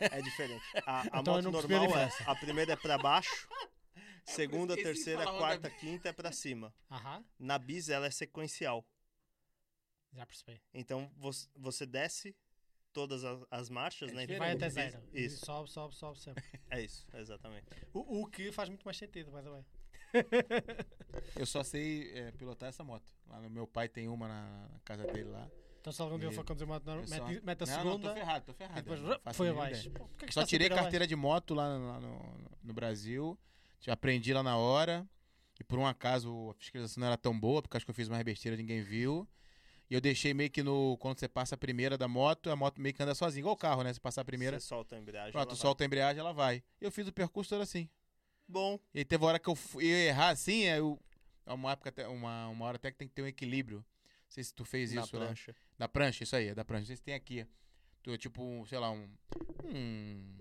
é 0.00 0.20
diferente. 0.22 0.64
A, 0.86 1.02
a 1.02 1.20
Então 1.20 1.34
moto 1.34 1.50
normal 1.50 1.96
é. 1.98 2.08
A 2.26 2.34
primeira 2.34 2.72
é 2.72 2.76
pra 2.76 2.98
baixo, 2.98 3.48
segunda, 4.24 4.74
esqueci 4.74 4.88
de 4.88 4.94
terceira, 5.04 5.24
falar 5.24 5.38
quarta, 5.38 5.70
quinta 5.70 6.08
é 6.08 6.12
pra 6.12 6.32
cima. 6.32 6.74
Aham, 6.90 7.24
Na 7.38 7.58
bis 7.58 7.88
ela 7.88 8.06
é 8.06 8.10
sequencial. 8.10 8.84
já 10.12 10.26
percebi. 10.26 10.60
Então 10.74 11.10
você, 11.16 11.48
você 11.54 11.86
desce 11.86 12.36
todas 12.92 13.24
as, 13.24 13.44
as 13.50 13.70
marchas, 13.70 14.10
É 14.10 14.14
né? 14.14 14.24
E 14.24 14.36
vai 14.36 14.52
até 14.52 14.66
Bis- 14.66 14.74
zero. 14.74 15.08
E 15.12 15.24
Isso, 15.24 15.44
sobe, 15.46 15.70
sobe, 15.70 15.94
sobe 15.94 16.18
sempre. 16.18 16.44
é 16.70 16.80
isso, 16.82 17.06
exatamente. 17.14 17.66
o, 17.92 18.22
o 18.22 18.26
que 18.26 18.50
faz 18.52 18.68
muito 18.68 18.84
mais 18.84 18.96
sentido, 18.96 19.30
by 19.30 19.42
the 19.42 19.50
way. 19.50 19.64
Eu 21.36 21.46
só 21.46 21.62
sei 21.62 22.10
é, 22.14 22.32
pilotar 22.32 22.68
essa 22.68 22.82
moto. 22.84 23.12
Lá 23.28 23.40
no 23.40 23.50
meu 23.50 23.66
pai 23.66 23.88
tem 23.88 24.08
uma 24.08 24.28
na, 24.28 24.68
casa 24.84 25.04
dele 25.06 25.30
lá. 25.30 25.48
Então 25.80 25.92
se 25.92 26.00
algum 26.00 26.16
dia 26.18 26.28
eu 26.28 26.32
for 26.32 26.44
conduzir 26.44 26.66
moto, 26.66 26.84
só- 26.84 27.26
mete, 27.26 27.62
a 27.62 27.66
não, 27.66 27.74
não, 27.76 27.82
segunda 27.82 28.08
tô 28.08 28.14
ferrado, 28.14 28.44
tô 28.46 28.54
ferrado. 28.54 28.82
depois 28.82 29.00
não 29.00 29.34
foi 29.34 29.48
abaixo. 29.48 29.90
Pô, 29.90 30.04
por 30.06 30.16
que 30.16 30.26
que 30.26 30.32
Só 30.32 30.42
está 30.42 30.48
tirei 30.48 30.68
carteira 30.68 31.06
de 31.06 31.16
moto 31.16 31.54
lá, 31.54 31.76
no, 31.76 31.88
lá 31.88 32.00
no, 32.00 32.50
no 32.62 32.72
Brasil. 32.72 33.36
Já 33.80 33.94
aprendi 33.94 34.32
lá 34.32 34.42
na 34.42 34.56
hora. 34.56 35.06
E 35.58 35.64
por 35.64 35.78
um 35.78 35.86
acaso 35.86 36.50
a 36.50 36.54
fiscalização 36.54 37.00
não 37.00 37.08
era 37.08 37.16
tão 37.16 37.38
boa, 37.38 37.60
porque 37.60 37.76
acho 37.76 37.84
que 37.84 37.90
eu 37.90 37.94
fiz 37.94 38.08
mais 38.08 38.22
besteira, 38.22 38.56
ninguém 38.56 38.82
viu. 38.82 39.28
E 39.90 39.94
eu 39.94 40.00
deixei 40.00 40.32
meio 40.32 40.50
que 40.50 40.62
no. 40.62 40.96
Quando 40.98 41.18
você 41.18 41.28
passa 41.28 41.54
a 41.54 41.58
primeira 41.58 41.98
da 41.98 42.08
moto, 42.08 42.48
a 42.48 42.56
moto 42.56 42.80
meio 42.80 42.94
que 42.94 43.02
anda 43.02 43.14
sozinha. 43.14 43.40
Igual 43.40 43.54
o 43.54 43.58
carro, 43.58 43.82
né? 43.82 43.92
Você 43.92 44.00
passar 44.00 44.22
a 44.22 44.24
primeira, 44.24 44.58
Você 44.58 44.66
solta 44.66 44.96
a 44.96 44.98
embreagem. 44.98 45.32
pronto, 45.32 45.48
ela 45.48 45.54
vai. 45.54 45.60
solta 45.60 45.84
a 45.84 45.86
embreagem, 45.86 46.20
ela 46.20 46.32
vai. 46.32 46.62
E 46.80 46.84
eu 46.84 46.90
fiz 46.90 47.06
o 47.06 47.12
percurso 47.12 47.50
todo 47.50 47.60
assim. 47.60 47.88
Bom, 48.52 48.78
E 48.94 49.04
teve 49.04 49.22
uma 49.24 49.30
hora 49.30 49.38
que 49.38 49.48
eu 49.48 49.54
fui- 49.56 49.84
ia 49.86 50.08
errar 50.08 50.28
assim, 50.28 50.64
eu. 50.64 51.00
é 51.46 51.52
Uma, 51.52 51.72
época, 51.72 51.88
até- 51.88 52.06
uma, 52.06 52.48
uma 52.48 52.66
hora 52.66 52.76
até 52.76 52.90
que 52.90 52.98
tem 52.98 53.08
que 53.08 53.14
ter 53.14 53.22
um 53.22 53.26
equilíbrio. 53.26 53.78
Não 53.78 53.84
sei 54.28 54.44
se 54.44 54.54
tu 54.54 54.64
fez 54.64 54.92
na 54.92 55.02
isso 55.02 55.16
lá. 55.16 55.26
prancha. 55.26 55.56
Da 55.78 55.88
prancha, 55.88 56.22
isso 56.24 56.36
aí, 56.36 56.48
é 56.48 56.54
da 56.54 56.64
prancha. 56.64 56.80
Não 56.82 56.86
sei 56.86 56.96
se 56.96 57.02
tem 57.02 57.14
aqui. 57.14 57.46
Tu, 58.02 58.16
tipo, 58.18 58.42
um, 58.42 58.64
sei 58.66 58.78
lá, 58.78 58.90
um, 58.90 59.08
um. 59.64 60.36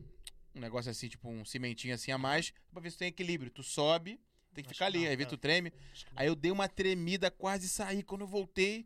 Um 0.54 0.60
negócio 0.60 0.92
assim, 0.92 1.08
tipo 1.08 1.30
um 1.30 1.46
cimentinho 1.46 1.94
assim 1.96 2.12
a 2.12 2.18
mais, 2.18 2.52
pra 2.74 2.82
ver 2.82 2.92
se 2.92 2.98
tem 2.98 3.08
equilíbrio. 3.08 3.50
Tu 3.50 3.64
sobe, 3.64 4.20
tem 4.54 4.62
que 4.64 4.70
Acho 4.72 4.74
ficar 4.74 4.92
que 4.92 4.98
ali, 4.98 5.06
não, 5.06 5.10
aí 5.12 5.16
vê 5.16 5.26
tu 5.26 5.38
treme. 5.38 5.72
Aí 6.14 6.28
eu 6.28 6.36
dei 6.36 6.52
uma 6.52 6.68
tremida, 6.68 7.32
quase 7.32 7.70
saí. 7.70 8.04
Quando 8.04 8.22
eu 8.22 8.28
voltei, 8.28 8.86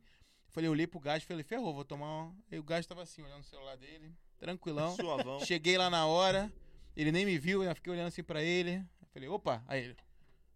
falei, 0.51 0.67
eu 0.67 0.71
olhei 0.71 0.85
pro 0.85 0.99
gás, 0.99 1.23
falei, 1.23 1.43
ferrou, 1.43 1.73
vou 1.73 1.83
tomar 1.83 2.05
uma. 2.25 2.35
Aí 2.51 2.59
o 2.59 2.63
gás 2.63 2.85
tava 2.85 3.01
assim, 3.01 3.23
olhando 3.23 3.41
o 3.41 3.45
celular 3.45 3.75
dele, 3.77 4.13
tranquilão. 4.37 4.95
Suavão. 4.95 5.39
Cheguei 5.39 5.75
lá 5.75 5.89
na 5.89 6.05
hora, 6.05 6.53
ele 6.95 7.11
nem 7.11 7.25
me 7.25 7.35
viu, 7.39 7.63
eu 7.63 7.73
fiquei 7.75 7.91
olhando 7.91 8.09
assim 8.09 8.21
pra 8.23 8.43
ele. 8.43 8.85
Falei, 9.15 9.29
opa, 9.29 9.63
aí 9.65 9.81
ele, 9.81 9.97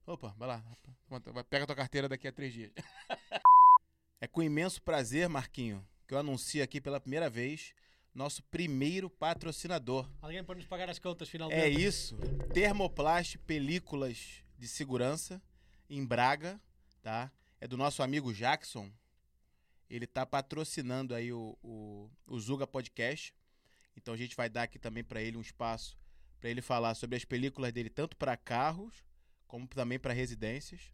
opa, 0.05 0.35
vai 0.37 0.45
lá, 0.49 0.61
pega 1.49 1.65
tua 1.65 1.77
carteira 1.77 2.09
daqui 2.09 2.27
a 2.27 2.31
três 2.33 2.51
dias. 2.51 2.73
é 4.19 4.27
com 4.27 4.43
imenso 4.43 4.81
prazer, 4.81 5.29
Marquinho, 5.29 5.87
que 6.05 6.13
eu 6.13 6.17
anuncio 6.17 6.61
aqui 6.61 6.81
pela 6.81 6.99
primeira 6.99 7.29
vez 7.29 7.73
nosso 8.13 8.43
primeiro 8.43 9.09
patrocinador. 9.09 10.09
Alguém 10.21 10.43
para 10.43 10.55
nos 10.55 10.65
pagar 10.65 10.89
as 10.89 10.99
contas 10.99 11.29
finalmente. 11.29 11.57
É 11.57 11.69
isso. 11.69 12.17
Termoplast 12.53 13.37
Películas 13.47 14.43
de 14.57 14.67
Segurança 14.67 15.41
em 15.89 16.05
Braga, 16.05 16.59
tá? 17.01 17.31
É 17.61 17.65
do 17.65 17.77
nosso 17.77 18.03
amigo 18.03 18.33
Jackson. 18.33 18.91
Ele 19.89 20.05
tá 20.05 20.25
patrocinando 20.25 21.15
aí 21.15 21.31
o, 21.31 21.57
o, 21.63 22.09
o 22.27 22.37
Zuga 22.37 22.67
Podcast. 22.67 23.33
Então 23.95 24.13
a 24.13 24.17
gente 24.17 24.35
vai 24.35 24.49
dar 24.49 24.63
aqui 24.63 24.77
também 24.77 25.01
para 25.01 25.21
ele 25.21 25.37
um 25.37 25.41
espaço 25.41 25.97
para 26.39 26.49
ele 26.49 26.61
falar 26.61 26.95
sobre 26.95 27.15
as 27.15 27.25
películas 27.25 27.71
dele 27.73 27.89
tanto 27.89 28.15
para 28.15 28.35
carros 28.37 29.03
como 29.47 29.67
também 29.67 29.99
para 29.99 30.13
residências. 30.13 30.93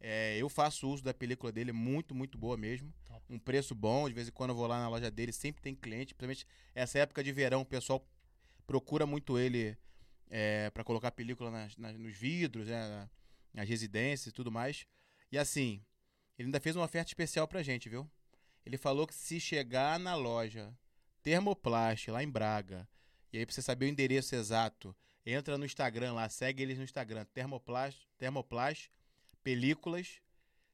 É, 0.00 0.36
eu 0.36 0.48
faço 0.48 0.88
uso 0.88 1.02
da 1.02 1.14
película 1.14 1.52
dele, 1.52 1.72
muito, 1.72 2.14
muito 2.14 2.36
boa 2.36 2.56
mesmo. 2.56 2.92
Top. 3.04 3.22
Um 3.30 3.38
preço 3.38 3.74
bom, 3.74 4.08
de 4.08 4.14
vez 4.14 4.28
em 4.28 4.32
quando 4.32 4.50
eu 4.50 4.56
vou 4.56 4.66
lá 4.66 4.78
na 4.80 4.88
loja 4.88 5.10
dele, 5.10 5.32
sempre 5.32 5.62
tem 5.62 5.74
cliente, 5.74 6.14
principalmente 6.14 6.46
essa 6.74 6.98
época 6.98 7.22
de 7.22 7.32
verão, 7.32 7.62
o 7.62 7.66
pessoal 7.66 8.06
procura 8.66 9.06
muito 9.06 9.38
ele 9.38 9.76
é, 10.30 10.70
para 10.70 10.82
colocar 10.82 11.10
película 11.10 11.50
nas- 11.50 11.76
nas- 11.76 11.96
nos 11.98 12.16
vidros, 12.16 12.66
né, 12.66 12.88
na- 12.88 13.10
nas 13.52 13.68
residências 13.68 14.28
e 14.28 14.32
tudo 14.32 14.50
mais. 14.50 14.86
E 15.30 15.38
assim, 15.38 15.82
ele 16.38 16.48
ainda 16.48 16.58
fez 16.60 16.74
uma 16.74 16.84
oferta 16.86 17.10
especial 17.10 17.46
pra 17.46 17.62
gente, 17.62 17.88
viu? 17.88 18.10
Ele 18.64 18.76
falou 18.78 19.06
que 19.06 19.14
se 19.14 19.38
chegar 19.38 19.98
na 19.98 20.14
loja 20.14 20.74
Termoplast, 21.22 22.10
lá 22.10 22.22
em 22.22 22.28
Braga, 22.30 22.88
e 23.34 23.38
aí 23.38 23.44
pra 23.44 23.52
você 23.52 23.62
saber 23.62 23.86
o 23.86 23.88
endereço 23.88 24.36
exato, 24.36 24.94
entra 25.26 25.58
no 25.58 25.64
Instagram 25.64 26.12
lá, 26.12 26.28
segue 26.28 26.62
eles 26.62 26.78
no 26.78 26.84
Instagram, 26.84 27.24
Termoplast, 27.34 28.06
Termoplast 28.16 28.88
Películas. 29.42 30.20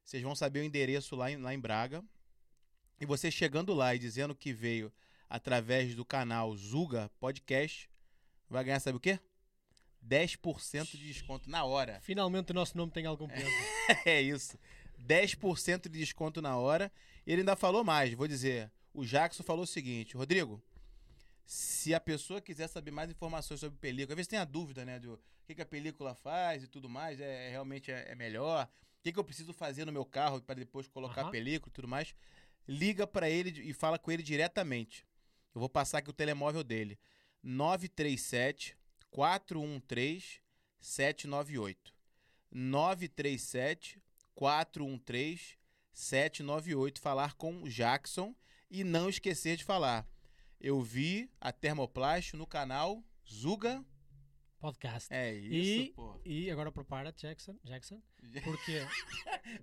Vocês 0.04 0.22
vão 0.22 0.34
saber 0.34 0.60
o 0.60 0.62
endereço 0.62 1.16
lá 1.16 1.30
em, 1.30 1.38
lá 1.38 1.54
em 1.54 1.58
Braga. 1.58 2.04
E 3.00 3.06
você 3.06 3.30
chegando 3.30 3.72
lá 3.72 3.94
e 3.94 3.98
dizendo 3.98 4.34
que 4.34 4.52
veio 4.52 4.92
através 5.26 5.94
do 5.94 6.04
canal 6.04 6.54
Zuga 6.54 7.10
Podcast, 7.18 7.88
vai 8.46 8.62
ganhar, 8.62 8.78
sabe 8.78 8.98
o 8.98 9.00
quê? 9.00 9.18
10% 10.06 10.98
de 10.98 11.06
desconto 11.06 11.48
na 11.48 11.64
hora. 11.64 11.98
Finalmente 12.02 12.50
o 12.50 12.54
nosso 12.54 12.76
nome 12.76 12.92
tem 12.92 13.06
algum 13.06 13.26
peso. 13.26 13.48
É 14.04 14.20
isso. 14.20 14.58
10% 15.02 15.88
de 15.88 15.98
desconto 15.98 16.42
na 16.42 16.58
hora. 16.58 16.92
Ele 17.26 17.40
ainda 17.40 17.56
falou 17.56 17.82
mais, 17.82 18.12
vou 18.12 18.28
dizer. 18.28 18.70
O 18.92 19.02
Jackson 19.02 19.42
falou 19.42 19.64
o 19.64 19.66
seguinte, 19.66 20.14
Rodrigo, 20.14 20.62
se 21.52 21.92
a 21.92 21.98
pessoa 21.98 22.40
quiser 22.40 22.68
saber 22.68 22.92
mais 22.92 23.10
informações 23.10 23.58
sobre 23.58 23.76
película, 23.76 24.12
às 24.12 24.16
vezes 24.16 24.28
tem 24.28 24.38
a 24.38 24.44
dúvida, 24.44 24.84
né, 24.84 25.00
do 25.00 25.20
que, 25.44 25.52
que 25.52 25.60
a 25.60 25.66
película 25.66 26.14
faz 26.14 26.62
e 26.62 26.68
tudo 26.68 26.88
mais, 26.88 27.18
é, 27.18 27.48
é- 27.48 27.50
realmente 27.50 27.90
é, 27.90 28.12
é 28.12 28.14
melhor, 28.14 28.68
o 28.68 29.02
que, 29.02 29.10
que 29.12 29.18
eu 29.18 29.24
preciso 29.24 29.52
fazer 29.52 29.84
no 29.84 29.90
meu 29.90 30.04
carro 30.04 30.40
para 30.40 30.54
depois 30.54 30.86
colocar 30.86 31.22
a 31.22 31.24
Aham. 31.24 31.32
película 31.32 31.68
e 31.68 31.72
tudo 31.72 31.88
mais, 31.88 32.14
liga 32.68 33.04
para 33.04 33.28
ele 33.28 33.68
e 33.68 33.72
fala 33.72 33.98
com 33.98 34.12
ele 34.12 34.22
diretamente. 34.22 35.04
Eu 35.52 35.58
vou 35.58 35.68
passar 35.68 35.98
aqui 35.98 36.08
o 36.08 36.12
telemóvel 36.12 36.62
dele. 36.62 36.96
937 37.42 38.76
413 39.10 40.40
798. 40.78 41.92
937 42.52 44.00
413 44.36 45.58
798. 45.92 47.00
Falar 47.00 47.34
com 47.34 47.60
o 47.64 47.68
Jackson 47.68 48.36
e 48.70 48.84
não 48.84 49.08
esquecer 49.08 49.56
de 49.56 49.64
falar. 49.64 50.06
Eu 50.60 50.80
vi 50.82 51.30
a 51.40 51.50
Termoplast 51.52 52.36
no 52.36 52.46
canal 52.46 53.02
Zuga. 53.28 53.84
Podcast. 54.58 55.08
É 55.12 55.32
isso, 55.32 55.82
E- 55.84 55.92
pô. 55.94 56.20
E 56.24 56.50
agora 56.50 56.70
prepara-te, 56.70 57.22
Jackson. 57.22 57.56
Jackson. 57.64 58.02
Porque 58.44 58.86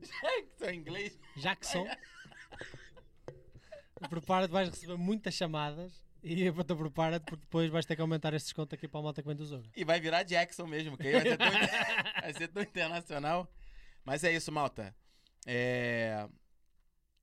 Jackson 0.02 0.70
em 0.72 0.80
inglês. 0.80 1.20
Jackson. 1.38 1.86
prepara-te, 4.10 4.52
vais 4.52 4.70
receber 4.70 4.98
muitas 4.98 5.34
chamadas. 5.36 6.04
E 6.24 6.46
então 6.48 6.76
prepara-te, 6.76 7.24
porque 7.26 7.42
depois 7.46 7.70
vais 7.70 7.86
ter 7.86 7.96
que 7.96 8.02
aumentar 8.02 8.34
esse 8.34 8.46
desconto 8.48 8.74
aqui 8.74 8.88
para 8.88 9.00
a 9.00 9.04
malta 9.04 9.22
que 9.22 9.28
vem 9.28 9.36
do 9.38 9.46
Zuga. 9.46 9.70
E 9.76 9.86
vai 9.86 10.00
virar 10.00 10.24
Jackson 10.24 10.66
mesmo, 10.66 10.98
que 10.98 11.12
vai 11.12 11.22
ser 11.22 11.38
tão, 11.38 11.48
vai 12.22 12.34
ser 12.34 12.48
tão 12.48 12.64
internacional. 12.64 13.54
Mas 14.04 14.24
é 14.24 14.32
isso, 14.34 14.52
malta. 14.52 14.96
É, 15.46 16.28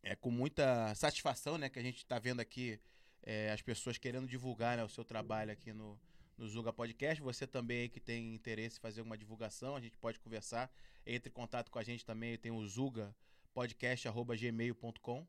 é 0.02 0.14
com 0.14 0.30
muita 0.30 0.94
satisfação 0.94 1.58
né, 1.58 1.68
que 1.68 1.78
a 1.78 1.82
gente 1.82 1.98
está 1.98 2.18
vendo 2.20 2.38
aqui 2.40 2.80
é, 3.24 3.50
as 3.50 3.60
pessoas 3.62 3.98
querendo 3.98 4.28
divulgar 4.28 4.76
né, 4.76 4.84
o 4.84 4.88
seu 4.88 5.04
trabalho 5.04 5.50
aqui 5.50 5.72
no, 5.72 5.98
no 6.36 6.46
Zuga 6.46 6.70
Podcast. 6.72 7.20
Você 7.22 7.44
também 7.46 7.80
aí 7.82 7.88
que 7.88 7.98
tem 8.00 8.34
interesse 8.34 8.76
em 8.78 8.80
fazer 8.80 9.00
uma 9.00 9.16
divulgação, 9.16 9.74
a 9.74 9.80
gente 9.80 9.96
pode 9.96 10.20
conversar. 10.20 10.70
Entre 11.06 11.30
em 11.30 11.32
contato 11.32 11.70
com 11.70 11.78
a 11.78 11.82
gente 11.82 12.04
também, 12.04 12.36
tem 12.38 12.52
o 12.52 12.62
zugapodcast.gmail.com. 12.66 15.26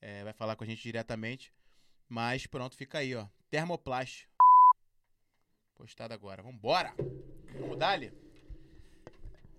É, 0.00 0.24
vai 0.24 0.32
falar 0.32 0.56
com 0.56 0.64
a 0.64 0.66
gente 0.66 0.82
diretamente. 0.82 1.52
Mas 2.08 2.46
pronto, 2.46 2.74
fica 2.76 2.98
aí, 2.98 3.14
ó. 3.14 3.26
Termoplast. 3.50 4.26
Postado 5.74 6.14
agora. 6.14 6.42
Vambora! 6.42 6.94
Vamos 7.58 7.78
dar-lhe? 7.78 8.10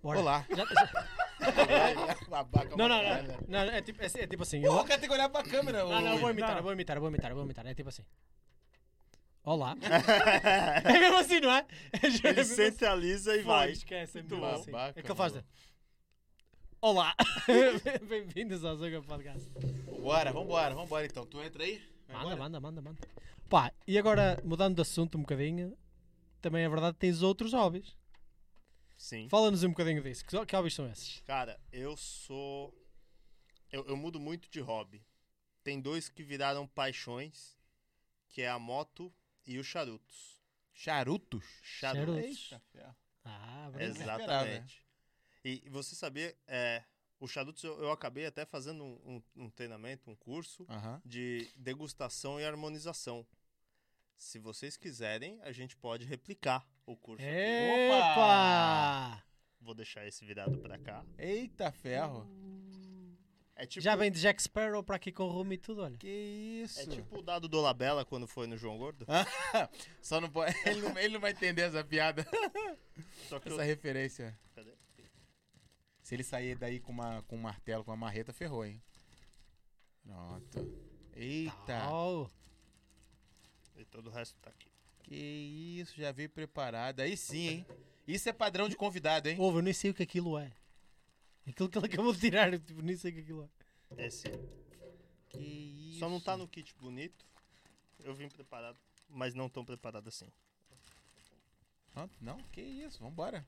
Olá. 0.04 0.46
Já- 0.50 0.66
já- 0.66 1.15
Babaca 2.30 2.76
Não, 2.76 2.88
não, 2.90 2.98
não. 2.98 3.04
né? 3.04 3.38
não 3.48 3.60
é, 3.60 3.82
tipo, 3.82 4.02
é, 4.02 4.06
é 4.06 4.28
tipo 4.28 4.44
assim. 4.44 4.62
Pô, 4.62 4.68
eu- 4.68 4.74
o 4.76 4.84
cara 4.86 5.00
tem 5.00 5.08
que 5.10 5.14
olhar 5.16 5.30
pra 5.30 5.44
câmera. 5.44 5.84
Não, 5.84 6.02
não, 6.02 6.14
eu 6.14 6.18
vou 6.20 6.30
imitar, 6.30 6.58
eu 6.58 6.64
vou 6.64 6.74
imitar, 6.74 6.98
eu 6.98 7.02
vou 7.02 7.10
imitar, 7.10 7.32
eu 7.32 7.36
vou 7.36 7.46
imitar, 7.46 7.66
eu. 7.66 7.72
É 7.72 7.74
tipo 7.76 7.90
assim. 7.90 8.04
Olá. 9.44 9.76
é 10.84 11.00
mesmo 11.00 11.18
assim, 11.18 11.40
não 11.40 11.52
é? 11.52 11.66
É 11.94 12.08
Ele 12.30 12.40
assim. 12.42 12.56
centraliza 12.56 13.36
e 13.36 13.42
vai. 13.44 13.72
Esquece, 13.72 14.20
é 14.20 14.24
mesmo 14.24 14.44
assim. 14.46 14.72
Babaca, 14.72 15.00
É 15.00 15.04
que 15.04 15.08
ele 15.12 15.16
faz. 15.18 15.34
mano. 15.34 15.46
de- 15.46 15.66
Olá. 16.82 17.16
Bem-vindos 18.10 18.64
ao 18.66 18.76
Zoga 18.76 19.02
Podcast. 19.02 19.50
Bora, 20.02 20.32
vambora, 20.32 20.74
vambora 20.76 21.06
então. 21.06 21.26
Tu 21.26 21.42
entra 21.42 21.64
aí? 21.64 21.82
Manda, 22.12 22.36
manda, 22.36 22.60
manda, 22.60 22.82
manda. 22.82 22.98
Pá, 23.50 23.72
e 23.88 23.98
agora, 23.98 24.40
mudando 24.44 24.76
de 24.76 24.82
assunto 24.82 25.18
um 25.18 25.22
bocadinho, 25.22 25.76
também 26.42 26.64
é 26.64 26.70
verdade 26.70 26.94
que 26.94 27.00
tens 27.00 27.22
outros 27.22 27.54
hobbies. 27.54 27.96
Sim. 29.06 29.30
Fala-nos 29.30 29.64
um 29.64 29.70
bocadinho 29.70 30.02
disso. 30.02 30.26
Que, 30.26 30.44
que 30.48 30.56
hobbies 30.56 30.74
são 30.74 30.92
esses? 30.92 31.20
Cara, 31.28 31.60
eu 31.72 31.96
sou. 31.96 32.74
Eu, 33.72 33.86
eu 33.86 33.96
mudo 33.96 34.20
muito 34.20 34.50
de 34.50 34.60
hobby. 34.60 35.06
Tem 35.64 35.80
dois 35.80 36.10
que 36.10 36.24
viraram 36.24 36.66
paixões, 36.66 37.56
que 38.30 38.42
é 38.42 38.50
a 38.50 38.58
moto 38.58 39.14
e 39.46 39.60
os 39.60 39.68
charutos. 39.68 40.42
Charutos? 40.74 41.44
Charutos. 41.62 42.38
Charutos. 42.38 42.96
Ah, 43.24 43.70
brinca. 43.72 43.86
Exatamente. 43.86 44.84
E 45.44 45.70
você 45.70 45.94
sabia, 45.94 46.36
é, 46.48 46.84
o 47.20 47.28
charutos 47.28 47.64
eu, 47.64 47.80
eu 47.84 47.92
acabei 47.92 48.26
até 48.26 48.44
fazendo 48.44 48.84
um, 48.84 49.22
um- 49.38 49.44
um 49.44 49.50
treinamento, 49.52 50.10
um 50.10 50.16
curso 50.16 50.66
Aham. 50.68 51.00
de 51.06 51.48
degustação 51.58 52.40
e 52.40 52.44
harmonização. 52.44 53.24
Se 54.18 54.40
vocês 54.40 54.78
quiserem, 54.78 55.40
a 55.42 55.52
gente 55.52 55.76
pode 55.76 56.06
replicar 56.06 56.66
o 56.86 56.96
curso. 56.96 57.24
aqui. 57.24 57.34
Epa! 57.36 59.24
Vou 59.62 59.74
deixar 59.74 60.06
esse 60.08 60.26
virado 60.26 60.58
pra 60.60 60.78
cá. 60.78 61.06
Eita, 61.18 61.72
ferro. 61.72 62.28
É 63.56 63.66
tipo, 63.66 63.82
Já 63.82 63.96
vem 63.96 64.12
de 64.12 64.20
Jack 64.20 64.42
Sparrow 64.42 64.84
para 64.84 64.98
aqui 64.98 65.12
com 65.12 65.24
o 65.24 65.30
rumo 65.30 65.54
e 65.54 65.58
tudo, 65.58 65.82
olha. 65.82 65.98
Que 65.98 66.08
isso? 66.64 66.82
é 66.82 66.86
tipo 66.86 67.20
o 67.20 67.22
dado 67.22 67.48
do 67.48 67.62
Labela 67.62 68.04
quando 68.04 68.28
foi 68.28 68.48
no 68.48 68.58
João 68.58 68.78
Gordo. 68.78 69.06
Só 70.02 70.20
não 70.20 70.30
pode. 70.30 70.54
Ele 70.68 70.82
não, 70.82 70.98
ele 70.98 71.14
não 71.14 71.22
vai 71.22 71.32
entender 71.32 71.62
essa 71.62 71.84
piada. 71.84 72.26
Só 73.30 73.40
que 73.40 73.48
eu, 73.48 73.54
Essa 73.54 73.64
referência. 73.64 74.38
Cadê? 74.54 74.74
Se 76.02 76.14
ele 76.14 76.24
sair 76.24 76.56
daí 76.58 76.80
com, 76.80 76.92
uma, 76.92 77.24
com 77.24 77.36
um 77.36 77.42
martelo, 77.42 77.84
com 77.84 77.92
uma 77.92 77.98
marreta, 77.98 78.32
ferrou, 78.32 78.64
hein? 78.64 78.80
Pronto. 80.04 80.88
Eita. 81.16 81.90
Oh, 81.92 82.28
E 83.78 83.86
todo 83.86 84.08
o 84.08 84.10
resto 84.12 84.36
tá 84.42 84.50
aqui. 84.50 84.68
Que 85.04 85.16
isso, 85.82 85.96
já 86.00 86.12
veio 86.12 86.30
preparado. 86.30 87.00
Aí 87.02 87.16
sim, 87.16 87.48
hein? 87.48 87.66
Isso 88.08 88.28
é 88.30 88.34
padrão 88.34 88.68
de 88.70 88.76
convidado, 88.76 89.28
hein? 89.30 89.36
ouve, 89.40 89.58
eu 89.58 89.62
nem 89.62 89.74
sei 89.74 89.92
o 89.92 89.94
que 89.94 90.04
aquilo 90.04 90.38
é. 90.38 90.52
Aquilo 91.48 91.70
que 91.70 91.78
ele 91.78 91.86
acabou 91.86 92.14
de 92.14 92.20
tirar, 92.20 92.52
eu 92.54 92.60
tipo, 92.60 92.82
nem 92.82 92.96
sei 92.96 93.12
o 93.12 93.14
que 93.16 93.20
aquilo 93.22 93.50
é. 93.98 94.06
Esse. 94.06 94.28
Que 95.30 95.40
isso. 95.42 96.00
Só 96.00 96.10
não 96.10 96.20
tá 96.20 96.36
no 96.36 96.48
kit 96.48 96.74
bonito. 96.80 97.26
Eu 98.04 98.14
vim 98.16 98.30
preparado, 98.30 98.78
mas 99.10 99.34
não 99.34 99.50
tão 99.50 99.64
preparado 99.66 100.08
assim. 100.08 100.28
Pronto, 101.94 102.14
Não, 102.20 102.38
que 102.52 102.62
isso, 102.62 103.00
vambora. 103.00 103.46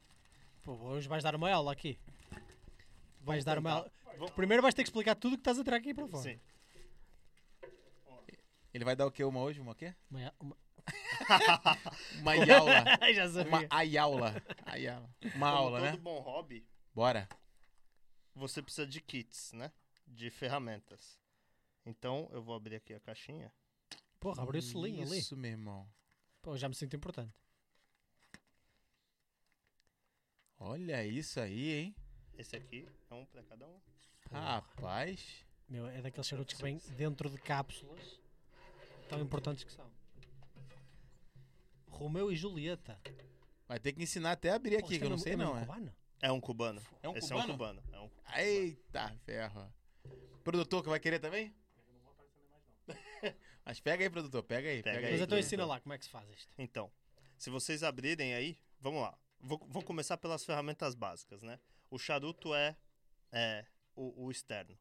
Pô, 0.63 0.73
hoje 0.73 1.07
vais 1.07 1.23
dar 1.23 1.35
uma 1.35 1.51
aula 1.51 1.71
aqui. 1.71 1.97
Vais 2.31 3.43
Vamos 3.43 3.45
dar 3.45 3.57
uma 3.59 3.81
tentar. 3.83 3.91
aula. 4.19 4.31
Primeiro 4.31 4.61
vais 4.63 4.73
ter 4.73 4.83
que 4.83 4.89
explicar 4.89 5.15
tudo 5.15 5.33
o 5.33 5.37
que 5.37 5.41
estás 5.41 5.59
a 5.59 5.63
tirar 5.63 5.77
aqui 5.77 5.93
para 5.93 6.07
fora. 6.07 6.23
Sim. 6.23 6.39
Ele 8.77 8.85
vai 8.85 8.95
dar 8.95 9.07
o 9.07 9.11
quê? 9.11 9.23
Uma 9.23 9.41
hoje? 9.41 9.59
Uma 9.59 9.71
o 9.71 9.75
quê? 9.75 9.95
Uma, 10.07 10.31
uma... 10.39 10.55
Uma 12.21 12.33
aula. 12.33 12.83
Já 13.11 13.27
sabia. 13.27 13.49
Uma 13.49 13.67
aiaula. 13.71 14.35
Aiaula. 14.67 15.09
Uma 15.23 15.31
Como 15.31 15.45
aula, 15.45 15.79
todo 15.79 15.91
né? 15.91 15.97
bom 15.97 16.19
hobby, 16.19 16.63
Bora. 16.93 17.27
você 18.35 18.61
precisa 18.61 18.85
de 18.85 19.01
kits, 19.01 19.51
né? 19.53 19.71
De 20.05 20.29
ferramentas. 20.29 21.19
Então, 21.87 22.29
eu 22.31 22.43
vou 22.43 22.53
abrir 22.53 22.75
aqui 22.75 22.93
a 22.93 22.99
caixinha. 22.99 23.51
Porra, 24.19 24.43
abriu 24.43 24.59
o 24.59 24.61
selinho 24.63 25.01
ali. 25.01 25.17
Isso, 25.17 25.35
meu 25.35 25.49
irmão. 25.49 25.89
Pô, 26.43 26.55
já 26.55 26.69
me 26.69 26.75
sinto 26.75 26.95
importante. 26.95 27.33
Olha 30.59 31.03
isso 31.03 31.39
aí, 31.39 31.71
hein? 31.73 31.95
Esse 32.37 32.55
aqui 32.55 32.87
é 33.09 33.13
um 33.15 33.25
pra 33.25 33.41
cada 33.41 33.67
um. 33.67 33.81
Rapaz. 34.31 35.43
Meu, 35.67 35.87
é 35.87 35.99
daqueles 35.99 36.27
charutos 36.27 36.55
que 36.55 36.61
vêm 36.61 36.77
dentro 36.95 37.27
de 37.27 37.39
cápsulas 37.39 38.26
tão 39.07 39.19
importantes 39.21 39.63
que 39.63 39.71
são. 39.71 39.89
Romeu 41.87 42.31
e 42.31 42.35
Julieta. 42.35 42.99
Vai 43.67 43.79
ter 43.79 43.91
que 43.93 44.03
ensinar 44.03 44.33
até 44.33 44.51
a 44.51 44.55
abrir 44.55 44.79
Pô, 44.79 44.85
aqui, 44.85 44.97
que 44.99 45.03
eu 45.05 45.09
não 45.09 45.15
mesmo- 45.17 45.23
sei 45.23 45.35
mesmo 45.35 45.53
não, 45.53 45.59
é. 45.59 45.65
cubano? 45.65 45.95
É 46.21 46.31
um 46.31 46.39
cubano. 46.39 46.81
É 47.03 47.09
um 47.09 47.15
Esse 47.17 47.27
cubano? 47.29 47.41
é 47.41 47.45
um 47.45 47.51
cubano. 47.57 47.83
É 47.91 47.99
um... 47.99 48.09
Eita 48.39 49.15
ferro. 49.25 49.73
Produtor 50.43 50.83
que 50.83 50.89
vai 50.89 50.99
querer 50.99 51.19
também? 51.19 51.53
Mas 53.65 53.79
pega 53.79 54.03
aí, 54.03 54.09
produtor, 54.09 54.43
pega 54.43 54.69
aí. 54.69 54.81
Pega 54.81 54.95
Pega, 54.95 55.07
aí, 55.07 55.13
Mas 55.13 55.21
aí. 55.21 55.25
então 55.25 55.37
ensina 55.37 55.65
lá 55.65 55.79
como 55.79 55.93
é 55.93 55.97
que 55.97 56.05
se 56.05 56.11
faz 56.11 56.29
isto. 56.29 56.53
Então, 56.57 56.89
se 57.37 57.49
vocês 57.49 57.83
abrirem 57.83 58.33
aí, 58.33 58.57
vamos 58.79 59.01
lá. 59.01 59.17
Vou, 59.39 59.59
vou 59.67 59.83
começar 59.83 60.17
pelas 60.17 60.45
ferramentas 60.45 60.95
básicas, 60.95 61.41
né? 61.43 61.59
O 61.89 61.99
charuto 61.99 62.55
é, 62.55 62.75
é 63.31 63.65
o, 63.95 64.25
o 64.25 64.31
externo. 64.31 64.77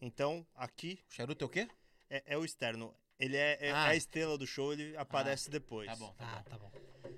Então, 0.00 0.46
aqui 0.54 1.00
O 1.10 1.14
charuto 1.14 1.44
é 1.44 1.46
o 1.46 1.48
quê? 1.48 1.68
é, 2.10 2.22
é 2.26 2.38
o 2.38 2.44
externo. 2.44 2.94
Ele 3.20 3.36
é, 3.36 3.58
é- 3.60 3.70
Ah. 3.72 3.86
é 3.88 3.90
a 3.90 3.94
estrela 3.96 4.36
do 4.38 4.46
show, 4.46 4.72
ele 4.72 4.96
aparece 4.96 5.48
depois. 5.50 5.86
Tá 5.86 5.94
bom, 5.96 6.12
tá 6.14 6.24
Ah, 6.26 6.42
bom. 6.42 6.50
tá 6.50 6.58
bom. 6.58 6.72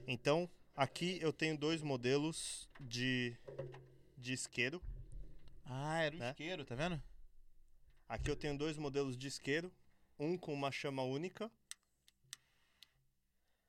Então, 0.06 0.50
aqui 0.74 1.18
eu 1.22 1.32
tenho 1.32 1.56
dois 1.56 1.80
modelos 1.80 2.68
de, 2.80 3.36
de 4.18 4.32
isqueiro. 4.32 4.82
Ah, 5.64 6.02
era 6.02 6.16
o 6.16 6.18
Né? 6.18 6.30
isqueiro, 6.30 6.64
tá 6.64 6.74
vendo? 6.74 7.00
Aqui 8.08 8.28
eu 8.30 8.36
tenho 8.36 8.58
dois 8.58 8.76
modelos 8.76 9.16
de 9.16 9.28
isqueiro. 9.28 9.72
Um 10.18 10.36
com 10.36 10.52
uma 10.52 10.70
chama 10.72 11.02
única. 11.02 11.50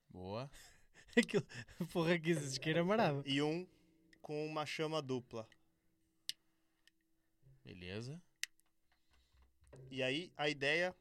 Boa. 0.09 0.49
Aquilo, 1.15 1.45
porra, 1.91 2.17
que 2.19 2.31
isso 2.31 2.43
isqueiro 2.43 2.81
amarado. 2.81 3.23
E 3.27 3.41
um 3.43 3.67
com 4.21 4.45
uma 4.45 4.65
chama 4.65 5.01
dupla. 5.01 5.47
Beleza. 7.63 8.19
E 9.89 10.01
aí 10.03 10.31
a 10.35 10.49
ideia 10.49 10.95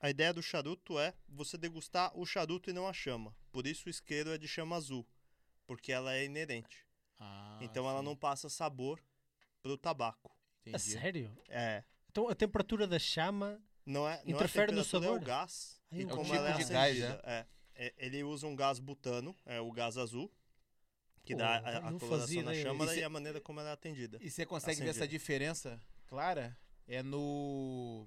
a, 0.00 0.10
ideia 0.10 0.32
do 0.32 0.42
charuto 0.42 0.98
é 0.98 1.14
você 1.28 1.56
degustar 1.56 2.16
o 2.18 2.24
charuto 2.24 2.70
e 2.70 2.72
não 2.72 2.88
a 2.88 2.92
chama. 2.92 3.34
Por 3.52 3.66
isso 3.66 3.86
o 3.86 3.90
isqueiro 3.90 4.30
é 4.30 4.38
de 4.38 4.48
chama 4.48 4.76
azul, 4.76 5.06
porque 5.66 5.92
ela 5.92 6.14
é 6.14 6.24
inerente. 6.24 6.86
Ah, 7.18 7.58
então 7.60 7.88
ela 7.88 8.00
sim, 8.00 8.04
não 8.04 8.16
passa 8.16 8.48
sabor 8.48 9.02
pro 9.62 9.76
tabaco. 9.76 10.34
entendi. 10.62 10.76
A 10.76 10.78
sério? 10.78 11.38
É, 11.48 11.84
Então 12.08 12.28
a 12.28 12.34
temperatura 12.34 12.86
da 12.86 12.98
chama. 12.98 13.60
não 13.84 14.08
é 14.08 14.22
não 14.24 14.34
Interfere 14.34 14.72
é 14.72 14.74
no 14.74 14.84
sabor? 14.84 15.18
É 15.18 15.20
o 15.20 15.20
gás 15.20 15.80
Ai, 15.92 16.00
e 16.00 16.04
o 16.04 16.08
como 16.08 16.24
tipo 16.24 16.36
ela 16.36 16.50
é 16.50 16.52
de 16.56 16.64
gás, 16.64 17.02
acendida. 17.02 17.22
É. 17.24 17.46
É, 17.74 17.94
ele 17.96 18.22
usa 18.22 18.46
um 18.46 18.54
gás 18.54 18.78
butano, 18.78 19.34
é 19.46 19.58
o 19.58 19.72
gás 19.72 19.96
azul, 19.96 20.30
que 21.24 21.34
dá 21.34 21.60
Porra, 21.60 21.70
a, 21.70 21.88
a 21.88 21.92
coloração 21.98 22.42
na 22.42 22.54
chama 22.54 22.94
E 22.94 22.98
e 22.98 23.04
a 23.04 23.08
maneira 23.08 23.40
como 23.40 23.60
ela 23.60 23.70
é 23.70 23.72
atendida. 23.72 24.18
E 24.20 24.30
você 24.30 24.44
consegue 24.44 24.82
ver 24.82 24.90
essa 24.90 25.08
diferença 25.08 25.80
clara? 26.06 26.56
É 26.86 27.02
no. 27.02 28.06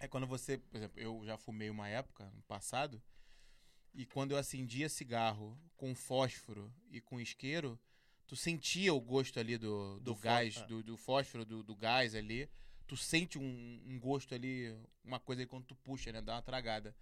É 0.00 0.06
quando 0.08 0.26
você. 0.26 0.58
Por 0.58 0.76
exemplo, 0.76 1.00
eu 1.00 1.22
já 1.24 1.36
fumei 1.36 1.70
uma 1.70 1.88
época, 1.88 2.30
no 2.34 2.42
passado, 2.42 3.02
e 3.94 4.06
quando 4.06 4.32
eu 4.32 4.36
acendia 4.38 4.88
cigarro 4.88 5.58
com 5.76 5.94
fósforo 5.94 6.72
e 6.90 7.00
com 7.00 7.20
isqueiro, 7.20 7.78
tu 8.26 8.36
sentia 8.36 8.94
o 8.94 9.00
gosto 9.00 9.40
ali 9.40 9.56
do, 9.58 9.94
do, 9.96 10.00
Do 10.00 10.14
gás, 10.16 10.56
é. 10.58 10.66
do, 10.66 10.82
do 10.82 10.96
fósforo, 10.96 11.44
do, 11.44 11.62
do 11.62 11.74
gás 11.74 12.14
ali. 12.14 12.48
Tu 12.86 12.96
sente 12.96 13.38
um, 13.38 13.82
um 13.86 13.98
gosto 14.00 14.34
ali, 14.34 14.74
uma 15.04 15.20
coisa 15.20 15.42
aí 15.42 15.46
quando 15.46 15.64
tu 15.66 15.74
puxa, 15.74 16.10
né? 16.10 16.22
Dá 16.22 16.34
uma 16.36 16.42
tragada. 16.42 16.94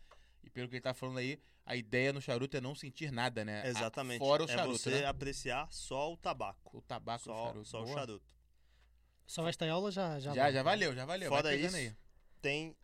E 0.42 0.51
pelo 0.51 0.68
que 0.68 0.74
ele 0.76 0.80
tá 0.80 0.92
falando 0.94 1.18
aí, 1.18 1.38
a 1.64 1.76
ideia 1.76 2.12
no 2.12 2.20
charuto 2.20 2.57
é 2.57 2.61
não 2.61 2.74
sentir 2.74 3.12
nada, 3.12 3.44
né? 3.44 3.62
A- 3.62 3.68
Exatamente. 3.68 4.18
Fora 4.18 4.42
o 4.44 4.51
é 4.51 4.55
charuto, 4.55 4.78
você 4.78 4.90
né? 5.03 5.05
apreciar 5.07 5.70
só 5.72 6.12
o 6.12 6.16
tabaco. 6.16 6.78
O 6.78 6.82
tabaco 6.82 7.22
o 7.22 7.24
Só, 7.24 7.47
charuto. 7.47 7.64
só 7.68 7.82
o 7.82 7.84
Boa. 7.84 7.94
charuto. 7.99 8.34
Só 9.26 9.49
esta 9.49 9.68
aula 9.70 9.90
já 9.92 10.18
já. 10.18 10.34
Já, 10.34 10.51
já 10.53 10.62
valeu, 10.62 10.94
já 10.94 11.05
valeu. 11.05 11.28
Fora 11.28 11.42
Vai 11.51 11.57
isso, 11.57 11.76
aí. 11.76 11.94
tem 12.40 12.76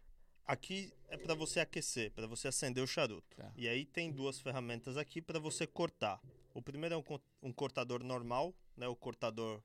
aqui 0.47 0.93
é 1.09 1.17
para 1.17 1.35
você 1.35 1.61
aquecer, 1.61 2.11
para 2.13 2.27
você 2.27 2.49
acender 2.49 2.83
o 2.83 2.87
charuto. 2.87 3.37
Tá. 3.37 3.53
E 3.57 3.69
aí 3.69 3.85
tem 3.85 4.11
duas 4.11 4.41
ferramentas 4.41 4.97
aqui 4.97 5.21
para 5.21 5.39
você 5.39 5.67
cortar. 5.67 6.21
O 6.55 6.61
primeiro 6.63 6.95
é 6.95 6.99
um, 6.99 7.05
um 7.43 7.53
cortador 7.53 8.03
normal, 8.03 8.55
né, 8.77 8.87
o 8.89 8.97
cortador 8.97 9.63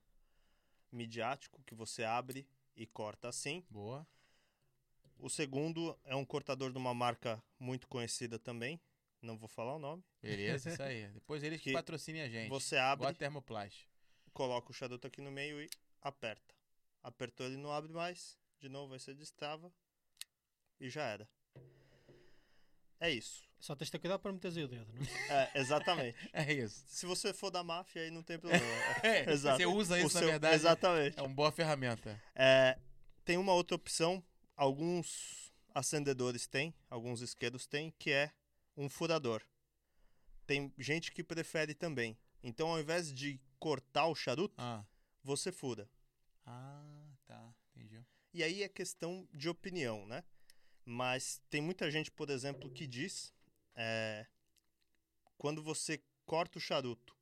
midiático 0.90 1.62
que 1.64 1.74
você 1.74 2.04
abre 2.04 2.46
e 2.76 2.86
corta 2.86 3.28
assim. 3.28 3.64
Boa. 3.70 4.06
O 5.18 5.28
segundo 5.28 5.98
é 6.04 6.14
um 6.14 6.24
cortador 6.24 6.70
de 6.70 6.78
uma 6.78 6.94
marca 6.94 7.42
muito 7.58 7.88
conhecida 7.88 8.38
também, 8.38 8.80
não 9.20 9.36
vou 9.36 9.48
falar 9.48 9.74
o 9.74 9.78
nome. 9.78 10.04
Beleza, 10.22 10.70
isso 10.70 10.82
aí. 10.82 11.08
Depois 11.08 11.42
eles 11.42 11.60
que 11.60 11.70
Que 11.70 11.72
patrocinem 11.72 12.22
a 12.22 12.28
gente. 12.28 12.48
Você 12.48 12.76
Igual 12.76 12.92
abre, 12.92 13.06
a 13.08 13.14
Termoplast. 13.14 13.88
coloca 14.32 14.70
o 14.70 14.74
charuto 14.74 15.06
aqui 15.06 15.20
no 15.20 15.30
meio 15.30 15.60
e 15.60 15.68
aperta. 16.00 16.54
Apertou 17.02 17.46
ele 17.46 17.56
não 17.56 17.72
abre 17.72 17.92
mais, 17.92 18.38
de 18.60 18.68
novo 18.68 18.92
aí 18.94 19.00
você 19.00 19.12
destrava 19.12 19.72
e 20.80 20.88
já 20.88 21.02
era. 21.04 21.28
É 23.00 23.10
isso. 23.10 23.46
Só 23.60 23.74
tens 23.74 23.86
de 23.86 23.92
ter 23.92 23.98
cuidado 23.98 24.20
para 24.20 24.32
meteres 24.32 24.56
o 24.56 24.68
dedo, 24.68 24.86
não 24.92 25.02
é? 25.02 25.06
É, 25.54 25.60
exatamente. 25.60 26.16
É 26.32 26.52
isso. 26.52 26.84
Se 26.86 27.06
você 27.06 27.32
for 27.32 27.50
da 27.50 27.62
máfia, 27.64 28.02
aí 28.02 28.10
não 28.10 28.22
tem 28.22 28.38
problema. 28.38 28.64
É, 29.02 29.30
Exato. 29.30 29.56
Você 29.58 29.66
usa 29.66 29.98
isso, 30.00 30.14
na 30.14 30.20
seu- 30.20 30.28
verdade. 30.28 30.54
Exatamente. 30.54 31.18
É 31.18 31.22
uma 31.22 31.34
boa 31.34 31.50
ferramenta. 31.52 32.20
É, 32.34 32.78
tem 33.24 33.36
uma 33.36 33.52
outra 33.52 33.74
opção, 33.76 34.22
alguns 34.56 35.52
acendedores 35.74 36.46
têm, 36.46 36.74
alguns 36.88 37.20
isqueiros 37.20 37.66
têm, 37.66 37.92
que 37.98 38.10
é 38.10 38.32
um 38.76 38.88
furador. 38.88 39.42
Tem 40.46 40.72
gente 40.78 41.12
que 41.12 41.22
prefere 41.22 41.74
também. 41.74 42.16
Então, 42.42 42.68
ao 42.68 42.80
invés 42.80 43.12
de 43.12 43.40
cortar 43.58 44.06
o 44.06 44.14
charuto, 44.14 44.54
Ah. 44.56 44.84
você 45.22 45.50
fura. 45.52 45.88
Ah, 46.46 47.10
tá. 47.26 47.54
Entendi. 47.76 48.02
E 48.32 48.42
aí 48.42 48.62
é 48.62 48.68
questão 48.68 49.28
de 49.32 49.48
opinião, 49.48 50.06
né? 50.06 50.22
Mas 50.90 51.38
tem 51.50 51.60
muita 51.60 51.90
gente, 51.90 52.10
por 52.10 52.30
exemplo, 52.30 52.70
que 52.70 52.86
diz 52.86 53.30
é, 53.74 54.26
quando 55.36 55.62
você 55.62 56.02
corta 56.24 56.56
o 56.56 56.60
charuto, 56.60 57.14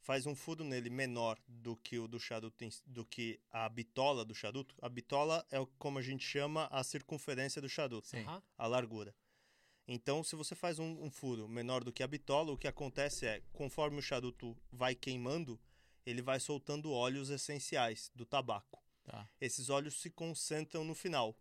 faz 0.00 0.26
um 0.26 0.34
furo 0.34 0.64
nele 0.64 0.90
menor 0.90 1.38
do 1.46 1.76
que 1.76 2.00
o 2.00 2.08
do 2.08 2.18
charuto, 2.18 2.64
do 2.86 3.04
que 3.04 3.38
a 3.48 3.68
bitola 3.68 4.24
do 4.24 4.34
charuto. 4.34 4.74
A 4.82 4.88
bitola 4.88 5.46
é 5.52 5.64
como 5.78 6.00
a 6.00 6.02
gente 6.02 6.26
chama 6.26 6.66
a 6.66 6.82
circunferência 6.82 7.62
do 7.62 7.68
charuto, 7.68 8.08
Sim. 8.08 8.26
A 8.58 8.66
largura. 8.66 9.14
Então, 9.86 10.24
se 10.24 10.34
você 10.34 10.56
faz 10.56 10.80
um, 10.80 11.00
um 11.00 11.12
furo 11.12 11.48
menor 11.48 11.84
do 11.84 11.92
que 11.92 12.02
a 12.02 12.08
bitola, 12.08 12.50
o 12.50 12.58
que 12.58 12.66
acontece 12.66 13.24
é, 13.24 13.40
conforme 13.52 14.00
o 14.00 14.02
charuto 14.02 14.56
vai 14.72 14.96
queimando, 14.96 15.60
ele 16.04 16.22
vai 16.22 16.40
soltando 16.40 16.90
óleos 16.90 17.30
essenciais 17.30 18.10
do 18.16 18.26
tabaco 18.26 18.82
Tá. 19.04 19.28
esses 19.40 19.70
óleos 19.70 20.00
se 20.00 20.10
concentram 20.10 20.84
no 20.84 20.94
final. 20.94 21.36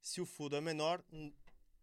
Se 0.00 0.20
o 0.20 0.26
furo 0.26 0.56
é 0.56 0.60
menor, 0.60 1.04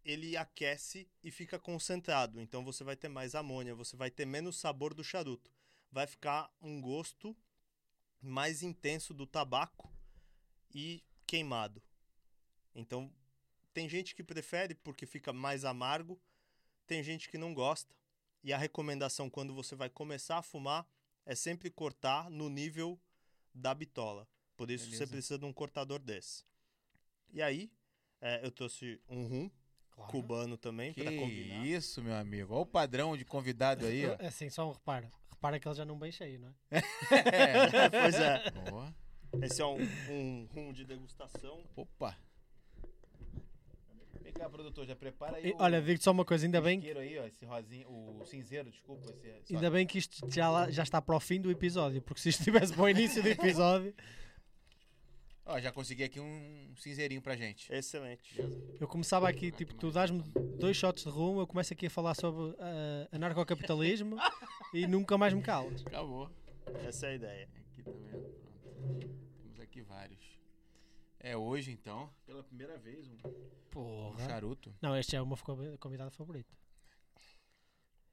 ele 0.04 0.36
aquece 0.36 1.08
e 1.22 1.30
fica 1.30 1.58
concentrado. 1.58 2.40
Então 2.40 2.64
você 2.64 2.84
vai 2.84 2.96
ter 2.96 3.08
mais 3.08 3.34
amônia, 3.34 3.74
você 3.74 3.96
vai 3.96 4.10
ter 4.10 4.26
menos 4.26 4.56
sabor 4.56 4.94
do 4.94 5.02
charuto. 5.02 5.50
Vai 5.90 6.06
ficar 6.06 6.50
um 6.60 6.80
gosto 6.80 7.36
mais 8.20 8.62
intenso 8.62 9.14
do 9.14 9.26
tabaco 9.26 9.90
e 10.74 11.02
queimado. 11.26 11.82
Então 12.74 13.12
tem 13.72 13.88
gente 13.88 14.14
que 14.14 14.22
prefere 14.22 14.74
porque 14.74 15.06
fica 15.06 15.32
mais 15.32 15.64
amargo, 15.64 16.20
tem 16.86 17.02
gente 17.02 17.28
que 17.28 17.38
não 17.38 17.54
gosta. 17.54 17.94
E 18.42 18.52
a 18.52 18.58
recomendação 18.58 19.30
quando 19.30 19.54
você 19.54 19.74
vai 19.74 19.88
começar 19.88 20.38
a 20.38 20.42
fumar 20.42 20.86
é 21.24 21.34
sempre 21.34 21.70
cortar 21.70 22.30
no 22.30 22.50
nível 22.50 23.00
da 23.54 23.74
bitola. 23.74 24.28
Por 24.56 24.70
isso 24.70 24.84
você 24.84 24.90
Beleza. 24.90 25.10
precisa 25.10 25.38
de 25.38 25.44
um 25.44 25.52
cortador 25.52 25.98
desse. 25.98 26.44
E 27.32 27.40
aí, 27.42 27.72
é, 28.24 28.44
eu 28.44 28.50
trouxe 28.50 29.00
um 29.08 29.26
rum 29.26 29.50
Claro. 29.92 30.10
cubano 30.10 30.56
também 30.56 30.92
Que 30.92 31.04
para 31.04 31.12
combinar. 31.16 31.64
isso, 31.64 32.02
meu 32.02 32.14
amigo. 32.16 32.52
Olha 32.52 32.62
o 32.62 32.66
padrão 32.66 33.16
de 33.16 33.24
convidado 33.24 33.86
aí, 33.86 34.04
ó. 34.06 34.16
É 34.18 34.26
Assim, 34.26 34.50
só 34.50 34.68
um 34.68 34.72
reparo. 34.72 35.08
Repara 35.30 35.60
que 35.60 35.68
ele 35.68 35.74
já 35.76 35.84
não 35.84 35.96
bem 35.96 36.10
cheio, 36.10 36.40
não 36.40 36.48
é? 36.48 36.54
É. 37.86 37.88
pois 37.90 38.14
é. 38.16 38.50
Boa. 38.70 38.92
Esse 39.42 39.62
é 39.62 39.66
um, 39.66 39.76
um 40.10 40.48
rum 40.52 40.72
de 40.72 40.84
degustação. 40.84 41.62
Opa. 41.76 42.16
Vem 44.20 44.32
cá, 44.32 44.48
produtor, 44.48 44.86
já 44.86 44.96
prepara 44.96 45.36
aí 45.36 45.48
E, 45.48 45.52
o 45.52 45.56
olha, 45.58 45.80
digo-te 45.82 46.02
só 46.04 46.10
uma 46.10 46.24
coisa, 46.24 46.46
ainda 46.46 46.60
bem, 46.60 46.78
isqueiro 46.78 46.98
aí, 47.00 47.18
ó, 47.18 47.24
esse 47.26 47.44
rosinho, 47.44 47.88
o 47.88 48.24
cinzeiro, 48.24 48.70
desculpa, 48.70 49.14
esse 49.22 49.54
ainda 49.54 49.70
bem 49.70 49.86
que 49.86 49.98
isto 49.98 50.28
já, 50.30 50.50
lá- 50.50 50.70
já 50.70 50.82
está 50.82 51.00
para 51.02 51.14
o 51.14 51.20
fim 51.20 51.40
do 51.40 51.50
episódio, 51.50 52.00
porque 52.00 52.20
se 52.20 52.30
isto 52.30 52.40
estivesse 52.40 52.72
para 52.72 52.82
o 52.82 52.88
início 52.88 53.22
do 53.22 53.28
episódio, 53.28 53.94
Ó, 55.46 55.60
já 55.60 55.70
consegui 55.70 56.04
aqui 56.04 56.18
um 56.18 56.74
cinzeirinho 56.76 57.20
pra 57.20 57.36
gente. 57.36 57.70
Excelente. 57.72 58.34
eu 58.80 58.88
começava 58.88 59.28
aqui, 59.28 59.52
tipo, 59.52 59.74
tu 59.74 59.90
dás-me 59.90 60.22
dois 60.58 60.74
shots 60.76 61.04
de 61.04 61.10
rum, 61.10 61.38
eu 61.38 61.46
começo 61.46 61.72
aqui 61.72 61.86
a 61.86 61.90
falar 61.90 62.14
sobre 62.14 62.56
ah, 62.58 63.08
anarcocapitalismo 63.12 64.16
e 64.72 64.86
nunca 64.86 65.18
mais 65.18 65.34
me 65.34 65.42
calo. 65.42 65.70
Acabou. 65.84 66.30
Essa 66.86 67.06
é 67.08 67.10
a 67.10 67.14
ideia. 67.14 67.48
Aqui 67.72 67.82
também, 67.82 68.10
pronto. 68.10 69.10
Temos 69.42 69.60
aqui 69.60 69.82
vários. 69.82 70.24
É 71.20 71.36
hoje, 71.36 71.70
então, 71.72 72.10
pela 72.26 72.42
primeira 72.42 72.78
vez, 72.78 73.06
um, 73.06 73.12
um 73.14 73.32
Porra. 73.70 74.24
charuto. 74.26 74.74
Não, 74.80 74.96
este 74.96 75.14
é 75.14 75.20
o 75.20 75.26
meu 75.26 75.36
convi- 75.38 75.76
convidado 75.78 76.10
favorito. 76.10 76.56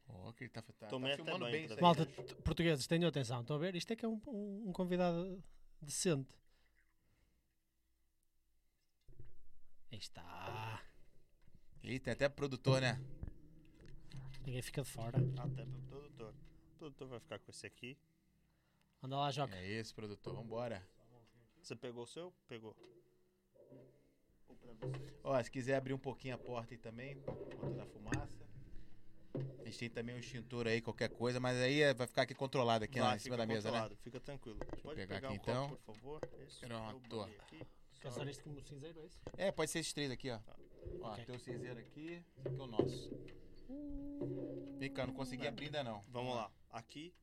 Ó, 0.08 0.34
que 0.34 0.44
ele 0.44 0.49
tá, 0.49 0.62
tá, 0.62 0.88
Tomei 0.88 1.12
tá 1.12 1.22
até 1.22 1.24
filmando 1.32 1.49
bem 1.52 1.64
isso 1.66 1.74
aí, 1.76 1.82
Malta, 1.82 2.06
t- 2.06 2.36
portugueses, 2.36 2.86
tenham 2.88 3.08
atenção, 3.08 3.40
estão 3.41 3.56
a 3.56 3.60
ver? 3.60 3.74
Isto 3.76 3.94
é 3.94 3.95
que 3.95 4.03
é 4.03 4.08
um, 4.08 4.20
um- 4.28 4.70
um 4.70 4.74
convidado 4.74 5.41
decente. 5.82 6.30
Está. 9.91 10.81
Eita, 11.84 12.11
até 12.11 12.30
produtor, 12.30 12.81
né? 12.81 12.99
Ninguém 14.45 14.61
fica 14.61 14.81
de 14.81 14.89
fora. 14.89 15.18
Até 15.38 15.65
pro 15.65 15.81
produtor. 15.84 16.34
O 16.73 16.77
produtor 16.77 17.07
vai 17.07 17.19
ficar 17.19 17.39
com 17.39 17.51
esse 17.51 17.65
aqui. 17.68 17.97
Anda 19.03 19.18
lá, 19.18 19.31
Joca. 19.31 19.55
É 19.55 19.80
isso, 19.80 19.93
produtor. 19.93 20.35
Vambora. 20.35 20.88
Você 21.61 21.76
pegou 21.76 22.03
o 22.03 22.07
seu? 22.07 22.34
Pegou. 22.47 22.76
Ou 24.47 24.55
pra 24.55 24.73
você? 24.73 25.13
Ó, 25.23 25.43
se 25.43 25.51
quiser 25.51 25.76
abrir 25.76 25.93
um 25.93 25.99
pouquinho 25.99 26.35
a 26.35 26.38
porta 26.38 26.73
aí 26.73 26.77
também, 26.77 27.18
por 27.22 27.35
conta 27.55 27.76
da 27.77 27.85
fumaça. 27.85 28.49
A 29.59 29.63
gente 29.65 29.77
tem 29.80 29.89
também 29.89 30.15
um 30.15 30.19
extintor 30.19 30.68
aí, 30.68 30.81
qualquer 30.81 31.09
coisa, 31.09 31.39
mas 31.39 31.57
aí 31.57 31.81
é- 31.81 31.93
vai 31.93 32.05
ficar 32.07 32.23
aqui 32.23 32.34
controlado 32.35 32.84
aqui 32.84 32.99
Vai, 32.99 33.13
ó, 33.13 33.15
em 33.15 33.19
cima 33.19 33.38
da 33.38 33.45
mesa, 33.45 33.69
né? 33.72 33.77
controlado, 33.80 33.95
Fica 34.03 34.19
tranquilo. 34.19 34.59
Pode 34.81 34.95
pegar 34.95 35.15
pegar, 35.15 35.27
aqui, 35.30 35.38
um 35.38 35.39
copo, 35.39 35.51
então. 35.51 35.69
por 35.69 35.80
favor. 35.95 36.22
Uma 36.63 36.91
eu 36.91 36.99
toa. 37.01 37.26
bolei 37.27 37.38
aqui. 37.39 37.68
Quer 38.02 38.11
Só- 38.11 38.22
usar 38.22 38.32
isto 38.32 38.44
como 38.44 38.60
cinzeiro, 38.61 38.99
é 38.99 39.06
isso? 39.06 39.19
É, 39.38 39.52
pode 39.52 39.69
ser 39.72 39.80
esses 39.80 39.94
três 39.94 40.10
aqui, 40.11 40.30
ó. 40.32 40.40
Ó, 41.02 41.11
Ok. 41.14 41.26
tem 41.26 41.36
o 41.36 41.40
cinzeiro 41.40 41.80
aqui, 41.80 42.23
esse 42.38 42.48
aqui 42.48 42.60
é 42.60 42.64
o 42.64 42.68
nosso. 42.68 43.11
Vem 44.78 44.91
cá, 44.91 45.06
não 45.06 45.14
consegui 45.14 45.48
abrir 45.48 45.65
ainda 45.65 45.84
não. 45.84 46.03
Vamos 46.10 46.36
lá. 46.36 46.52
Aqui, 46.72 47.14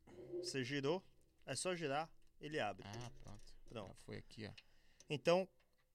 você 0.43 0.63
girou. 0.65 1.03
É 1.45 1.55
só 1.57 1.75
girar, 1.75 2.09
ele 2.41 2.61
abre. 2.61 2.87
Ah, 2.87 3.11
pronto. 3.21 3.41
Já 3.49 3.69
Pronto. 3.69 3.97
foi 4.05 4.19
aqui, 4.19 4.47
ó. 4.47 4.53
Então, 5.11 5.49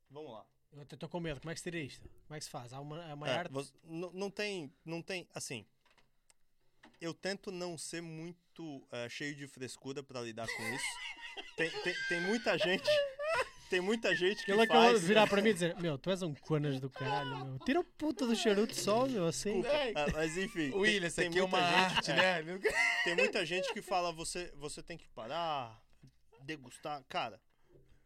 vamos 0.10 0.32
lá. 0.32 0.46
Eu 0.72 0.82
até 0.82 0.96
estou 0.96 1.08
com 1.08 1.20
medo. 1.20 1.40
Como 1.40 1.52
é 1.52 1.54
que 1.54 1.60
se 1.60 1.64
tira 1.72 1.78
isto? 1.82 2.10
Como 2.28 2.36
é 2.36 2.40
que 2.40 2.46
se 2.46 2.52
faz? 2.52 2.74
Há 2.74 2.80
uma, 2.80 3.14
uma 3.14 3.28
É, 3.30 3.38
arte? 3.38 3.52
você- 3.54 3.74
não, 3.84 4.12
não 4.12 4.30
tem, 4.32 4.74
não 4.84 5.02
tem, 5.02 5.28
assim. 5.34 5.66
Eu 7.00 7.14
tento 7.14 7.52
não 7.52 7.78
ser 7.78 8.02
muito 8.02 8.86
eh, 8.92 9.10
cheio 9.10 9.36
de 9.36 9.48
frescura 9.48 10.02
pra 10.04 10.22
lidar 10.22 10.48
com 10.48 10.64
isso. 10.74 10.86
tem, 11.58 11.70
tem, 11.84 11.94
tem 12.10 12.22
muita 12.22 12.58
gente, 12.58 12.90
tem 13.74 13.82
muita 13.82 14.16
gente 14.16 14.46
que 14.46 14.52
acabou 14.52 14.68
faz. 14.84 15.02
de 15.02 15.08
virar 15.08 15.26
para 15.28 15.42
mim 15.42 15.50
e 15.50 15.54
dizer: 15.54 15.76
Meu, 15.80 15.98
tu 15.98 16.12
és 16.12 16.22
um 16.22 16.34
conas 16.36 16.80
do 16.80 16.90
caralho, 16.92 17.46
meu. 17.46 17.60
Tira 17.66 17.80
o 17.80 17.84
puta 17.84 18.28
do 18.28 18.36
charuto 18.36 18.76
só, 18.76 19.08
meu, 19.08 19.26
assim. 19.28 19.64
Ah, 19.96 20.12
mas 20.14 20.38
enfim, 20.38 20.72
William, 20.76 21.08
isso 21.08 21.16
tem 21.16 21.28
aqui 21.30 21.40
é 21.40 21.44
uma 21.44 21.58
gente- 21.60 21.96
arte, 21.96 22.12
é, 22.12 22.44
né? 22.44 22.60
Tem 23.04 23.16
muita 23.16 23.44
gente 23.44 23.74
que 23.74 23.82
fala 23.82 24.12
você, 24.12 24.52
você 24.58 24.84
tem 24.84 24.96
que 24.96 25.08
parar, 25.10 25.82
degustar. 26.42 27.04
Cara, 27.10 27.42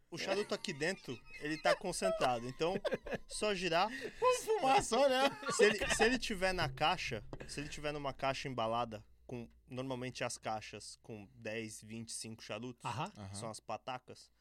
o 0.10 0.18
charuto 0.18 0.56
aqui 0.56 0.72
dentro, 0.72 1.19
ele 1.41 1.57
tá 1.57 1.76
concentrado. 1.76 2.48
Então, 2.48 2.80
só 3.27 3.53
girar. 3.53 3.89
Vamos 4.22 4.45
fumar 4.45 4.81
só, 4.81 5.10
né? 5.10 5.30
Se 5.52 5.65
ele, 5.65 5.95
se 5.95 6.03
ele 6.06 6.18
tiver 6.18 6.53
na 6.53 6.69
caixa, 6.69 7.22
se 7.45 7.60
ele 7.60 7.68
tiver 7.68 7.91
numa 7.91 8.14
caixa 8.14 8.48
embalada, 8.48 9.03
com 9.26 9.45
normalmente 9.69 10.23
as 10.23 10.38
caixas 10.38 10.98
com 11.03 11.27
10, 11.35 11.81
25 11.84 12.41
charutos, 12.41 12.85
Aham. 12.85 13.11
Aham. 13.18 13.34
são 13.34 13.49
as 13.49 13.60
patacas, 13.60 14.31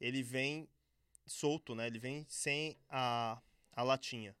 ele 0.00 0.22
vem 0.22 0.68
solto, 1.26 1.74
né? 1.74 1.86
Ele 1.86 1.98
vem 1.98 2.24
sem 2.28 2.76
a, 2.88 3.40
a 3.72 3.82
latinha. 3.82 4.34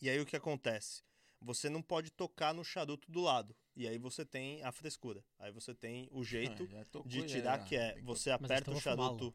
E 0.00 0.08
aí 0.08 0.20
o 0.20 0.26
que 0.26 0.36
acontece? 0.36 1.02
Você 1.40 1.68
não 1.68 1.82
pode 1.82 2.10
tocar 2.10 2.52
no 2.52 2.64
charuto 2.64 3.10
do 3.10 3.20
lado. 3.20 3.54
E 3.76 3.86
aí 3.86 3.96
você 3.98 4.24
tem 4.24 4.62
a 4.64 4.72
frescura. 4.72 5.24
Aí 5.38 5.52
você 5.52 5.72
tem 5.74 6.08
o 6.10 6.24
jeito 6.24 6.64
Ah, 6.64 6.66
já 6.66 6.84
tocou, 6.86 7.08
de 7.10 7.20
já, 7.20 7.26
tirar, 7.26 7.58
já. 7.58 7.64
que 7.64 7.76
é 7.76 8.00
você 8.02 8.30
Mas 8.30 8.42
aperta 8.50 8.70
o 8.72 8.80
charuto 8.80 9.34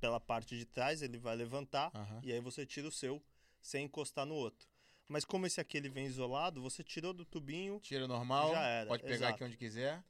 pela 0.00 0.20
parte 0.20 0.56
de 0.56 0.64
trás, 0.64 1.02
ele 1.02 1.18
vai 1.18 1.34
levantar, 1.34 1.90
Aham. 1.94 2.20
e 2.22 2.30
aí 2.32 2.38
você 2.40 2.66
tira 2.66 2.86
o 2.86 2.92
seu 2.92 3.22
sem 3.62 3.84
encostar 3.86 4.26
no 4.26 4.34
outro. 4.34 4.68
Mas 5.08 5.24
como 5.24 5.46
esse 5.46 5.60
aqui 5.60 5.76
ele 5.76 5.88
vem 5.88 6.06
isolado, 6.06 6.60
você 6.60 6.82
tirou 6.82 7.12
do 7.12 7.24
tubinho. 7.24 7.80
Tira 7.80 8.06
normal, 8.06 8.50
Já 8.50 8.66
era, 8.66 8.88
pode 8.88 9.02
pegar 9.04 9.14
exato. 9.14 9.34
aqui 9.34 9.44
onde 9.44 9.56
quiser. 9.56 10.02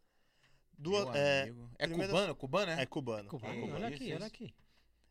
Duas, 0.78 1.15
é, 1.16 1.53
é 1.78 1.86
primeira- 1.86 2.12
cubano? 2.12 2.36
Cubano, 2.36 2.70
é? 2.73 2.82
é 2.82 2.86
cubano. 2.86 3.28
Cubano, 3.31 3.66
Que 3.66 3.73
olha 3.73 3.86
isso, 3.89 3.94
aqui, 3.94 4.05
isso. 4.05 4.15
olha 4.16 4.27
aqui. 4.27 4.55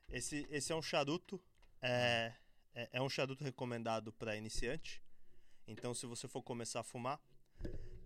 Esse, 0.09 0.47
esse 0.51 0.71
é 0.71 0.75
um 0.75 0.81
charuto. 0.81 1.41
É, 1.81 2.33
é, 2.73 2.89
é 2.93 3.01
um 3.01 3.09
charuto 3.09 3.43
recomendado 3.43 4.13
para 4.13 4.35
iniciante. 4.35 5.01
Então, 5.67 5.93
se 5.93 6.05
você 6.05 6.27
for 6.27 6.43
começar 6.43 6.81
a 6.81 6.83
fumar, 6.83 7.19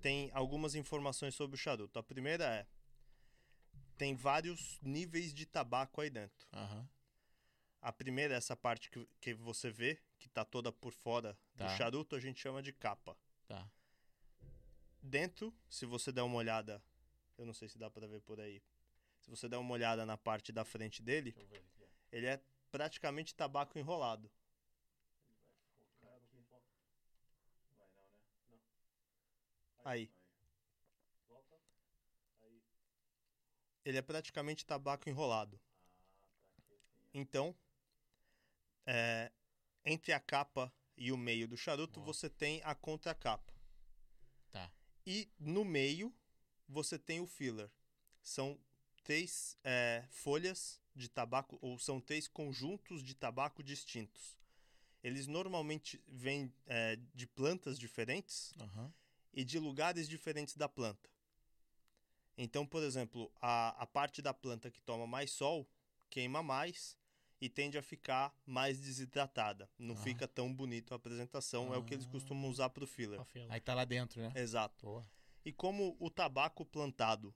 tem 0.01 0.31
algumas 0.33 0.75
informações 0.75 1.35
sobre 1.35 1.55
o 1.55 1.59
charuto. 1.59 1.99
A 1.99 2.03
primeira 2.03 2.45
é: 2.45 2.65
tem 3.97 4.15
vários 4.15 4.79
níveis 4.81 5.33
de 5.33 5.45
tabaco 5.45 5.99
aí 5.99 6.09
dentro. 6.09 6.47
A 7.81 7.91
primeira 7.93 8.33
é 8.33 8.37
essa 8.37 8.55
parte 8.55 8.89
que, 8.89 9.05
que 9.21 9.33
você 9.33 9.69
vê, 9.69 10.01
que 10.17 10.27
tá 10.29 10.43
toda 10.45 10.71
por 10.71 10.91
fora 10.93 11.37
Tá. 11.57 11.65
do 11.67 11.77
charuto, 11.77 12.15
a 12.15 12.19
gente 12.19 12.39
chama 12.39 12.61
de 12.61 12.71
capa. 12.73 13.17
Tá. 13.47 13.69
Dentro, 15.01 15.53
se 15.69 15.85
você 15.85 16.11
der 16.11 16.21
uma 16.23 16.35
olhada, 16.35 16.81
eu 17.39 17.45
não 17.45 17.53
sei 17.53 17.69
se 17.69 17.77
dá 17.77 17.89
para 17.89 18.05
ver 18.05 18.19
por 18.21 18.39
aí. 18.39 18.61
Se 19.21 19.29
você 19.29 19.47
der 19.47 19.57
uma 19.57 19.73
olhada 19.73 20.05
na 20.05 20.17
parte 20.17 20.51
da 20.51 20.65
frente 20.65 21.01
dele, 21.01 21.33
ele 22.11 22.25
é 22.25 22.41
praticamente 22.69 23.33
tabaco 23.33 23.79
enrolado. 23.79 24.29
Aí. 29.85 30.11
Ele 33.85 33.97
é 33.97 34.01
praticamente 34.01 34.65
tabaco 34.65 35.09
enrolado. 35.09 35.59
Então, 37.13 37.55
é, 38.85 39.31
entre 39.85 40.11
a 40.11 40.19
capa 40.19 40.71
e 40.97 41.11
o 41.13 41.17
meio 41.17 41.47
do 41.47 41.55
charuto, 41.55 42.01
você 42.01 42.29
tem 42.29 42.61
a 42.65 42.75
contracapa. 42.75 43.53
Tá. 44.51 44.69
E 45.05 45.31
no 45.39 45.63
meio, 45.63 46.13
você 46.69 46.97
tem 46.97 47.19
o 47.19 47.25
filler. 47.27 47.69
São 48.21 48.57
três 49.03 49.57
é, 49.63 50.05
folhas 50.09 50.79
de 50.95 51.09
tabaco, 51.09 51.57
ou 51.61 51.79
são 51.79 51.99
três 51.99 52.27
conjuntos 52.27 53.01
de 53.03 53.15
tabaco 53.15 53.63
distintos. 53.63 54.37
Eles 55.03 55.27
normalmente 55.27 56.01
vêm 56.07 56.53
é, 56.65 56.97
de 57.15 57.25
plantas 57.25 57.79
diferentes 57.79 58.53
Aham. 58.59 58.93
e 59.33 59.43
de 59.43 59.57
lugares 59.57 60.07
diferentes 60.07 60.55
da 60.55 60.67
planta. 60.69 61.09
Então, 62.37 62.65
por 62.65 62.83
exemplo, 62.83 63.31
a, 63.41 63.69
a 63.81 63.85
parte 63.87 64.21
da 64.21 64.33
planta 64.33 64.69
que 64.69 64.81
toma 64.81 65.07
mais 65.07 65.31
sol 65.31 65.67
queima 66.09 66.41
mais 66.43 66.97
e 67.41 67.47
tende 67.49 67.77
a 67.77 67.81
ficar 67.81 68.33
mais 68.45 68.79
desidratada. 68.79 69.69
Não 69.77 69.95
Ah. 69.95 69.97
fica 70.03 70.27
tão 70.27 70.53
bonito 70.53 70.93
a 70.93 70.97
apresentação, 70.97 71.73
é 71.73 71.77
o 71.77 71.83
que 71.83 71.93
eles 71.93 72.05
Ah. 72.05 72.09
costumam 72.09 72.49
usar 72.49 72.69
para 72.69 72.83
o 72.83 72.87
filler. 72.87 73.21
Aí 73.49 73.61
tá 73.61 73.73
lá 73.73 73.85
dentro, 73.85 74.21
né? 74.21 74.31
Exato. 74.35 74.85
Boa. 74.85 75.09
E 75.45 75.51
como 75.51 75.95
o 75.99 76.09
tabaco 76.09 76.65
plantado, 76.65 77.33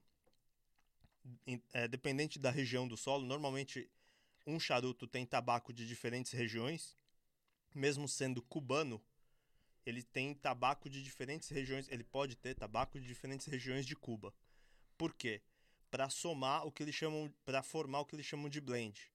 é, 1.74 1.88
dependente 1.88 2.38
da 2.38 2.52
região 2.52 2.88
do 2.88 2.98
solo, 2.98 3.26
normalmente 3.26 3.90
um 4.46 4.60
charuto 4.60 5.08
tem 5.08 5.26
tabaco 5.26 5.72
de 5.72 5.88
diferentes 5.88 6.32
regiões, 6.32 6.98
mesmo 7.74 8.08
sendo 8.08 8.42
cubano, 8.42 9.02
ele 9.86 10.04
tem 10.04 10.34
tabaco 10.34 10.90
de 10.90 11.04
diferentes 11.04 11.50
regiões, 11.50 11.88
ele 11.90 12.04
pode 12.04 12.36
ter 12.36 12.56
tabaco 12.56 13.00
de 13.00 13.08
diferentes 13.08 13.48
regiões 13.48 13.86
de 13.86 13.96
Cuba. 13.96 14.34
Por 14.98 15.14
quê? 15.14 15.42
Para 15.90 16.10
somar 16.10 16.66
o 16.66 16.72
que 16.72 16.84
eles 16.84 16.96
chamam, 16.96 17.34
para 17.46 17.62
formar 17.62 18.02
o 18.02 18.06
que 18.06 18.16
eles 18.16 18.26
chamam 18.26 18.50
de 18.50 18.62
blend, 18.62 19.12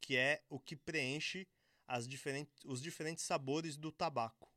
que 0.00 0.16
é 0.16 0.42
o 0.48 0.58
que 0.58 0.76
preenche 0.76 1.46
as 1.86 2.06
diferentes, 2.06 2.64
os 2.64 2.80
diferentes 2.80 3.24
sabores 3.24 3.76
do 3.76 3.92
tabaco. 3.92 4.50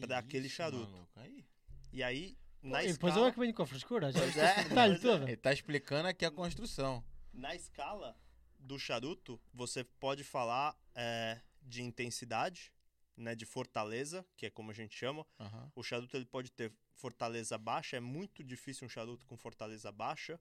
Pra 0.00 0.18
aquele 0.18 0.48
charuto. 0.48 0.90
maluco. 0.90 1.20
Aí. 1.20 1.46
E 1.92 2.02
aí, 2.02 2.36
na 2.62 2.82
e 2.82 2.92
depois 2.92 3.12
escala... 3.12 3.26
eu 3.26 3.30
é 3.30 3.32
que 3.32 3.40
venho 3.40 3.54
com 3.54 3.62
a 3.62 3.66
frescura. 3.66 4.12
Já 4.12 4.22
é, 4.22 4.64
detalhe 4.64 4.94
é. 4.94 4.98
todo. 4.98 5.22
Ele 5.24 5.36
tá 5.36 5.52
explicando 5.52 6.08
aqui 6.08 6.24
a 6.24 6.30
construção. 6.30 7.04
Na 7.32 7.54
escala 7.54 8.16
do 8.58 8.78
charuto, 8.78 9.40
você 9.52 9.84
pode 9.84 10.24
falar 10.24 10.76
é, 10.94 11.40
de 11.62 11.82
intensidade, 11.82 12.72
né, 13.16 13.34
de 13.34 13.46
fortaleza, 13.46 14.26
que 14.36 14.46
é 14.46 14.50
como 14.50 14.70
a 14.70 14.74
gente 14.74 14.96
chama. 14.96 15.26
Aham. 15.38 15.72
O 15.74 15.82
charuto 15.82 16.16
ele 16.16 16.26
pode 16.26 16.50
ter 16.50 16.72
fortaleza 16.94 17.56
baixa, 17.56 17.96
é 17.96 18.00
muito 18.00 18.42
difícil 18.42 18.86
um 18.86 18.88
charuto 18.88 19.26
com 19.26 19.36
fortaleza 19.36 19.90
baixa. 19.92 20.40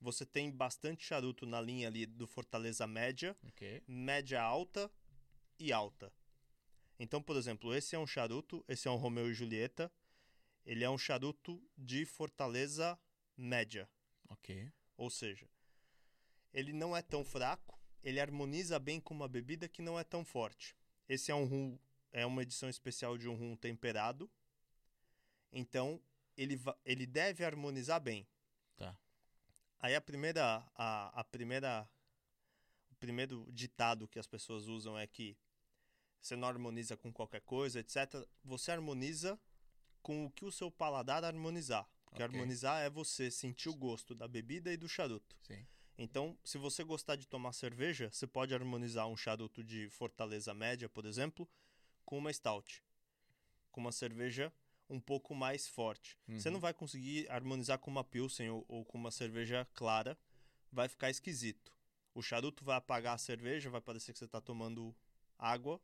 Você 0.00 0.26
tem 0.26 0.50
bastante 0.50 1.04
charuto 1.04 1.46
na 1.46 1.60
linha 1.60 1.86
ali 1.88 2.06
do 2.06 2.26
fortaleza 2.26 2.86
média, 2.86 3.36
Ok. 3.46 3.82
média 3.86 4.42
alta 4.42 4.90
e 5.58 5.72
alta. 5.72 6.12
Então, 6.98 7.22
por 7.22 7.36
exemplo, 7.36 7.74
esse 7.74 7.94
é 7.94 7.98
um 7.98 8.06
charuto, 8.06 8.64
esse 8.68 8.88
é 8.88 8.90
um 8.90 8.96
Romeu 8.96 9.30
e 9.30 9.34
Julieta. 9.34 9.90
Ele 10.64 10.84
é 10.84 10.90
um 10.90 10.98
charuto 10.98 11.62
de 11.76 12.04
fortaleza 12.04 12.98
média. 13.36 13.88
Ok. 14.28 14.70
Ou 14.96 15.10
seja, 15.10 15.48
ele 16.52 16.72
não 16.72 16.96
é 16.96 17.02
tão 17.02 17.24
fraco, 17.24 17.78
ele 18.02 18.20
harmoniza 18.20 18.78
bem 18.78 19.00
com 19.00 19.14
uma 19.14 19.28
bebida 19.28 19.68
que 19.68 19.82
não 19.82 19.98
é 19.98 20.04
tão 20.04 20.24
forte. 20.24 20.76
Esse 21.08 21.30
é 21.30 21.34
um 21.34 21.44
rum, 21.44 21.78
é 22.12 22.24
uma 22.24 22.42
edição 22.42 22.68
especial 22.68 23.16
de 23.18 23.28
um 23.28 23.34
rum 23.34 23.56
temperado. 23.56 24.30
Então, 25.52 26.00
ele, 26.36 26.60
ele 26.84 27.06
deve 27.06 27.44
harmonizar 27.44 28.00
bem. 28.00 28.26
Tá. 28.76 28.96
Aí 29.80 29.94
a 29.94 30.00
primeira 30.00 30.64
a, 30.74 31.20
a 31.20 31.24
primeira 31.24 31.88
o 32.90 32.94
primeiro 32.96 33.46
ditado 33.50 34.08
que 34.08 34.18
as 34.18 34.26
pessoas 34.26 34.68
usam 34.68 34.98
é 34.98 35.06
que 35.06 35.36
você 36.20 36.36
não 36.36 36.46
harmoniza 36.46 36.96
com 36.96 37.12
qualquer 37.12 37.40
coisa, 37.40 37.80
etc. 37.80 38.26
Você 38.44 38.70
harmoniza 38.70 39.38
com 40.02 40.26
o 40.26 40.30
que 40.30 40.44
o 40.44 40.52
seu 40.52 40.70
paladar 40.70 41.24
harmonizar. 41.24 41.88
Porque 42.04 42.22
Ok. 42.22 42.24
harmonizar 42.24 42.82
é 42.82 42.90
você 42.90 43.30
sentir 43.30 43.68
o 43.68 43.74
gosto 43.74 44.14
da 44.14 44.28
bebida 44.28 44.72
e 44.72 44.76
do 44.76 44.88
charuto. 44.88 45.36
Sim. 45.42 45.66
Então, 45.96 46.36
se 46.44 46.58
você 46.58 46.82
gostar 46.84 47.16
de 47.16 47.26
tomar 47.26 47.52
cerveja, 47.52 48.10
você 48.10 48.26
pode 48.26 48.54
harmonizar 48.54 49.06
um 49.08 49.16
charuto 49.16 49.62
de 49.62 49.88
Fortaleza 49.90 50.52
Média, 50.52 50.88
por 50.88 51.06
exemplo, 51.06 51.48
com 52.04 52.18
uma 52.18 52.32
stout, 52.32 52.82
com 53.70 53.80
uma 53.80 53.92
cerveja 53.92 54.52
um 54.90 55.00
pouco 55.00 55.34
mais 55.34 55.68
forte. 55.68 56.18
Você 56.36 56.48
Uhum. 56.48 56.54
não 56.54 56.60
vai 56.60 56.74
conseguir 56.74 57.30
harmonizar 57.30 57.78
com 57.78 57.90
uma 57.90 58.04
pilsen 58.04 58.50
ou, 58.50 58.64
ou 58.68 58.84
com 58.84 58.98
uma 58.98 59.10
cerveja 59.10 59.66
clara, 59.74 60.18
vai 60.70 60.88
ficar 60.88 61.08
esquisito. 61.10 61.72
O 62.14 62.20
charuto 62.22 62.64
vai 62.64 62.76
apagar 62.76 63.14
a 63.14 63.18
cerveja, 63.18 63.70
vai 63.70 63.80
parecer 63.80 64.12
que 64.12 64.18
você 64.18 64.24
está 64.26 64.40
tomando 64.40 64.94
água 65.38 65.80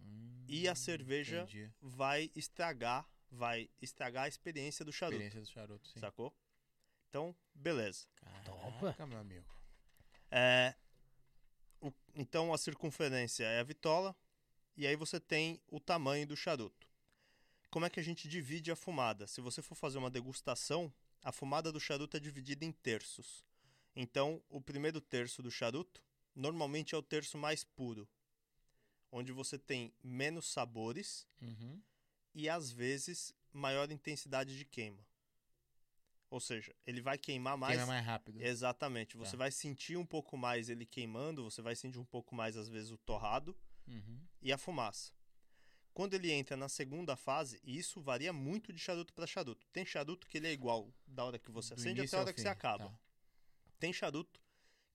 Hum, 0.00 0.44
e 0.48 0.68
a 0.68 0.74
cerveja 0.74 1.42
entendi. 1.42 1.70
vai 1.80 2.30
estragar, 2.34 3.06
vai 3.30 3.68
estragar 3.80 4.24
a 4.24 4.28
experiência 4.28 4.84
do 4.84 4.92
charuto, 4.92 5.22
Experiência 5.22 5.40
do 5.40 5.46
charuto, 5.46 5.88
sim. 5.88 6.00
sacou? 6.00 6.34
Então, 7.08 7.34
beleza. 7.54 8.06
Caraca, 8.16 9.06
meu 9.06 9.18
amigo. 9.18 9.46
É, 10.30 10.74
o- 11.80 11.92
então 12.14 12.52
a 12.52 12.58
circunferência 12.58 13.44
é 13.44 13.60
a 13.60 13.64
vitola 13.64 14.14
e 14.76 14.86
aí 14.86 14.96
você 14.96 15.18
tem 15.18 15.60
o 15.68 15.80
tamanho 15.80 16.26
do 16.26 16.36
charuto. 16.36 16.88
Como 17.70 17.84
é 17.86 17.90
que 17.90 18.00
a 18.00 18.02
gente 18.02 18.28
divide 18.28 18.70
a 18.70 18.76
fumada? 18.76 19.26
Se 19.26 19.40
você 19.40 19.62
for 19.62 19.74
fazer 19.74 19.98
uma 19.98 20.10
degustação, 20.10 20.92
a 21.22 21.30
fumada 21.30 21.70
do 21.70 21.78
charuto 21.80 22.16
é 22.16 22.20
dividida 22.20 22.64
em 22.64 22.72
terços. 22.72 23.44
Então, 23.94 24.42
o 24.48 24.60
primeiro 24.60 25.00
terço 25.00 25.42
do 25.42 25.50
charuto 25.50 26.02
normalmente 26.34 26.94
é 26.94 26.98
o 26.98 27.02
terço 27.02 27.36
mais 27.38 27.62
puro, 27.64 28.08
onde 29.12 29.32
você 29.32 29.58
tem 29.58 29.92
menos 30.02 30.46
sabores 30.46 31.26
Uhum. 31.42 31.80
E 32.34 32.48
às 32.48 32.70
vezes 32.70 33.34
maior 33.52 33.90
intensidade 33.90 34.56
de 34.56 34.64
queima. 34.64 35.04
Ou 36.30 36.38
seja, 36.38 36.72
ele 36.86 37.00
vai 37.00 37.18
queimar 37.18 37.56
mais 37.56 37.76
Queima 37.76 37.86
mais 37.92 38.06
rápido. 38.06 38.40
Exatamente. 38.40 39.16
Você 39.16 39.32
Tá. 39.32 39.38
vai 39.38 39.50
sentir 39.50 39.96
um 39.96 40.06
pouco 40.06 40.36
mais 40.36 40.68
ele 40.68 40.86
queimando, 40.86 41.42
você 41.42 41.60
vai 41.60 41.74
sentir 41.74 41.98
um 41.98 42.04
pouco 42.04 42.34
mais, 42.36 42.56
às 42.56 42.68
vezes, 42.68 42.90
o 42.92 42.98
torrado 42.98 43.56
Uhum. 43.88 44.20
e 44.40 44.52
a 44.52 44.58
fumaça. 44.58 45.12
Quando 45.92 46.14
ele 46.14 46.30
entra 46.30 46.56
na 46.56 46.68
segunda 46.68 47.16
fase, 47.16 47.60
e 47.64 47.76
isso 47.76 48.00
varia 48.00 48.32
muito 48.32 48.72
de 48.72 48.78
charuto 48.78 49.12
para 49.12 49.26
charuto. 49.26 49.66
Tem 49.72 49.84
charuto 49.84 50.28
que 50.28 50.38
ele 50.38 50.46
é 50.46 50.52
igual 50.52 50.94
da 51.04 51.24
hora 51.24 51.36
que 51.36 51.50
você 51.50 51.74
Do 51.74 51.80
acende 51.80 52.00
até 52.02 52.16
a 52.16 52.20
hora 52.20 52.32
que 52.32 52.38
fim, 52.38 52.42
você 52.42 52.48
acaba. 52.48 52.84
tá. 52.90 52.98
Tem 53.80 53.92
charuto 53.92 54.40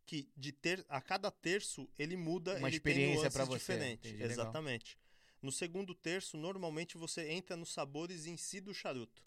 que 0.05 0.29
de 0.37 0.53
ter 0.53 0.85
a 0.87 1.01
cada 1.01 1.29
terço 1.29 1.89
ele 1.99 2.15
muda, 2.15 2.55
Uma 2.57 2.69
ele 2.69 2.77
experiência 2.77 3.23
nuances 3.23 3.47
você, 3.47 3.57
diferentes. 3.59 4.09
entendi. 4.11 4.23
Exatamente. 4.23 4.97
No 5.45 5.51
segundo 5.51 5.93
terço, 5.93 6.37
normalmente 6.37 6.97
você 6.97 7.29
entra 7.29 7.55
nos 7.55 7.71
sabores 7.71 8.25
em 8.25 8.35
si 8.35 8.59
do 8.59 8.73
charuto. 8.73 9.23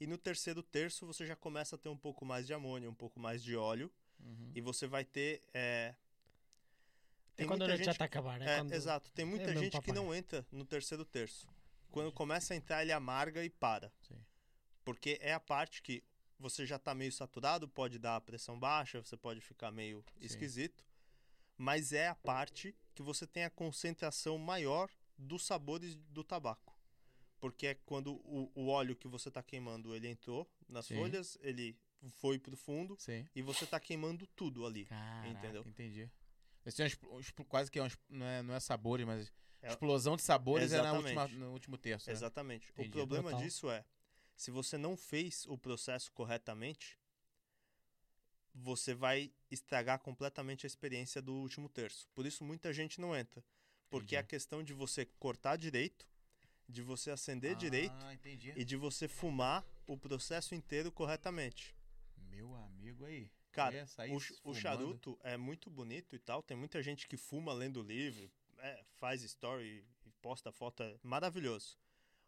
E 0.00 0.06
no 0.06 0.16
terceiro 0.16 0.62
terço 0.62 1.04
você 1.06 1.26
já 1.26 1.36
começa 1.36 1.76
a 1.76 1.78
ter 1.78 1.90
um 1.90 1.96
pouco 1.98 2.24
mais 2.24 2.46
de 2.46 2.54
amônia, 2.54 2.88
um 2.88 2.94
pouco 2.94 3.20
mais 3.20 3.42
de 3.42 3.54
óleo 3.54 3.92
Uhum. 4.18 4.52
e 4.54 4.60
você 4.62 4.86
vai 4.86 5.04
ter. 5.04 5.42
É, 5.52 5.94
É 7.36 7.44
quando 7.44 7.64
a 7.64 7.68
noite 7.68 7.84
já 7.84 7.90
está 7.90 8.04
a 8.04 8.06
acabar. 8.06 8.40
É 8.40 8.54
é, 8.54 8.56
quando... 8.58 8.72
Exato. 8.72 9.12
Tem 9.12 9.26
muita 9.26 9.48
mesmo 9.48 9.60
gente 9.64 9.80
que 9.82 9.92
não 9.92 10.14
entra 10.14 10.46
no 10.50 10.64
terceiro 10.64 11.04
terço. 11.04 11.46
Quando 11.90 12.10
começa 12.10 12.54
a 12.54 12.56
entrar, 12.56 12.80
ele 12.80 12.92
amarga 12.92 13.44
e 13.44 13.50
para. 13.50 13.92
Sim. 14.08 14.18
Porque 14.82 15.18
é 15.20 15.34
a 15.34 15.40
parte 15.40 15.82
que 15.82 16.02
você 16.38 16.64
já 16.64 16.76
está 16.76 16.94
meio 16.94 17.12
saturado, 17.12 17.68
pode 17.68 17.98
dar 17.98 18.18
pressão 18.22 18.58
baixa, 18.58 19.02
você 19.02 19.16
pode 19.16 19.42
ficar 19.42 19.70
meio 19.70 20.02
Sim. 20.18 20.24
esquisito. 20.24 20.82
Mas 21.58 21.92
é 21.92 22.08
a 22.08 22.14
parte 22.14 22.74
que 22.94 23.02
você 23.02 23.26
tem 23.26 23.44
a 23.44 23.50
concentração 23.50 24.38
maior 24.38 24.88
dos 25.16 25.44
sabores 25.44 25.94
do 25.94 26.22
tabaco. 26.24 26.76
Porque 27.38 27.66
é 27.68 27.74
quando 27.74 28.14
o, 28.24 28.50
o 28.54 28.68
óleo 28.68 28.94
que 28.96 29.08
você 29.08 29.28
está 29.28 29.42
queimando, 29.42 29.94
ele 29.94 30.08
entrou 30.08 30.48
nas 30.68 30.86
Sim. 30.86 30.96
folhas, 30.96 31.36
ele 31.40 31.76
foi 32.20 32.38
pro 32.38 32.56
fundo 32.56 32.96
Sim. 32.98 33.26
e 33.34 33.42
você 33.42 33.64
está 33.64 33.78
queimando 33.80 34.26
tudo 34.28 34.64
ali. 34.66 34.86
Caraca, 34.86 35.28
Entendeu? 35.28 35.62
entendi. 35.66 36.10
Esse 36.64 36.82
é 36.82 36.86
um 37.04 37.18
um 37.18 37.44
quase 37.44 37.70
que 37.70 37.78
é 37.78 37.82
um, 37.84 37.88
não, 38.08 38.26
é, 38.26 38.42
não 38.42 38.54
é 38.54 38.60
sabores, 38.60 39.04
mas 39.04 39.32
É- 39.60 39.70
explosão 39.70 40.14
de 40.16 40.22
sabores 40.22 40.72
é 40.72 40.80
na 40.80 40.92
última, 40.92 41.28
no 41.28 41.52
último 41.52 41.76
terço. 41.76 42.08
né? 42.08 42.12
Exatamente. 42.12 42.70
Entendi. 42.70 42.88
O 42.88 42.92
problema 42.92 43.30
Total. 43.30 43.44
disso 43.44 43.68
é, 43.70 43.84
se 44.36 44.50
você 44.52 44.78
não 44.78 44.96
fez 44.96 45.44
o 45.46 45.58
processo 45.58 46.12
corretamente, 46.12 46.96
você 48.54 48.94
vai 48.94 49.32
estragar 49.50 49.98
completamente 49.98 50.66
a 50.66 50.68
experiência 50.68 51.22
do 51.22 51.32
último 51.34 51.68
terço. 51.68 52.08
Por 52.14 52.26
isso 52.26 52.44
muita 52.44 52.72
gente 52.72 53.00
não 53.00 53.16
entra. 53.16 53.42
Porque 53.92 54.16
é 54.16 54.18
a 54.18 54.20
Entendi. 54.22 54.30
questão 54.30 54.62
de 54.64 54.72
você 54.72 55.04
cortar 55.20 55.56
direito, 55.56 56.08
de 56.66 56.80
você 56.82 57.10
acender 57.10 57.54
direito 57.54 57.94
Ah, 58.06 58.14
entendi. 58.14 58.52
e 58.56 58.64
de 58.64 58.74
você 58.74 59.06
fumar 59.06 59.62
o 59.86 59.96
processo 59.98 60.54
inteiro 60.54 60.90
corretamente. 60.90 61.74
Meu 62.30 62.54
amigo 62.56 63.04
aí. 63.04 63.30
Cara, 63.52 63.86
o, 64.10 64.18
fumando. 64.18 64.58
charuto 64.58 65.18
é 65.22 65.36
muito 65.36 65.68
bonito 65.68 66.16
e 66.16 66.18
tal. 66.18 66.42
Tem 66.42 66.56
muita 66.56 66.82
gente 66.82 67.06
que 67.06 67.18
fuma 67.18 67.52
lendo 67.52 67.82
livro, 67.82 68.30
é, 68.58 68.82
faz 68.98 69.22
story 69.22 69.84
e 70.06 70.10
posta 70.22 70.50
foto. 70.50 70.82
É 70.82 70.96
maravilhoso. 71.02 71.76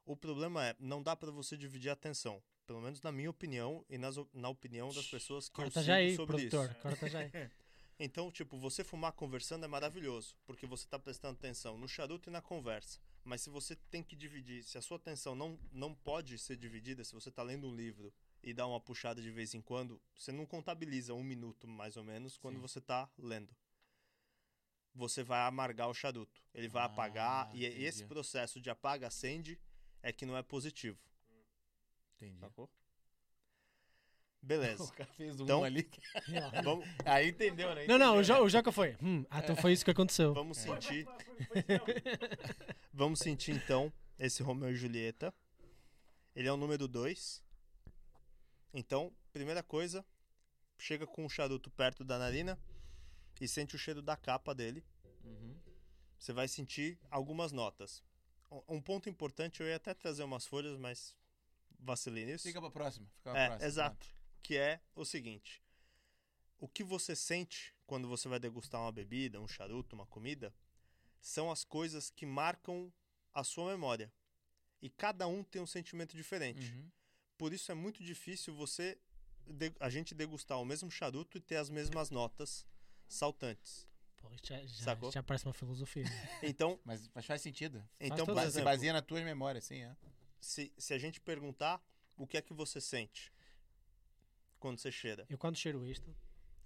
O 0.05 0.15
problema 0.15 0.67
é, 0.67 0.77
não 0.79 1.03
dá 1.03 1.17
pra 1.17 1.31
você 1.31 1.57
dividir 1.57 1.89
a 1.89 1.95
atenção. 1.95 2.43
Pelo 2.67 2.83
menos 2.83 3.01
na 3.01 3.11
minha 3.11 3.31
opinião 3.31 3.83
e 3.89 3.97
nas 3.97 4.17
na 4.35 4.51
opinião 4.51 4.91
das 4.93 5.07
pessoas 5.07 5.49
que 5.49 5.55
Corta 5.55 5.81
eu 5.81 5.85
já 5.85 5.95
sigo 5.97 6.09
aí, 6.11 6.17
sobre 6.17 6.37
produtor. 6.37 6.71
isso. 6.71 6.81
Corta 6.81 7.09
já 7.09 7.19
aí. 7.21 7.31
Então, 7.99 8.31
tipo, 8.31 8.59
você 8.59 8.83
fumar 8.83 9.13
conversando 9.13 9.65
é 9.65 9.69
maravilhoso, 9.69 10.37
porque 10.45 10.67
você 10.67 10.87
tá 10.87 10.99
prestando 10.99 11.35
atenção 11.39 11.79
no 11.79 11.89
charuto 11.89 12.29
e 12.29 12.33
na 12.33 12.43
conversa. 12.43 12.99
Mas 13.23 13.41
se 13.43 13.51
você 13.51 13.77
tem 13.77 14.03
que 14.03 14.17
dividir, 14.17 14.65
se 14.65 14.77
a 14.77 14.83
sua 14.83 14.97
atenção 14.97 15.35
não, 15.35 15.59
não 15.73 15.95
pode 15.95 16.37
ser 16.39 16.57
dividida, 16.57 17.05
se 17.05 17.15
você 17.15 17.31
tá 17.31 17.43
lendo 17.43 17.69
um 17.69 17.75
livro 17.75 18.13
e 18.43 18.53
dá 18.53 18.67
uma 18.67 18.81
puxada 18.81 19.23
de 19.23 19.31
vez 19.31 19.55
em 19.55 19.63
quando, 19.63 20.01
você 20.15 20.33
não 20.33 20.45
contabiliza 20.45 21.15
um 21.15 21.23
minuto 21.23 21.67
mais 21.69 21.97
ou 21.97 22.05
menos 22.05 22.37
quando 22.37 22.57
Sim. 22.57 22.61
você 22.63 22.81
tá 22.81 23.09
lendo. 23.17 23.55
Você 24.95 25.23
vai 25.23 25.41
amargar 25.47 25.89
o 25.89 25.95
charuto. 25.95 26.43
Ele 26.53 26.69
vai 26.69 26.83
Ah, 26.83 26.87
apagar, 26.87 27.55
e 27.55 27.65
entendi. 27.65 27.85
esse 27.85 28.05
processo 28.05 28.61
de 28.61 28.71
apaga-acende 28.71 29.59
é 30.03 30.13
que 30.13 30.27
não 30.27 30.37
é 30.37 30.43
positivo. 30.43 30.99
Entendi. 32.17 32.39
Sacou? 32.39 32.69
Beleza. 34.45 34.85
O 34.85 34.93
cara 34.93 35.11
fez 35.15 35.41
um 35.41 35.45
Então- 35.45 35.65
ali. 35.65 35.89
vamos, 36.63 36.87
Aí 37.05 37.31
entendeu, 37.31 37.75
né? 37.75 37.87
Não, 37.87 37.97
não, 37.99 38.17
o, 38.17 38.21
Entendeu, 38.21 38.37
Jo- 38.37 38.45
o 38.45 38.49
Joca 38.49 38.71
foi. 38.71 38.97
Hum, 39.03 39.25
ah, 39.31 39.39
então 39.41 39.57
foi 39.57 39.73
isso 39.73 39.85
que 39.85 39.91
aconteceu. 39.91 40.35
vamos 40.35 40.59
sentir. 40.59 41.07
Vamos 42.93 43.19
sentir 43.21 43.53
então 43.53 43.93
esse 44.19 44.43
Romeu 44.43 44.71
e 44.71 44.75
Julieta. 44.77 45.33
Ele 46.35 46.49
é 46.49 46.53
o 46.53 46.57
número 46.57 46.87
2. 46.87 47.43
Então, 48.73 49.13
primeira 49.33 49.63
coisa, 49.63 50.05
chega 50.79 51.07
com 51.07 51.25
o 51.25 51.29
charuto 51.31 51.71
perto 51.71 52.05
da 52.05 52.19
narina 52.19 52.59
e 53.41 53.49
sente 53.49 53.75
o 53.77 53.79
cheiro 53.79 54.03
da 54.03 54.17
capa 54.17 54.55
dele. 54.55 54.85
Uhum. 55.25 55.57
Você 56.19 56.33
vai 56.33 56.49
sentir 56.49 56.99
algumas 57.11 57.53
notas. 57.53 58.03
Um- 58.51 58.77
Um 58.77 58.81
ponto 58.81 59.09
importante, 59.09 59.61
eu 59.63 59.67
ia 59.69 59.77
até 59.77 59.95
trazer 59.95 60.23
umas 60.25 60.47
folhas, 60.47 60.77
mas 60.79 61.15
vacilei 61.81 62.25
nisso. 62.25 62.47
Fica 62.47 62.61
pra 62.61 62.71
próxima. 62.71 63.07
Fica 63.17 63.31
pra 63.33 63.41
É, 63.41 63.47
próxima. 63.49 63.67
exato. 63.69 64.14
Que 64.45 64.59
é 64.59 64.79
o 64.95 65.05
seguinte: 65.07 65.63
o 66.61 66.69
que 66.69 66.85
você 66.85 67.17
sente 67.17 67.75
quando 67.87 68.07
você 68.07 68.29
vai 68.29 68.39
degustar 68.39 68.81
uma 68.81 68.93
bebida, 68.93 69.41
um 69.41 69.49
charuto, 69.49 69.97
uma 69.97 70.07
comida, 70.07 70.55
são 71.19 71.51
as 71.51 71.65
coisas 71.65 72.11
que 72.11 72.27
marcam 72.27 72.93
a 73.33 73.43
sua 73.43 73.71
memória. 73.73 74.13
E 74.83 74.91
cada 74.91 75.27
um 75.27 75.43
tem 75.43 75.63
um 75.63 75.67
sentimento 75.67 76.15
diferente. 76.15 76.73
Uhum. 76.75 76.91
Por 77.39 77.55
isso 77.55 77.73
é 77.73 77.75
muito 77.75 78.05
difícil 78.05 78.55
você 78.55 78.99
a 79.81 79.89
gente 79.89 80.15
degustar 80.15 80.61
o 80.61 80.65
mesmo 80.65 80.91
charuto 80.91 81.39
e 81.39 81.41
ter 81.41 81.57
as 81.57 81.71
mesmas 81.71 82.11
notas 82.11 82.67
saltantes. 83.09 83.89
Pô, 84.19 84.29
já, 84.43 84.59
já, 84.67 84.85
Sacou? 84.85 85.11
já 85.11 85.23
parece 85.23 85.47
uma 85.47 85.55
filosofia. 85.55 86.05
Então, 86.43 86.79
Mas, 86.85 87.09
mas 87.15 87.25
faz 87.25 87.41
sentido. 87.41 87.83
então 87.99 88.27
por 88.27 88.35
Ba- 88.35 88.43
Se 88.43 88.49
exemplo, 88.49 88.65
baseia 88.71 88.93
nas 88.93 89.05
tuas 89.07 89.25
memórias, 89.25 89.65
sim, 89.65 89.83
é. 89.83 89.97
se, 90.39 90.71
se 90.77 90.93
a 90.93 90.99
gente 90.99 91.19
perguntar 91.21 91.83
o 92.17 92.27
que 92.27 92.37
é 92.37 92.43
que 92.43 92.53
você 92.53 92.79
sente 92.81 93.33
quando 94.65 94.79
você 94.79 94.91
cheira, 94.91 95.27
Eu 95.29 95.37
quando 95.37 95.57
cheiro 95.59 95.85
isto, 95.85 96.11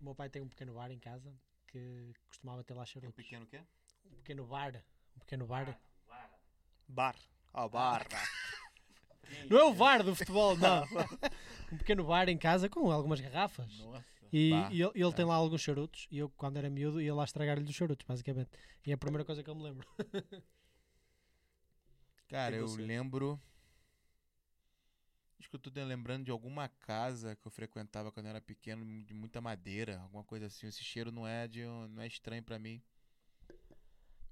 o 0.00 0.04
meu 0.04 0.14
pai 0.14 0.28
tem 0.30 0.40
um 0.40 0.48
pequeno 0.48 0.72
bar 0.72 0.88
em 0.92 1.00
casa 1.00 1.34
que 1.66 2.12
costumava 2.28 2.62
ter 2.62 2.72
lá 2.72 2.82
Um 2.82 2.86
charutos. 2.86 3.16
pequeno 3.16 3.44
quê? 3.44 3.60
Um 4.06 4.16
pequeno 4.18 4.46
bar. 4.46 4.84
Um 5.16 5.18
pequeno 5.18 5.46
bar. 5.48 5.80
bar, 6.86 7.16
ah, 7.52 7.66
bar, 7.68 8.06
Não 9.50 9.58
é 9.58 9.64
o 9.64 9.74
bar 9.74 10.04
do 10.04 10.14
futebol, 10.14 10.56
não. 10.56 10.84
um 11.72 11.76
pequeno 11.76 12.04
bar 12.04 12.28
em 12.28 12.38
casa 12.38 12.68
com 12.68 12.88
algumas 12.92 13.20
garrafas. 13.20 13.76
Nossa. 13.78 14.04
E, 14.32 14.50
e 14.70 14.82
ele, 14.82 14.92
ele 14.94 15.12
tem 15.12 15.24
lá 15.24 15.34
alguns 15.34 15.60
charutos. 15.60 16.06
E 16.08 16.18
eu, 16.18 16.30
quando 16.30 16.56
era 16.56 16.70
miúdo, 16.70 17.00
ia 17.00 17.12
lá 17.14 17.24
estragar-lhe 17.24 17.64
os 17.64 17.74
charutos, 17.74 18.06
basicamente. 18.06 18.50
E 18.86 18.92
é 18.92 18.94
a 18.94 18.98
primeira 18.98 19.24
coisa 19.24 19.42
que 19.42 19.50
eu 19.50 19.56
me 19.56 19.62
lembro. 19.64 19.88
Cara, 22.28 22.54
eu 22.54 22.68
você? 22.68 22.80
lembro. 22.80 23.40
Acho 25.38 25.48
que 25.48 25.56
eu 25.56 25.60
tô 25.60 25.70
lembrando 25.84 26.24
de 26.24 26.30
alguma 26.30 26.68
casa 26.68 27.36
que 27.36 27.46
eu 27.46 27.50
frequentava 27.50 28.10
quando 28.10 28.26
eu 28.26 28.30
era 28.30 28.40
pequeno, 28.40 28.84
de 29.04 29.14
muita 29.14 29.40
madeira, 29.40 30.00
alguma 30.00 30.24
coisa 30.24 30.46
assim. 30.46 30.66
Esse 30.66 30.82
cheiro 30.82 31.12
não 31.12 31.26
é 31.26 31.46
de, 31.46 31.64
um- 31.64 31.88
não 31.88 32.02
é 32.02 32.06
estranho 32.06 32.42
pra 32.42 32.58
mim. 32.58 32.82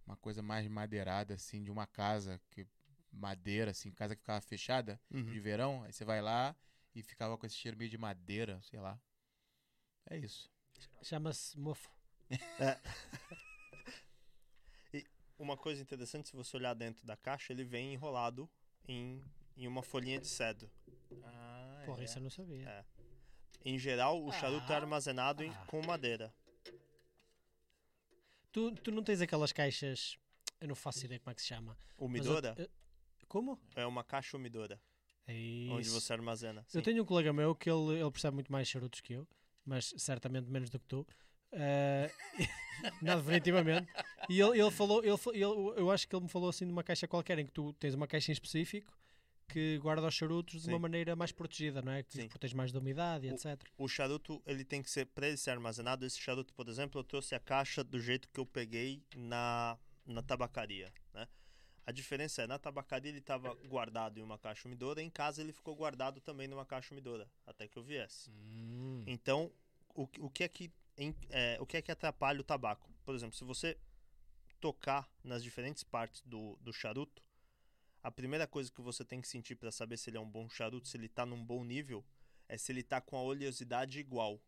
Uma 0.04 0.16
coisa 0.16 0.42
mais 0.42 0.66
madeirada 0.68 1.34
assim, 1.34 1.62
de 1.62 1.70
uma 1.70 1.86
casa 1.86 2.40
que 2.50 2.66
madeira 3.12 3.70
assim, 3.70 3.90
casa 3.92 4.14
que 4.14 4.20
ficava 4.20 4.40
fechada 4.40 5.00
Uhum. 5.10 5.24
de 5.24 5.40
verão, 5.40 5.82
aí 5.84 5.92
você 5.92 6.04
vai 6.04 6.20
lá 6.20 6.54
e 6.94 7.02
ficava 7.02 7.36
com 7.38 7.46
esse 7.46 7.56
cheiro 7.56 7.76
meio 7.76 7.90
de 7.90 7.98
madeira, 7.98 8.60
sei 8.62 8.80
lá. 8.80 8.98
É 10.08 10.16
isso. 10.16 10.50
Chama-se 11.02 11.58
mofo. 11.58 11.90
Uma 15.38 15.56
coisa 15.56 15.82
interessante, 15.82 16.28
se 16.30 16.36
você 16.36 16.56
olhar 16.56 16.72
dentro 16.74 17.06
da 17.06 17.14
caixa, 17.16 17.52
ele 17.52 17.62
vem 17.62 17.92
enrolado 17.92 18.48
em, 18.88 19.22
em 19.56 19.66
uma 19.66 19.82
folhinha 19.82 20.18
de 20.18 20.26
cedro. 20.26 20.70
Ah, 21.24 21.82
Porra, 21.86 22.02
é. 22.02 22.04
isso 22.04 22.18
eu 22.18 22.22
não 22.22 22.30
sabia. 22.30 22.68
É. 22.68 22.84
Em 23.64 23.78
geral, 23.78 24.24
o 24.24 24.30
charuto 24.32 24.70
é 24.70 24.74
Ah. 24.74 24.78
armazenado 24.78 25.42
em- 25.42 25.50
Ah. 25.50 25.64
com 25.66 25.84
madeira. 25.84 26.32
Tu, 28.52 28.72
tu 28.76 28.90
não 28.90 29.02
tens 29.02 29.20
aquelas 29.20 29.52
caixas. 29.52 30.16
Eu 30.60 30.68
não 30.68 30.74
faço 30.74 31.04
ideia 31.04 31.20
como 31.20 31.30
é 31.32 31.34
que 31.34 31.42
se 31.42 31.48
chama. 31.48 31.76
Eu- 31.98 32.06
Umidora 32.06 32.54
eu- 32.56 32.68
como? 33.28 33.58
é 33.74 33.84
uma 33.86 34.02
caixa 34.02 34.36
umidora, 34.36 34.80
É 35.26 35.34
isso. 35.34 35.72
onde 35.74 35.90
você 35.90 36.12
armazena. 36.12 36.60
Eu 36.72 36.80
Sim. 36.80 36.82
tenho 36.82 37.02
um 37.02 37.06
colega 37.06 37.32
meu 37.32 37.54
que 37.54 37.68
ele, 37.68 38.00
ele 38.00 38.10
percebe 38.10 38.34
muito 38.34 38.50
mais 38.50 38.66
charutos 38.68 39.00
que 39.00 39.12
eu, 39.12 39.28
mas 39.64 39.92
certamente 39.98 40.48
menos 40.48 40.70
do 40.70 40.78
que 40.78 40.86
tu. 40.86 41.06
Eh, 41.52 42.10
não, 43.02 43.20
definitivamente. 43.20 43.86
E 44.28 44.40
ele, 44.40 44.58
ele 44.60 44.70
falou, 44.70 45.04
ele, 45.04 45.16
ele- 45.34 45.44
eu 45.80 45.90
acho 45.90 46.08
que 46.08 46.14
ele 46.16 46.24
me 46.24 46.28
falou 46.30 46.48
assim 46.48 46.66
de 46.66 46.72
uma 46.72 46.82
caixa 46.82 47.06
qualquer 47.06 47.38
em 47.38 47.46
que 47.46 47.52
tu 47.52 47.72
tens 47.74 47.94
uma 47.94 48.06
caixa 48.06 48.30
em 48.30 48.34
específico 48.34 48.90
que 49.48 49.78
guarda 49.78 50.06
os 50.06 50.14
charutos 50.14 50.54
de 50.54 50.60
Sim. 50.66 50.70
uma 50.72 50.78
maneira 50.78 51.14
mais 51.16 51.32
protegida, 51.32 51.80
não 51.82 51.92
é? 51.92 52.02
Que 52.02 52.12
Sim. 52.14 52.22
os 52.22 52.28
protege 52.28 52.54
mais 52.54 52.72
da 52.72 52.78
umidade, 52.78 53.26
O- 53.28 53.30
etc. 53.34 53.62
O 53.78 53.88
charuto, 53.88 54.42
ele 54.46 54.64
tem 54.64 54.82
que 54.82 54.90
ser, 54.90 55.06
para 55.06 55.28
ele 55.28 55.36
ser 55.36 55.50
armazenado, 55.50 56.04
esse 56.04 56.18
charuto, 56.20 56.52
por 56.54 56.68
exemplo, 56.68 57.00
eu 57.00 57.04
trouxe 57.04 57.34
a 57.34 57.40
caixa 57.40 57.82
do 57.84 57.98
jeito 58.00 58.28
que 58.28 58.40
eu 58.40 58.46
peguei 58.46 59.02
na, 59.14 59.78
na 60.04 60.22
tabacaria, 60.22 60.92
né? 61.14 61.28
A 61.84 61.92
diferença 61.92 62.42
é, 62.42 62.46
na 62.48 62.58
tabacaria 62.58 63.10
ele 63.10 63.18
estava 63.20 63.54
guardado 63.68 64.18
em 64.18 64.22
uma 64.22 64.36
caixa 64.36 64.66
umidora, 64.66 65.00
em 65.00 65.08
casa 65.08 65.40
ele 65.40 65.52
ficou 65.52 65.76
guardado 65.76 66.20
também 66.20 66.48
numa 66.48 66.66
caixa 66.66 66.92
umidora, 66.92 67.30
até 67.46 67.68
que 67.68 67.76
eu 67.78 67.82
viesse. 67.84 68.28
Hum. 68.32 69.04
Então, 69.06 69.52
o, 69.94 70.02
o, 70.18 70.28
que 70.28 70.42
é 70.42 70.48
que, 70.48 70.72
em- 70.98 71.14
é, 71.30 71.56
o 71.60 71.64
que 71.66 71.76
é 71.76 71.82
que 71.82 71.92
atrapalha 71.92 72.40
o 72.40 72.44
tabaco? 72.44 72.90
Por 73.04 73.14
exemplo, 73.14 73.36
se 73.36 73.44
você 73.44 73.78
tocar 74.60 75.08
nas 75.22 75.44
diferentes 75.44 75.84
partes 75.84 76.22
do, 76.22 76.56
do 76.60 76.72
charuto, 76.72 77.22
a 78.06 78.10
primeira 78.12 78.46
coisa 78.46 78.70
que 78.70 78.80
você 78.80 79.04
tem 79.04 79.20
que 79.20 79.26
sentir 79.26 79.56
para 79.56 79.72
saber 79.72 79.96
se 79.96 80.08
ele 80.08 80.16
é 80.16 80.20
um 80.20 80.30
bom 80.30 80.48
charuto, 80.48 80.86
se 80.86 80.96
ele 80.96 81.06
está 81.06 81.26
num 81.26 81.44
bom 81.44 81.64
nível, 81.64 82.04
é 82.48 82.56
se 82.56 82.70
ele 82.70 82.78
está 82.78 83.00
com 83.00 83.16
a 83.16 83.20
oleosidade 83.20 83.98
igual. 83.98 84.40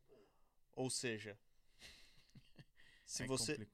Ou 0.77 0.89
seja, 0.89 1.37
se 3.05 3.25
Aí 3.25 3.29
você 3.29 3.67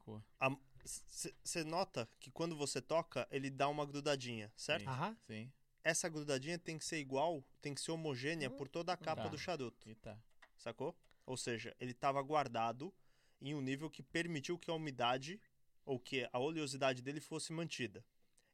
você 1.43 1.65
nota 1.65 2.09
que 2.19 2.31
quando 2.31 2.57
você 2.57 2.81
toca, 2.81 3.29
ele 3.31 3.51
dá 3.51 3.69
uma 3.69 3.85
grudadinha, 3.85 4.51
certo? 4.57 4.85
Sim. 4.85 4.89
Aham. 4.89 5.17
Sim. 5.27 5.53
Essa 5.83 6.09
grudadinha 6.09 6.59
tem 6.59 6.79
que 6.79 6.85
ser 6.87 6.99
igual, 6.99 7.45
tem 7.61 7.75
que 7.75 7.81
ser 7.83 7.91
homogênea 7.91 8.49
por 8.49 8.69
toda 8.69 8.91
a 8.91 8.97
capa 8.97 9.25
Tá. 9.25 9.29
do 9.29 9.37
charuto. 9.37 9.91
E 9.91 9.95
tá. 9.97 10.19
sacou? 10.57 10.97
Ou 11.27 11.37
seja, 11.37 11.77
ele 11.79 11.91
estava 11.91 12.23
guardado 12.23 12.91
em 13.39 13.55
um 13.55 13.61
nível 13.61 13.91
que 13.91 14.03
permitiu 14.03 14.59
que 14.59 14.71
a 14.71 14.75
umidade 14.75 15.39
ou 15.85 16.01
que 16.01 16.27
a 16.33 16.39
oleosidade 16.39 17.03
dele 17.03 17.21
fosse 17.21 17.53
mantida. 17.53 18.03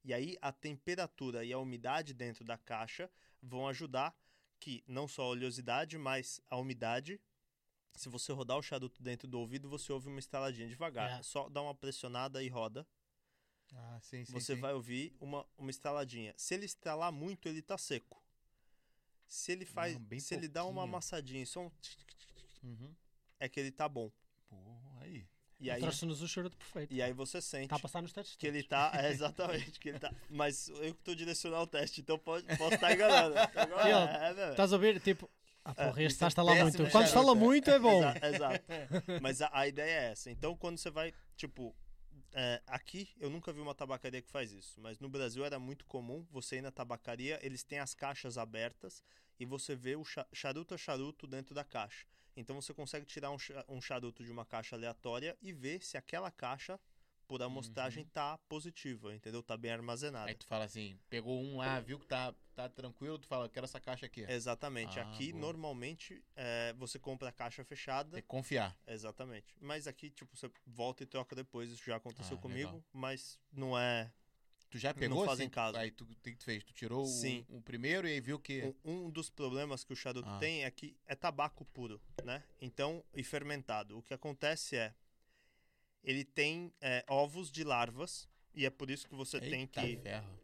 E 0.04 0.14
aí 0.14 0.36
a 0.40 0.50
temperatura 0.52 1.44
e 1.44 1.52
a 1.52 1.58
umidade 1.58 2.14
dentro 2.14 2.44
da 2.44 2.56
caixa 2.56 3.10
vão 3.42 3.68
ajudar 3.68 4.14
que 4.58 4.82
não 4.86 5.06
só 5.08 5.22
a 5.22 5.28
oleosidade, 5.28 5.96
mas 5.98 6.40
a 6.48 6.56
umidade. 6.56 7.20
Se 7.94 8.08
você 8.08 8.32
rodar 8.32 8.56
o 8.56 8.62
charuto 8.62 9.02
dentro 9.02 9.26
do 9.28 9.38
ouvido, 9.38 9.68
você 9.68 9.92
ouve 9.92 10.08
uma 10.08 10.18
estaladinha 10.20 10.68
devagar. 10.68 11.18
É. 11.18 11.22
Só 11.22 11.48
dá 11.48 11.60
uma 11.60 11.74
pressionada 11.74 12.42
e 12.42 12.48
roda, 12.48 12.86
Ah, 13.74 13.98
sim, 14.00 14.24
sim. 14.24 14.32
você 14.32 14.54
sim. 14.54 14.60
vai 14.60 14.72
ouvir 14.72 15.14
uma, 15.20 15.46
uma 15.58 15.70
estaladinha. 15.70 16.32
Se 16.36 16.54
ele 16.54 16.66
estalar 16.66 17.10
muito, 17.12 17.48
ele 17.48 17.60
tá 17.62 17.76
seco. 17.76 18.22
Se 19.26 19.52
ele 19.52 19.64
faz, 19.64 19.94
Não, 19.94 20.00
bem 20.02 20.18
se 20.20 20.34
ele 20.34 20.48
dá 20.48 20.62
uma 20.64 20.72
pouquinho. 20.74 20.84
amassadinha, 20.94 21.46
só 21.46 21.60
um 21.66 21.70
Uhum. 22.62 22.94
é 23.38 23.48
que 23.48 23.58
ele 23.60 23.70
tá 23.72 23.88
bom. 23.88 24.10
Aí. 24.50 24.89
E 25.60 25.70
aí, 25.70 25.80
Trouxe-nos 25.80 26.22
o 26.22 26.28
charuto 26.28 26.56
perfeito. 26.56 26.92
e 26.94 27.02
aí 27.02 27.12
você 27.12 27.40
sente 27.40 27.64
Está 27.64 27.76
a 27.76 27.78
passar 27.80 28.00
nos 28.00 28.12
testes. 28.12 28.34
que 28.36 28.46
ele 28.46 28.62
todos. 28.62 28.68
tá. 28.70 28.92
É, 28.94 29.10
exatamente, 29.12 29.78
que 29.78 29.90
ele 29.90 29.98
tá. 29.98 30.10
Mas 30.30 30.68
eu 30.70 30.94
que 30.94 31.02
tô 31.02 31.14
direcionando 31.14 31.62
o 31.64 31.66
teste, 31.66 32.00
então 32.00 32.18
pode, 32.18 32.46
posso 32.56 32.74
estar 32.74 32.92
enganando. 32.92 33.34
Agora, 33.54 33.88
Ele, 33.88 34.38
é, 34.38 34.42
é, 34.44 34.46
é. 34.48 34.50
Estás 34.52 34.72
a 34.72 34.76
ouvir? 34.76 34.98
Tipo, 35.00 35.30
ah, 35.64 35.74
É, 35.76 35.86
porra, 35.88 36.02
este 36.02 36.12
está 36.14 36.26
a 36.26 36.28
é 36.28 36.30
estalar 36.30 36.54
péssimo 36.56 36.78
muito. 36.82 36.92
Quando 36.92 37.04
charuto, 37.06 37.08
estala 37.08 37.32
é. 37.32 37.34
muito 37.34 37.70
é 37.70 37.78
bom. 37.78 38.00
Exa- 38.00 38.26
exato. 38.28 38.64
Mas 39.20 39.42
a, 39.42 39.50
a 39.52 39.68
ideia 39.68 39.90
é 39.90 40.10
essa. 40.12 40.30
Então, 40.30 40.56
quando 40.56 40.78
você 40.78 40.90
vai, 40.90 41.12
tipo, 41.36 41.76
é, 42.32 42.62
aqui 42.66 43.10
eu 43.20 43.28
nunca 43.28 43.52
vi 43.52 43.60
uma 43.60 43.74
tabacaria 43.74 44.22
que 44.22 44.30
faz 44.30 44.52
isso, 44.52 44.80
mas 44.80 44.98
no 45.00 45.08
Brasil 45.08 45.44
era 45.44 45.58
muito 45.58 45.84
comum 45.84 46.24
você 46.30 46.56
ir 46.56 46.62
na 46.62 46.70
tabacaria, 46.70 47.38
eles 47.42 47.62
têm 47.64 47.80
as 47.80 47.92
caixas 47.92 48.38
abertas 48.38 49.02
e 49.38 49.44
você 49.44 49.74
vê 49.74 49.96
o 49.96 50.04
cha- 50.04 50.26
charuto 50.32 50.72
a 50.74 50.78
charuto 50.78 51.26
dentro 51.26 51.54
da 51.54 51.64
caixa. 51.64 52.06
Então 52.40 52.60
você 52.60 52.72
consegue 52.74 53.06
tirar 53.06 53.30
um, 53.30 53.36
um 53.68 53.80
charuto 53.80 54.24
de 54.24 54.32
uma 54.32 54.44
caixa 54.44 54.74
aleatória 54.74 55.36
e 55.40 55.52
ver 55.52 55.82
se 55.82 55.96
aquela 55.96 56.30
caixa, 56.30 56.80
por 57.28 57.40
amostragem, 57.42 58.04
tá 58.06 58.36
positiva, 58.48 59.14
entendeu? 59.14 59.40
Tá 59.40 59.56
bem 59.56 59.70
armazenada. 59.70 60.28
Aí 60.28 60.34
tu 60.34 60.44
fala 60.46 60.64
assim, 60.64 60.98
pegou 61.08 61.40
um 61.40 61.58
lá, 61.58 61.78
viu 61.78 61.96
que 62.00 62.06
tá, 62.06 62.34
tá 62.56 62.68
tranquilo, 62.68 63.18
tu 63.20 63.26
fala, 63.28 63.44
eu 63.44 63.48
quero 63.48 63.64
essa 63.66 63.78
caixa 63.78 64.04
aqui. 64.06 64.22
Exatamente. 64.22 64.98
Ah, 64.98 65.02
aqui, 65.02 65.30
boa. 65.30 65.40
normalmente, 65.40 66.24
é, 66.34 66.72
você 66.72 66.98
compra 66.98 67.28
a 67.28 67.32
caixa 67.32 67.64
fechada. 67.64 68.10
Tem 68.10 68.22
que 68.22 68.26
confiar. 68.26 68.76
Exatamente. 68.84 69.54
Mas 69.60 69.86
aqui, 69.86 70.10
tipo, 70.10 70.36
você 70.36 70.50
volta 70.66 71.04
e 71.04 71.06
troca 71.06 71.36
depois. 71.36 71.70
Isso 71.70 71.84
já 71.84 71.96
aconteceu 71.96 72.36
Ah, 72.36 72.40
comigo, 72.40 72.70
legal. 72.70 72.84
mas 72.92 73.38
não 73.52 73.78
é. 73.78 74.12
Tu 74.70 74.78
já 74.78 74.90
Não 74.90 74.98
pegou 75.00 75.26
faz 75.26 75.40
em 75.40 75.50
assim? 75.52 75.76
Aí 75.76 75.90
tu, 75.90 76.04
o 76.04 76.06
que 76.30 76.36
tu 76.36 76.44
fez? 76.44 76.62
Tu 76.62 76.72
tirou 76.72 77.02
o, 77.02 77.06
Sim. 77.06 77.44
o 77.48 77.60
primeiro 77.60 78.06
e 78.06 78.12
aí 78.12 78.20
viu 78.20 78.38
que... 78.38 78.74
Um, 78.84 79.06
um 79.06 79.10
dos 79.10 79.28
problemas 79.28 79.82
que 79.82 79.92
o 79.92 79.96
charuto 79.96 80.28
Ah. 80.28 80.38
tem 80.38 80.64
é 80.64 80.70
que 80.70 80.96
é 81.06 81.16
tabaco 81.16 81.64
puro, 81.64 82.00
né? 82.24 82.44
Então, 82.60 83.04
e 83.12 83.24
fermentado. 83.24 83.98
O 83.98 84.02
que 84.02 84.14
acontece 84.14 84.76
é. 84.76 84.94
Ele 86.04 86.24
tem 86.24 86.72
é, 86.80 87.04
ovos 87.08 87.50
de 87.50 87.64
larvas. 87.64 88.28
E 88.54 88.64
é 88.64 88.70
por 88.70 88.90
isso 88.90 89.08
que 89.08 89.14
você 89.14 89.40
tem 89.40 89.60
Eita 89.62 89.80
que, 89.82 89.96
ferro. 89.98 90.40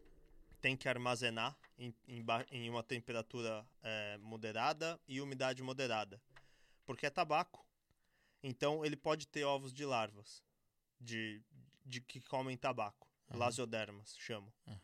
tem 0.61 0.75
que 0.77 0.87
armazenar 0.89 1.57
em, 1.77 1.93
em, 2.07 2.25
em 2.51 2.69
uma 2.69 2.83
temperatura 2.83 3.65
é, 3.81 4.17
moderada 4.17 4.99
e 5.07 5.19
umidade 5.21 5.63
moderada. 5.63 6.21
Porque 6.85 7.05
é 7.05 7.09
tabaco. 7.09 7.65
Então 8.43 8.85
ele 8.85 8.95
pode 8.95 9.27
ter 9.27 9.43
ovos 9.45 9.73
de 9.73 9.85
larvas 9.85 10.43
de, 10.99 11.41
de 11.85 12.01
que 12.01 12.19
comem 12.21 12.55
tabaco. 12.57 13.06
Aham. 13.29 13.39
Lasiodermas, 13.39 14.15
chamam. 14.17 14.51
Ah. 14.65 14.77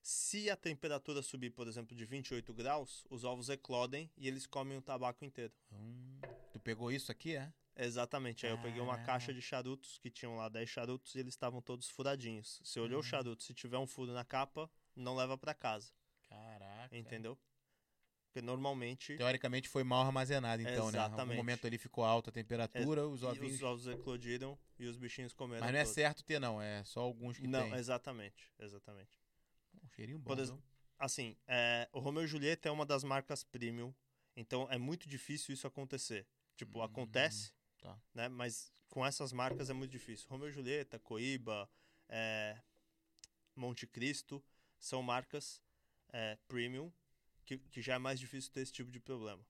Se 0.00 0.50
a 0.50 0.56
temperatura 0.56 1.22
subir, 1.22 1.50
por 1.50 1.68
exemplo, 1.68 1.96
de 1.96 2.04
28 2.04 2.52
graus, 2.52 3.04
os 3.08 3.22
ovos 3.22 3.48
eclodem 3.48 4.10
e 4.16 4.26
eles 4.26 4.46
comem 4.46 4.76
o 4.76 4.82
tabaco 4.82 5.24
inteiro. 5.24 5.52
Hum, 5.70 6.20
tu 6.52 6.58
pegou 6.58 6.90
isso 6.90 7.12
aqui, 7.12 7.36
é? 7.36 7.52
Exatamente. 7.76 8.44
Aí 8.44 8.52
eu 8.52 8.58
peguei 8.60 8.80
uma 8.80 8.98
caixa 8.98 9.32
de 9.32 9.40
charutos 9.40 9.98
que 9.98 10.10
tinham 10.10 10.36
lá 10.36 10.48
10 10.48 10.68
charutos 10.68 11.14
e 11.14 11.20
eles 11.20 11.32
estavam 11.34 11.62
todos 11.62 11.88
furadinhos. 11.88 12.60
Você 12.64 12.80
olhou 12.80 12.98
o 12.98 13.00
Ah. 13.00 13.06
charuto, 13.06 13.42
se 13.44 13.54
tiver 13.54 13.78
um 13.78 13.86
furo 13.86 14.12
na 14.12 14.24
capa, 14.24 14.68
não 14.94 15.14
leva 15.14 15.38
pra 15.38 15.54
casa. 15.54 15.92
Caraca. 16.28 16.96
Entendeu? 16.96 17.38
Porque 18.32 18.40
normalmente 18.40 19.14
Teoricamente 19.14 19.68
foi 19.68 19.84
mal 19.84 20.06
armazenado, 20.06 20.62
então, 20.62 20.90
né? 20.90 20.96
Em 20.96 21.00
algum 21.02 21.14
Exatamente. 21.14 21.36
momento 21.36 21.66
ali 21.66 21.76
ficou 21.76 22.02
alta 22.02 22.30
a 22.30 22.32
temperatura, 22.32 23.06
os 23.06 23.20
e 23.20 23.26
ovinhos... 23.26 23.56
os 23.56 23.62
ovos 23.62 23.86
eclodiram 23.86 24.58
e 24.78 24.86
os 24.86 24.96
bichinhos 24.96 25.34
comeram. 25.34 25.60
Mas 25.60 25.70
não 25.70 25.78
é 25.78 25.82
todos. 25.82 25.94
certo 25.94 26.24
ter, 26.24 26.40
não. 26.40 26.60
É 26.60 26.82
só 26.82 27.00
alguns 27.00 27.36
que 27.36 27.46
Não, 27.46 27.68
tem. 27.68 27.74
exatamente, 27.78 28.50
exatamente. 28.58 29.20
Um 29.84 29.88
cheirinho 29.90 30.18
bom, 30.18 30.32
ex-? 30.38 30.54
Assim, 30.98 31.36
é, 31.46 31.86
o 31.92 31.98
Romeo 31.98 32.24
e 32.24 32.26
Julieta 32.26 32.70
é 32.70 32.72
uma 32.72 32.86
das 32.86 33.04
marcas 33.04 33.44
premium, 33.44 33.92
então 34.34 34.66
é 34.70 34.78
muito 34.78 35.06
difícil 35.06 35.52
isso 35.52 35.66
acontecer. 35.66 36.26
Tipo, 36.56 36.78
Hum, 36.78 36.84
acontece, 36.84 37.52
tá. 37.82 38.00
né? 38.14 38.30
Mas 38.30 38.72
com 38.88 39.04
essas 39.04 39.30
marcas 39.30 39.68
é 39.68 39.74
muito 39.74 39.90
difícil. 39.90 40.26
Romeo 40.30 40.48
e 40.48 40.52
Julieta, 40.52 40.98
Coíba, 40.98 41.68
é, 42.08 42.56
Monte 43.54 43.86
Cristo 43.86 44.42
são 44.78 45.02
marcas 45.02 45.60
é, 46.10 46.38
premium 46.48 46.90
que, 47.44 47.58
que 47.58 47.82
já 47.82 47.94
é 47.94 47.98
mais 47.98 48.18
difícil 48.18 48.50
ter 48.52 48.60
esse 48.60 48.72
tipo 48.72 48.90
de 48.90 49.00
problema. 49.00 49.44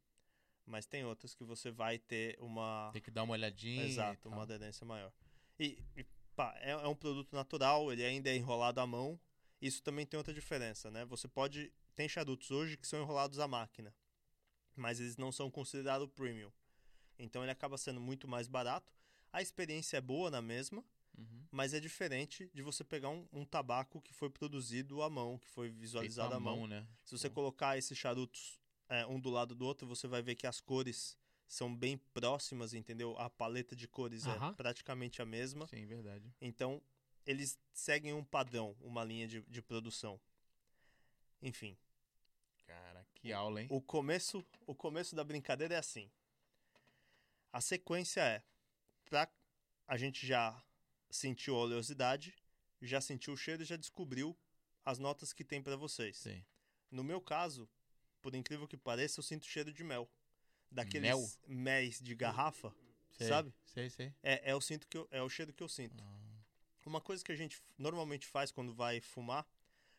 Mas 0.65 0.87
tem 0.87 1.05
outras 1.05 1.35
que 1.35 1.45
você 1.45 1.71
vai 1.71 1.99
ter 1.99 2.37
uma 2.41 2.91
Tem 2.93 3.03
que 3.03 3.11
dar 3.11 3.25
uma 3.25 3.33
olhadinha. 3.33 3.85
Exato, 3.85 4.29
uma 4.29 4.43
aderência 4.43 4.87
maior. 4.87 5.13
E, 5.59 5.79
e, 5.97 6.05
pá, 6.35 6.55
é, 6.61 6.71
é 6.71 6.89
um 6.89 6.95
produto 6.95 7.33
natural, 7.35 7.93
ele 7.93 8.05
ainda 8.05 8.31
é 8.31 8.37
enrolado 8.37 8.81
à 8.81 8.87
mão. 8.87 9.19
Isso 9.61 9.83
também 9.83 10.07
tem 10.07 10.19
outra 10.19 10.33
diferença, 10.33 10.91
né? 10.91 11.05
Você 11.07 11.29
pode. 11.29 11.73
Tem 11.95 12.09
charutos 12.09 12.51
hoje 12.51 12.77
que 12.77 12.87
são 12.87 13.03
enrolados 13.03 13.39
à 13.39 13.47
máquina, 13.47 13.95
mas 14.75 14.99
eles 14.99 15.17
não 15.17 15.31
são 15.31 15.51
considerados 15.51 16.09
premium. 16.09 16.51
Então 17.19 17.43
ele 17.43 17.53
acaba 17.53 17.77
sendo 17.77 18.01
muito 18.01 18.27
mais 18.27 18.49
barato. 18.49 18.93
A 19.33 19.41
experiência 19.43 19.99
é 19.99 20.01
boa 20.01 20.31
na 20.31 20.43
mesma, 20.43 20.85
Uhum. 21.17 21.47
mas 21.51 21.75
é 21.75 21.81
diferente 21.81 22.51
de 22.55 22.63
você 22.63 22.83
pegar 22.83 23.11
um, 23.11 23.27
um 23.33 23.45
tabaco 23.45 24.01
que 24.01 24.15
foi 24.15 24.31
produzido 24.31 25.03
à 25.03 25.11
mão, 25.11 25.39
que 25.39 25.49
foi 25.49 25.69
visualizado 25.69 26.33
à 26.33 26.37
à 26.37 26.41
mão. 26.41 26.57
mão, 26.59 26.67
né? 26.67 26.87
Se 27.05 27.17
você 27.17 27.29
colocar 27.29 27.77
esses 27.77 27.97
charutos 27.97 28.59
é, 28.89 29.07
um 29.07 29.21
do 29.21 29.31
lado 29.31 29.55
do 29.55 29.65
outro, 29.65 29.87
você 29.87 30.07
vai 30.07 30.23
ver 30.23 30.35
que 30.35 30.47
as 30.47 30.61
cores 30.61 31.17
são 31.47 31.75
bem 31.75 31.99
próximas, 32.15 32.73
entendeu? 32.73 33.17
A 33.19 33.29
paleta 33.29 33.77
de 33.77 33.87
cores 33.87 34.27
Aham. 34.27 34.51
é 34.51 34.55
praticamente 34.55 35.21
a 35.21 35.27
mesma. 35.27 35.67
Sim, 35.67 35.85
verdade. 35.87 36.33
Então, 36.41 36.81
eles 37.27 37.59
seguem 37.73 38.15
um 38.15 38.25
padrão, 38.25 38.75
uma 38.81 39.05
linha 39.05 39.29
de, 39.29 39.43
de 39.43 39.61
produção. 39.61 40.19
Enfim, 41.43 41.77
Cara, 42.67 43.07
que 43.15 43.33
aula, 43.33 43.61
hein? 43.61 43.67
o 43.71 43.81
começo, 43.81 44.45
o 44.67 44.75
começo 44.75 45.15
da 45.15 45.25
brincadeira 45.25 45.75
é 45.75 45.79
assim. 45.79 46.11
A 47.53 47.61
sequência 47.61 48.21
é: 48.23 48.43
pra, 49.05 49.29
a 49.87 49.97
gente 49.97 50.27
já 50.27 50.63
sentiu 51.17 51.55
a 51.57 51.61
oleosidade, 51.61 52.35
já 52.81 53.01
sentiu 53.01 53.35
o 53.35 53.37
cheiro 53.37 53.63
e 53.63 53.67
já 53.67 53.77
descobriu 53.77 54.37
as 54.85 54.99
notas 54.99 55.33
que 55.33 55.45
tem 55.45 55.63
para 55.63 55.77
vocês. 55.77 56.17
Sim. 56.17 56.43
No 56.91 57.05
meu 57.05 57.21
caso, 57.21 57.69
por 58.21 58.35
incrível 58.35 58.67
que 58.67 58.77
pareça, 58.77 59.21
eu 59.21 59.25
sinto 59.25 59.47
cheiro 59.47 59.73
de 59.73 59.85
mel. 59.85 60.11
Daqueles 60.71 61.03
Mel? 61.11 61.31
méis 61.47 62.01
de 62.01 62.15
garrafa, 62.15 62.75
Sei, 63.13 63.29
sabe? 63.29 63.55
Sei, 63.67 63.91
sei. 63.91 64.13
É, 64.23 64.51
é, 64.51 64.53
eu 64.53 64.61
sinto 64.61 64.89
que 64.89 64.97
eu- 64.97 65.07
é 65.11 65.23
o 65.23 65.29
cheiro 65.29 65.53
que 65.53 65.63
eu 65.63 65.69
sinto. 65.69 66.03
Uma 66.87 67.01
coisa 67.01 67.23
que 67.23 67.31
a 67.31 67.37
gente 67.37 67.63
normalmente 67.79 68.27
faz 68.27 68.51
quando 68.51 68.73
vai 68.75 69.01
fumar 69.01 69.47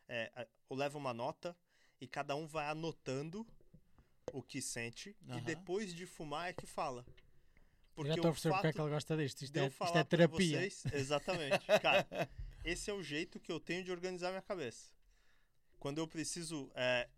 é 0.08 0.30
a- 0.34 0.46
eu 0.68 0.76
levo 0.76 0.98
uma 0.98 1.14
nota 1.14 1.56
e 2.00 2.06
cada 2.08 2.34
um 2.34 2.46
vai 2.46 2.66
anotando 2.68 3.46
o 4.32 4.42
que 4.42 4.60
sente 4.60 5.16
e 5.36 5.40
depois 5.40 5.94
de 5.94 6.06
fumar 6.06 6.50
é 6.50 6.52
que 6.52 6.66
fala. 6.66 7.06
Porque 7.94 8.08
Já 8.08 8.14
estou 8.14 8.30
a 8.30 8.32
perceber 8.32 8.54
porque 8.54 8.66
é 8.66 8.72
que 8.72 8.80
ele 8.80 8.90
gosta 8.90 9.16
disto. 9.16 9.42
Isto 9.42 9.56
é, 9.56 9.62
eu 9.62 9.68
isto 9.68 9.98
é 9.98 10.04
terapia. 10.04 10.58
vocês, 10.58 10.84
exatamente. 10.92 11.64
Cara, 11.80 12.06
esse 12.64 12.90
é 12.90 12.94
o 12.94 13.02
jeito 13.02 13.38
que 13.38 13.52
eu 13.52 13.60
tenho 13.60 13.84
de 13.84 13.90
organizar 13.92 14.30
minha 14.30 14.42
cabeça. 14.42 14.90
Quando 15.78 15.98
eu 15.98 16.08
preciso. 16.08 16.70
é, 16.74 17.08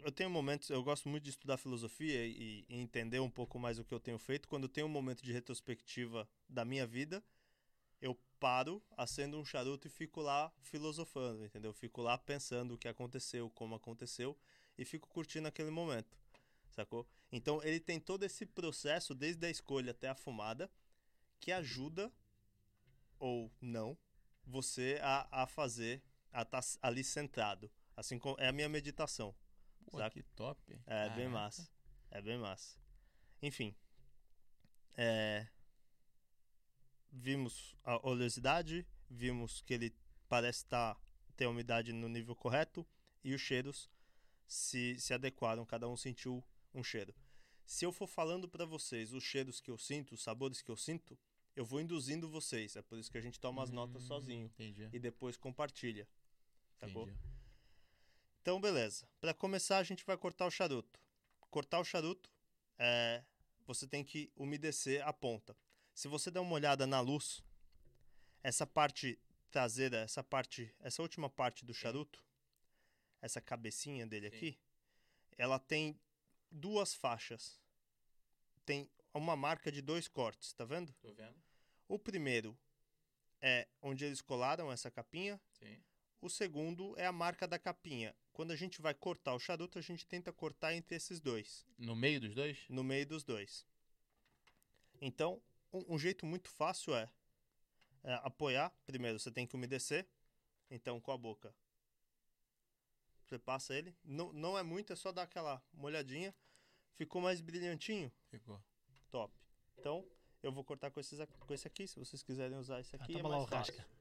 eu 0.00 0.12
tenho 0.12 0.30
momentos. 0.30 0.70
Eu 0.70 0.82
gosto 0.82 1.08
muito 1.08 1.24
de 1.24 1.30
estudar 1.30 1.56
filosofia 1.56 2.24
e, 2.24 2.64
e 2.68 2.76
entender 2.76 3.20
um 3.20 3.30
pouco 3.30 3.58
mais 3.58 3.78
o 3.78 3.84
que 3.84 3.92
eu 3.92 4.00
tenho 4.00 4.18
feito. 4.18 4.48
Quando 4.48 4.64
eu 4.64 4.68
tenho 4.68 4.86
um 4.86 4.90
momento 4.90 5.22
de 5.22 5.32
retrospectiva 5.32 6.28
da 6.48 6.64
minha 6.64 6.86
vida, 6.86 7.22
eu 8.00 8.16
paro, 8.38 8.82
acendo 8.96 9.38
um 9.38 9.44
charuto 9.44 9.86
e 9.86 9.90
fico 9.90 10.20
lá 10.20 10.52
filosofando, 10.60 11.44
entendeu? 11.44 11.72
Fico 11.72 12.02
lá 12.02 12.16
pensando 12.18 12.74
o 12.74 12.78
que 12.78 12.88
aconteceu, 12.88 13.50
como 13.50 13.74
aconteceu 13.74 14.36
e 14.78 14.84
fico 14.84 15.08
curtindo 15.08 15.48
aquele 15.48 15.70
momento, 15.70 16.16
sacou? 16.70 17.06
Então 17.32 17.62
ele 17.62 17.80
tem 17.80 17.98
todo 18.00 18.22
esse 18.24 18.46
processo, 18.46 19.14
desde 19.14 19.46
a 19.46 19.50
escolha 19.50 19.90
até 19.90 20.08
a 20.08 20.14
fumada, 20.14 20.70
que 21.40 21.52
ajuda 21.52 22.12
ou 23.18 23.50
não 23.60 23.96
você 24.44 24.98
a, 25.02 25.42
a 25.42 25.46
fazer, 25.46 26.02
a 26.32 26.42
estar 26.42 26.62
ali 26.82 27.02
centrado. 27.02 27.70
Assim 27.96 28.18
como 28.18 28.36
é 28.38 28.48
a 28.48 28.52
minha 28.52 28.68
meditação. 28.68 29.34
Pô, 29.90 29.98
Saca? 29.98 30.10
que 30.10 30.22
top. 30.34 30.72
É 30.86 31.08
bem 31.10 31.26
Caraca. 31.26 31.30
massa. 31.30 31.70
É 32.10 32.22
bem 32.22 32.38
massa. 32.38 32.78
Enfim. 33.42 33.74
é, 34.94 35.46
Vimos 37.10 37.74
a 37.82 38.06
oleosidade, 38.06 38.86
vimos 39.08 39.62
que 39.62 39.72
ele 39.74 39.94
parece 40.28 40.64
estar 40.64 41.00
ter 41.36 41.44
a 41.44 41.50
umidade 41.50 41.92
no 41.92 42.08
nível 42.08 42.34
correto 42.34 42.86
e 43.24 43.34
os 43.34 43.40
cheiros 43.40 43.90
se, 44.46 44.98
se 44.98 45.12
adequaram, 45.14 45.64
cada 45.66 45.88
um 45.88 45.96
sentiu 45.96 46.42
um 46.78 46.84
cheiro. 46.84 47.14
Se 47.64 47.84
eu 47.84 47.90
for 47.90 48.06
falando 48.06 48.48
para 48.48 48.64
vocês 48.64 49.12
os 49.12 49.24
cheiros 49.24 49.60
que 49.60 49.70
eu 49.70 49.78
sinto, 49.78 50.14
os 50.14 50.22
sabores 50.22 50.62
que 50.62 50.70
eu 50.70 50.76
sinto, 50.76 51.18
eu 51.56 51.64
vou 51.64 51.80
induzindo 51.80 52.28
vocês. 52.28 52.76
É 52.76 52.82
por 52.82 52.98
isso 52.98 53.10
que 53.10 53.18
a 53.18 53.20
gente 53.20 53.40
toma 53.40 53.62
as 53.62 53.70
notas 53.70 54.04
Hum, 54.04 54.06
sozinho 54.06 54.46
Entendi. 54.46 54.88
e 54.92 54.98
depois 54.98 55.36
compartilha. 55.36 56.06
Sacou? 56.78 57.04
entendi. 57.04 57.18
Então, 58.42 58.60
beleza. 58.60 59.08
Para 59.20 59.34
começar, 59.34 59.78
a 59.78 59.82
gente 59.82 60.04
vai 60.04 60.16
cortar 60.16 60.46
o 60.46 60.50
charuto. 60.50 61.00
Cortar 61.50 61.80
o 61.80 61.84
charuto, 61.84 62.30
é, 62.78 63.24
você 63.66 63.88
tem 63.88 64.04
que 64.04 64.30
umedecer 64.36 65.04
a 65.06 65.12
ponta. 65.12 65.56
Se 65.94 66.06
você 66.06 66.30
der 66.30 66.40
uma 66.40 66.52
olhada 66.52 66.86
na 66.86 67.00
luz, 67.00 67.42
essa 68.42 68.66
parte 68.66 69.18
traseira, 69.50 69.96
essa 69.98 70.22
parte, 70.22 70.72
essa 70.80 71.02
última 71.02 71.28
parte 71.28 71.64
do 71.64 71.74
charuto, 71.74 72.22
essa 73.20 73.40
cabecinha 73.40 74.06
dele 74.06 74.30
Sim. 74.30 74.36
aqui, 74.36 74.58
ela 75.38 75.58
tem 75.58 75.98
duas 76.50 76.94
faixas. 76.94 77.60
Tem 78.64 78.88
uma 79.14 79.36
marca 79.36 79.70
de 79.72 79.80
dois 79.80 80.08
cortes, 80.08 80.52
tá 80.52 80.64
vendo? 80.64 80.92
Tô 81.00 81.12
vendo. 81.12 81.36
O 81.88 81.98
primeiro 81.98 82.56
é 83.40 83.68
onde 83.80 84.04
eles 84.04 84.20
colaram 84.20 84.70
essa 84.72 84.90
capinha, 84.90 85.40
Sim. 85.52 85.78
o 86.20 86.28
segundo 86.28 86.98
é 86.98 87.06
a 87.06 87.12
marca 87.12 87.46
da 87.46 87.58
capinha. 87.58 88.14
Quando 88.32 88.50
a 88.50 88.56
gente 88.56 88.82
vai 88.82 88.92
cortar 88.92 89.34
o 89.34 89.38
charuto, 89.38 89.78
a 89.78 89.82
gente 89.82 90.06
tenta 90.06 90.32
cortar 90.32 90.74
entre 90.74 90.96
esses 90.96 91.20
dois, 91.20 91.64
No 91.78 91.94
meio 91.96 92.20
dos 92.20 92.34
dois? 92.34 92.58
no 92.68 92.82
meio 92.84 93.06
dos 93.06 93.22
dois. 93.24 93.64
Então, 95.00 95.40
um, 95.72 95.94
um 95.94 95.98
jeito 95.98 96.26
muito 96.26 96.48
fácil 96.50 96.94
é, 96.94 97.08
é 98.02 98.14
apoiar. 98.24 98.70
Primeiro, 98.86 99.18
você 99.18 99.30
tem 99.30 99.46
que 99.46 99.54
umedecer. 99.54 100.06
Então, 100.70 101.00
com 101.00 101.12
a 101.12 101.16
boca, 101.18 101.54
você 103.28 103.38
passa 103.38 103.74
ele. 103.74 103.94
Não, 104.04 104.32
não 104.32 104.58
é 104.58 104.62
muito, 104.62 104.92
é 104.92 104.96
só 104.96 105.12
dar 105.12 105.22
aquela 105.22 105.62
molhadinha. 105.72 106.34
Ficou 106.94 107.20
mais 107.20 107.40
brilhantinho? 107.40 108.10
Ficou. 108.30 108.62
Top. 109.10 109.34
Então, 109.78 110.04
eu 110.42 110.50
vou 110.52 110.64
cortar 110.64 110.90
com, 110.90 111.00
esses, 111.00 111.18
com 111.40 111.54
esse 111.54 111.66
aqui. 111.66 111.86
Se 111.86 111.98
vocês 111.98 112.22
quiserem 112.22 112.56
usar 112.56 112.80
esse 112.80 112.96
Ah, 112.96 113.02
aqui, 113.02 113.12
é 113.16 113.22
toma 113.22 113.28
lá 113.28 113.36
mais 113.36 113.46
o 113.48 113.50
fácil. 113.50 113.74
rasca. 113.74 113.96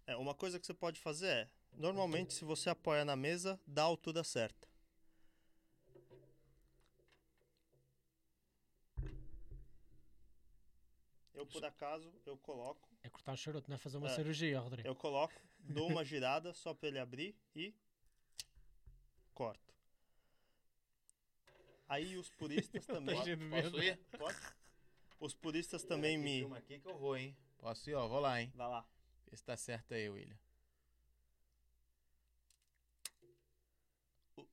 É, 0.06 0.16
uma 0.16 0.34
coisa 0.34 0.58
que 0.58 0.66
você 0.66 0.72
pode 0.72 0.98
fazer 0.98 1.28
é, 1.28 1.50
normalmente 1.74 2.32
se 2.32 2.42
você 2.44 2.70
apoia 2.70 3.04
na 3.04 3.14
mesa, 3.14 3.60
dá 3.66 3.82
a 3.82 3.86
altura 3.86 4.24
certa. 4.24 4.67
Eu 11.38 11.46
por 11.46 11.64
acaso, 11.64 12.12
eu 12.26 12.36
coloco, 12.38 12.88
É 13.02 13.08
cortar 13.08 13.32
o 13.32 13.36
charuto, 13.36 13.70
não 13.70 13.76
é 13.76 13.78
fazer 13.78 13.96
uma 13.96 14.08
É. 14.08 14.14
cirurgia, 14.14 14.58
Rodrigo. 14.58 14.88
eu 14.88 14.94
coloco, 14.96 15.34
dou 15.60 15.86
uma 15.88 16.04
girada 16.04 16.52
só 16.52 16.74
para 16.74 16.88
ele 16.88 16.98
abrir 16.98 17.36
e 17.54 17.72
corto. 19.32 19.72
Aí 21.88 22.16
os 22.16 22.28
puristas 22.30 22.84
também, 22.86 23.16
Tá 23.16 23.36
medo. 23.36 23.70
Posso 23.70 23.82
ir? 23.84 23.96
pode? 24.18 24.38
Os 25.20 25.34
puristas 25.34 25.84
também 25.84 26.18
me, 26.18 26.40
Filma 26.40 26.58
aqui 26.58 26.80
que 26.80 26.88
eu 26.88 26.98
vou, 26.98 27.16
hein? 27.16 27.36
Posso 27.58 27.88
ir, 27.88 27.94
ó? 27.94 28.06
Vou 28.08 28.18
lá, 28.20 28.40
hein? 28.42 28.52
vai 28.54 28.68
lá. 28.68 28.84
Vê 29.30 29.36
se 29.36 29.44
tá 29.44 29.56
certo 29.56 29.94
aí, 29.94 30.08
William. 30.08 30.36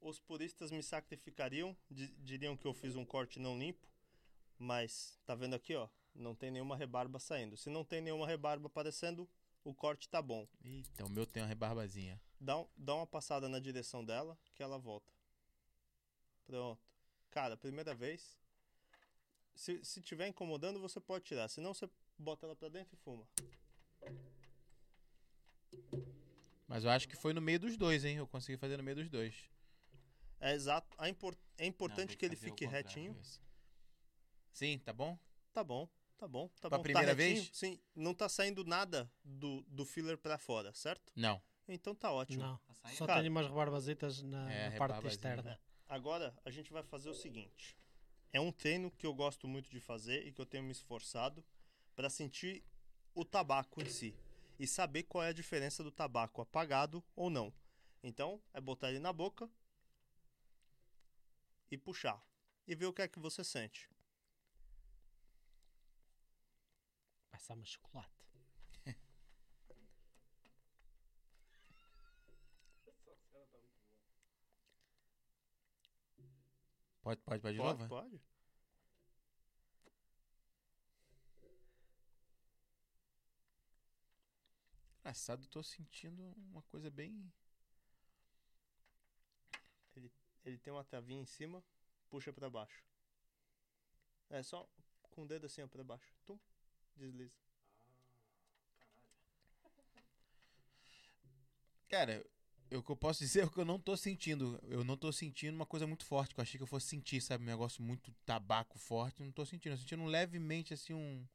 Os 0.02 0.20
puristas 0.20 0.72
me 0.72 0.84
sacrificariam, 0.84 1.76
di- 1.90 2.14
diriam 2.20 2.56
que 2.56 2.66
eu 2.68 2.74
fiz 2.74 2.96
um 2.96 3.04
corte 3.06 3.40
não 3.40 3.58
limpo, 3.58 3.88
mas 4.58 5.20
tá 5.26 5.34
vendo 5.36 5.56
aqui, 5.56 5.76
ó, 5.76 5.88
não 6.16 6.34
tem 6.34 6.50
nenhuma 6.52 6.76
rebarba 6.78 7.20
saindo. 7.20 7.58
Se 7.58 7.70
não 7.70 7.84
tem 7.84 8.02
nenhuma 8.02 8.26
rebarba 8.26 8.68
aparecendo, 8.68 9.30
o 9.64 9.74
corte 9.74 10.08
tá 10.10 10.22
bom. 10.22 10.48
Eita, 10.64 11.06
o 11.06 11.10
meu 11.10 11.26
tem 11.26 11.44
uma 11.44 11.48
rebarbazinha. 11.50 12.20
Dá, 12.40 12.58
um- 12.58 12.68
dá 12.78 12.96
uma 12.96 13.08
passada 13.08 13.48
na 13.50 13.60
direção 13.60 14.04
dela 14.04 14.38
que 14.54 14.64
ela 14.64 14.78
volta. 14.78 15.12
Pronto. 16.46 16.82
Cara, 17.32 17.58
primeira 17.58 17.94
vez. 17.94 18.38
Se, 19.54 19.84
se 19.84 20.02
tiver 20.02 20.28
incomodando, 20.28 20.80
você 20.80 21.00
pode 21.00 21.24
tirar. 21.26 21.48
Senão 21.48 21.74
você 21.74 21.90
bota 22.18 22.46
ela 22.46 22.56
pra 22.56 22.70
dentro 22.70 22.94
e 22.96 22.98
fuma. 22.98 23.28
Mas 26.68 26.84
eu 26.84 26.90
acho 26.90 27.08
que 27.08 27.16
foi 27.16 27.34
no 27.34 27.42
meio 27.42 27.60
dos 27.60 27.78
dois, 27.78 28.04
hein? 28.04 28.18
Eu 28.18 28.28
consegui 28.28 28.58
fazer 28.58 28.78
no 28.78 28.84
meio 28.84 28.98
dos 28.98 29.10
dois. 29.10 29.34
É 30.40 30.54
exato. 30.54 30.96
A 30.98 31.08
impor- 31.08 31.38
é 31.58 31.64
Não, 31.64 31.70
importante 31.70 32.10
tem 32.10 32.18
que 32.18 32.26
ele 32.26 32.36
fique 32.36 32.66
retinho. 32.66 33.16
Sim, 34.52 34.80
tá 34.80 34.92
bom? 34.94 35.18
Tá 35.54 35.64
bom, 35.64 35.88
tá 36.18 36.28
bom, 36.28 36.48
tá 36.60 36.70
Pra 36.70 36.78
bom. 36.78 36.84
primeira 36.84 37.10
tá 37.10 37.14
vez? 37.14 37.50
Sim, 37.54 37.80
não 37.96 38.14
tá 38.14 38.28
saindo 38.30 38.64
nada 38.64 39.12
do, 39.24 39.62
do 39.68 39.86
filler 39.86 40.18
pra 40.18 40.38
fora, 40.38 40.74
certo? 40.74 41.12
Não. 41.16 41.42
Então 41.68 41.96
tá 41.96 42.12
ótimo. 42.12 42.44
Não, 42.44 42.60
saindo? 42.82 42.98
só 42.98 43.06
Cara. 43.08 43.20
tenho 43.22 43.32
umas 43.32 43.48
rebarbazitas 43.48 44.22
na, 44.22 44.52
É, 44.52 44.70
na 44.70 44.78
parte 44.78 45.08
externa. 45.08 45.60
Agora 45.88 46.36
a 46.44 46.50
gente 46.50 46.72
vai 46.72 46.84
fazer 46.84 47.10
o 47.10 47.14
seguinte. 47.14 47.78
É 48.32 48.40
um 48.40 48.52
treino 48.52 48.92
que 48.92 49.06
eu 49.06 49.14
gosto 49.14 49.48
muito 49.48 49.70
de 49.70 49.80
fazer 49.80 50.26
e 50.28 50.32
que 50.32 50.42
eu 50.42 50.46
tenho 50.46 50.64
me 50.64 50.72
esforçado 50.72 51.44
pra 51.96 52.10
sentir 52.10 52.64
o 53.14 53.24
tabaco 53.24 53.82
em 53.82 53.86
si 53.90 54.14
e 54.60 54.68
saber 54.68 55.04
qual 55.04 55.24
é 55.24 55.30
a 55.30 55.34
diferença 55.34 55.84
do 55.84 55.92
tabaco 55.92 56.42
apagado 56.42 57.04
ou 57.16 57.30
não. 57.30 57.54
Então, 58.04 58.42
é 58.54 58.60
botar 58.62 58.90
ele 58.90 59.00
na 59.00 59.14
boca 59.14 59.50
e 61.72 61.78
puxar 61.78 62.22
e 62.68 62.76
ver 62.76 62.86
o 62.86 62.94
que 62.94 63.02
é 63.02 63.08
que 63.08 63.20
você 63.20 63.44
sente. 63.44 63.90
Passar-me 67.36 67.66
chocolate. 67.66 68.10
Pode, 77.04 77.22
pode, 77.24 77.42
pode 77.42 77.54
de 77.54 77.62
Pode, 77.62 77.80
novo? 77.80 77.90
pode. 77.90 78.22
Engraçado, 85.02 85.46
tô 85.48 85.62
sentindo 85.62 86.24
uma 86.38 86.62
coisa 86.64 86.90
bem. 86.90 87.30
Ele 90.46 90.58
tem 90.58 90.72
uma 90.72 90.86
travinha 90.86 91.22
em 91.22 91.26
cima, 91.26 91.62
puxa 92.10 92.32
pra 92.32 92.50
baixo. 92.50 92.82
É 94.30 94.42
só 94.42 94.66
com 95.12 95.24
o 95.24 95.28
dedo 95.28 95.48
assim, 95.48 95.62
ó, 95.62 95.68
pra 95.68 95.84
baixo. 95.84 96.16
Tum, 96.26 96.40
desliza. 96.98 97.38
Cara, 101.90 102.24
Eu, 102.72 102.80
o 102.80 102.84
que 102.84 102.92
eu 102.92 102.96
posso 102.96 103.20
dizer 103.20 103.46
é 103.46 103.50
que 103.50 103.58
eu 103.60 103.66
não 103.66 103.80
tô 103.80 103.96
sentindo. 103.96 104.60
Eu 104.64 104.84
não 104.84 104.98
tô 104.98 105.12
sentindo 105.12 105.56
uma 105.56 105.66
coisa 105.66 105.86
muito 105.88 106.04
forte, 106.06 106.34
que 106.34 106.40
eu 106.40 106.44
achei 106.44 106.58
que 106.58 106.64
eu 106.64 106.68
fosse 106.68 106.88
sentir, 106.88 107.22
sabe? 107.22 107.44
Um 107.44 107.48
negócio 107.48 107.82
muito 107.84 108.12
tabaco 108.26 108.78
forte. 108.80 109.24
Não 109.24 109.32
tô 109.32 109.46
sentindo. 109.46 109.74
Eu 109.74 109.78
tô 109.78 109.82
sentindo 109.82 110.06
levemente, 110.06 110.74
assim, 110.74 110.94
um. 110.94 111.26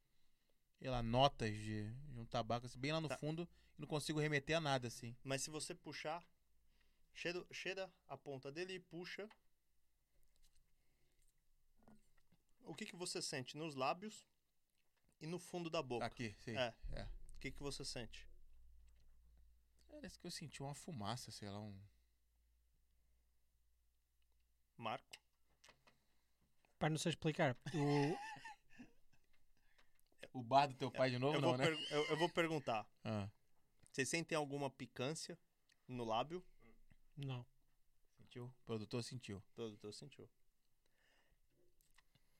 Sei 0.78 0.90
lá, 0.90 1.02
notas 1.02 1.52
de, 1.54 1.90
de 1.90 2.20
um 2.20 2.24
tabaco, 2.26 2.66
assim, 2.66 2.78
bem 2.78 2.92
lá 2.92 3.00
no 3.00 3.08
Tá. 3.08 3.16
fundo. 3.18 3.48
E 3.78 3.80
não 3.80 3.86
consigo 3.88 4.18
remeter 4.20 4.56
a 4.56 4.60
nada, 4.60 4.88
assim. 4.88 5.14
Mas 5.22 5.42
se 5.42 5.50
você 5.50 5.74
puxar, 5.74 6.22
cheira, 7.14 7.44
cheira 7.52 7.92
a 8.08 8.16
ponta 8.16 8.50
dele 8.50 8.74
e 8.74 8.80
puxa. 8.80 9.28
O 12.64 12.74
que, 12.74 12.86
que 12.86 12.96
você 12.96 13.20
sente 13.20 13.56
nos 13.56 13.74
lábios 13.74 14.24
e 15.20 15.26
no 15.26 15.38
fundo 15.38 15.68
da 15.68 15.82
boca? 15.82 16.04
Aqui, 16.06 16.34
sim. 16.38 16.56
É. 16.56 16.74
é. 16.92 17.02
O 17.04 17.38
que, 17.40 17.50
que 17.50 17.62
você 17.62 17.84
sente? 17.84 18.28
Parece 19.88 20.18
que 20.18 20.26
eu 20.26 20.30
senti 20.30 20.62
uma 20.62 20.74
fumaça, 20.74 21.30
sei 21.30 21.48
lá, 21.50 21.58
um. 21.60 21.78
Marco? 24.76 25.18
Pai, 26.78 26.88
não 26.88 26.96
sei 26.98 27.10
explicar. 27.10 27.56
O... 27.74 28.16
O 30.32 30.42
bar 30.42 30.66
do 30.68 30.74
teu 30.74 30.90
pai 30.92 31.10
de 31.10 31.18
novo, 31.18 31.36
eu, 31.36 31.40
não, 31.40 31.48
vou 31.48 31.58
né? 31.58 31.64
per- 31.64 31.92
eu, 31.92 32.04
eu 32.06 32.16
vou 32.16 32.28
perguntar. 32.28 32.88
Ah, 33.02 33.28
Vocês 33.90 34.08
sentem 34.08 34.36
alguma 34.36 34.70
picância 34.70 35.36
no 35.88 36.04
lábio? 36.04 36.44
Não. 37.16 37.44
sentiu? 38.16 38.44
O 38.44 38.64
produtor 38.64 39.02
sentiu. 39.02 39.38
O 39.38 39.52
produtor 39.54 39.92
sentiu. 39.92 40.30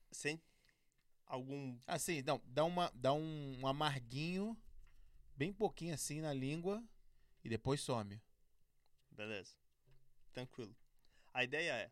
Sente 0.09 0.41
algum. 1.31 1.77
Assim, 1.87 2.21
não, 2.21 2.41
dá, 2.45 2.63
uma, 2.65 2.91
dá 2.93 3.13
um, 3.13 3.59
um 3.61 3.67
amarguinho, 3.67 4.57
bem 5.35 5.51
pouquinho 5.53 5.93
assim 5.93 6.19
na 6.21 6.33
língua, 6.33 6.83
e 7.43 7.49
depois 7.49 7.81
some. 7.81 8.21
Beleza. 9.11 9.55
Tranquilo. 10.33 10.75
A 11.33 11.43
ideia 11.43 11.73
é 11.73 11.91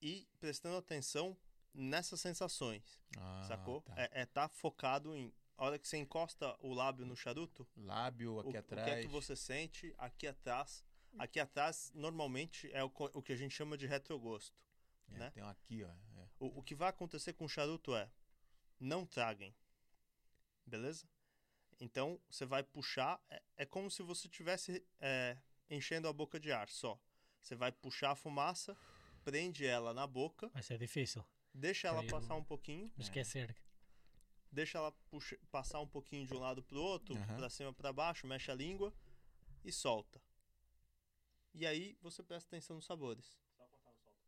ir 0.00 0.28
prestando 0.40 0.76
atenção 0.76 1.36
nessas 1.74 2.20
sensações, 2.20 3.00
Ah, 3.16 3.44
sacou? 3.48 3.80
tá. 3.82 3.94
É, 3.96 4.22
é 4.22 4.26
tá 4.26 4.48
focado 4.48 5.14
em. 5.16 5.32
A 5.56 5.64
hora 5.66 5.78
que 5.78 5.86
você 5.86 5.96
encosta 5.96 6.56
o 6.60 6.72
lábio 6.74 7.06
no 7.06 7.14
charuto, 7.14 7.68
Lábio 7.76 8.34
o, 8.34 8.40
aqui 8.40 8.48
o 8.48 8.52
que 8.52 8.56
atrás. 8.58 8.88
é 8.88 9.00
que 9.02 9.06
você 9.06 9.36
sente 9.36 9.94
aqui 9.98 10.26
atrás? 10.26 10.84
Aqui 11.18 11.38
atrás, 11.38 11.92
normalmente, 11.94 12.70
é 12.72 12.82
o, 12.82 12.90
o 13.14 13.22
que 13.22 13.32
a 13.32 13.36
gente 13.36 13.54
chama 13.54 13.76
de 13.76 13.86
retrogosto. 13.86 14.56
É, 15.12 15.18
né? 15.18 15.30
Tem 15.30 15.42
um 15.42 15.48
aqui, 15.48 15.84
ó. 15.84 15.88
é. 15.88 16.28
O, 16.42 16.58
o 16.58 16.62
que 16.62 16.74
vai 16.74 16.88
acontecer 16.88 17.32
com 17.34 17.44
o 17.44 17.48
charuto 17.48 17.94
é 17.94 18.10
não 18.80 19.06
traguem. 19.06 19.54
Beleza? 20.66 21.06
Então 21.80 22.20
você 22.28 22.44
vai 22.44 22.64
puxar. 22.64 23.20
É, 23.30 23.42
é 23.58 23.64
como 23.66 23.88
se 23.88 24.02
você 24.02 24.26
estivesse 24.26 24.84
enchendo 25.70 26.08
a 26.08 26.12
boca 26.12 26.40
de 26.40 26.50
ar 26.50 26.68
só. 26.68 26.98
Você 27.40 27.54
vai 27.54 27.70
puxar 27.70 28.10
a 28.10 28.16
fumaça, 28.16 28.76
prende 29.24 29.64
ela 29.64 29.94
na 29.94 30.04
boca, 30.06 30.48
Vai 30.48 30.62
ser 30.64 30.78
difícil. 30.78 31.24
deixa 31.54 31.86
ela 31.88 32.04
passar 32.06 32.34
um 32.34 32.44
pouquinho, 32.44 32.90
Mas 32.96 33.06
esquecer. 33.06 33.54
deixa 34.50 34.78
ela 34.78 34.90
puxa- 35.10 35.38
passar 35.50 35.80
um 35.80 35.86
pouquinho 35.88 36.26
de 36.26 36.34
um 36.34 36.38
lado 36.40 36.62
pro 36.62 36.80
outro, 36.80 37.16
Aham. 37.16 37.36
pra 37.36 37.50
cima 37.50 37.72
pra 37.72 37.92
baixo, 37.92 38.26
mexe 38.26 38.50
a 38.50 38.54
língua 38.54 38.92
e 39.64 39.72
solta. 39.72 40.20
E 41.54 41.66
aí 41.66 41.96
você 42.00 42.22
presta 42.22 42.48
atenção 42.48 42.76
nos 42.76 42.84
sabores. 42.84 43.26
Só 43.56 43.64
cortar 43.66 43.90
no 43.90 43.98
solta. 43.98 44.20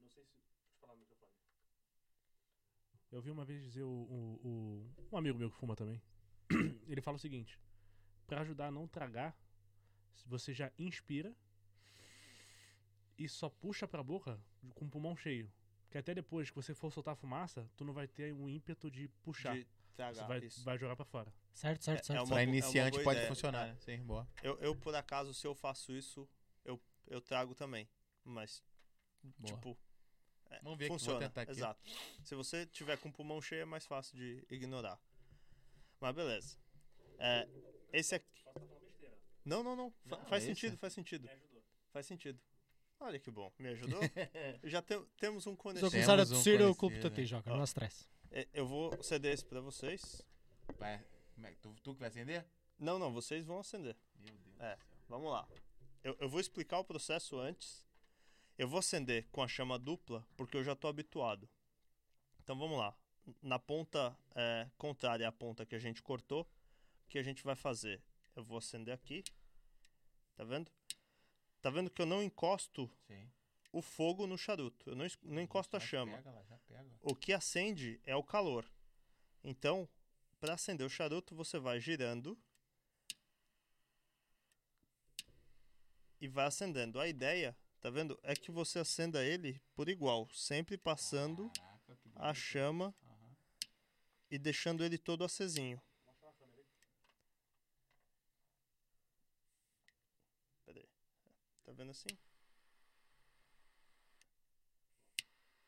Não 0.00 0.08
sei 0.10 0.24
se. 0.24 0.34
Deixa 0.34 0.74
eu 0.74 0.80
falar 0.80 0.94
no 0.94 1.00
microfone. 1.00 1.32
Eu 3.10 3.22
vi 3.22 3.30
uma 3.30 3.44
vez 3.44 3.62
dizer 3.62 3.82
o, 3.84 3.88
o- 3.88 4.40
o- 4.48 4.94
um 5.12 5.16
amigo 5.16 5.38
meu 5.38 5.50
que 5.50 5.56
fuma 5.56 5.74
também. 5.74 6.00
Ele 6.86 7.00
fala 7.00 7.16
o 7.16 7.20
seguinte: 7.20 7.58
pra 8.26 8.40
ajudar 8.42 8.66
a 8.66 8.70
não 8.70 8.86
tragar, 8.86 9.36
se 10.14 10.28
você 10.28 10.52
já 10.52 10.70
inspira 10.78 11.34
e 13.16 13.28
só 13.28 13.48
puxa 13.48 13.88
pra 13.88 14.02
boca 14.02 14.38
com 14.74 14.84
o 14.84 14.88
pulmão 14.90 15.16
cheio. 15.16 15.50
Porque 15.84 15.98
até 15.98 16.14
depois 16.14 16.50
que 16.50 16.56
você 16.56 16.74
for 16.74 16.92
soltar 16.92 17.12
a 17.14 17.16
fumaça, 17.16 17.68
tu 17.76 17.84
não 17.84 17.94
vai 17.94 18.06
ter 18.06 18.32
um 18.34 18.48
ímpeto 18.48 18.90
de 18.90 19.08
puxar. 19.22 19.54
De 19.56 19.66
tragar. 19.94 20.14
você 20.14 20.28
vai, 20.28 20.38
isso. 20.40 20.64
vai 20.64 20.78
jogar 20.78 20.94
pra 20.94 21.04
fora. 21.06 21.32
Certo, 21.54 21.82
certo, 21.84 22.00
É- 22.00 22.04
certo. 22.04 22.18
é 22.18 22.22
uma 22.22 22.28
Pra 22.28 22.42
é 22.42 22.46
uma 22.46 22.50
iniciante 22.56 22.90
boa 22.92 23.04
pode 23.04 23.16
ideia. 23.16 23.28
funcionar, 23.28 23.66
É. 23.68 23.72
né? 23.72 23.76
Sim, 23.80 24.02
boa. 24.04 24.28
Eu, 24.42 24.58
eu, 24.60 24.76
por 24.76 24.94
acaso, 24.94 25.32
se 25.32 25.46
eu 25.46 25.54
faço 25.54 25.92
isso, 25.92 26.28
eu, 26.64 26.80
eu 27.06 27.20
trago 27.22 27.54
também. 27.54 27.88
Mas, 28.22 28.62
Boa. 29.38 29.54
tipo. 29.54 29.78
É, 30.50 30.60
Vamos 30.60 30.78
ver 30.78 30.84
aqui, 30.86 30.88
vou 30.90 30.98
funciona. 30.98 31.20
tentar 31.20 31.42
aqui. 31.42 31.52
Exato. 31.52 31.80
Se 32.24 32.34
você 32.34 32.66
tiver 32.66 32.96
com 32.98 33.08
o 33.08 33.12
pulmão 33.12 33.40
cheio, 33.40 33.62
é 33.62 33.64
mais 33.64 33.86
fácil 33.86 34.16
de 34.16 34.44
ignorar. 34.50 34.98
Mas 36.00 36.14
beleza. 36.14 36.56
É, 37.18 37.48
esse 37.92 38.14
aqui. 38.14 38.26
Não, 39.44 39.62
não, 39.62 39.74
não. 39.74 39.90
Fa- 40.06 40.16
Não, 40.18 40.26
faz 40.26 40.42
é 40.44 40.46
sentido, 40.46 40.72
esse. 40.72 40.76
faz 40.80 40.92
sentido. 40.92 41.28
Faz 41.92 42.06
sentido. 42.06 42.38
Olha 43.00 43.18
que 43.18 43.30
bom. 43.30 43.52
Me 43.58 43.68
ajudou? 43.68 44.00
Já 44.64 44.82
te- 44.82 45.00
temos 45.18 45.46
um 45.46 45.50
Se 45.52 45.54
eu 45.54 45.56
conhecido. 45.56 45.90
começar 45.90 46.18
a 46.20 46.26
tossir, 46.26 46.60
eu 46.60 46.74
culpo-te 46.74 47.06
a 47.06 47.10
conhecido, 47.10 47.14
ti? 47.14 47.26
Joca. 47.26 47.50
Não 47.50 47.60
há 47.60 47.64
stress. 47.64 48.06
É, 48.30 48.46
Eu 48.52 48.66
vou 48.66 49.02
ceder 49.02 49.32
esse 49.32 49.44
pra 49.44 49.60
vocês. 49.60 50.22
Vai. 50.78 50.94
É 51.42 51.50
Tu, 51.62 51.72
tu 51.82 51.94
que 51.94 52.00
vai 52.00 52.08
acender? 52.08 52.44
Não, 52.78 52.98
não, 52.98 53.12
vocês 53.12 53.44
vão 53.46 53.58
acender. 53.60 53.96
Meu 54.16 54.36
Deus 54.36 54.60
É. 54.60 54.76
do 54.76 54.82
céu. 54.82 54.98
Vamos 55.08 55.30
lá. 55.30 55.48
Eu, 56.04 56.16
eu 56.20 56.28
vou 56.28 56.40
explicar 56.40 56.78
o 56.78 56.84
processo 56.84 57.38
antes. 57.38 57.87
Eu 58.58 58.66
vou 58.68 58.80
acender 58.80 59.24
com 59.30 59.40
a 59.40 59.46
chama 59.46 59.78
dupla, 59.78 60.26
porque 60.36 60.56
eu 60.56 60.64
já 60.64 60.72
estou 60.72 60.90
habituado. 60.90 61.48
Então 62.42 62.58
vamos 62.58 62.76
lá. 62.76 62.92
Na 63.40 63.58
ponta 63.58 64.18
é, 64.34 64.68
contrária 64.76 65.28
à 65.28 65.30
ponta 65.30 65.64
que 65.64 65.76
a 65.76 65.78
gente 65.78 66.02
cortou, 66.02 66.42
o 66.42 67.08
que 67.08 67.18
a 67.18 67.22
gente 67.22 67.44
vai 67.44 67.54
fazer? 67.54 68.02
Eu 68.34 68.42
vou 68.42 68.58
acender 68.58 68.92
aqui. 68.92 69.22
Tá 70.34 70.42
vendo? 70.42 70.72
Tá 71.62 71.70
vendo 71.70 71.88
que 71.88 72.02
eu 72.02 72.06
não 72.06 72.20
encosto 72.20 72.90
Sim. 73.06 73.30
o 73.72 73.80
fogo 73.80 74.26
no 74.26 74.36
charuto. 74.36 74.90
Eu 74.90 74.96
não, 74.96 75.06
não 75.22 75.40
encosto 75.40 75.76
a 75.76 75.80
Já 75.80 75.86
chama. 75.86 76.16
Pega 76.16 76.30
lá, 76.32 76.42
já 76.44 76.58
pega. 76.58 76.98
O 77.00 77.14
que 77.14 77.32
acende 77.32 78.00
é 78.04 78.16
o 78.16 78.24
calor. 78.24 78.68
Então, 79.44 79.88
para 80.40 80.54
acender 80.54 80.84
o 80.84 80.90
charuto, 80.90 81.34
você 81.34 81.60
vai 81.60 81.78
girando 81.80 82.36
e 86.20 86.26
vai 86.26 86.46
acendendo. 86.46 86.98
A 86.98 87.06
ideia, 87.06 87.56
tá 87.80 87.90
vendo? 87.90 88.18
É 88.22 88.34
que 88.34 88.50
você 88.50 88.78
acenda 88.78 89.24
ele 89.24 89.60
por 89.74 89.88
igual, 89.88 90.28
sempre 90.30 90.76
passando 90.76 91.50
Caraca, 91.50 91.98
a 92.16 92.34
chama 92.34 92.94
Aham. 93.04 93.36
e 94.30 94.38
deixando 94.38 94.84
ele 94.84 94.98
todo 94.98 95.24
acesinho. 95.24 95.80
Pera 100.64 100.80
aí. 100.80 100.88
Tá 101.64 101.72
vendo 101.72 101.90
assim? 101.90 102.08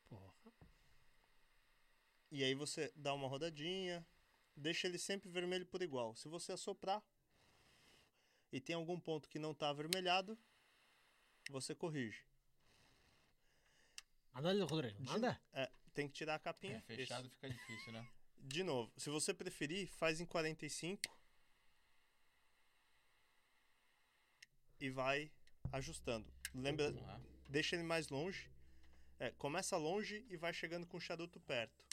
Porra. 0.08 0.32
E 2.30 2.44
aí 2.44 2.54
você 2.54 2.92
dá 2.94 3.12
uma 3.14 3.28
rodadinha, 3.28 4.06
deixa 4.56 4.86
ele 4.86 4.98
sempre 4.98 5.28
vermelho 5.28 5.66
por 5.66 5.82
igual. 5.82 6.14
Se 6.16 6.28
você 6.28 6.52
assoprar 6.52 7.02
e 8.52 8.60
tem 8.60 8.74
algum 8.74 8.98
ponto 8.98 9.28
que 9.28 9.38
não 9.38 9.52
está 9.52 9.68
avermelhado, 9.68 10.38
você 11.50 11.74
corrige. 11.74 12.24
Manda-lhe, 14.32 14.62
Rodrigo. 14.62 14.96
De- 15.02 15.04
Manda. 15.10 15.40
É, 15.52 15.70
tem 15.92 16.06
que 16.08 16.14
tirar 16.14 16.36
a 16.36 16.38
capinha. 16.38 16.76
É, 16.88 16.96
fechado 16.96 17.26
Isso. 17.26 17.34
fica 17.34 17.50
difícil, 17.50 17.92
né? 17.92 18.08
De 18.38 18.62
novo, 18.62 18.90
se 18.96 19.10
você 19.10 19.34
preferir, 19.34 19.86
faz 19.88 20.20
em 20.20 20.24
45 20.26 21.02
e 24.80 24.88
vai 24.90 25.30
ajustando. 25.72 26.32
Lembra, 26.54 26.90
deixa 27.48 27.76
ele 27.76 27.82
mais 27.84 28.08
longe. 28.08 28.50
É, 29.18 29.30
começa 29.32 29.76
longe 29.76 30.24
e 30.30 30.36
vai 30.36 30.54
chegando 30.54 30.86
com 30.86 30.96
o 30.96 31.00
charuto 31.00 31.38
perto. 31.40 31.84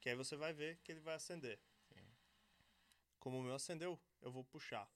Que 0.00 0.10
aí 0.10 0.16
você 0.16 0.36
vai 0.36 0.52
ver 0.52 0.78
que 0.84 0.92
ele 0.92 1.00
vai 1.00 1.14
acender. 1.14 1.58
Sim. 1.94 2.04
Como 3.18 3.38
o 3.38 3.42
meu 3.42 3.54
acendeu, 3.54 3.98
eu 4.20 4.30
vou 4.30 4.44
puxar. 4.44 4.86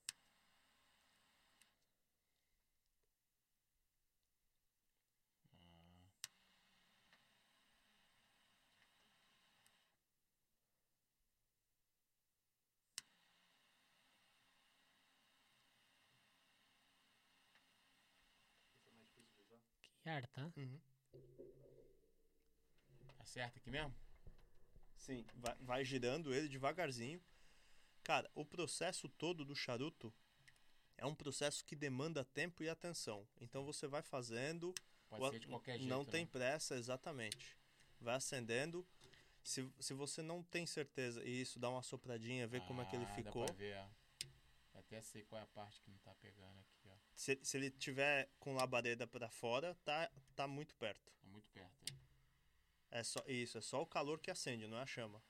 Arte, 20.17 20.31
hã? 20.39 20.51
Acerta 23.19 23.59
aqui 23.59 23.71
mesmo? 23.71 23.95
Sim, 24.97 25.27
vai, 25.35 25.55
vai 25.61 25.85
girando 25.85 26.35
ele 26.35 26.49
devagarzinho. 26.49 27.21
Cara, 28.03 28.31
o 28.35 28.45
processo 28.45 29.09
todo 29.11 29.45
do 29.45 29.55
charuto 29.55 30.13
é 30.97 31.05
um 31.05 31.15
processo 31.15 31.63
que 31.65 31.77
demanda 31.77 32.25
tempo 32.25 32.63
e 32.63 32.69
atenção. 32.69 33.29
Então 33.41 33.65
você 33.65 33.87
vai 33.87 34.01
fazendo. 34.01 34.75
Pode 35.11 35.23
o 35.23 35.31
ser 35.31 35.41
de 35.41 35.47
qualquer 35.49 35.77
jeito. 35.79 35.91
Não 35.91 36.03
né? 36.03 36.11
tem 36.11 36.27
pressa, 36.27 36.77
exatamente. 36.77 37.57
Vai 38.01 38.15
acendendo. 38.15 38.87
Se, 39.43 39.71
se 39.79 39.93
você 39.93 40.23
não 40.23 40.43
tem 40.43 40.67
certeza, 40.67 41.23
e 41.25 41.43
isso 41.43 41.59
dá 41.59 41.69
uma 41.69 41.83
sopradinha, 41.83 42.47
ver 42.49 42.63
como 42.63 42.81
é 42.81 42.87
que 42.87 42.97
ele 42.97 43.05
Ah, 43.05 43.09
dá 43.09 43.15
ficou. 43.15 43.45
pra 43.45 43.55
ver, 43.55 43.77
ó. 43.77 43.89
Até 44.79 45.01
sei 45.03 45.25
qual 45.25 45.41
é 45.41 45.45
a 45.45 45.47
parte 45.49 45.81
que 45.83 45.91
não 45.91 45.99
tá 45.99 46.15
pegando 46.15 46.59
aqui. 46.61 46.76
Se, 47.17 47.39
se 47.43 47.57
ele 47.57 47.71
tiver 47.71 48.29
com 48.39 48.55
labareda 48.55 49.07
pra 49.07 49.29
fora, 49.29 49.75
tá, 49.85 50.09
tá 50.37 50.47
muito 50.47 50.75
perto. 50.77 51.11
Tá 51.21 51.27
muito 51.29 51.49
perto. 51.51 51.91
hein? 51.91 51.99
É 52.91 53.03
só 53.03 53.23
isso, 53.27 53.59
é 53.59 53.61
só 53.61 53.83
o 53.83 53.87
calor 53.87 54.21
que 54.21 54.31
acende, 54.31 54.67
não 54.69 54.79
é 54.79 54.83
a 54.83 54.87
chama. 54.87 55.21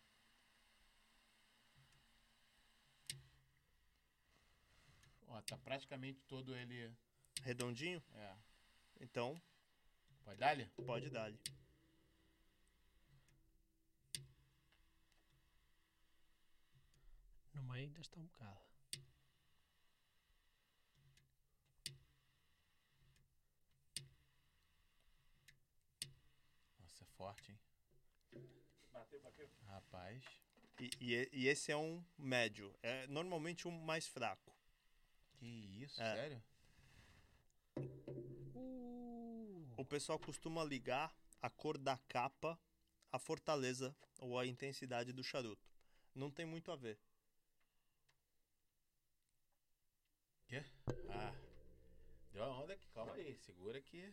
Ó, 5.28 5.40
tá 5.42 5.56
praticamente 5.58 6.20
todo 6.26 6.54
ele. 6.56 6.92
Redondinho? 7.42 8.02
É. 8.14 8.36
Então, 9.00 9.40
Pode 10.24 10.38
dar-lhe? 10.38 10.66
pode 10.84 11.10
dar-lhe. 11.10 11.38
No 17.54 17.62
meio 17.62 17.86
ainda 17.86 18.00
está 18.00 18.18
um 18.20 18.26
bocado. 18.26 18.65
Forte, 27.16 27.52
hein? 27.52 27.59
Bateu, 28.93 29.20
bateu. 29.20 29.48
Rapaz. 29.66 30.22
E, 30.78 30.90
e 31.01 31.28
e- 31.32 31.48
esse 31.48 31.72
é 31.72 31.76
um 31.76 32.05
médio. 32.18 32.74
É 32.82 33.06
normalmente 33.06 33.66
um 33.66 33.70
mais 33.70 34.06
fraco. 34.06 34.55
Que 35.38 35.47
isso, 35.82 36.01
É. 36.02 36.14
sério? 36.14 36.43
Uh, 38.55 39.74
O 39.76 39.84
pessoal 39.84 40.18
costuma 40.18 40.64
ligar 40.64 41.14
a 41.43 41.51
cor 41.51 41.76
da 41.78 41.98
capa 42.09 42.59
à 43.12 43.18
fortaleza 43.18 43.94
ou 44.18 44.38
à 44.38 44.47
intensidade 44.47 45.12
do 45.12 45.22
charuto. 45.22 45.68
Não 46.14 46.30
tem 46.30 46.47
muito 46.47 46.70
a 46.72 46.76
ver. 46.76 46.98
Quê? 50.48 50.64
Ah. 51.10 51.34
Deu 52.32 52.44
a 52.44 52.60
onda 52.60 52.72
aqui, 52.74 52.86
calma 52.90 53.12
aí. 53.14 53.36
Segura 53.38 53.78
aqui. 53.78 54.12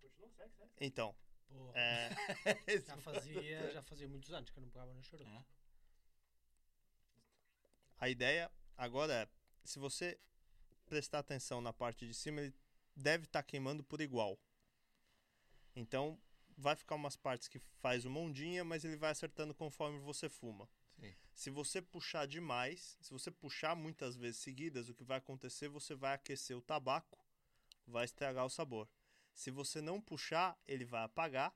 Continua, 0.00 0.28
segue, 0.36 0.52
segue. 0.54 0.62
Então, 0.80 1.14
porra. 1.48 1.72
é, 1.78 2.10
Já 2.86 2.96
fazia, 2.98 3.70
já 3.72 3.82
fazia 3.82 4.08
muitos 4.08 4.32
anos 4.32 4.50
que 4.50 4.58
eu 4.58 4.62
não 4.62 4.70
pegava 4.70 4.92
no 4.92 5.02
charuto. 5.02 5.28
É. 5.30 5.44
a 7.98 8.08
ideia 8.08 8.50
agora 8.76 9.12
é, 9.12 9.28
se 9.64 9.78
você 9.78 10.18
prestar 10.86 11.20
atenção 11.20 11.60
na 11.60 11.72
parte 11.72 12.06
de 12.06 12.14
cima, 12.14 12.40
ele 12.40 12.54
deve 12.94 13.24
estar 13.24 13.42
queimando 13.42 13.82
por 13.82 14.00
igual. 14.00 14.38
Então, 15.74 16.20
vai 16.56 16.76
ficar 16.76 16.94
umas 16.94 17.16
partes 17.16 17.48
que 17.48 17.58
faz 17.80 18.04
uma 18.04 18.20
ondinha, 18.20 18.62
mas 18.64 18.84
ele 18.84 18.96
vai 18.96 19.10
acertando 19.10 19.54
conforme 19.54 19.98
você 19.98 20.28
fuma. 20.28 20.68
Sim. 21.00 21.14
Se 21.34 21.50
você 21.50 21.82
puxar 21.82 22.26
demais, 22.26 22.96
se 23.00 23.10
você 23.10 23.30
puxar 23.30 23.74
muitas 23.74 24.16
vezes 24.16 24.40
seguidas, 24.40 24.88
o 24.88 24.94
que 24.94 25.02
vai 25.02 25.18
acontecer, 25.18 25.68
você 25.68 25.94
vai 25.94 26.14
aquecer 26.14 26.56
o 26.56 26.62
tabaco, 26.62 27.18
vai 27.86 28.04
estragar 28.04 28.44
o 28.44 28.50
sabor. 28.50 28.88
Se 29.34 29.50
você 29.50 29.80
não 29.80 30.00
puxar, 30.00 30.58
ele 30.66 30.84
vai 30.84 31.02
apagar, 31.04 31.54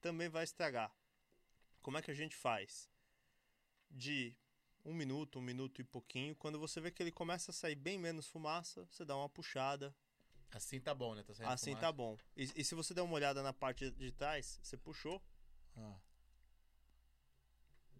também 0.00 0.28
vai 0.28 0.44
estragar. 0.44 0.92
Como 1.82 1.98
é 1.98 2.02
que 2.02 2.10
a 2.10 2.14
gente 2.14 2.36
faz? 2.36 2.90
De 3.90 4.34
um 4.84 4.94
minuto, 4.94 5.38
um 5.38 5.42
minuto 5.42 5.80
e 5.80 5.84
pouquinho, 5.84 6.34
quando 6.36 6.58
você 6.58 6.80
vê 6.80 6.90
que 6.90 7.02
ele 7.02 7.12
começa 7.12 7.50
a 7.50 7.54
sair 7.54 7.74
bem 7.74 7.98
menos 7.98 8.26
fumaça, 8.26 8.84
você 8.90 9.04
dá 9.04 9.16
uma 9.16 9.28
puxada, 9.28 9.94
Assim 10.52 10.80
tá 10.80 10.92
bom, 10.94 11.14
né? 11.14 11.22
Tá 11.22 11.32
assim 11.52 11.70
fumaça. 11.70 11.80
tá 11.80 11.92
bom. 11.92 12.16
E, 12.36 12.42
e 12.56 12.64
se 12.64 12.74
você 12.74 12.92
der 12.94 13.02
uma 13.02 13.14
olhada 13.14 13.42
na 13.42 13.52
parte 13.52 13.90
de 13.92 14.10
trás, 14.12 14.58
você 14.62 14.76
puxou, 14.76 15.22
Ah. 15.76 15.98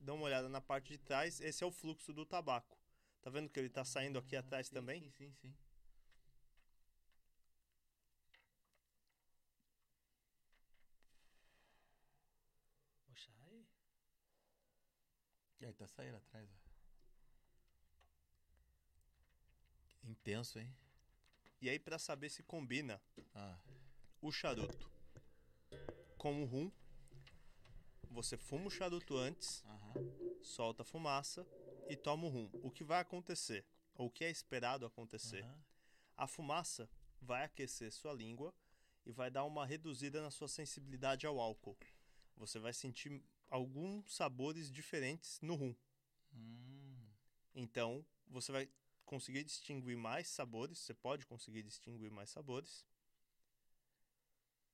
dá 0.00 0.12
uma 0.14 0.24
olhada 0.24 0.48
na 0.48 0.60
parte 0.60 0.88
de 0.88 0.98
trás, 0.98 1.40
esse 1.40 1.62
é 1.62 1.66
o 1.66 1.70
fluxo 1.70 2.12
do 2.12 2.26
tabaco. 2.26 2.76
Tá 3.22 3.30
vendo 3.30 3.48
que 3.48 3.58
ele 3.60 3.68
tá 3.70 3.84
saindo 3.84 4.18
aqui 4.18 4.34
Ah, 4.36 4.40
atrás 4.40 4.66
sim, 4.68 4.74
também? 4.74 5.00
Sim, 5.02 5.10
sim, 5.12 5.32
sim. 5.40 5.54
Poxa, 13.06 13.30
aí. 13.44 13.66
E 15.38 15.42
aí, 15.66 15.72
tá 15.72 15.86
saindo 15.86 16.16
atrás, 16.16 16.48
ó. 16.52 16.70
Intenso, 20.08 20.58
hein? 20.58 20.74
E 21.60 21.68
aí 21.68 21.78
pra 21.78 21.98
saber 21.98 22.30
se 22.30 22.42
combina 22.42 23.00
Ah. 23.34 23.58
o 24.20 24.32
charuto 24.32 24.90
com 26.16 26.42
o 26.42 26.46
rum, 26.46 26.70
você 28.10 28.36
fuma 28.36 28.66
o 28.66 28.70
charuto 28.70 29.16
antes, 29.16 29.62
Aham. 29.66 29.94
solta 30.42 30.82
a 30.82 30.84
fumaça 30.84 31.46
e 31.88 31.96
toma 31.96 32.26
o 32.26 32.28
rum. 32.30 32.50
O 32.62 32.70
que 32.70 32.82
vai 32.82 33.00
acontecer, 33.00 33.64
ou 33.94 34.06
o 34.06 34.10
que 34.10 34.24
é 34.24 34.30
esperado 34.30 34.84
acontecer, 34.86 35.44
aham. 35.44 35.62
a 36.16 36.26
fumaça 36.26 36.88
vai 37.20 37.44
aquecer 37.44 37.92
sua 37.92 38.12
língua 38.12 38.52
e 39.06 39.12
vai 39.12 39.30
dar 39.30 39.44
uma 39.44 39.64
reduzida 39.66 40.20
na 40.22 40.30
sua 40.30 40.48
sensibilidade 40.48 41.26
ao 41.26 41.38
álcool. 41.38 41.76
Você 42.36 42.58
vai 42.58 42.72
sentir 42.72 43.22
alguns 43.50 44.14
sabores 44.14 44.70
diferentes 44.70 45.38
no 45.42 45.54
rum. 45.56 45.74
Hum. 46.32 47.10
Então, 47.54 48.06
você 48.28 48.52
vai 48.52 48.70
conseguir 49.04 49.42
distinguir 49.42 49.96
mais 49.96 50.28
sabores, 50.28 50.78
você 50.78 50.94
pode 50.94 51.26
conseguir 51.26 51.64
distinguir 51.64 52.10
mais 52.10 52.30
sabores 52.30 52.86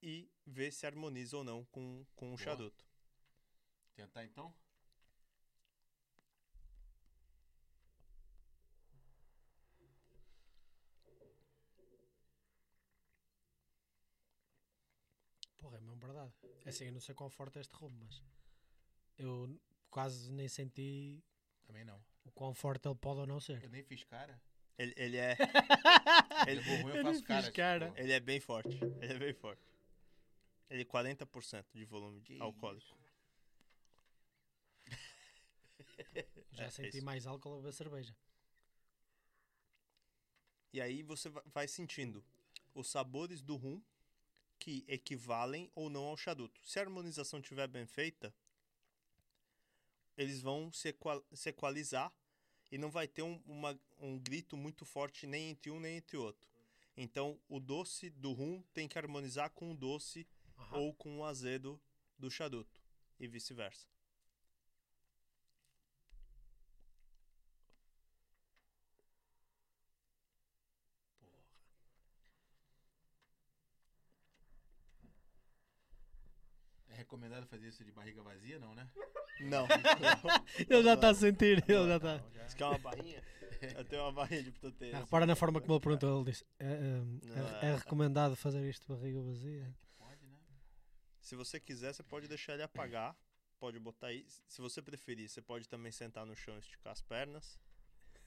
e 0.02 0.30
ver 0.46 0.70
se 0.72 0.86
harmoniza 0.86 1.38
ou 1.38 1.42
não 1.42 1.64
com, 1.64 2.06
com 2.14 2.26
o 2.26 2.36
Boa. 2.36 2.38
charuto. 2.38 2.84
Tentar 3.94 4.24
então? 4.24 4.54
Porra, 15.56 15.78
é 15.78 15.80
mesmo 15.80 15.96
verdade. 15.96 16.32
É 16.64 16.68
assim, 16.68 16.84
eu 16.84 16.92
não 16.92 17.00
sei 17.00 17.14
quão 17.14 17.30
forte 17.30 17.56
é 17.56 17.60
este 17.62 17.74
rumo, 17.74 17.98
mas 18.04 18.22
eu 19.18 19.58
quase 19.90 20.30
nem 20.32 20.48
senti 20.48 21.22
Também 21.64 21.84
não. 21.84 22.02
o 22.24 22.30
quão 22.32 22.54
forte 22.54 22.86
ele 22.88 22.94
pode 22.96 23.20
ou 23.20 23.26
não 23.26 23.40
ser. 23.40 23.62
Eu 23.62 23.70
nem 23.70 23.82
fiz 23.84 24.04
cara. 24.04 24.40
Ele, 24.78 24.92
ele 24.96 25.16
é, 25.16 25.36
Ele 26.48 26.60
eu 26.60 26.88
Eu 26.90 27.02
faço 27.02 27.12
nem 27.12 27.22
cara. 27.22 27.42
fiz 27.42 27.50
cara. 27.52 27.86
tipo, 27.88 28.00
ele 28.00 28.12
é 28.12 28.20
bem 28.20 28.40
forte. 28.40 28.76
Ele 29.00 29.12
é 29.14 29.18
bem 29.18 29.32
forte. 29.34 29.62
Ele 30.68 30.82
é 30.82 30.84
40% 30.84 31.64
de 31.74 31.84
volume 31.84 32.20
Que 32.22 32.38
alcoólico. 32.40 32.96
Já 36.52 36.64
É, 36.64 36.66
é 36.66 36.70
senti 36.70 36.96
isso. 36.98 37.04
mais 37.06 37.26
álcool 37.26 37.54
a 37.54 37.56
beber 37.58 37.72
cerveja. 37.72 38.14
E 40.72 40.80
aí 40.80 41.02
você 41.02 41.28
va- 41.28 41.42
vai 41.46 41.66
sentindo 41.68 42.24
os 42.74 42.88
sabores 42.88 43.40
do 43.42 43.56
rum 43.56 43.82
que 44.58 44.84
equivalem 44.88 45.70
ou 45.74 45.88
não 45.88 46.04
ao 46.04 46.16
charuto. 46.16 46.60
Se 46.66 46.78
a 46.78 46.82
harmonização 46.82 47.40
estiver 47.40 47.68
bem 47.68 47.86
feita, 47.86 48.34
eles 50.16 50.40
vão 50.40 50.72
se, 50.72 50.88
equa- 50.88 51.22
se 51.32 51.48
equalizar 51.50 52.12
e 52.70 52.78
não 52.78 52.90
vai 52.90 53.06
ter 53.06 53.22
um, 53.22 53.40
uma- 53.46 53.78
um 53.98 54.18
grito 54.18 54.56
muito 54.56 54.84
forte 54.84 55.26
nem 55.26 55.50
entre 55.50 55.70
um 55.70 55.78
nem 55.80 55.96
entre 55.98 56.16
outro. 56.16 56.48
Então, 56.96 57.38
o 57.48 57.60
doce 57.60 58.10
do 58.10 58.32
rum 58.32 58.62
tem 58.72 58.88
que 58.88 58.98
harmonizar 58.98 59.50
com 59.50 59.70
o 59.70 59.76
doce 59.76 60.26
Aham. 60.58 60.78
ou 60.78 60.94
com 60.94 61.18
o 61.18 61.24
azedo 61.24 61.80
do 62.18 62.30
charuto 62.30 62.80
e 63.20 63.26
vice-versa. 63.28 63.86
Recomendado 77.06 77.46
fazer 77.46 77.68
isso 77.68 77.84
de 77.84 77.92
barriga 77.92 78.20
vazia, 78.22 78.58
não, 78.58 78.74
né? 78.74 78.90
Não. 79.40 79.66
Ele 80.68 80.82
já 80.82 80.94
está 80.94 81.10
a 81.10 81.14
sentir, 81.14 81.62
ele 81.68 81.86
já 81.88 81.98
já- 81.98 82.18
Você 82.48 82.56
quer 82.56 82.64
uma 82.64 82.78
barrinha? 82.78 83.22
Eu 83.76 83.84
tenho 83.84 84.02
uma 84.02 84.12
barrinha 84.12 84.42
de 84.42 84.50
proteína. 84.52 84.98
Ah, 84.98 85.00
repara 85.00 85.24
na 85.24 85.34
forma 85.36 85.60
como 85.60 85.72
ele 85.74 85.80
perguntou, 85.80 86.20
ele 86.20 86.30
disse: 86.30 86.44
é, 86.58 86.66
é, 86.66 86.68
é- 86.68 87.66
é 87.66 87.70
é- 87.72 87.76
recomendado 87.76 88.36
fazer 88.36 88.68
isto 88.68 88.82
de 88.86 88.98
barriga 88.98 89.20
vazia? 89.22 89.74
Pode, 89.96 90.26
né? 90.26 90.36
Se 91.20 91.34
você 91.36 91.58
quiser, 91.60 91.94
você 91.94 92.02
pode 92.02 92.28
deixar 92.28 92.54
ele 92.54 92.62
apagar. 92.62 93.16
Pode 93.58 93.78
botar 93.78 94.08
aí. 94.08 94.26
Se 94.46 94.60
você 94.60 94.82
preferir, 94.82 95.28
você 95.30 95.40
pode 95.40 95.66
também 95.66 95.90
sentar 95.90 96.26
no 96.26 96.36
chão 96.36 96.54
e 96.56 96.58
esticar 96.58 96.92
as 96.92 97.00
pernas. 97.00 97.58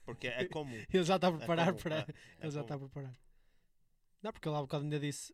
Porque 0.04 0.26
é 0.26 0.44
comum. 0.46 0.74
Ele 0.92 1.04
já 1.04 1.14
está 1.16 1.28
a 1.28 1.30
É 1.30 1.36
preparar 1.36 1.66
comum, 1.68 1.78
para. 1.82 1.96
é, 1.98 2.00
é 2.40 2.42
ele 2.42 2.50
já 2.50 2.62
está 2.62 2.76
preparar. 2.76 3.16
Não, 4.20 4.32
porque 4.32 4.48
ele 4.48 4.56
há 4.56 4.60
bocado 4.60 4.82
ainda 4.82 4.98
disse: 4.98 5.32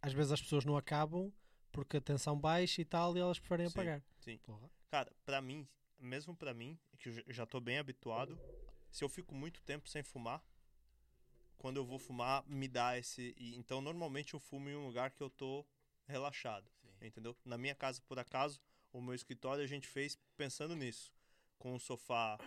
às 0.00 0.12
vezes 0.14 0.32
as 0.32 0.40
pessoas 0.40 0.64
não 0.64 0.76
acabam 0.76 1.30
porque 1.74 1.96
a 1.96 2.00
tensão 2.00 2.38
baixa 2.38 2.80
e 2.80 2.84
tal 2.84 3.16
e 3.16 3.20
elas 3.20 3.38
preferem 3.38 3.66
Sim, 3.68 3.72
apagar. 3.74 4.02
sim. 4.20 4.38
Porra. 4.38 4.70
Cara, 4.90 5.12
pra 5.26 5.40
mim, 5.42 5.66
mesmo 5.98 6.34
pra 6.34 6.54
mim, 6.54 6.78
que 6.98 7.08
eu 7.08 7.32
já- 7.34 7.44
tô 7.44 7.60
bem 7.60 7.78
habituado, 7.78 8.38
se 8.90 9.02
eu 9.04 9.08
fico 9.08 9.34
muito 9.34 9.60
tempo 9.62 9.88
sem 9.88 10.02
fumar, 10.02 10.42
quando 11.58 11.76
eu 11.78 11.84
vou 11.84 11.98
fumar, 11.98 12.44
me 12.46 12.68
dá 12.68 12.96
esse. 12.98 13.34
e- 13.36 13.56
então, 13.56 13.80
normalmente 13.80 14.34
eu 14.34 14.40
fumo 14.40 14.68
em 14.68 14.76
um 14.76 14.86
lugar 14.86 15.10
que 15.10 15.22
eu 15.22 15.28
tô 15.30 15.66
relaxado. 16.06 16.70
Sim. 16.98 17.06
Entendeu? 17.06 17.36
Na 17.44 17.58
minha 17.58 17.74
casa, 17.74 18.00
por 18.06 18.18
acaso, 18.18 18.60
o 18.92 19.00
meu 19.00 19.14
escritório 19.14 19.62
a 19.64 19.66
gente 19.66 19.86
fez 19.88 20.16
pensando 20.36 20.74
nisso. 20.76 21.12
Com 21.58 21.74
um 21.74 21.78
sofá 21.78 22.38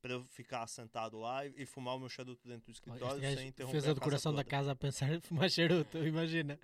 pra 0.00 0.12
eu 0.12 0.24
ficar 0.24 0.66
sentado 0.66 1.18
lá 1.18 1.46
e, 1.46 1.54
e 1.62 1.66
fumar 1.66 1.94
o 1.94 1.98
meu 2.00 2.08
charuto 2.08 2.46
dentro 2.48 2.66
do 2.66 2.72
escritório 2.72 3.20
gajo 3.20 3.36
sem 3.36 3.48
interromper 3.48 3.72
fez 3.72 3.84
a 3.84 3.88
casa 3.88 4.00
decoração 4.00 4.32
da 4.32 4.38
toda. 4.42 4.50
casa 4.50 4.72
a 4.72 4.74
pensar 4.76 5.12
em 5.12 5.20
fumar 5.20 5.48
charuto, 5.48 5.98
imagina. 6.04 6.58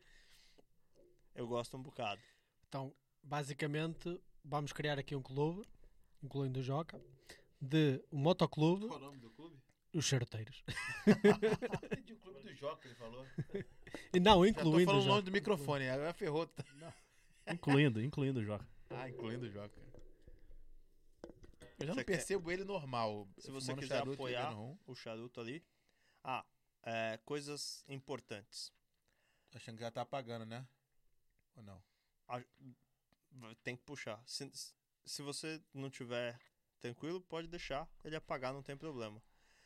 Eu 1.38 1.46
gosto 1.46 1.76
um 1.76 1.82
bocado. 1.82 2.20
Então, 2.68 2.92
basicamente, 3.22 4.20
vamos 4.44 4.72
criar 4.72 4.98
aqui 4.98 5.14
um 5.14 5.22
clube, 5.22 5.64
incluindo 6.22 6.58
o 6.60 6.62
Joca, 6.62 7.00
de 7.60 8.02
um 8.12 8.18
motoclube, 8.18 8.86
Qual 8.88 8.98
o 8.98 9.02
nome 9.02 9.18
do 9.18 9.30
clube? 9.30 9.56
os 9.94 10.04
charuteiros. 10.04 10.64
de 12.04 12.12
o 12.12 12.16
clube 12.18 12.42
do 12.42 12.54
Joca, 12.54 12.86
ele 12.88 12.94
falou. 12.96 13.24
E 14.12 14.18
não, 14.20 14.44
Já 14.44 14.52
tô 14.52 14.60
incluindo 14.60 14.90
falando 14.90 15.00
o 15.00 15.04
o 15.04 15.06
nome 15.06 15.16
Joca. 15.18 15.22
do 15.22 15.30
microfone, 15.32 15.88
agora 15.88 16.12
ferrou. 16.12 16.46
tá? 16.46 16.64
Incluindo, 17.52 18.02
incluindo 18.02 18.40
o 18.40 18.44
Joca. 18.44 18.66
Ah, 18.90 19.08
incluindo 19.08 19.46
o 19.46 19.50
Joca. 19.50 19.80
Eu 21.80 21.86
já 21.86 21.92
Você 21.92 21.96
não 21.96 21.96
quer- 21.96 22.04
percebo 22.04 22.50
ele 22.50 22.64
normal. 22.64 23.28
Se 23.38 23.50
você 23.52 23.72
quiser 23.74 23.98
charuto, 23.98 24.14
apoiar-. 24.14 24.52
O 24.86 24.94
charuto 24.96 25.40
ali. 25.40 25.64
Ah, 26.24 26.44
é, 26.82 27.18
coisas 27.24 27.84
importantes. 27.88 28.72
Tô 29.50 29.56
achando 29.58 29.76
que 29.76 29.82
já 29.82 29.90
tá 29.90 30.02
apagando, 30.02 30.44
né? 30.44 30.66
Ou 31.58 31.62
não? 31.64 31.82
Tem 33.62 33.76
que 33.76 33.82
puxar. 33.82 34.22
Se, 34.26 34.50
se 35.04 35.22
você 35.22 35.60
não 35.74 35.90
tiver 35.90 36.38
tranquilo, 36.80 37.20
pode 37.20 37.48
deixar 37.48 37.88
ele 38.04 38.16
apagar, 38.16 38.52
não 38.52 38.62
tem 38.62 38.76
problema. 38.76 39.22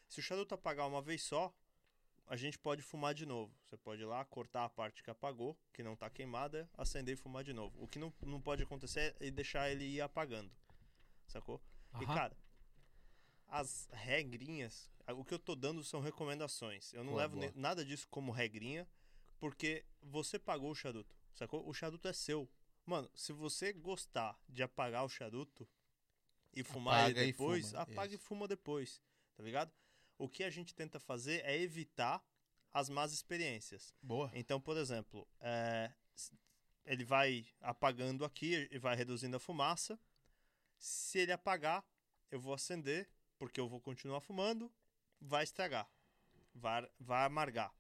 Se 0.09 0.21
o 0.21 0.23
charuto 0.23 0.55
apagar 0.55 0.89
uma 0.89 1.03
vez 1.03 1.23
só, 1.23 1.55
a 2.27 2.37
gente 2.37 2.59
pode 2.59 2.83
fumar 2.83 3.15
de 3.15 3.27
novo. 3.27 3.55
Você 3.65 3.77
pode 3.77 4.03
ir 4.03 4.07
lá, 4.07 4.25
cortar 4.25 4.65
a 4.65 4.69
parte 4.69 5.03
que 5.03 5.11
apagou, 5.11 5.57
que 5.73 5.83
não 5.83 5.95
tá 5.95 6.09
queimada, 6.09 6.69
acender 6.77 7.15
e 7.15 7.17
fumar 7.17 7.45
de 7.45 7.53
novo. 7.53 7.83
O 7.83 7.87
que 7.87 7.99
não, 7.99 8.13
não 8.23 8.41
pode 8.41 8.63
acontecer 8.63 9.15
é 9.21 9.31
deixar 9.31 9.71
ele 9.71 9.85
ir 9.85 10.01
apagando. 10.01 10.51
Sacou? 11.27 11.61
E, 12.01 12.07
cara, 12.07 12.37
as 13.49 13.89
regrinhas, 13.93 14.91
o 15.09 15.25
que 15.25 15.35
eu 15.35 15.39
tô 15.39 15.55
dando 15.55 15.85
são 15.85 16.01
recomendações. 16.01 16.93
Eu 16.95 17.05
não 17.05 17.13
Boa, 17.13 17.23
levo 17.23 17.37
boa. 17.37 17.53
nada 17.55 17.85
disso 17.85 18.09
como 18.09 18.33
regrinha, 18.33 18.89
porque 19.39 19.85
você 20.01 20.39
pagou 20.39 20.71
o 20.71 20.75
charuto, 20.75 21.15
sacou? 21.35 21.67
O 21.69 21.75
charuto 21.75 22.09
é 22.09 22.13
seu. 22.13 22.49
Mano, 22.85 23.11
se 23.15 23.33
você 23.33 23.73
gostar 23.73 24.39
de 24.49 24.63
apagar 24.63 25.05
o 25.05 25.09
charuto 25.09 25.69
e 26.53 26.63
fumar 26.63 27.05
Apaga 27.05 27.21
ele 27.21 27.29
e 27.29 27.33
depois, 27.33 27.71
fuma, 27.71 27.83
apaga 27.83 28.07
isso. 28.07 28.15
e 28.17 28.19
fuma 28.19 28.49
depois, 28.49 29.03
tá 29.37 29.43
ligado? 29.43 29.73
O 30.19 30.29
que 30.29 30.45
a 30.45 30.51
gente 30.51 30.75
tenta 30.75 30.99
fazer 31.01 31.45
é 31.45 31.57
evitar 31.61 32.23
as 32.73 32.89
más 32.89 33.13
experiências. 33.13 33.95
Boa. 34.03 34.31
Então, 34.35 34.61
por 34.61 34.77
exemplo, 34.77 35.27
é, 35.41 35.93
ele 36.85 37.05
vai 37.05 37.47
apagando 37.61 38.25
aqui 38.25 38.69
e 38.71 38.79
vai 38.79 38.97
reduzindo 38.97 39.37
a 39.37 39.41
fumaça. 39.41 39.99
Se 40.79 41.21
ele 41.21 41.33
apagar, 41.33 41.85
eu 42.31 42.41
vou 42.41 42.55
acender, 42.55 43.09
porque 43.39 43.61
eu 43.61 43.69
vou 43.69 43.81
continuar 43.81 44.21
fumando, 44.21 44.73
vai 45.21 45.45
estragar, 45.45 45.89
vai, 46.55 46.89
vai 46.99 47.25
amargar. 47.25 47.73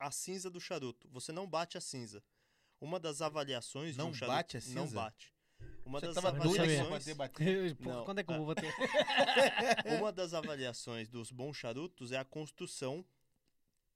A 0.00 0.10
cinza 0.10 0.48
do 0.50 0.60
charuto, 0.60 1.06
você 1.10 1.30
não 1.30 1.46
bate 1.46 1.76
a 1.78 1.80
cinza. 1.80 2.22
Uma 2.80 2.98
das 2.98 3.20
avaliações 3.20 3.96
Não 3.96 4.06
de 4.06 4.10
um 4.12 4.14
charuto 4.14 4.36
bate 4.36 4.56
a 4.56 4.60
não 4.60 4.84
cinza? 4.86 4.94
bate. 4.96 5.32
Uma 5.84 6.00
Você 6.00 6.06
das 6.06 6.16
não 6.16 6.26
avaliações, 6.26 6.88
bater, 6.88 7.14
bater. 7.14 7.76
Pô, 7.76 7.88
Não, 7.90 8.04
Quando 8.06 8.18
é 8.20 8.24
que 8.24 8.32
eu 8.32 8.36
vou 8.38 8.46
bater? 8.46 8.72
uma 10.00 10.10
das 10.10 10.32
avaliações 10.32 11.06
dos 11.08 11.30
bons 11.30 11.54
charutos 11.54 12.12
é 12.12 12.18
a 12.18 12.24
construção 12.24 13.04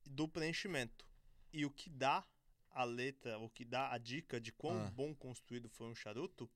do 0.05 0.28
preenchimento. 0.28 1.06
E 1.52 1.64
o 1.64 1.70
que 1.70 1.89
dá 1.89 2.22
a 2.70 2.85
letra, 2.85 3.39
o 3.39 3.48
que 3.48 3.64
dá 3.64 3.90
a 3.90 3.97
dica 3.97 4.39
de 4.39 4.52
quão 4.52 4.78
Ah. 4.85 4.90
bom 4.90 5.14
construído 5.14 5.68
foi 5.70 5.86
um 5.86 5.94
charuto 5.94 6.51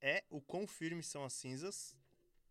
é 0.00 0.22
o 0.30 0.40
quão 0.40 0.66
firmes 0.66 1.06
são 1.06 1.24
as 1.24 1.32
cinzas 1.32 1.96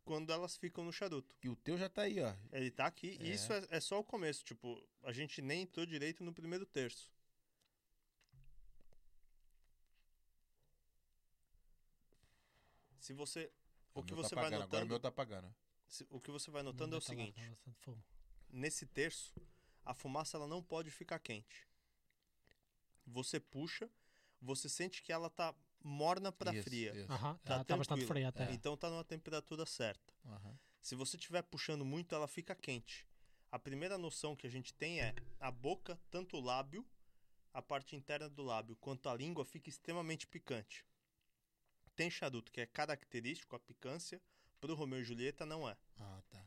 quando 0.05 0.31
elas 0.31 0.55
ficam 0.55 0.83
no 0.85 0.93
charuto. 0.93 1.35
E 1.43 1.49
o 1.49 1.55
teu 1.55 1.77
já 1.77 1.89
tá 1.89 2.03
aí, 2.03 2.21
ó. 2.21 2.33
Ele 2.53 2.71
tá 2.71 2.85
aqui 2.85 3.17
e 3.19 3.29
É. 3.31 3.33
isso 3.33 3.51
é, 3.51 3.65
é 3.71 3.79
só 3.81 3.99
o 3.99 4.03
começo. 4.03 4.43
Tipo, 4.45 4.81
a 5.03 5.11
gente 5.11 5.41
nem 5.41 5.63
entrou 5.63 5.85
direito 5.85 6.23
no 6.23 6.31
primeiro 6.33 6.65
terço. 6.65 7.11
Se 12.99 13.13
você. 13.13 13.51
O 13.93 14.03
que 14.03 14.13
meu 14.13 14.23
você 14.23 14.35
tá 14.35 14.41
vai 14.41 14.45
apagando, 14.49 14.63
Agora 14.63 14.77
o 14.83 14.87
notando. 14.87 14.89
meu 14.89 14.99
tá 14.99 15.07
apagando. 15.09 15.55
se- 15.87 16.07
O 16.09 16.19
que 16.19 16.31
você 16.31 16.51
vai 16.51 16.63
notando 16.63 16.95
é 16.95 16.97
o 16.97 17.01
Tá 17.01 17.07
seguinte 17.07 17.41
tá 17.83 17.93
nesse 18.49 18.85
terço, 18.85 19.33
a 19.83 19.93
fumaça 19.93 20.37
ela 20.37 20.47
não 20.47 20.61
pode 20.63 20.89
ficar 20.89 21.19
quente. 21.19 21.67
Você 23.05 23.39
puxa, 23.39 23.89
você 24.41 24.67
sente 24.67 25.01
que 25.03 25.11
ela 25.11 25.29
tá 25.29 25.53
morna 25.85 26.31
para 26.31 26.51
fria. 26.63 26.93
isso. 26.95 27.11
Aham, 27.11 27.37
Tá 27.43 27.53
ela 27.55 27.63
tá 27.63 27.77
bastante 27.77 28.05
fria 28.05 28.29
até. 28.29 28.51
Então 28.51 28.75
tá 28.75 28.89
numa 28.89 29.03
temperatura 29.03 29.65
certa. 29.65 30.13
Aham. 30.25 30.57
Se 30.81 30.95
você 30.95 31.15
estiver 31.15 31.41
puxando 31.43 31.85
muito, 31.85 32.13
ela 32.15 32.27
fica 32.27 32.55
quente. 32.55 33.07
A 33.51 33.59
primeira 33.59 33.97
noção 33.97 34.35
que 34.35 34.45
a 34.47 34.49
gente 34.49 34.73
tem 34.73 34.99
é 35.01 35.13
a 35.39 35.49
boca, 35.51 35.99
tanto 36.09 36.37
o 36.37 36.41
lábio, 36.41 36.85
a 37.53 37.61
parte 37.61 37.95
interna 37.95 38.27
do 38.29 38.43
lábio, 38.43 38.75
quanto 38.77 39.07
a 39.07 39.15
língua 39.15 39.45
fica 39.45 39.69
extremamente 39.69 40.27
picante. 40.27 40.85
Tem 41.95 42.09
charuto 42.09 42.51
que 42.51 42.59
é 42.61 42.65
característico 42.65 43.55
a 43.55 43.59
picância, 43.59 44.21
pro 44.59 44.75
Romeu 44.75 44.99
e 44.99 45.03
Julieta 45.03 45.45
não 45.45 45.69
é. 45.69 45.77
Ah, 45.99 46.21
tá. 46.29 46.43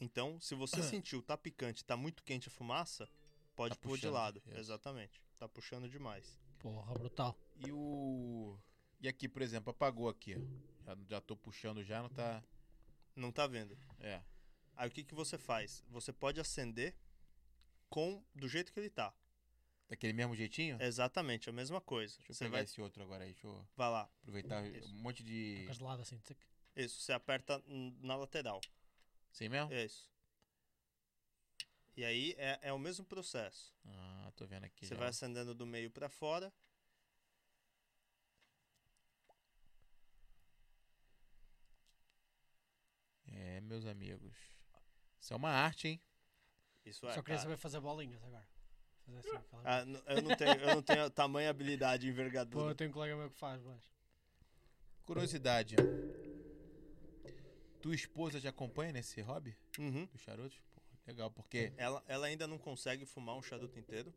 Então, 0.00 0.40
se 0.40 0.54
você 0.54 0.82
sentiu 0.82 1.20
tá 1.22 1.36
picante, 1.36 1.84
tá 1.84 1.96
muito 1.96 2.22
quente 2.24 2.48
a 2.48 2.50
fumaça, 2.50 3.08
pode 3.54 3.74
Tá 3.74 3.80
pôr 3.82 3.96
de 3.96 4.02
puxando, 4.02 4.14
lado. 4.14 4.42
isso. 4.46 4.58
Exatamente. 4.58 5.20
Tá 5.36 5.48
puxando 5.48 5.88
demais. 5.88 6.38
Porra, 6.60 6.94
brutal. 6.94 7.36
E 7.56 7.72
o. 7.72 8.58
E 9.00 9.08
aqui, 9.08 9.28
por 9.28 9.42
exemplo, 9.42 9.70
apagou 9.70 10.08
aqui. 10.08 10.36
ó. 10.36 10.84
Já, 10.84 10.96
já 11.08 11.20
tô 11.20 11.36
puxando 11.36 11.82
já, 11.82 12.02
não 12.02 12.08
tá. 12.08 12.44
Não 13.16 13.32
tá 13.32 13.46
vendo? 13.46 13.76
É. 13.98 14.22
Aí 14.76 14.88
o 14.88 14.90
que, 14.90 15.04
que 15.04 15.14
você 15.14 15.36
faz? 15.36 15.84
Você 15.88 16.12
pode 16.12 16.40
acender 16.40 16.94
com 17.88 18.22
do 18.34 18.48
jeito 18.48 18.72
que 18.72 18.80
ele 18.80 18.90
tá. 18.90 19.12
Daquele 19.88 20.12
mesmo 20.12 20.36
jeitinho? 20.36 20.80
Exatamente, 20.80 21.50
a 21.50 21.52
mesma 21.52 21.80
coisa. 21.80 22.14
Deixa 22.16 22.30
eu 22.30 22.34
você 22.34 22.44
pegar 22.44 22.56
vai, 22.58 22.64
esse 22.64 22.80
outro 22.80 23.02
agora 23.02 23.24
aí. 23.24 23.32
Deixa 23.32 23.46
eu 23.46 23.66
vai 23.76 23.90
lá. 23.90 24.02
aproveitar 24.22 24.64
Isso. 24.66 24.94
um 24.94 24.98
monte 24.98 25.22
de. 25.22 25.56
Fica 25.62 25.74
gelado 25.74 26.02
assim. 26.02 26.18
tic. 26.20 26.38
Isso, 26.76 27.00
você 27.00 27.12
aperta 27.12 27.62
na 28.00 28.16
lateral. 28.16 28.60
Sim 29.32 29.48
mesmo? 29.48 29.72
Isso. 29.72 30.09
E 31.96 32.04
aí 32.04 32.34
é, 32.38 32.58
é 32.62 32.72
o 32.72 32.78
mesmo 32.78 33.04
processo. 33.04 33.72
Ah, 33.86 34.32
tô 34.36 34.46
vendo 34.46 34.64
aqui. 34.64 34.86
Você 34.86 34.94
já. 34.94 35.00
vai 35.00 35.08
acendendo 35.08 35.54
do 35.54 35.66
meio 35.66 35.90
pra 35.90 36.08
fora. 36.08 36.52
É, 43.32 43.60
meus 43.60 43.86
amigos. 43.86 44.36
Isso 45.20 45.32
é 45.32 45.36
uma 45.36 45.50
arte, 45.50 45.88
hein? 45.88 46.00
Isso 46.84 47.06
é. 47.06 47.12
Só 47.12 47.22
queria 47.22 47.36
cara. 47.36 47.48
saber 47.48 47.56
fazer 47.56 47.80
bolinhas 47.80 48.22
agora. 48.22 48.46
Fazer 49.04 49.18
assim, 49.18 49.36
aquela- 49.36 49.62
Ah, 49.64 49.80
eu, 50.14 50.22
não 50.22 50.36
tenho, 50.36 50.54
eu 50.60 50.74
não 50.76 50.82
tenho 50.82 51.10
tamanha 51.10 51.50
habilidade 51.50 52.06
e 52.06 52.08
Pô, 52.08 52.12
envergadura. 52.14 52.70
eu 52.70 52.74
tenho 52.74 52.90
um 52.90 52.92
colega 52.92 53.16
meu 53.16 53.30
que 53.30 53.38
faz, 53.38 53.62
mas. 53.62 53.82
Curiosidade. 55.04 55.76
Tua 57.80 57.94
esposa 57.94 58.40
te 58.40 58.46
acompanha 58.46 58.92
nesse 58.92 59.20
hobby 59.22 59.56
Uhum. 59.78 60.04
do 60.06 60.18
charuto? 60.18 60.56
Legal, 61.10 61.30
porque. 61.30 61.72
Ela, 61.76 62.02
ela 62.06 62.26
ainda 62.26 62.46
não 62.46 62.56
consegue 62.58 63.04
fumar 63.04 63.36
um 63.36 63.42
charuto 63.42 63.76
inteiro, 63.78 64.14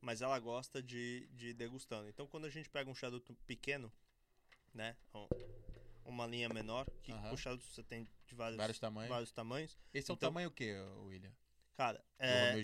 mas 0.00 0.20
ela 0.22 0.38
gosta 0.40 0.82
de, 0.82 1.28
de 1.32 1.48
ir 1.48 1.54
degustando. 1.54 2.08
Então, 2.08 2.26
quando 2.26 2.46
a 2.46 2.50
gente 2.50 2.68
pega 2.68 2.90
um 2.90 2.94
charuto 2.94 3.32
pequeno, 3.46 3.92
né, 4.74 4.96
um- 5.14 5.28
uma 6.04 6.26
linha 6.26 6.48
menor, 6.48 6.84
que 7.02 7.12
Aham. 7.12 7.32
o 7.32 7.36
charuto 7.36 7.64
você 7.64 7.82
tem 7.84 8.08
de 8.26 8.34
vários, 8.34 8.56
Vários 8.56 8.78
tamanhos. 8.80 9.08
vários 9.08 9.32
tamanhos. 9.32 9.78
Esse 9.94 10.10
é 10.10 10.14
o 10.14 10.16
Então- 10.16 10.28
tamanho 10.30 10.48
o 10.48 10.52
quê, 10.52 10.74
William? 11.04 11.32
Cara, 11.76 12.04
é, 12.18 12.54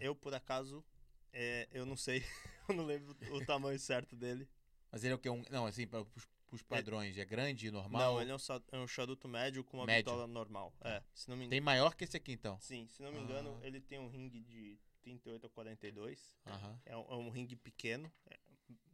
eu 0.00 0.14
por 0.14 0.34
acaso, 0.34 0.84
é, 1.32 1.68
eu 1.72 1.86
não 1.86 1.96
sei, 1.96 2.22
eu 2.68 2.74
não 2.74 2.84
lembro 2.84 3.16
o 3.32 3.44
tamanho 3.46 3.78
certo 3.78 4.16
dele. 4.16 4.48
Mas 4.90 5.04
ele 5.04 5.12
é 5.12 5.16
o 5.16 5.18
quê? 5.18 5.30
Um... 5.30 5.42
Não, 5.50 5.66
assim, 5.66 5.86
para 5.86 6.00
os 6.02 6.28
padrões. 6.62 7.16
É 7.18 7.24
grande, 7.24 7.70
normal? 7.70 8.00
Não, 8.14 8.20
ele 8.22 8.30
é 8.30 8.34
um, 8.34 8.38
é 8.72 8.78
um 8.78 8.86
charuto 8.88 9.28
médio 9.28 9.62
com 9.64 9.76
uma 9.78 9.86
Médio. 9.86 10.04
bitola 10.12 10.26
normal. 10.26 10.74
É, 10.80 11.02
se 11.14 11.28
não 11.28 11.36
me 11.36 11.42
Tem 11.48 11.58
engano. 11.58 11.64
maior 11.66 11.94
que 11.94 12.04
esse 12.04 12.16
aqui, 12.16 12.32
então. 12.32 12.58
Sim, 12.60 12.86
se 12.88 13.02
não 13.02 13.12
me 13.12 13.18
engano, 13.20 13.58
Ah. 13.62 13.66
ele 13.66 13.80
tem 13.80 13.98
um 13.98 14.08
ringue 14.08 14.40
de 14.42 14.78
38 15.02 15.46
a 15.46 15.50
42. 15.50 16.34
Aham. 16.46 16.80
É 16.84 16.96
um, 16.96 17.00
é 17.10 17.14
um 17.16 17.30
ringue 17.30 17.56
pequeno, 17.56 18.12
é, 18.26 18.38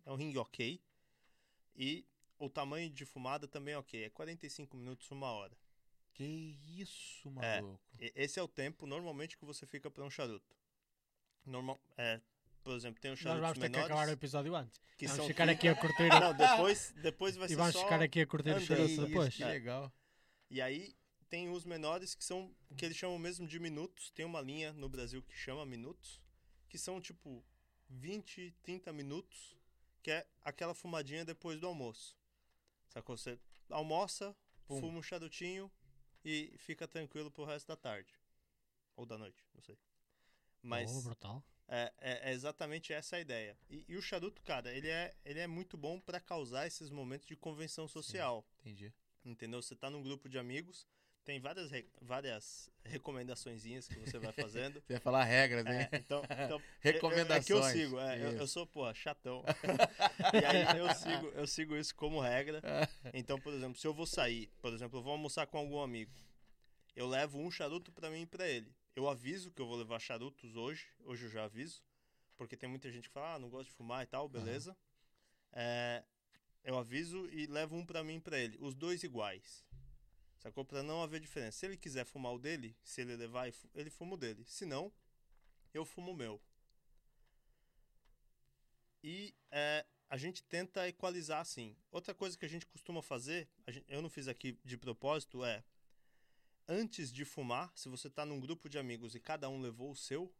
é 0.04 0.12
um 0.12 0.16
ringue 0.16 0.38
ok. 0.38 0.80
E 1.74 2.06
o 2.38 2.48
tamanho 2.48 2.90
de 2.90 3.04
fumada 3.04 3.48
também 3.48 3.74
é 3.74 3.78
ok, 3.78 4.04
é 4.04 4.10
45 4.10 4.76
minutos, 4.76 5.10
uma 5.10 5.30
hora. 5.30 5.56
Que 6.12 6.24
isso, 6.78 7.28
É. 7.42 7.60
maluco. 7.60 7.80
E- 8.00 8.12
esse 8.14 8.38
é 8.38 8.42
o 8.42 8.48
tempo 8.48 8.86
normalmente 8.86 9.36
que 9.36 9.44
você 9.44 9.66
fica 9.66 9.90
para 9.90 10.04
um 10.04 10.10
charuto. 10.10 10.56
Normal, 11.44 11.78
é, 11.96 12.20
por 12.66 12.74
exemplo, 12.74 13.00
tem 13.00 13.12
os 13.12 13.22
Nós 13.22 13.38
vamos 13.40 13.58
ter 13.58 13.70
que 13.70 13.78
acabar 13.78 14.08
o 14.08 14.10
episódio 14.10 14.56
antes. 14.56 14.80
que 14.98 15.06
vamos 15.06 15.26
ficar 15.26 15.48
aqui 15.48 15.68
a 15.68 15.74
curtir. 15.76 16.08
Não, 16.08 16.34
depois, 16.34 16.92
depois 17.00 17.36
vai 17.36 17.46
e 17.46 17.50
ser 17.50 17.56
vamos 17.56 17.72
só 17.74 17.84
ficar 17.84 18.02
aqui 18.02 18.20
a 18.20 18.26
curtir 18.26 18.50
o 18.56 18.60
charuto 18.60 19.06
depois. 19.06 19.38
legal. 19.38 19.92
E 20.50 20.60
aí 20.60 20.96
tem 21.28 21.48
os 21.48 21.64
menores 21.64 22.16
que 22.16 22.24
são 22.24 22.52
que 22.76 22.84
eles 22.84 22.96
chamam 22.96 23.18
mesmo 23.20 23.46
de 23.46 23.60
minutos. 23.60 24.10
Tem 24.10 24.26
uma 24.26 24.40
linha 24.40 24.72
no 24.72 24.88
Brasil 24.88 25.22
que 25.22 25.36
chama 25.36 25.64
minutos, 25.64 26.20
que 26.68 26.76
são 26.76 27.00
tipo 27.00 27.44
20, 27.88 28.52
30 28.64 28.92
minutos, 28.92 29.56
que 30.02 30.10
é 30.10 30.26
aquela 30.42 30.74
fumadinha 30.74 31.24
depois 31.24 31.60
do 31.60 31.68
almoço. 31.68 32.16
Sacou? 32.88 33.16
Você 33.16 33.38
almoça, 33.70 34.36
Pum. 34.66 34.80
fuma 34.80 34.98
um 34.98 35.02
charutinho 35.02 35.70
e 36.24 36.52
fica 36.58 36.88
tranquilo 36.88 37.30
pro 37.30 37.44
resto 37.44 37.68
da 37.68 37.76
tarde. 37.76 38.12
Ou 38.96 39.06
da 39.06 39.16
noite, 39.16 39.44
não 39.54 39.62
sei. 39.62 39.78
Mas 40.60 40.90
Oh, 40.90 41.02
brutal. 41.02 41.44
É, 41.68 41.92
é- 41.98 42.30
é 42.30 42.32
exatamente 42.32 42.92
essa 42.92 43.16
a 43.16 43.20
ideia. 43.20 43.56
E, 43.70 43.84
e 43.88 43.96
o 43.96 44.02
charuto, 44.02 44.40
cara, 44.42 44.72
ele 44.72 44.88
é, 44.88 45.14
ele 45.24 45.40
é 45.40 45.46
muito 45.46 45.76
bom 45.76 45.98
pra 46.00 46.20
causar 46.20 46.66
esses 46.66 46.90
momentos 46.90 47.26
de 47.26 47.36
convenção 47.36 47.86
social. 47.88 48.46
Entendi. 48.60 48.92
Entendeu? 49.24 49.60
Você 49.62 49.74
tá 49.74 49.90
num 49.90 50.02
grupo 50.02 50.28
de 50.28 50.38
amigos, 50.38 50.86
tem 51.24 51.40
várias, 51.40 51.68
re- 51.72 51.88
várias 52.00 52.70
recomendaçõezinhas 52.84 53.88
que 53.88 53.98
você 53.98 54.16
vai 54.18 54.32
fazendo. 54.32 54.80
Você 54.86 54.92
ia 54.92 55.00
falar 55.00 55.24
regras, 55.24 55.64
né? 55.64 55.88
É, 55.90 55.96
então, 55.96 56.22
então 56.44 56.62
Recomendações. 56.80 57.42
É, 57.42 57.46
que 57.46 57.52
eu 57.52 57.62
sigo, 57.64 57.98
é, 57.98 58.22
eu, 58.22 58.30
eu 58.38 58.46
sou, 58.46 58.64
pô, 58.64 58.94
chatão. 58.94 59.42
e 60.32 60.44
aí 60.44 60.78
eu 60.78 60.94
sigo, 60.94 61.26
eu 61.34 61.46
sigo 61.48 61.76
isso 61.76 61.94
como 61.96 62.20
regra. 62.20 62.62
Então, 63.12 63.40
por 63.40 63.52
exemplo, 63.52 63.76
se 63.76 63.86
eu 63.86 63.92
vou 63.92 64.06
sair, 64.06 64.48
por 64.60 64.72
exemplo, 64.72 64.98
eu 64.98 65.02
vou 65.02 65.12
almoçar 65.12 65.46
com 65.48 65.58
algum 65.58 65.80
amigo, 65.80 66.12
eu 66.94 67.08
levo 67.08 67.38
um 67.40 67.50
charuto 67.50 67.90
pra 67.90 68.08
mim 68.10 68.22
e 68.22 68.26
pra 68.26 68.46
ele. 68.48 68.72
Eu 68.96 69.06
aviso 69.08 69.50
que 69.52 69.60
eu 69.60 69.66
vou 69.66 69.76
levar 69.76 69.98
charutos 70.00 70.56
hoje, 70.56 70.88
hoje 71.04 71.26
eu 71.26 71.30
já 71.30 71.44
aviso, 71.44 71.82
porque 72.34 72.56
tem 72.56 72.66
muita 72.68 72.90
gente 72.90 73.08
que 73.08 73.12
fala, 73.14 73.34
ah, 73.34 73.38
não 73.38 73.50
gosto 73.50 73.68
de 73.68 73.74
fumar 73.76 74.02
e 74.02 74.06
tal, 74.06 74.26
beleza. 74.26 74.74
É, 75.52 76.02
eu 76.64 76.78
aviso 76.78 77.28
e 77.30 77.46
levo 77.46 77.76
um 77.76 77.84
pra 77.84 78.02
mim 78.02 78.16
e 78.16 78.20
pra 78.20 78.38
ele, 78.38 78.56
os 78.58 78.74
dois 78.74 79.02
iguais. 79.02 79.62
Sacou? 80.38 80.64
Pra 80.64 80.82
não 80.82 81.02
haver 81.02 81.20
diferença. 81.20 81.58
Se 81.58 81.66
ele 81.66 81.76
quiser 81.76 82.06
fumar 82.06 82.32
o 82.32 82.38
dele, 82.38 82.74
se 82.82 83.02
ele 83.02 83.16
levar, 83.16 83.52
ele 83.74 83.90
fuma 83.90 84.14
o 84.14 84.16
dele. 84.16 84.44
Se 84.46 84.64
não, 84.64 84.90
eu 85.74 85.84
fumo 85.84 86.12
o 86.12 86.16
meu. 86.16 86.40
E 89.02 89.34
é, 89.50 89.84
a 90.08 90.16
gente 90.16 90.42
tenta 90.42 90.88
equalizar 90.88 91.40
assim. 91.40 91.76
Outra 91.90 92.14
coisa 92.14 92.36
que 92.38 92.46
a 92.46 92.48
gente 92.48 92.64
costuma 92.66 93.02
fazer, 93.02 93.46
gente- 93.68 93.84
eu 93.88 94.00
não 94.00 94.08
fiz 94.08 94.26
aqui 94.26 94.58
de 94.64 94.76
propósito, 94.78 95.44
é 95.44 95.62
antes 96.68 97.12
de 97.12 97.24
fumar, 97.24 97.72
se 97.74 97.88
você 97.88 98.08
tá 98.10 98.24
num 98.24 98.40
grupo 98.40 98.68
de 98.68 98.78
amigos 98.78 99.14
e 99.14 99.20
cada 99.20 99.48
um 99.48 99.60
levou 99.60 99.90
o 99.90 99.96
seu, 99.96 100.32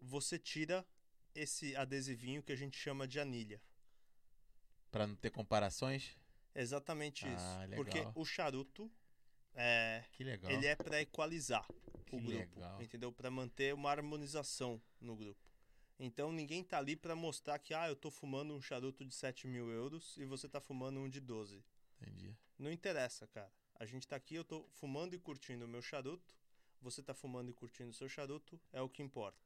você 0.00 0.38
tira 0.38 0.86
esse 1.34 1.74
adesivinho 1.76 2.42
que 2.42 2.52
a 2.52 2.56
gente 2.56 2.78
chama 2.78 3.06
de 3.06 3.20
anilha. 3.20 3.60
Pra 4.90 5.06
não 5.06 5.16
ter 5.16 5.30
comparações. 5.30 6.16
Exatamente 6.54 7.26
isso. 7.26 7.44
Ah. 7.44 7.68
Porque 7.74 7.98
o 8.14 8.24
charuto 8.24 8.90
é, 9.54 10.04
Que 10.12 10.24
legal. 10.24 10.50
ele 10.50 10.66
é 10.66 10.74
para 10.74 11.00
equalizar 11.00 11.66
Que 12.06 12.16
o 12.16 12.20
grupo, 12.20 12.54
legal. 12.56 12.82
entendeu? 12.82 13.12
Para 13.12 13.30
manter 13.30 13.74
uma 13.74 13.90
harmonização 13.90 14.80
no 15.00 15.14
grupo. 15.16 15.40
Então 15.98 16.30
ninguém 16.30 16.62
tá 16.62 16.78
ali 16.78 16.94
para 16.94 17.16
mostrar 17.16 17.58
que 17.58 17.72
ah, 17.74 17.88
eu 17.88 17.96
tô 17.96 18.10
fumando 18.10 18.54
um 18.54 18.60
charuto 18.60 19.04
de 19.04 19.14
7 19.14 19.46
mil 19.46 19.70
euros 19.70 20.16
e 20.18 20.24
você 20.24 20.48
tá 20.48 20.60
fumando 20.60 21.00
um 21.00 21.08
de 21.08 21.20
12. 21.20 21.62
Entendi. 22.00 22.34
Não 22.58 22.70
interessa, 22.70 23.26
cara. 23.26 23.50
A 23.78 23.84
gente 23.86 24.06
tá 24.06 24.16
aqui, 24.16 24.34
eu 24.34 24.44
tô 24.44 24.64
fumando 24.80 25.14
e 25.14 25.18
curtindo 25.18 25.64
o 25.64 25.68
meu 25.68 25.82
charuto. 25.82 26.34
Você 26.82 27.02
tá 27.02 27.14
fumando 27.14 27.50
e 27.50 27.54
curtindo 27.54 27.90
o 27.90 27.94
seu 27.94 28.08
charuto, 28.08 28.60
é 28.72 28.80
o 28.80 28.88
que 28.88 29.02
importa. 29.02 29.38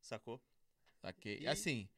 Sacou? 0.00 0.40
Ok. 1.02 1.38
E- 1.40 1.46
Assim, 1.46 1.88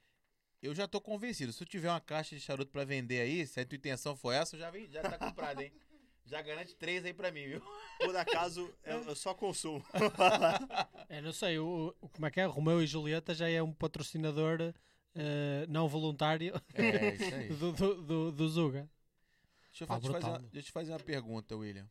eu 0.62 0.74
já 0.74 0.88
tô 0.88 1.00
convencido. 1.00 1.52
Se 1.52 1.62
eu 1.62 1.66
tiver 1.66 1.88
uma 1.90 2.00
caixa 2.00 2.34
de 2.34 2.40
charuto 2.40 2.70
pra 2.72 2.84
vender 2.84 3.20
aí, 3.20 3.46
se 3.46 3.60
a 3.60 3.64
tua 3.66 3.76
intenção 3.76 4.16
for 4.16 4.32
essa, 4.32 4.56
eu 4.56 4.60
já, 4.60 4.70
vem, 4.70 4.88
já 4.90 5.02
tá 5.02 5.18
comprado, 5.18 5.60
hein? 5.60 5.72
Já 6.26 6.40
garante 6.40 6.74
três 6.74 7.04
aí 7.04 7.12
pra 7.12 7.30
mim, 7.30 7.46
viu? 7.46 7.62
Por 7.98 8.16
acaso, 8.16 8.74
eu, 8.82 9.02
eu 9.02 9.14
só 9.14 9.34
consumo. 9.34 9.84
É, 11.10 11.20
não 11.20 11.34
sei, 11.34 11.58
o, 11.58 11.94
o- 12.00 12.08
como 12.08 12.24
é 12.24 12.30
que 12.30 12.40
é? 12.40 12.46
Romeu 12.46 12.82
e 12.82 12.86
Julieta 12.86 13.34
já 13.34 13.46
é 13.46 13.62
um 13.62 13.74
patrocinador 13.74 14.72
eh, 15.14 15.66
não 15.68 15.86
voluntário 15.86 16.54
É, 16.72 17.14
isso 17.14 17.34
aí. 17.34 17.48
do, 17.52 17.72
do, 17.72 18.02
do, 18.02 18.32
do 18.32 18.48
Zuga. 18.48 18.88
Deixa 19.74 19.84
eu, 19.84 19.88
fa- 19.88 20.00
te 20.00 20.06
fazer 20.08 20.26
uma, 20.28 20.38
deixa 20.38 20.58
eu 20.58 20.62
te 20.62 20.72
fazer 20.72 20.92
uma 20.92 21.00
pergunta, 21.00 21.56
William. 21.56 21.90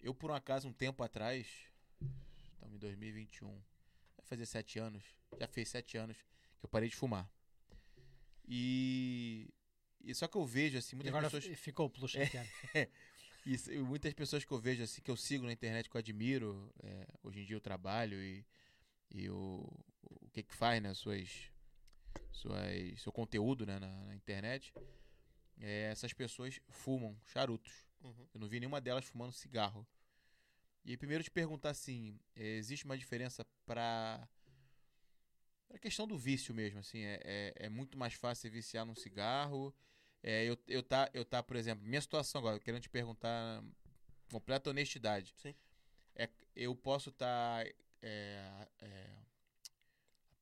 Eu, 0.00 0.14
por 0.14 0.30
um 0.30 0.34
acaso, 0.34 0.66
um 0.66 0.72
tempo 0.72 1.02
atrás, 1.02 1.46
estamos 2.54 2.76
em 2.76 2.78
2021, 2.78 3.50
vai 4.16 4.24
fazer 4.24 4.46
sete 4.46 4.78
anos, 4.78 5.04
já 5.38 5.46
fez 5.46 5.68
sete 5.68 5.98
anos 5.98 6.16
que 6.58 6.64
eu 6.64 6.68
parei 6.68 6.88
de 6.88 6.96
fumar. 6.96 7.30
E, 8.48 9.52
e 10.02 10.14
só 10.14 10.26
que 10.26 10.36
eu 10.36 10.46
vejo, 10.46 10.78
assim, 10.78 10.96
E 10.96 10.96
muitas 10.96 11.14
agora 11.14 11.30
pessoas... 11.30 11.58
ficou 11.58 11.90
pelo 11.90 12.08
chateado. 12.08 12.48
Isso, 13.44 13.70
e 13.70 13.78
muitas 13.78 14.14
pessoas 14.14 14.42
que 14.42 14.50
eu 14.52 14.58
vejo 14.58 14.82
assim, 14.82 15.02
que 15.02 15.10
eu 15.10 15.16
sigo 15.16 15.44
na 15.44 15.52
internet, 15.52 15.90
que 15.90 15.96
eu 15.96 15.98
admiro, 15.98 16.72
é, 16.82 17.06
hoje 17.22 17.40
em 17.40 17.44
dia 17.44 17.56
eu 17.56 17.60
trabalho 17.60 18.16
e, 18.22 18.46
e 19.10 19.28
o, 19.28 19.68
o 20.02 20.30
que 20.30 20.42
que 20.42 20.54
faz, 20.54 20.82
né, 20.82 20.94
suas, 20.94 21.50
suas, 22.32 22.98
seu 23.02 23.12
conteúdo 23.12 23.66
né, 23.66 23.78
na, 23.78 24.04
na 24.06 24.14
internet, 24.14 24.72
é, 25.58 25.90
essas 25.90 26.12
pessoas 26.12 26.60
fumam 26.68 27.16
charutos. 27.24 27.72
Uhum. 28.02 28.26
Eu 28.34 28.40
não 28.40 28.48
vi 28.48 28.60
nenhuma 28.60 28.80
delas 28.80 29.04
fumando 29.04 29.32
cigarro. 29.32 29.86
E 30.84 30.96
primeiro 30.96 31.24
te 31.24 31.30
perguntar 31.30 31.70
assim, 31.70 32.18
é, 32.36 32.56
existe 32.56 32.84
uma 32.84 32.98
diferença 32.98 33.44
para 33.64 34.28
a 35.72 35.78
questão 35.78 36.06
do 36.06 36.16
vício 36.16 36.54
mesmo, 36.54 36.78
assim, 36.78 37.00
é, 37.00 37.20
é, 37.24 37.54
é 37.66 37.68
muito 37.68 37.98
mais 37.98 38.14
fácil 38.14 38.50
viciar 38.50 38.84
num 38.84 38.94
cigarro. 38.94 39.74
É, 40.22 40.44
eu, 40.44 40.56
eu, 40.68 40.82
tá, 40.82 41.10
eu 41.12 41.24
tá, 41.24 41.42
por 41.42 41.56
exemplo, 41.56 41.84
minha 41.84 42.00
situação 42.00 42.38
agora, 42.38 42.60
querendo 42.60 42.82
te 42.82 42.88
perguntar 42.88 43.62
com 43.62 44.32
completa 44.32 44.70
honestidade. 44.70 45.34
Sim. 45.36 45.54
É, 46.14 46.28
eu 46.54 46.74
posso 46.74 47.10
estar 47.10 47.66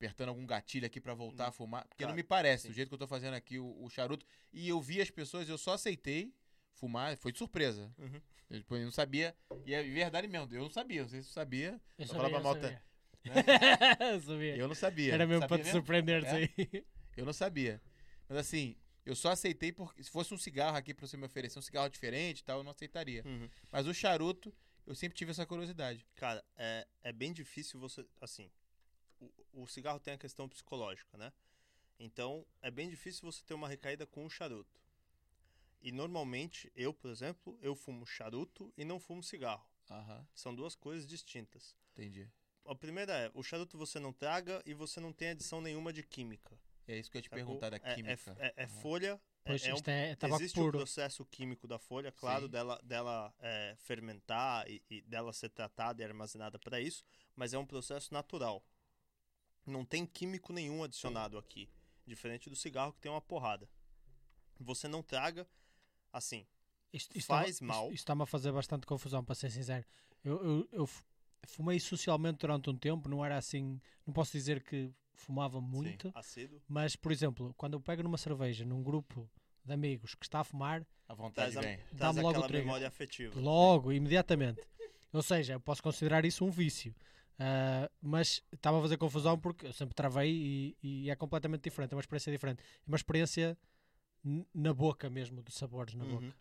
apertando 0.02 0.30
algum 0.30 0.44
gatilho 0.44 0.84
aqui 0.84 1.00
para 1.00 1.14
voltar 1.14 1.46
a 1.48 1.52
fumar, 1.52 1.86
porque 1.86 2.02
não 2.02 2.08
Cara, 2.10 2.16
me 2.16 2.24
parece, 2.24 2.62
sim. 2.64 2.68
do 2.70 2.74
jeito 2.74 2.88
que 2.88 2.94
eu 2.94 2.98
tô 2.98 3.06
fazendo 3.06 3.34
aqui 3.34 3.58
o, 3.60 3.84
o 3.84 3.88
charuto. 3.88 4.26
E 4.52 4.68
eu 4.68 4.80
vi 4.80 5.00
as 5.00 5.10
pessoas, 5.10 5.48
eu 5.48 5.56
só 5.56 5.74
aceitei 5.74 6.34
fumar, 6.74 7.16
foi 7.18 7.30
de 7.30 7.38
surpresa. 7.38 7.94
Uhum. 7.98 8.20
Eu, 8.50 8.58
tipo, 8.58 8.76
eu 8.76 8.84
não 8.84 8.90
sabia, 8.90 9.34
e 9.64 9.72
é 9.72 9.82
verdade 9.82 10.26
mesmo, 10.26 10.52
eu 10.52 10.62
não 10.62 10.70
sabia, 10.70 11.02
não 11.02 11.08
sei 11.08 11.22
se 11.22 11.28
você 11.28 11.34
sabia. 11.34 11.80
Eu 11.96 12.06
pra 12.08 12.28
eu 12.28 12.42
malta, 12.42 12.60
sabia. 12.62 12.70
né? 12.72 12.82
Eu 14.14 14.20
sabia. 14.20 14.56
Eu 14.56 14.68
não 14.68 14.74
sabia. 14.74 15.14
Era 15.14 15.26
mesmo 15.26 15.42
Sabia 15.42 15.56
para 15.58 15.64
te 15.64 15.70
surpreender 15.70 16.24
É? 16.24 16.30
aí. 16.32 16.84
Eu 17.16 17.24
não 17.24 17.32
sabia. 17.32 17.80
Mas 18.28 18.38
assim, 18.38 18.76
eu 19.06 19.14
só 19.14 19.30
aceitei 19.30 19.70
porque 19.70 20.02
se 20.02 20.10
fosse 20.10 20.34
um 20.34 20.38
cigarro 20.38 20.76
aqui 20.76 20.92
pra 20.92 21.06
você 21.06 21.16
me 21.16 21.24
oferecer, 21.24 21.56
um 21.56 21.62
cigarro 21.62 21.88
diferente 21.88 22.40
e 22.40 22.44
tal, 22.44 22.58
eu 22.58 22.64
não 22.64 22.72
aceitaria. 22.72 23.22
Uhum. 23.24 23.48
Mas 23.70 23.86
o 23.86 23.94
charuto, 23.94 24.52
eu 24.84 24.94
sempre 24.96 25.16
tive 25.16 25.30
essa 25.30 25.46
curiosidade. 25.46 26.04
Cara, 26.16 26.44
é, 26.56 26.84
é 27.04 27.12
bem 27.12 27.32
difícil 27.32 27.78
você. 27.78 28.04
Assim, 28.20 28.50
o, 29.52 29.62
o 29.62 29.66
cigarro 29.66 30.00
tem 30.00 30.14
a 30.14 30.18
questão 30.18 30.48
psicológica, 30.48 31.16
né? 31.16 31.32
Então, 31.98 32.44
é 32.60 32.70
bem 32.70 32.88
difícil 32.88 33.22
você 33.30 33.42
ter 33.44 33.54
uma 33.54 33.68
recaída 33.68 34.06
com 34.06 34.24
o 34.26 34.30
charuto. 34.30 34.80
E 35.80 35.90
normalmente, 35.92 36.72
eu, 36.76 36.92
por 36.94 37.10
exemplo, 37.10 37.58
eu 37.60 37.74
fumo 37.74 38.06
charuto 38.06 38.72
e 38.76 38.84
não 38.84 39.00
fumo 39.00 39.22
cigarro. 39.22 39.66
Aham, 39.90 40.26
São 40.34 40.54
duas 40.54 40.74
coisas 40.74 41.06
distintas. 41.06 41.76
entendi. 41.92 42.28
A 42.64 42.74
primeira 42.74 43.12
é, 43.12 43.30
o 43.34 43.42
charuto 43.42 43.76
você 43.76 43.98
não 43.98 44.12
traga 44.12 44.62
e 44.64 44.72
você 44.72 45.00
não 45.00 45.12
tem 45.12 45.30
adição 45.30 45.60
nenhuma 45.60 45.92
de 45.92 46.02
química. 46.02 46.56
É 46.86 46.96
isso 46.98 47.10
que 47.10 47.16
eu 47.16 47.18
ia 47.18 47.22
te 47.22 47.28
sacou? 47.28 47.44
perguntar 47.44 47.70
da 47.70 47.76
É- 47.76 47.92
é- 47.92 47.94
química. 47.96 48.36
É, 48.38 48.54
é 48.56 48.64
Aham. 48.64 48.80
folha. 48.80 49.20
é- 49.44 49.48
Pois 49.48 49.62
é 49.64 49.74
um 49.74 49.82
é, 49.86 50.14
tabaco 50.14 50.40
Existe 50.42 50.54
puro. 50.60 50.78
processo 50.78 51.24
químico 51.26 51.66
da 51.66 51.78
folha, 51.78 52.12
claro, 52.12 52.44
Sim. 52.44 52.50
dela, 52.52 52.80
dela 52.84 53.34
é, 53.40 53.74
fermentar 53.80 54.68
e, 54.70 54.80
e 54.88 55.02
dela 55.02 55.32
ser 55.32 55.48
tratada 55.50 56.00
e 56.00 56.04
armazenada 56.04 56.58
para 56.60 56.80
isso, 56.80 57.04
mas 57.34 57.52
é 57.52 57.58
um 57.58 57.66
processo 57.66 58.14
natural. 58.14 58.64
Não 59.66 59.84
tem 59.84 60.04
químico 60.04 60.52
nenhum 60.52 60.82
adicionado 60.82 61.38
aqui, 61.38 61.68
diferente 62.06 62.50
do 62.50 62.56
cigarro 62.56 62.92
que 62.92 63.00
tem 63.00 63.10
uma 63.10 63.20
porrada. 63.20 63.68
Você 64.60 64.88
não 64.88 65.02
traga, 65.02 65.46
assim, 66.12 66.46
Isto, 66.92 67.16
isto 67.16 67.26
faz 67.28 67.60
mal. 67.60 67.84
Isto, 67.84 67.94
isto 67.94 68.02
está-me 68.02 68.22
a 68.22 68.26
fazer 68.26 68.52
bastante 68.52 68.86
confusão, 68.86 69.24
para 69.24 69.34
ser 69.34 69.50
sincero. 69.50 69.84
Eu, 70.24 70.44
eu, 70.44 70.68
eu 70.72 70.86
fu- 70.86 71.04
fumei 71.46 71.80
socialmente 71.80 72.38
durante 72.38 72.70
um 72.70 72.76
tempo, 72.76 73.08
não 73.08 73.24
era 73.24 73.36
assim. 73.36 73.80
Não 74.06 74.12
posso 74.12 74.32
dizer 74.32 74.62
que 74.62 74.92
fumava 75.14 75.60
muito, 75.60 76.10
Acedo. 76.14 76.60
mas, 76.68 76.96
por 76.96 77.12
exemplo, 77.12 77.54
quando 77.56 77.74
eu 77.74 77.80
pego 77.80 78.02
numa 78.02 78.18
cerveja 78.18 78.64
num 78.64 78.82
grupo 78.82 79.28
de 79.64 79.72
amigos 79.72 80.14
que 80.14 80.24
está 80.24 80.40
a 80.40 80.44
fumar, 80.44 80.84
A 81.08 81.14
vontade 81.14 81.54
Dá-me 81.92 82.20
logo 82.20 82.38
o 82.40 82.42
trigger. 82.42 82.64
memória 82.66 82.88
afetiva. 82.88 83.38
logo, 83.40 83.92
imediatamente. 83.92 84.60
Ou 85.12 85.22
seja, 85.22 85.52
eu 85.54 85.60
posso 85.60 85.82
considerar 85.82 86.24
isso 86.24 86.44
um 86.44 86.50
vício. 86.50 86.94
Ah, 87.38 87.90
mas 88.00 88.42
estava 88.52 88.78
a 88.78 88.82
fazer 88.82 88.96
confusão 88.98 89.38
porque 89.38 89.66
eu 89.66 89.72
sempre 89.72 89.94
travei 89.94 90.30
e, 90.82 91.04
e 91.06 91.10
é 91.10 91.16
completamente 91.16 91.62
diferente, 91.62 91.92
é 91.92 91.96
uma 91.96 92.00
experiência 92.00 92.30
diferente. 92.32 92.62
É 92.62 92.88
uma 92.90 92.96
experiência 92.96 93.58
na 94.54 94.72
boca 94.72 95.10
mesmo, 95.10 95.42
de 95.42 95.52
sabores 95.52 95.94
na 95.94 96.04
Uhum. 96.04 96.10
boca. 96.20 96.36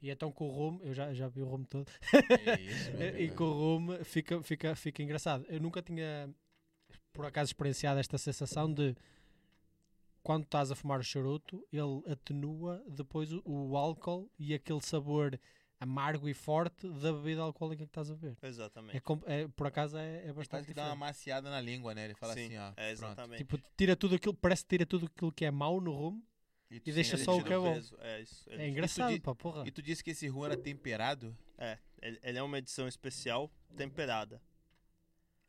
E 0.00 0.10
então 0.10 0.30
com 0.30 0.48
o 0.48 0.52
rum, 0.52 0.80
eu 0.82 0.94
já, 0.94 1.12
já 1.14 1.26
vi 1.28 1.42
o 1.42 1.46
rum 1.46 1.64
todo, 1.64 1.90
É 2.12 2.60
isso, 2.60 2.90
e 3.18 3.30
com 3.30 3.44
o 3.44 3.52
rum 3.78 4.04
fica, 4.04 4.42
fica, 4.42 4.76
fica 4.76 5.02
engraçado. 5.02 5.44
Eu 5.48 5.60
nunca 5.60 5.82
tinha, 5.82 6.28
por 7.12 7.24
acaso, 7.26 7.48
experienciado 7.50 7.98
esta 7.98 8.18
sensação 8.18 8.72
de 8.72 8.94
quando 10.22 10.44
estás 10.44 10.70
a 10.70 10.74
fumar 10.74 11.00
o 11.00 11.04
charuto, 11.04 11.64
ele 11.72 12.02
atenua 12.12 12.82
depois 12.88 13.32
o, 13.32 13.42
o 13.44 13.76
álcool 13.76 14.30
e 14.38 14.52
aquele 14.54 14.80
sabor 14.80 15.38
amargo 15.78 16.28
e 16.28 16.34
forte 16.34 16.88
da 16.88 17.12
bebida 17.12 17.42
alcoólica 17.42 17.84
que 17.84 17.90
estás 17.90 18.10
a 18.10 18.14
beber. 18.14 18.36
Exatamente. 18.42 18.96
É, 18.96 19.00
com- 19.00 19.20
é- 19.26 19.46
por 19.48 19.66
acaso 19.66 19.96
é, 19.98 20.16
é 20.18 20.20
Quase 20.22 20.34
bastante 20.34 20.66
que 20.68 20.74
dá 20.74 20.86
uma 20.86 20.96
maciada 20.96 21.50
na 21.50 21.60
língua, 21.60 21.94
né? 21.94 22.04
Ele 22.06 22.14
fala 22.14 22.34
Sim, 22.34 22.46
assim, 22.46 22.56
ó. 22.58 22.68
é 22.68 22.72
pronto. 22.72 22.90
exatamente. 22.90 23.38
Tipo, 23.38 23.58
tira 23.76 23.94
tudo 23.96 24.14
aquilo, 24.14 24.34
parece 24.34 24.62
que 24.62 24.68
tira 24.70 24.86
tudo 24.86 25.06
aquilo 25.06 25.30
que 25.32 25.44
é 25.44 25.50
mau 25.50 25.80
no 25.80 25.92
rum 25.92 26.22
tu 26.68 26.90
E 26.90 26.92
deixa 26.92 27.16
só 27.16 27.36
o 27.36 27.44
que 27.44 27.52
é 27.52 27.56
bom. 27.58 27.74
peso. 27.74 27.96
É 28.00 28.20
isso. 28.20 28.44
ele- 28.50 28.62
É 28.62 28.68
engraçado, 28.68 29.12
di- 29.12 29.20
pá, 29.20 29.34
porra. 29.34 29.66
E 29.66 29.70
tu 29.70 29.80
disse 29.82 30.02
que 30.02 30.10
esse 30.10 30.26
rum 30.28 30.44
era 30.46 30.56
temperado? 30.56 31.36
É, 31.58 31.78
ele, 32.02 32.18
ele 32.22 32.38
é 32.38 32.42
uma 32.42 32.58
edição 32.58 32.88
especial 32.88 33.50
temperada. 33.76 34.40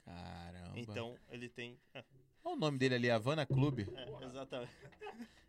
Caramba. 0.06 0.80
Então 0.80 1.18
ele 1.30 1.50
tem. 1.50 1.80
É, 1.94 2.04
Olha 2.44 2.56
o 2.56 2.60
nome 2.60 2.78
dele 2.78 2.96
ali, 2.96 3.10
Havana 3.12 3.46
Clube. 3.46 3.88
é, 3.96 4.26
exatamente. 4.26 4.72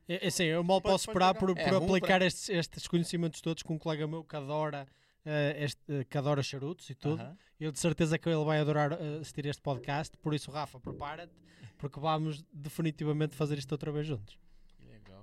É, 0.08 0.24
é 0.24 0.28
assim, 0.28 0.44
eu 0.44 0.64
mal 0.64 0.80
posso 0.80 1.10
esperar 1.10 1.34
por, 1.34 1.50
É, 1.56 1.64
por 1.68 1.74
aplicar 1.82 2.22
estes, 2.22 2.48
estes 2.48 2.88
conhecimentos 2.88 3.40
todos 3.40 3.62
com 3.62 3.74
um 3.74 3.78
colega 3.78 4.06
meu 4.06 4.24
que 4.24 4.34
adora, 4.34 4.88
eh, 5.24 5.64
este, 5.64 5.80
eh, 5.88 6.04
que 6.04 6.16
adora 6.16 6.42
charutos 6.42 6.88
e 6.90 6.94
tudo. 6.94 7.20
Aham. 7.20 7.36
Eu 7.60 7.72
de 7.72 7.78
certeza 7.78 8.16
que 8.18 8.28
ele 8.28 8.44
vai 8.44 8.58
adorar 8.60 8.92
eh, 8.92 9.18
assistir 9.20 9.44
este 9.46 9.60
podcast. 9.60 10.16
Por 10.18 10.32
isso, 10.32 10.50
Rafa, 10.50 10.80
prepara-te, 10.80 11.34
porque 11.76 12.00
vamos 12.00 12.42
definitivamente 12.52 13.34
fazer 13.36 13.58
isto 13.58 13.70
outra 13.72 13.92
vez 13.92 14.06
juntos. 14.06 14.38
Que 14.78 14.84
legal. 14.86 15.22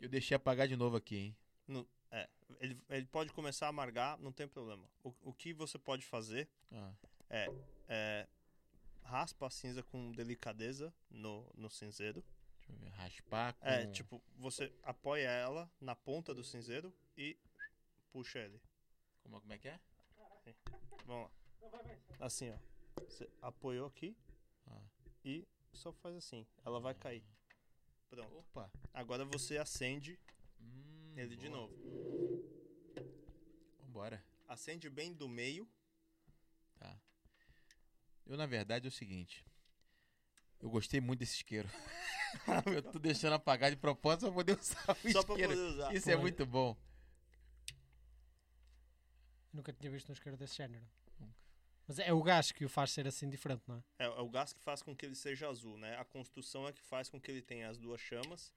Eu 0.00 0.08
deixei 0.08 0.34
apagar 0.36 0.68
de 0.68 0.76
novo 0.76 0.96
aqui, 0.96 1.16
hein? 1.16 1.36
No- 1.66 1.88
é, 2.10 2.28
ele, 2.60 2.76
ele 2.90 3.06
pode 3.06 3.32
começar 3.32 3.66
a 3.66 3.68
amargar, 3.70 4.18
não 4.20 4.32
tem 4.32 4.46
problema. 4.46 4.84
O, 5.02 5.14
o 5.22 5.32
que 5.32 5.52
você 5.54 5.78
pode 5.78 6.04
fazer 6.04 6.48
Ah, 6.72 6.92
é 7.88 8.26
raspa 9.02 9.46
a 9.46 9.50
cinza 9.50 9.82
com 9.84 10.10
delicadeza 10.12 10.92
no, 11.08 11.48
no 11.56 11.70
cinzeiro. 11.70 12.22
Ver. 12.74 12.88
Raspar 12.90 13.54
com... 13.54 13.66
É, 13.66 13.86
tipo, 13.88 14.22
você 14.36 14.72
apoia 14.82 15.28
ela 15.28 15.70
na 15.80 15.94
ponta 15.94 16.34
do 16.34 16.42
cinzeiro 16.44 16.92
e 17.16 17.36
puxa 18.12 18.38
ele. 18.38 18.60
Como, 19.22 19.40
como 19.40 19.52
é 19.52 19.58
que 19.58 19.68
é? 19.68 19.80
Vamos 21.04 21.30
lá. 21.30 21.80
Assim, 22.20 22.50
ó. 22.50 22.58
Você 23.08 23.28
apoiou 23.42 23.86
aqui 23.86 24.16
Ah. 24.66 24.80
e 25.24 25.46
só 25.72 25.92
faz 25.92 26.16
assim. 26.16 26.46
Ela 26.64 26.80
vai 26.80 26.94
cair. 26.94 27.22
Pronto. 28.08 28.38
Opa. 28.38 28.70
Agora 28.94 29.24
você 29.24 29.58
acende 29.58 30.18
Hum, 30.60 31.14
ele 31.16 31.36
de 31.36 31.48
boa. 31.48 31.60
novo. 31.60 31.76
Vambora. 33.80 34.24
Acende 34.48 34.88
bem 34.88 35.12
do 35.12 35.28
meio. 35.28 35.68
Tá. 36.78 36.98
Eu, 38.26 38.36
na 38.36 38.46
verdade, 38.46 38.86
é 38.86 38.88
o 38.88 38.92
seguinte. 38.92 39.44
Eu 40.60 40.70
gostei 40.70 41.00
muito 41.00 41.20
desse 41.20 41.36
isqueiro. 41.36 41.68
eu 42.74 42.82
tô 42.82 42.98
deixando 42.98 43.34
apagar 43.34 43.70
de 43.70 43.76
propósito 43.76 44.26
pra 44.26 44.32
poder 44.32 44.58
usar 44.58 44.96
o 45.04 45.12
Só 45.12 45.22
pra 45.22 45.34
poder 45.34 45.50
usar. 45.50 45.94
Isso 45.94 46.10
é 46.10 46.12
Foi. 46.12 46.22
muito 46.22 46.46
bom. 46.46 46.76
Nunca 49.52 49.72
tinha 49.72 49.90
visto 49.90 50.10
um 50.10 50.12
isqueiro 50.12 50.36
desse 50.36 50.56
género. 50.56 50.86
Mas 51.86 52.00
é 52.00 52.12
o 52.12 52.22
gás 52.22 52.50
que 52.50 52.64
o 52.64 52.68
faz 52.68 52.90
ser 52.90 53.06
assim 53.06 53.28
diferente, 53.28 53.62
não 53.66 53.76
é? 53.76 54.04
É, 54.04 54.06
é 54.06 54.20
o 54.20 54.28
gás 54.28 54.52
que 54.52 54.60
faz 54.60 54.82
com 54.82 54.94
que 54.94 55.06
ele 55.06 55.14
seja 55.14 55.48
azul, 55.48 55.78
né? 55.78 55.96
A 55.96 56.04
construção 56.04 56.66
é 56.66 56.72
que 56.72 56.82
faz 56.82 57.08
com 57.08 57.20
que 57.20 57.30
ele 57.30 57.40
tenha 57.40 57.68
as 57.68 57.78
duas 57.78 58.00
chamas. 58.00 58.52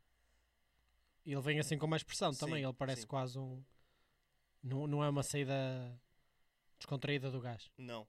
E 1.25 1.31
ele 1.31 1.41
vem 1.41 1.59
assim 1.59 1.77
com 1.77 1.85
mais 1.85 2.01
pressão 2.01 2.33
Sim, 2.33 2.39
também. 2.39 2.63
Ele 2.63 2.73
parece 2.73 3.01
sim. 3.01 3.07
quase 3.07 3.37
um. 3.37 3.63
Não, 4.63 4.87
não 4.87 5.03
é 5.03 5.09
uma 5.09 5.21
saída 5.21 5.53
descontraída 6.79 7.29
do 7.29 7.39
gás. 7.39 7.69
Não. 7.77 8.07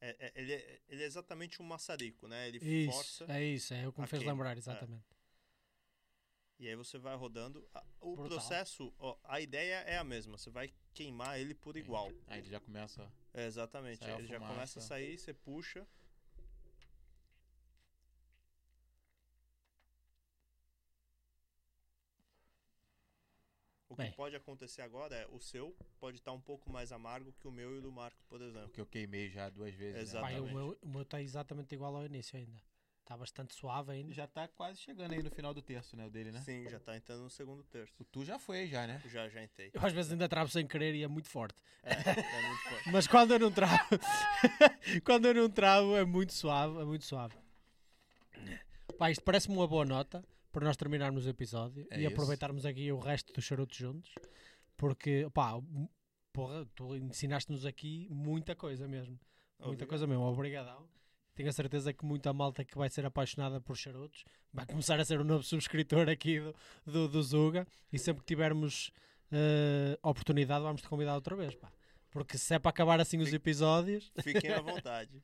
É, 0.00 0.16
é- 0.18 0.32
ele, 0.34 0.52
é, 0.52 0.80
ele 0.88 1.02
é 1.02 1.06
exatamente 1.06 1.60
um 1.62 1.64
maçarico, 1.64 2.28
né? 2.28 2.48
Ele 2.48 2.58
Isso, 2.58 2.92
força 2.92 3.24
é 3.28 3.42
isso, 3.42 3.74
é 3.74 3.86
o 3.88 3.92
que 3.92 4.00
me 4.00 4.06
fez 4.06 4.22
lembrar, 4.22 4.54
é. 4.54 4.58
exatamente. 4.58 5.04
e 6.58 6.68
aí 6.68 6.74
você 6.74 6.98
vai 6.98 7.14
rodando. 7.16 7.66
O 8.00 8.14
Brutal. 8.16 8.38
processo, 8.38 8.92
ó, 8.98 9.16
a 9.24 9.40
ideia 9.40 9.76
é 9.80 9.98
a 9.98 10.04
mesma. 10.04 10.38
Você 10.38 10.50
vai 10.50 10.72
queimar 10.94 11.38
ele 11.38 11.54
por 11.54 11.76
igual. 11.76 12.10
Aí 12.26 12.40
ele 12.40 12.50
já 12.50 12.60
começa. 12.60 13.10
É, 13.32 13.46
exatamente. 13.46 13.98
Sai 13.98 14.12
a 14.12 14.18
ele 14.18 14.26
já 14.26 14.38
começa 14.38 14.78
a 14.78 14.82
sair, 14.82 15.18
você 15.18 15.34
puxa. 15.34 15.86
O 23.96 23.98
que 23.98 24.02
Bem. 24.04 24.12
pode 24.12 24.36
acontecer 24.36 24.82
agora 24.82 25.16
é 25.16 25.26
o 25.32 25.40
seu 25.40 25.74
pode 25.98 26.18
estar 26.18 26.30
um 26.32 26.40
pouco 26.40 26.70
mais 26.70 26.92
amargo 26.92 27.32
que 27.40 27.48
o 27.48 27.50
meu 27.50 27.74
e 27.74 27.78
o 27.78 27.80
do 27.80 27.90
Marco, 27.90 28.22
por 28.28 28.42
exemplo. 28.42 28.68
Porque 28.68 28.80
eu 28.80 28.86
queimei 28.86 29.30
já 29.30 29.48
duas 29.48 29.74
vezes. 29.74 29.94
né? 29.96 30.02
Exato. 30.02 30.24
Pá, 30.26 30.32
eu- 30.32 30.42
o 30.42 30.46
Exatamente. 30.46 30.54
meu- 30.68 30.78
o 30.82 30.88
meu 30.88 31.02
está 31.02 31.22
exatamente 31.22 31.74
igual 31.74 31.96
ao 31.96 32.04
início 32.04 32.36
ainda. 32.38 32.60
Está 33.00 33.16
bastante 33.16 33.54
suave 33.54 33.92
ainda. 33.92 34.12
Já 34.12 34.26
tá 34.26 34.48
quase 34.48 34.80
chegando 34.80 35.12
aí 35.12 35.22
no 35.22 35.30
final 35.30 35.54
do 35.54 35.62
terço, 35.62 35.96
né? 35.96 36.04
O 36.06 36.10
dele, 36.10 36.32
né? 36.32 36.40
Sim, 36.42 36.68
já 36.68 36.78
tá 36.80 36.96
entrando 36.96 37.22
no 37.22 37.30
segundo 37.30 37.62
terço. 37.64 37.94
O 38.00 38.04
tu 38.04 38.24
já 38.24 38.36
foi, 38.38 38.66
já, 38.66 38.84
né? 38.86 39.00
Já, 39.06 39.28
já 39.28 39.42
entrei. 39.42 39.70
Eu 39.72 39.86
às 39.86 39.92
vezes 39.92 40.10
ainda 40.12 40.28
travo 40.28 40.50
sem 40.50 40.66
querer 40.66 40.92
e 40.94 41.02
é 41.04 41.08
muito 41.08 41.28
forte. 41.28 41.54
É, 41.84 41.92
é 41.92 42.48
muito 42.48 42.62
forte. 42.64 42.90
Mas 42.92 43.06
quando 43.06 43.30
eu 43.32 43.38
não 43.38 43.50
travo, 43.52 43.78
quando 45.04 45.24
eu 45.26 45.34
não 45.34 45.48
travo 45.48 45.96
é 45.96 46.04
muito 46.04 46.32
suave, 46.34 46.80
é 46.80 46.84
muito 46.84 47.04
suave. 47.04 47.34
Pá, 48.98 49.10
isto 49.10 49.22
parece-me 49.22 49.54
uma 49.56 49.66
boa 49.68 49.84
nota 49.84 50.24
para 50.56 50.64
nós 50.64 50.76
terminarmos 50.78 51.26
o 51.26 51.28
episódio 51.28 51.86
É 51.90 51.98
e 51.98 52.04
isso. 52.04 52.12
aproveitarmos 52.14 52.64
aqui 52.64 52.90
o 52.90 52.98
resto 52.98 53.30
dos 53.34 53.44
charutos 53.44 53.76
juntos. 53.76 54.10
Porque, 54.74 55.28
pá, 55.34 55.52
porra, 56.32 56.66
tu 56.74 56.96
ensinaste-nos 56.96 57.66
aqui 57.66 58.08
muita 58.10 58.54
coisa 58.56 58.88
mesmo. 58.88 59.18
Muita 59.58 59.66
Obrigado. 59.68 59.88
coisa 59.88 60.06
mesmo. 60.06 60.22
Obrigadão. 60.24 60.88
Tenho 61.34 61.50
a 61.50 61.52
certeza 61.52 61.92
que 61.92 62.06
muita 62.06 62.32
malta 62.32 62.64
que 62.64 62.74
vai 62.78 62.88
ser 62.88 63.04
apaixonada 63.04 63.60
por 63.60 63.76
charutos 63.76 64.24
vai 64.50 64.64
começar 64.64 64.98
a 64.98 65.04
ser 65.04 65.20
um 65.20 65.24
novo 65.24 65.42
subscritor 65.44 66.08
aqui 66.08 66.40
do, 66.40 66.54
do, 66.86 67.08
do 67.08 67.22
Zuga 67.22 67.66
e 67.92 67.98
sempre 67.98 68.22
que 68.22 68.26
tivermos 68.26 68.90
eh, 69.30 69.98
oportunidade 70.02 70.62
vamos 70.64 70.80
te 70.80 70.88
convidar 70.88 71.14
outra 71.14 71.36
vez, 71.36 71.54
pá. 71.54 71.70
Porque 72.10 72.38
se 72.38 72.54
é 72.54 72.58
para 72.58 72.70
acabar 72.70 72.98
assim 72.98 73.18
os 73.18 73.24
Fique- 73.24 73.36
episódios, 73.36 74.10
Fiquem 74.22 74.50
à 74.52 74.60
vontade. 74.62 75.22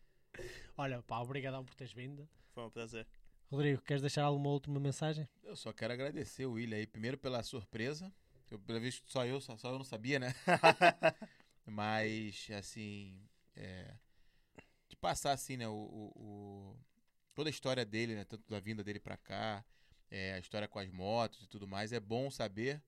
olha, 0.76 1.02
pá, 1.02 1.20
obrigadão 1.20 1.64
por 1.64 1.74
teres 1.74 1.94
vindo. 1.94 2.28
Foi 2.54 2.64
um 2.64 2.70
prazer. 2.70 3.06
Rodrigo, 3.52 3.80
queres 3.82 4.00
deixar 4.00 4.24
alguma 4.24 4.50
última 4.50 4.80
mensagem? 4.80 5.28
Eu 5.42 5.56
só 5.56 5.72
quero 5.72 5.92
agradecer 5.92 6.46
o 6.46 6.52
William 6.52 6.76
aí, 6.78 6.86
primeiro 6.86 7.18
pela 7.18 7.42
surpresa. 7.42 8.12
Eu, 8.50 8.58
pelo 8.58 8.80
visto, 8.80 9.10
só 9.10 9.24
eu, 9.24 9.40
só, 9.40 9.56
só 9.56 9.70
eu 9.70 9.78
não 9.78 9.84
sabia, 9.84 10.18
né? 10.18 10.34
Mas, 11.66 12.48
assim, 12.58 13.20
é, 13.56 13.94
de 14.88 14.96
passar, 14.96 15.32
assim, 15.32 15.56
né, 15.56 15.68
o, 15.68 15.72
o- 16.16 16.76
toda 17.34 17.48
a 17.48 17.52
história 17.52 17.84
dele, 17.84 18.14
né, 18.14 18.24
tanto 18.24 18.44
da 18.50 18.60
vinda 18.60 18.84
dele 18.84 19.00
pra 19.00 19.16
cá, 19.16 19.64
é, 20.10 20.34
a 20.34 20.38
história 20.38 20.68
com 20.68 20.78
as 20.78 20.90
motos 20.90 21.44
e 21.44 21.48
tudo 21.48 21.66
mais, 21.68 21.92
é 21.92 22.00
bom 22.00 22.30
saber 22.30 22.82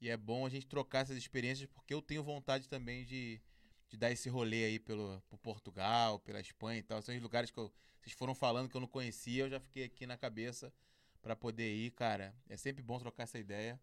e 0.00 0.08
é 0.10 0.16
bom 0.16 0.46
a 0.46 0.50
gente 0.50 0.66
trocar 0.66 1.00
essas 1.00 1.16
experiências 1.16 1.68
porque 1.70 1.94
eu 1.94 2.02
tenho 2.02 2.22
vontade 2.22 2.68
também 2.68 3.04
de, 3.04 3.40
de 3.88 3.96
dar 3.96 4.10
esse 4.10 4.28
rolê 4.28 4.64
aí 4.64 4.78
pelo, 4.78 5.22
por 5.28 5.38
Portugal, 5.38 6.18
pela 6.20 6.40
Espanha 6.40 6.78
e 6.78 6.82
tal. 6.82 7.00
São 7.02 7.14
os 7.14 7.22
lugares 7.22 7.50
que 7.50 7.58
eu, 7.58 7.72
vocês 8.00 8.14
foram 8.14 8.34
falando 8.34 8.68
que 8.68 8.76
eu 8.76 8.80
não 8.80 8.88
conhecia, 8.88 9.44
eu 9.44 9.50
já 9.50 9.60
fiquei 9.60 9.84
aqui 9.84 10.06
na 10.06 10.16
cabeça 10.16 10.72
pra 11.22 11.34
poder 11.36 11.72
ir, 11.74 11.90
cara. 11.92 12.34
É 12.48 12.56
sempre 12.56 12.82
bom 12.82 12.98
trocar 12.98 13.24
essa 13.24 13.38
ideia, 13.38 13.80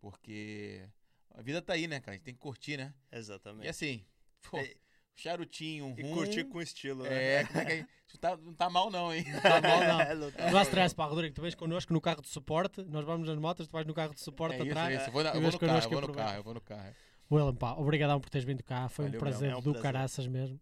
porque 0.00 0.86
a 1.34 1.42
vida 1.42 1.60
tá 1.62 1.72
aí, 1.74 1.86
né, 1.86 2.00
cara? 2.00 2.12
A 2.12 2.14
gente 2.14 2.24
tem 2.24 2.34
que 2.34 2.40
curtir, 2.40 2.76
né? 2.76 2.94
E 3.12 3.16
Exatamente. 3.16 3.68
assim, 3.68 4.04
pô, 4.50 4.58
É, 4.58 4.74
charutinho, 5.14 5.86
um 5.86 5.94
e 5.98 6.02
rum. 6.02 6.14
curtir 6.14 6.44
com 6.44 6.60
estilo, 6.60 7.04
né? 7.04 7.10
É, 7.14 7.40
é 7.42 7.86
que 8.06 8.18
tá- 8.18 8.36
não 8.36 8.54
tá 8.54 8.68
mal 8.70 8.90
não, 8.90 9.12
hein? 9.14 9.24
Tá 9.42 9.60
mal, 9.60 9.80
não. 9.80 10.00
É, 10.00 10.14
não 10.14 10.30
tá 10.30 10.50
Não 10.50 10.62
stress, 10.62 10.94
pá, 10.94 11.06
Rodrigo. 11.06 11.34
Tu 11.34 11.42
vens 11.42 11.54
connosco 11.54 11.92
no 11.92 12.00
carro 12.00 12.22
de 12.22 12.28
suporte, 12.28 12.82
nós 12.84 13.04
vamos 13.04 13.28
nas 13.28 13.38
motas, 13.38 13.66
tu 13.66 13.72
vais 13.72 13.86
no 13.86 13.94
carro 13.94 14.14
de 14.14 14.20
suporte 14.20 14.56
É 14.56 14.62
atrás. 14.62 14.94
é 14.94 14.96
isso. 15.00 15.08
Eu 15.08 15.12
vou, 15.12 15.22
na- 15.22 15.30
E 15.30 15.32
eu 15.36 15.40
vou 15.40 15.42
vês 15.42 15.54
no 15.54 15.58
carro, 15.60 15.82
eu 15.84 15.90
vou 15.90 16.00
no 16.08 16.14
carro, 16.14 16.36
eu 16.36 16.42
vou 16.42 16.54
no 16.54 16.60
carro. 16.60 16.94
Willem, 17.30 17.54
pá, 17.54 17.72
obrigadão 17.72 18.20
por 18.20 18.28
teres 18.30 18.44
vindo 18.46 18.62
cá. 18.62 18.88
Foi 18.88 19.06
um 19.06 19.10
prazer. 19.12 19.50
É 19.50 19.56
um 19.56 19.60
do 19.60 19.72
prazer. 19.72 19.82
caraças 19.82 20.26
mesmo. 20.26 20.60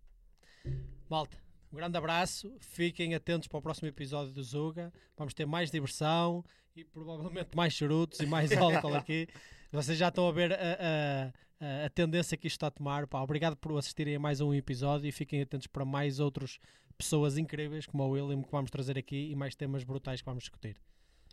Malta, 1.09 1.37
um 1.73 1.77
grande 1.77 1.97
abraço. 1.99 2.55
Fiquem 2.61 3.15
atentos 3.15 3.49
para 3.49 3.59
o 3.59 3.63
próximo 3.63 3.89
episódio 3.89 4.33
do 4.33 4.43
Zuga. 4.43 4.93
Vamos 5.17 5.35
ter 5.35 5.47
mais 5.47 5.71
diversão 5.71 6.45
e 6.75 6.85
provavelmente 6.85 7.51
mais 7.55 7.73
charutos 7.75 8.21
e 8.21 8.27
mais 8.27 8.53
álcool 8.53 8.95
aqui. 8.95 9.29
Vocês 9.73 9.99
já 9.99 10.09
estão 10.09 10.29
a 10.29 10.33
ver 10.33 10.53
a, 10.53 10.57
a- 10.57 11.87
a- 11.87 11.91
tendência 11.91 12.37
que 12.37 12.47
isto 12.47 12.57
está 12.57 12.67
a 12.69 12.71
tomar. 12.71 13.07
Pá, 13.07 13.21
obrigado 13.23 13.57
por 13.57 13.77
assistirem 13.79 14.17
a 14.17 14.21
mais 14.21 14.41
um 14.41 14.55
episódio 14.55 15.07
e 15.09 15.13
fiquem 15.13 15.43
atentos 15.43 15.67
para 15.67 15.85
mais 15.85 16.21
outras 16.21 16.59
pessoas 16.97 17.37
incríveis 17.39 17.87
como 17.87 18.03
o 18.05 18.11
William 18.11 18.43
que 18.43 18.51
vamos 18.51 18.71
trazer 18.71 18.97
aqui 18.99 19.31
e 19.31 19.35
mais 19.35 19.55
temas 19.55 19.83
brutais 19.83 20.21
que 20.21 20.27
vamos 20.27 20.45
discutir. 20.45 20.77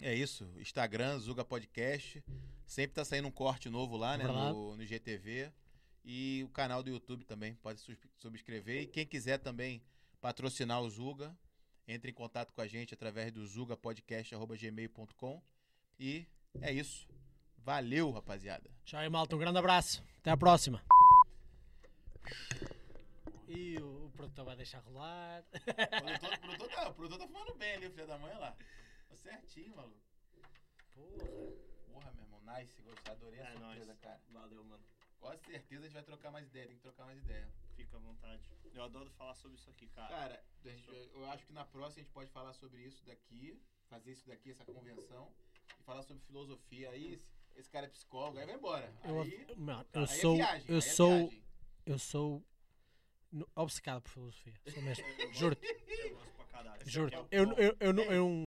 É 0.01 0.13
isso, 0.15 0.49
Instagram, 0.57 1.19
Zuga 1.19 1.43
Podcast. 1.43 2.23
Sempre 2.65 2.95
tá 2.95 3.03
saindo 3.03 3.27
um 3.27 3.31
corte 3.31 3.69
novo 3.69 3.97
lá, 3.97 4.17
né? 4.17 4.23
No, 4.25 4.77
no 4.77 4.85
GTV. 4.85 5.51
E 6.05 6.41
o 6.45 6.49
canal 6.49 6.81
do 6.81 6.89
YouTube 6.89 7.25
também, 7.25 7.53
pode 7.55 7.81
subscrever. 8.17 8.83
E 8.83 8.87
quem 8.87 9.05
quiser 9.05 9.39
também 9.39 9.83
patrocinar 10.21 10.81
o 10.81 10.89
Zuga, 10.89 11.37
entre 11.87 12.11
em 12.11 12.13
contato 12.13 12.53
com 12.53 12.61
a 12.61 12.67
gente 12.67 12.93
através 12.93 13.31
do 13.31 13.45
zugapodcast.gmail.com. 13.45 15.41
E 15.99 16.25
é 16.61 16.71
isso. 16.71 17.07
Valeu, 17.57 18.09
rapaziada. 18.11 18.69
Tchau 18.85 19.01
aí, 19.01 19.09
malta. 19.09 19.35
Um 19.35 19.39
grande 19.39 19.57
abraço. 19.59 20.01
Até 20.19 20.31
a 20.31 20.37
próxima. 20.37 20.81
E 23.49 23.77
o, 23.79 24.05
o 24.05 24.11
produtor 24.11 24.45
vai 24.45 24.55
deixar 24.55 24.79
rolar. 24.79 25.43
O 25.43 25.51
produtor, 26.01 26.33
o 26.33 26.39
produtor 26.39 26.69
tá, 26.69 26.89
o 26.89 26.93
produtor 26.93 27.19
tá 27.19 27.27
fumando 27.27 27.53
bem 27.55 27.73
ali, 27.73 27.87
o 27.87 27.91
filho 27.91 28.07
da 28.07 28.17
mãe 28.17 28.33
lá. 28.37 28.55
Tá 29.09 29.15
certinho, 29.15 29.75
maluco. 29.75 29.99
Porra. 30.93 31.27
Porra, 31.87 32.11
meu 32.13 32.23
irmão, 32.23 32.41
nice, 32.57 32.81
gostei, 32.81 33.11
adorei 33.13 33.39
a 33.41 33.43
É 33.49 33.51
surpresa, 33.57 33.85
nóis. 33.85 33.99
cara. 33.99 34.21
Valeu, 34.29 34.63
mano. 34.63 34.83
Com 35.19 35.37
certeza 35.37 35.81
a 35.81 35.85
gente 35.87 35.93
vai 35.93 36.03
trocar 36.03 36.31
mais 36.31 36.47
ideia, 36.47 36.67
tem 36.67 36.75
que 36.77 36.81
trocar 36.81 37.05
mais 37.05 37.17
ideia. 37.19 37.47
Fica 37.75 37.97
à 37.97 37.99
vontade. 37.99 38.41
Eu 38.73 38.83
adoro 38.83 39.09
falar 39.11 39.33
sobre 39.35 39.57
isso 39.57 39.69
aqui, 39.69 39.87
cara. 39.87 40.07
Cara, 40.07 40.43
gente- 40.63 40.87
eu 41.13 41.25
acho 41.29 41.45
que 41.45 41.51
na 41.53 41.65
próxima 41.65 42.01
a 42.01 42.03
gente 42.03 42.13
pode 42.13 42.29
falar 42.31 42.53
sobre 42.53 42.81
isso 42.81 43.03
daqui, 43.05 43.59
fazer 43.89 44.11
isso 44.11 44.27
daqui, 44.27 44.51
essa 44.51 44.63
convenção, 44.65 45.31
e 45.79 45.83
falar 45.83 46.03
sobre 46.03 46.23
filosofia, 46.23 46.89
aí 46.91 47.13
esse, 47.13 47.29
esse 47.55 47.69
cara 47.69 47.85
é 47.87 47.89
psicólogo, 47.89 48.37
aí 48.37 48.45
vai 48.45 48.55
embora. 48.55 48.93
Eu, 49.03 49.21
Aí, 49.21 49.55
mano, 49.57 49.79
aí 49.93 50.01
eu 50.01 50.03
é 50.03 50.07
sou. 50.07 50.35
viagem, 50.35 50.65
eu 50.69 50.73
aí 50.75 50.77
é 50.77 50.81
sou. 50.81 51.17
viagem. 51.17 51.43
Eu 51.85 51.99
sou. 51.99 52.45
obcecado 53.55 54.01
por 54.01 54.09
filosofia. 54.11 54.53
Sou 54.73 54.81
mesmo. 54.81 55.03
Juro-te. 55.33 55.65
Eu 55.67 56.15
gosto 56.15 56.31
pra 56.35 56.45
caralho. 56.45 56.89
Juro-te. 56.89 57.15
Eu- 57.15 57.27
Eu, 57.31 57.53
eu, 57.57 57.77
eu, 57.79 57.93
não- 57.93 58.03
Ei. 58.03 58.17
eu, 58.17 58.43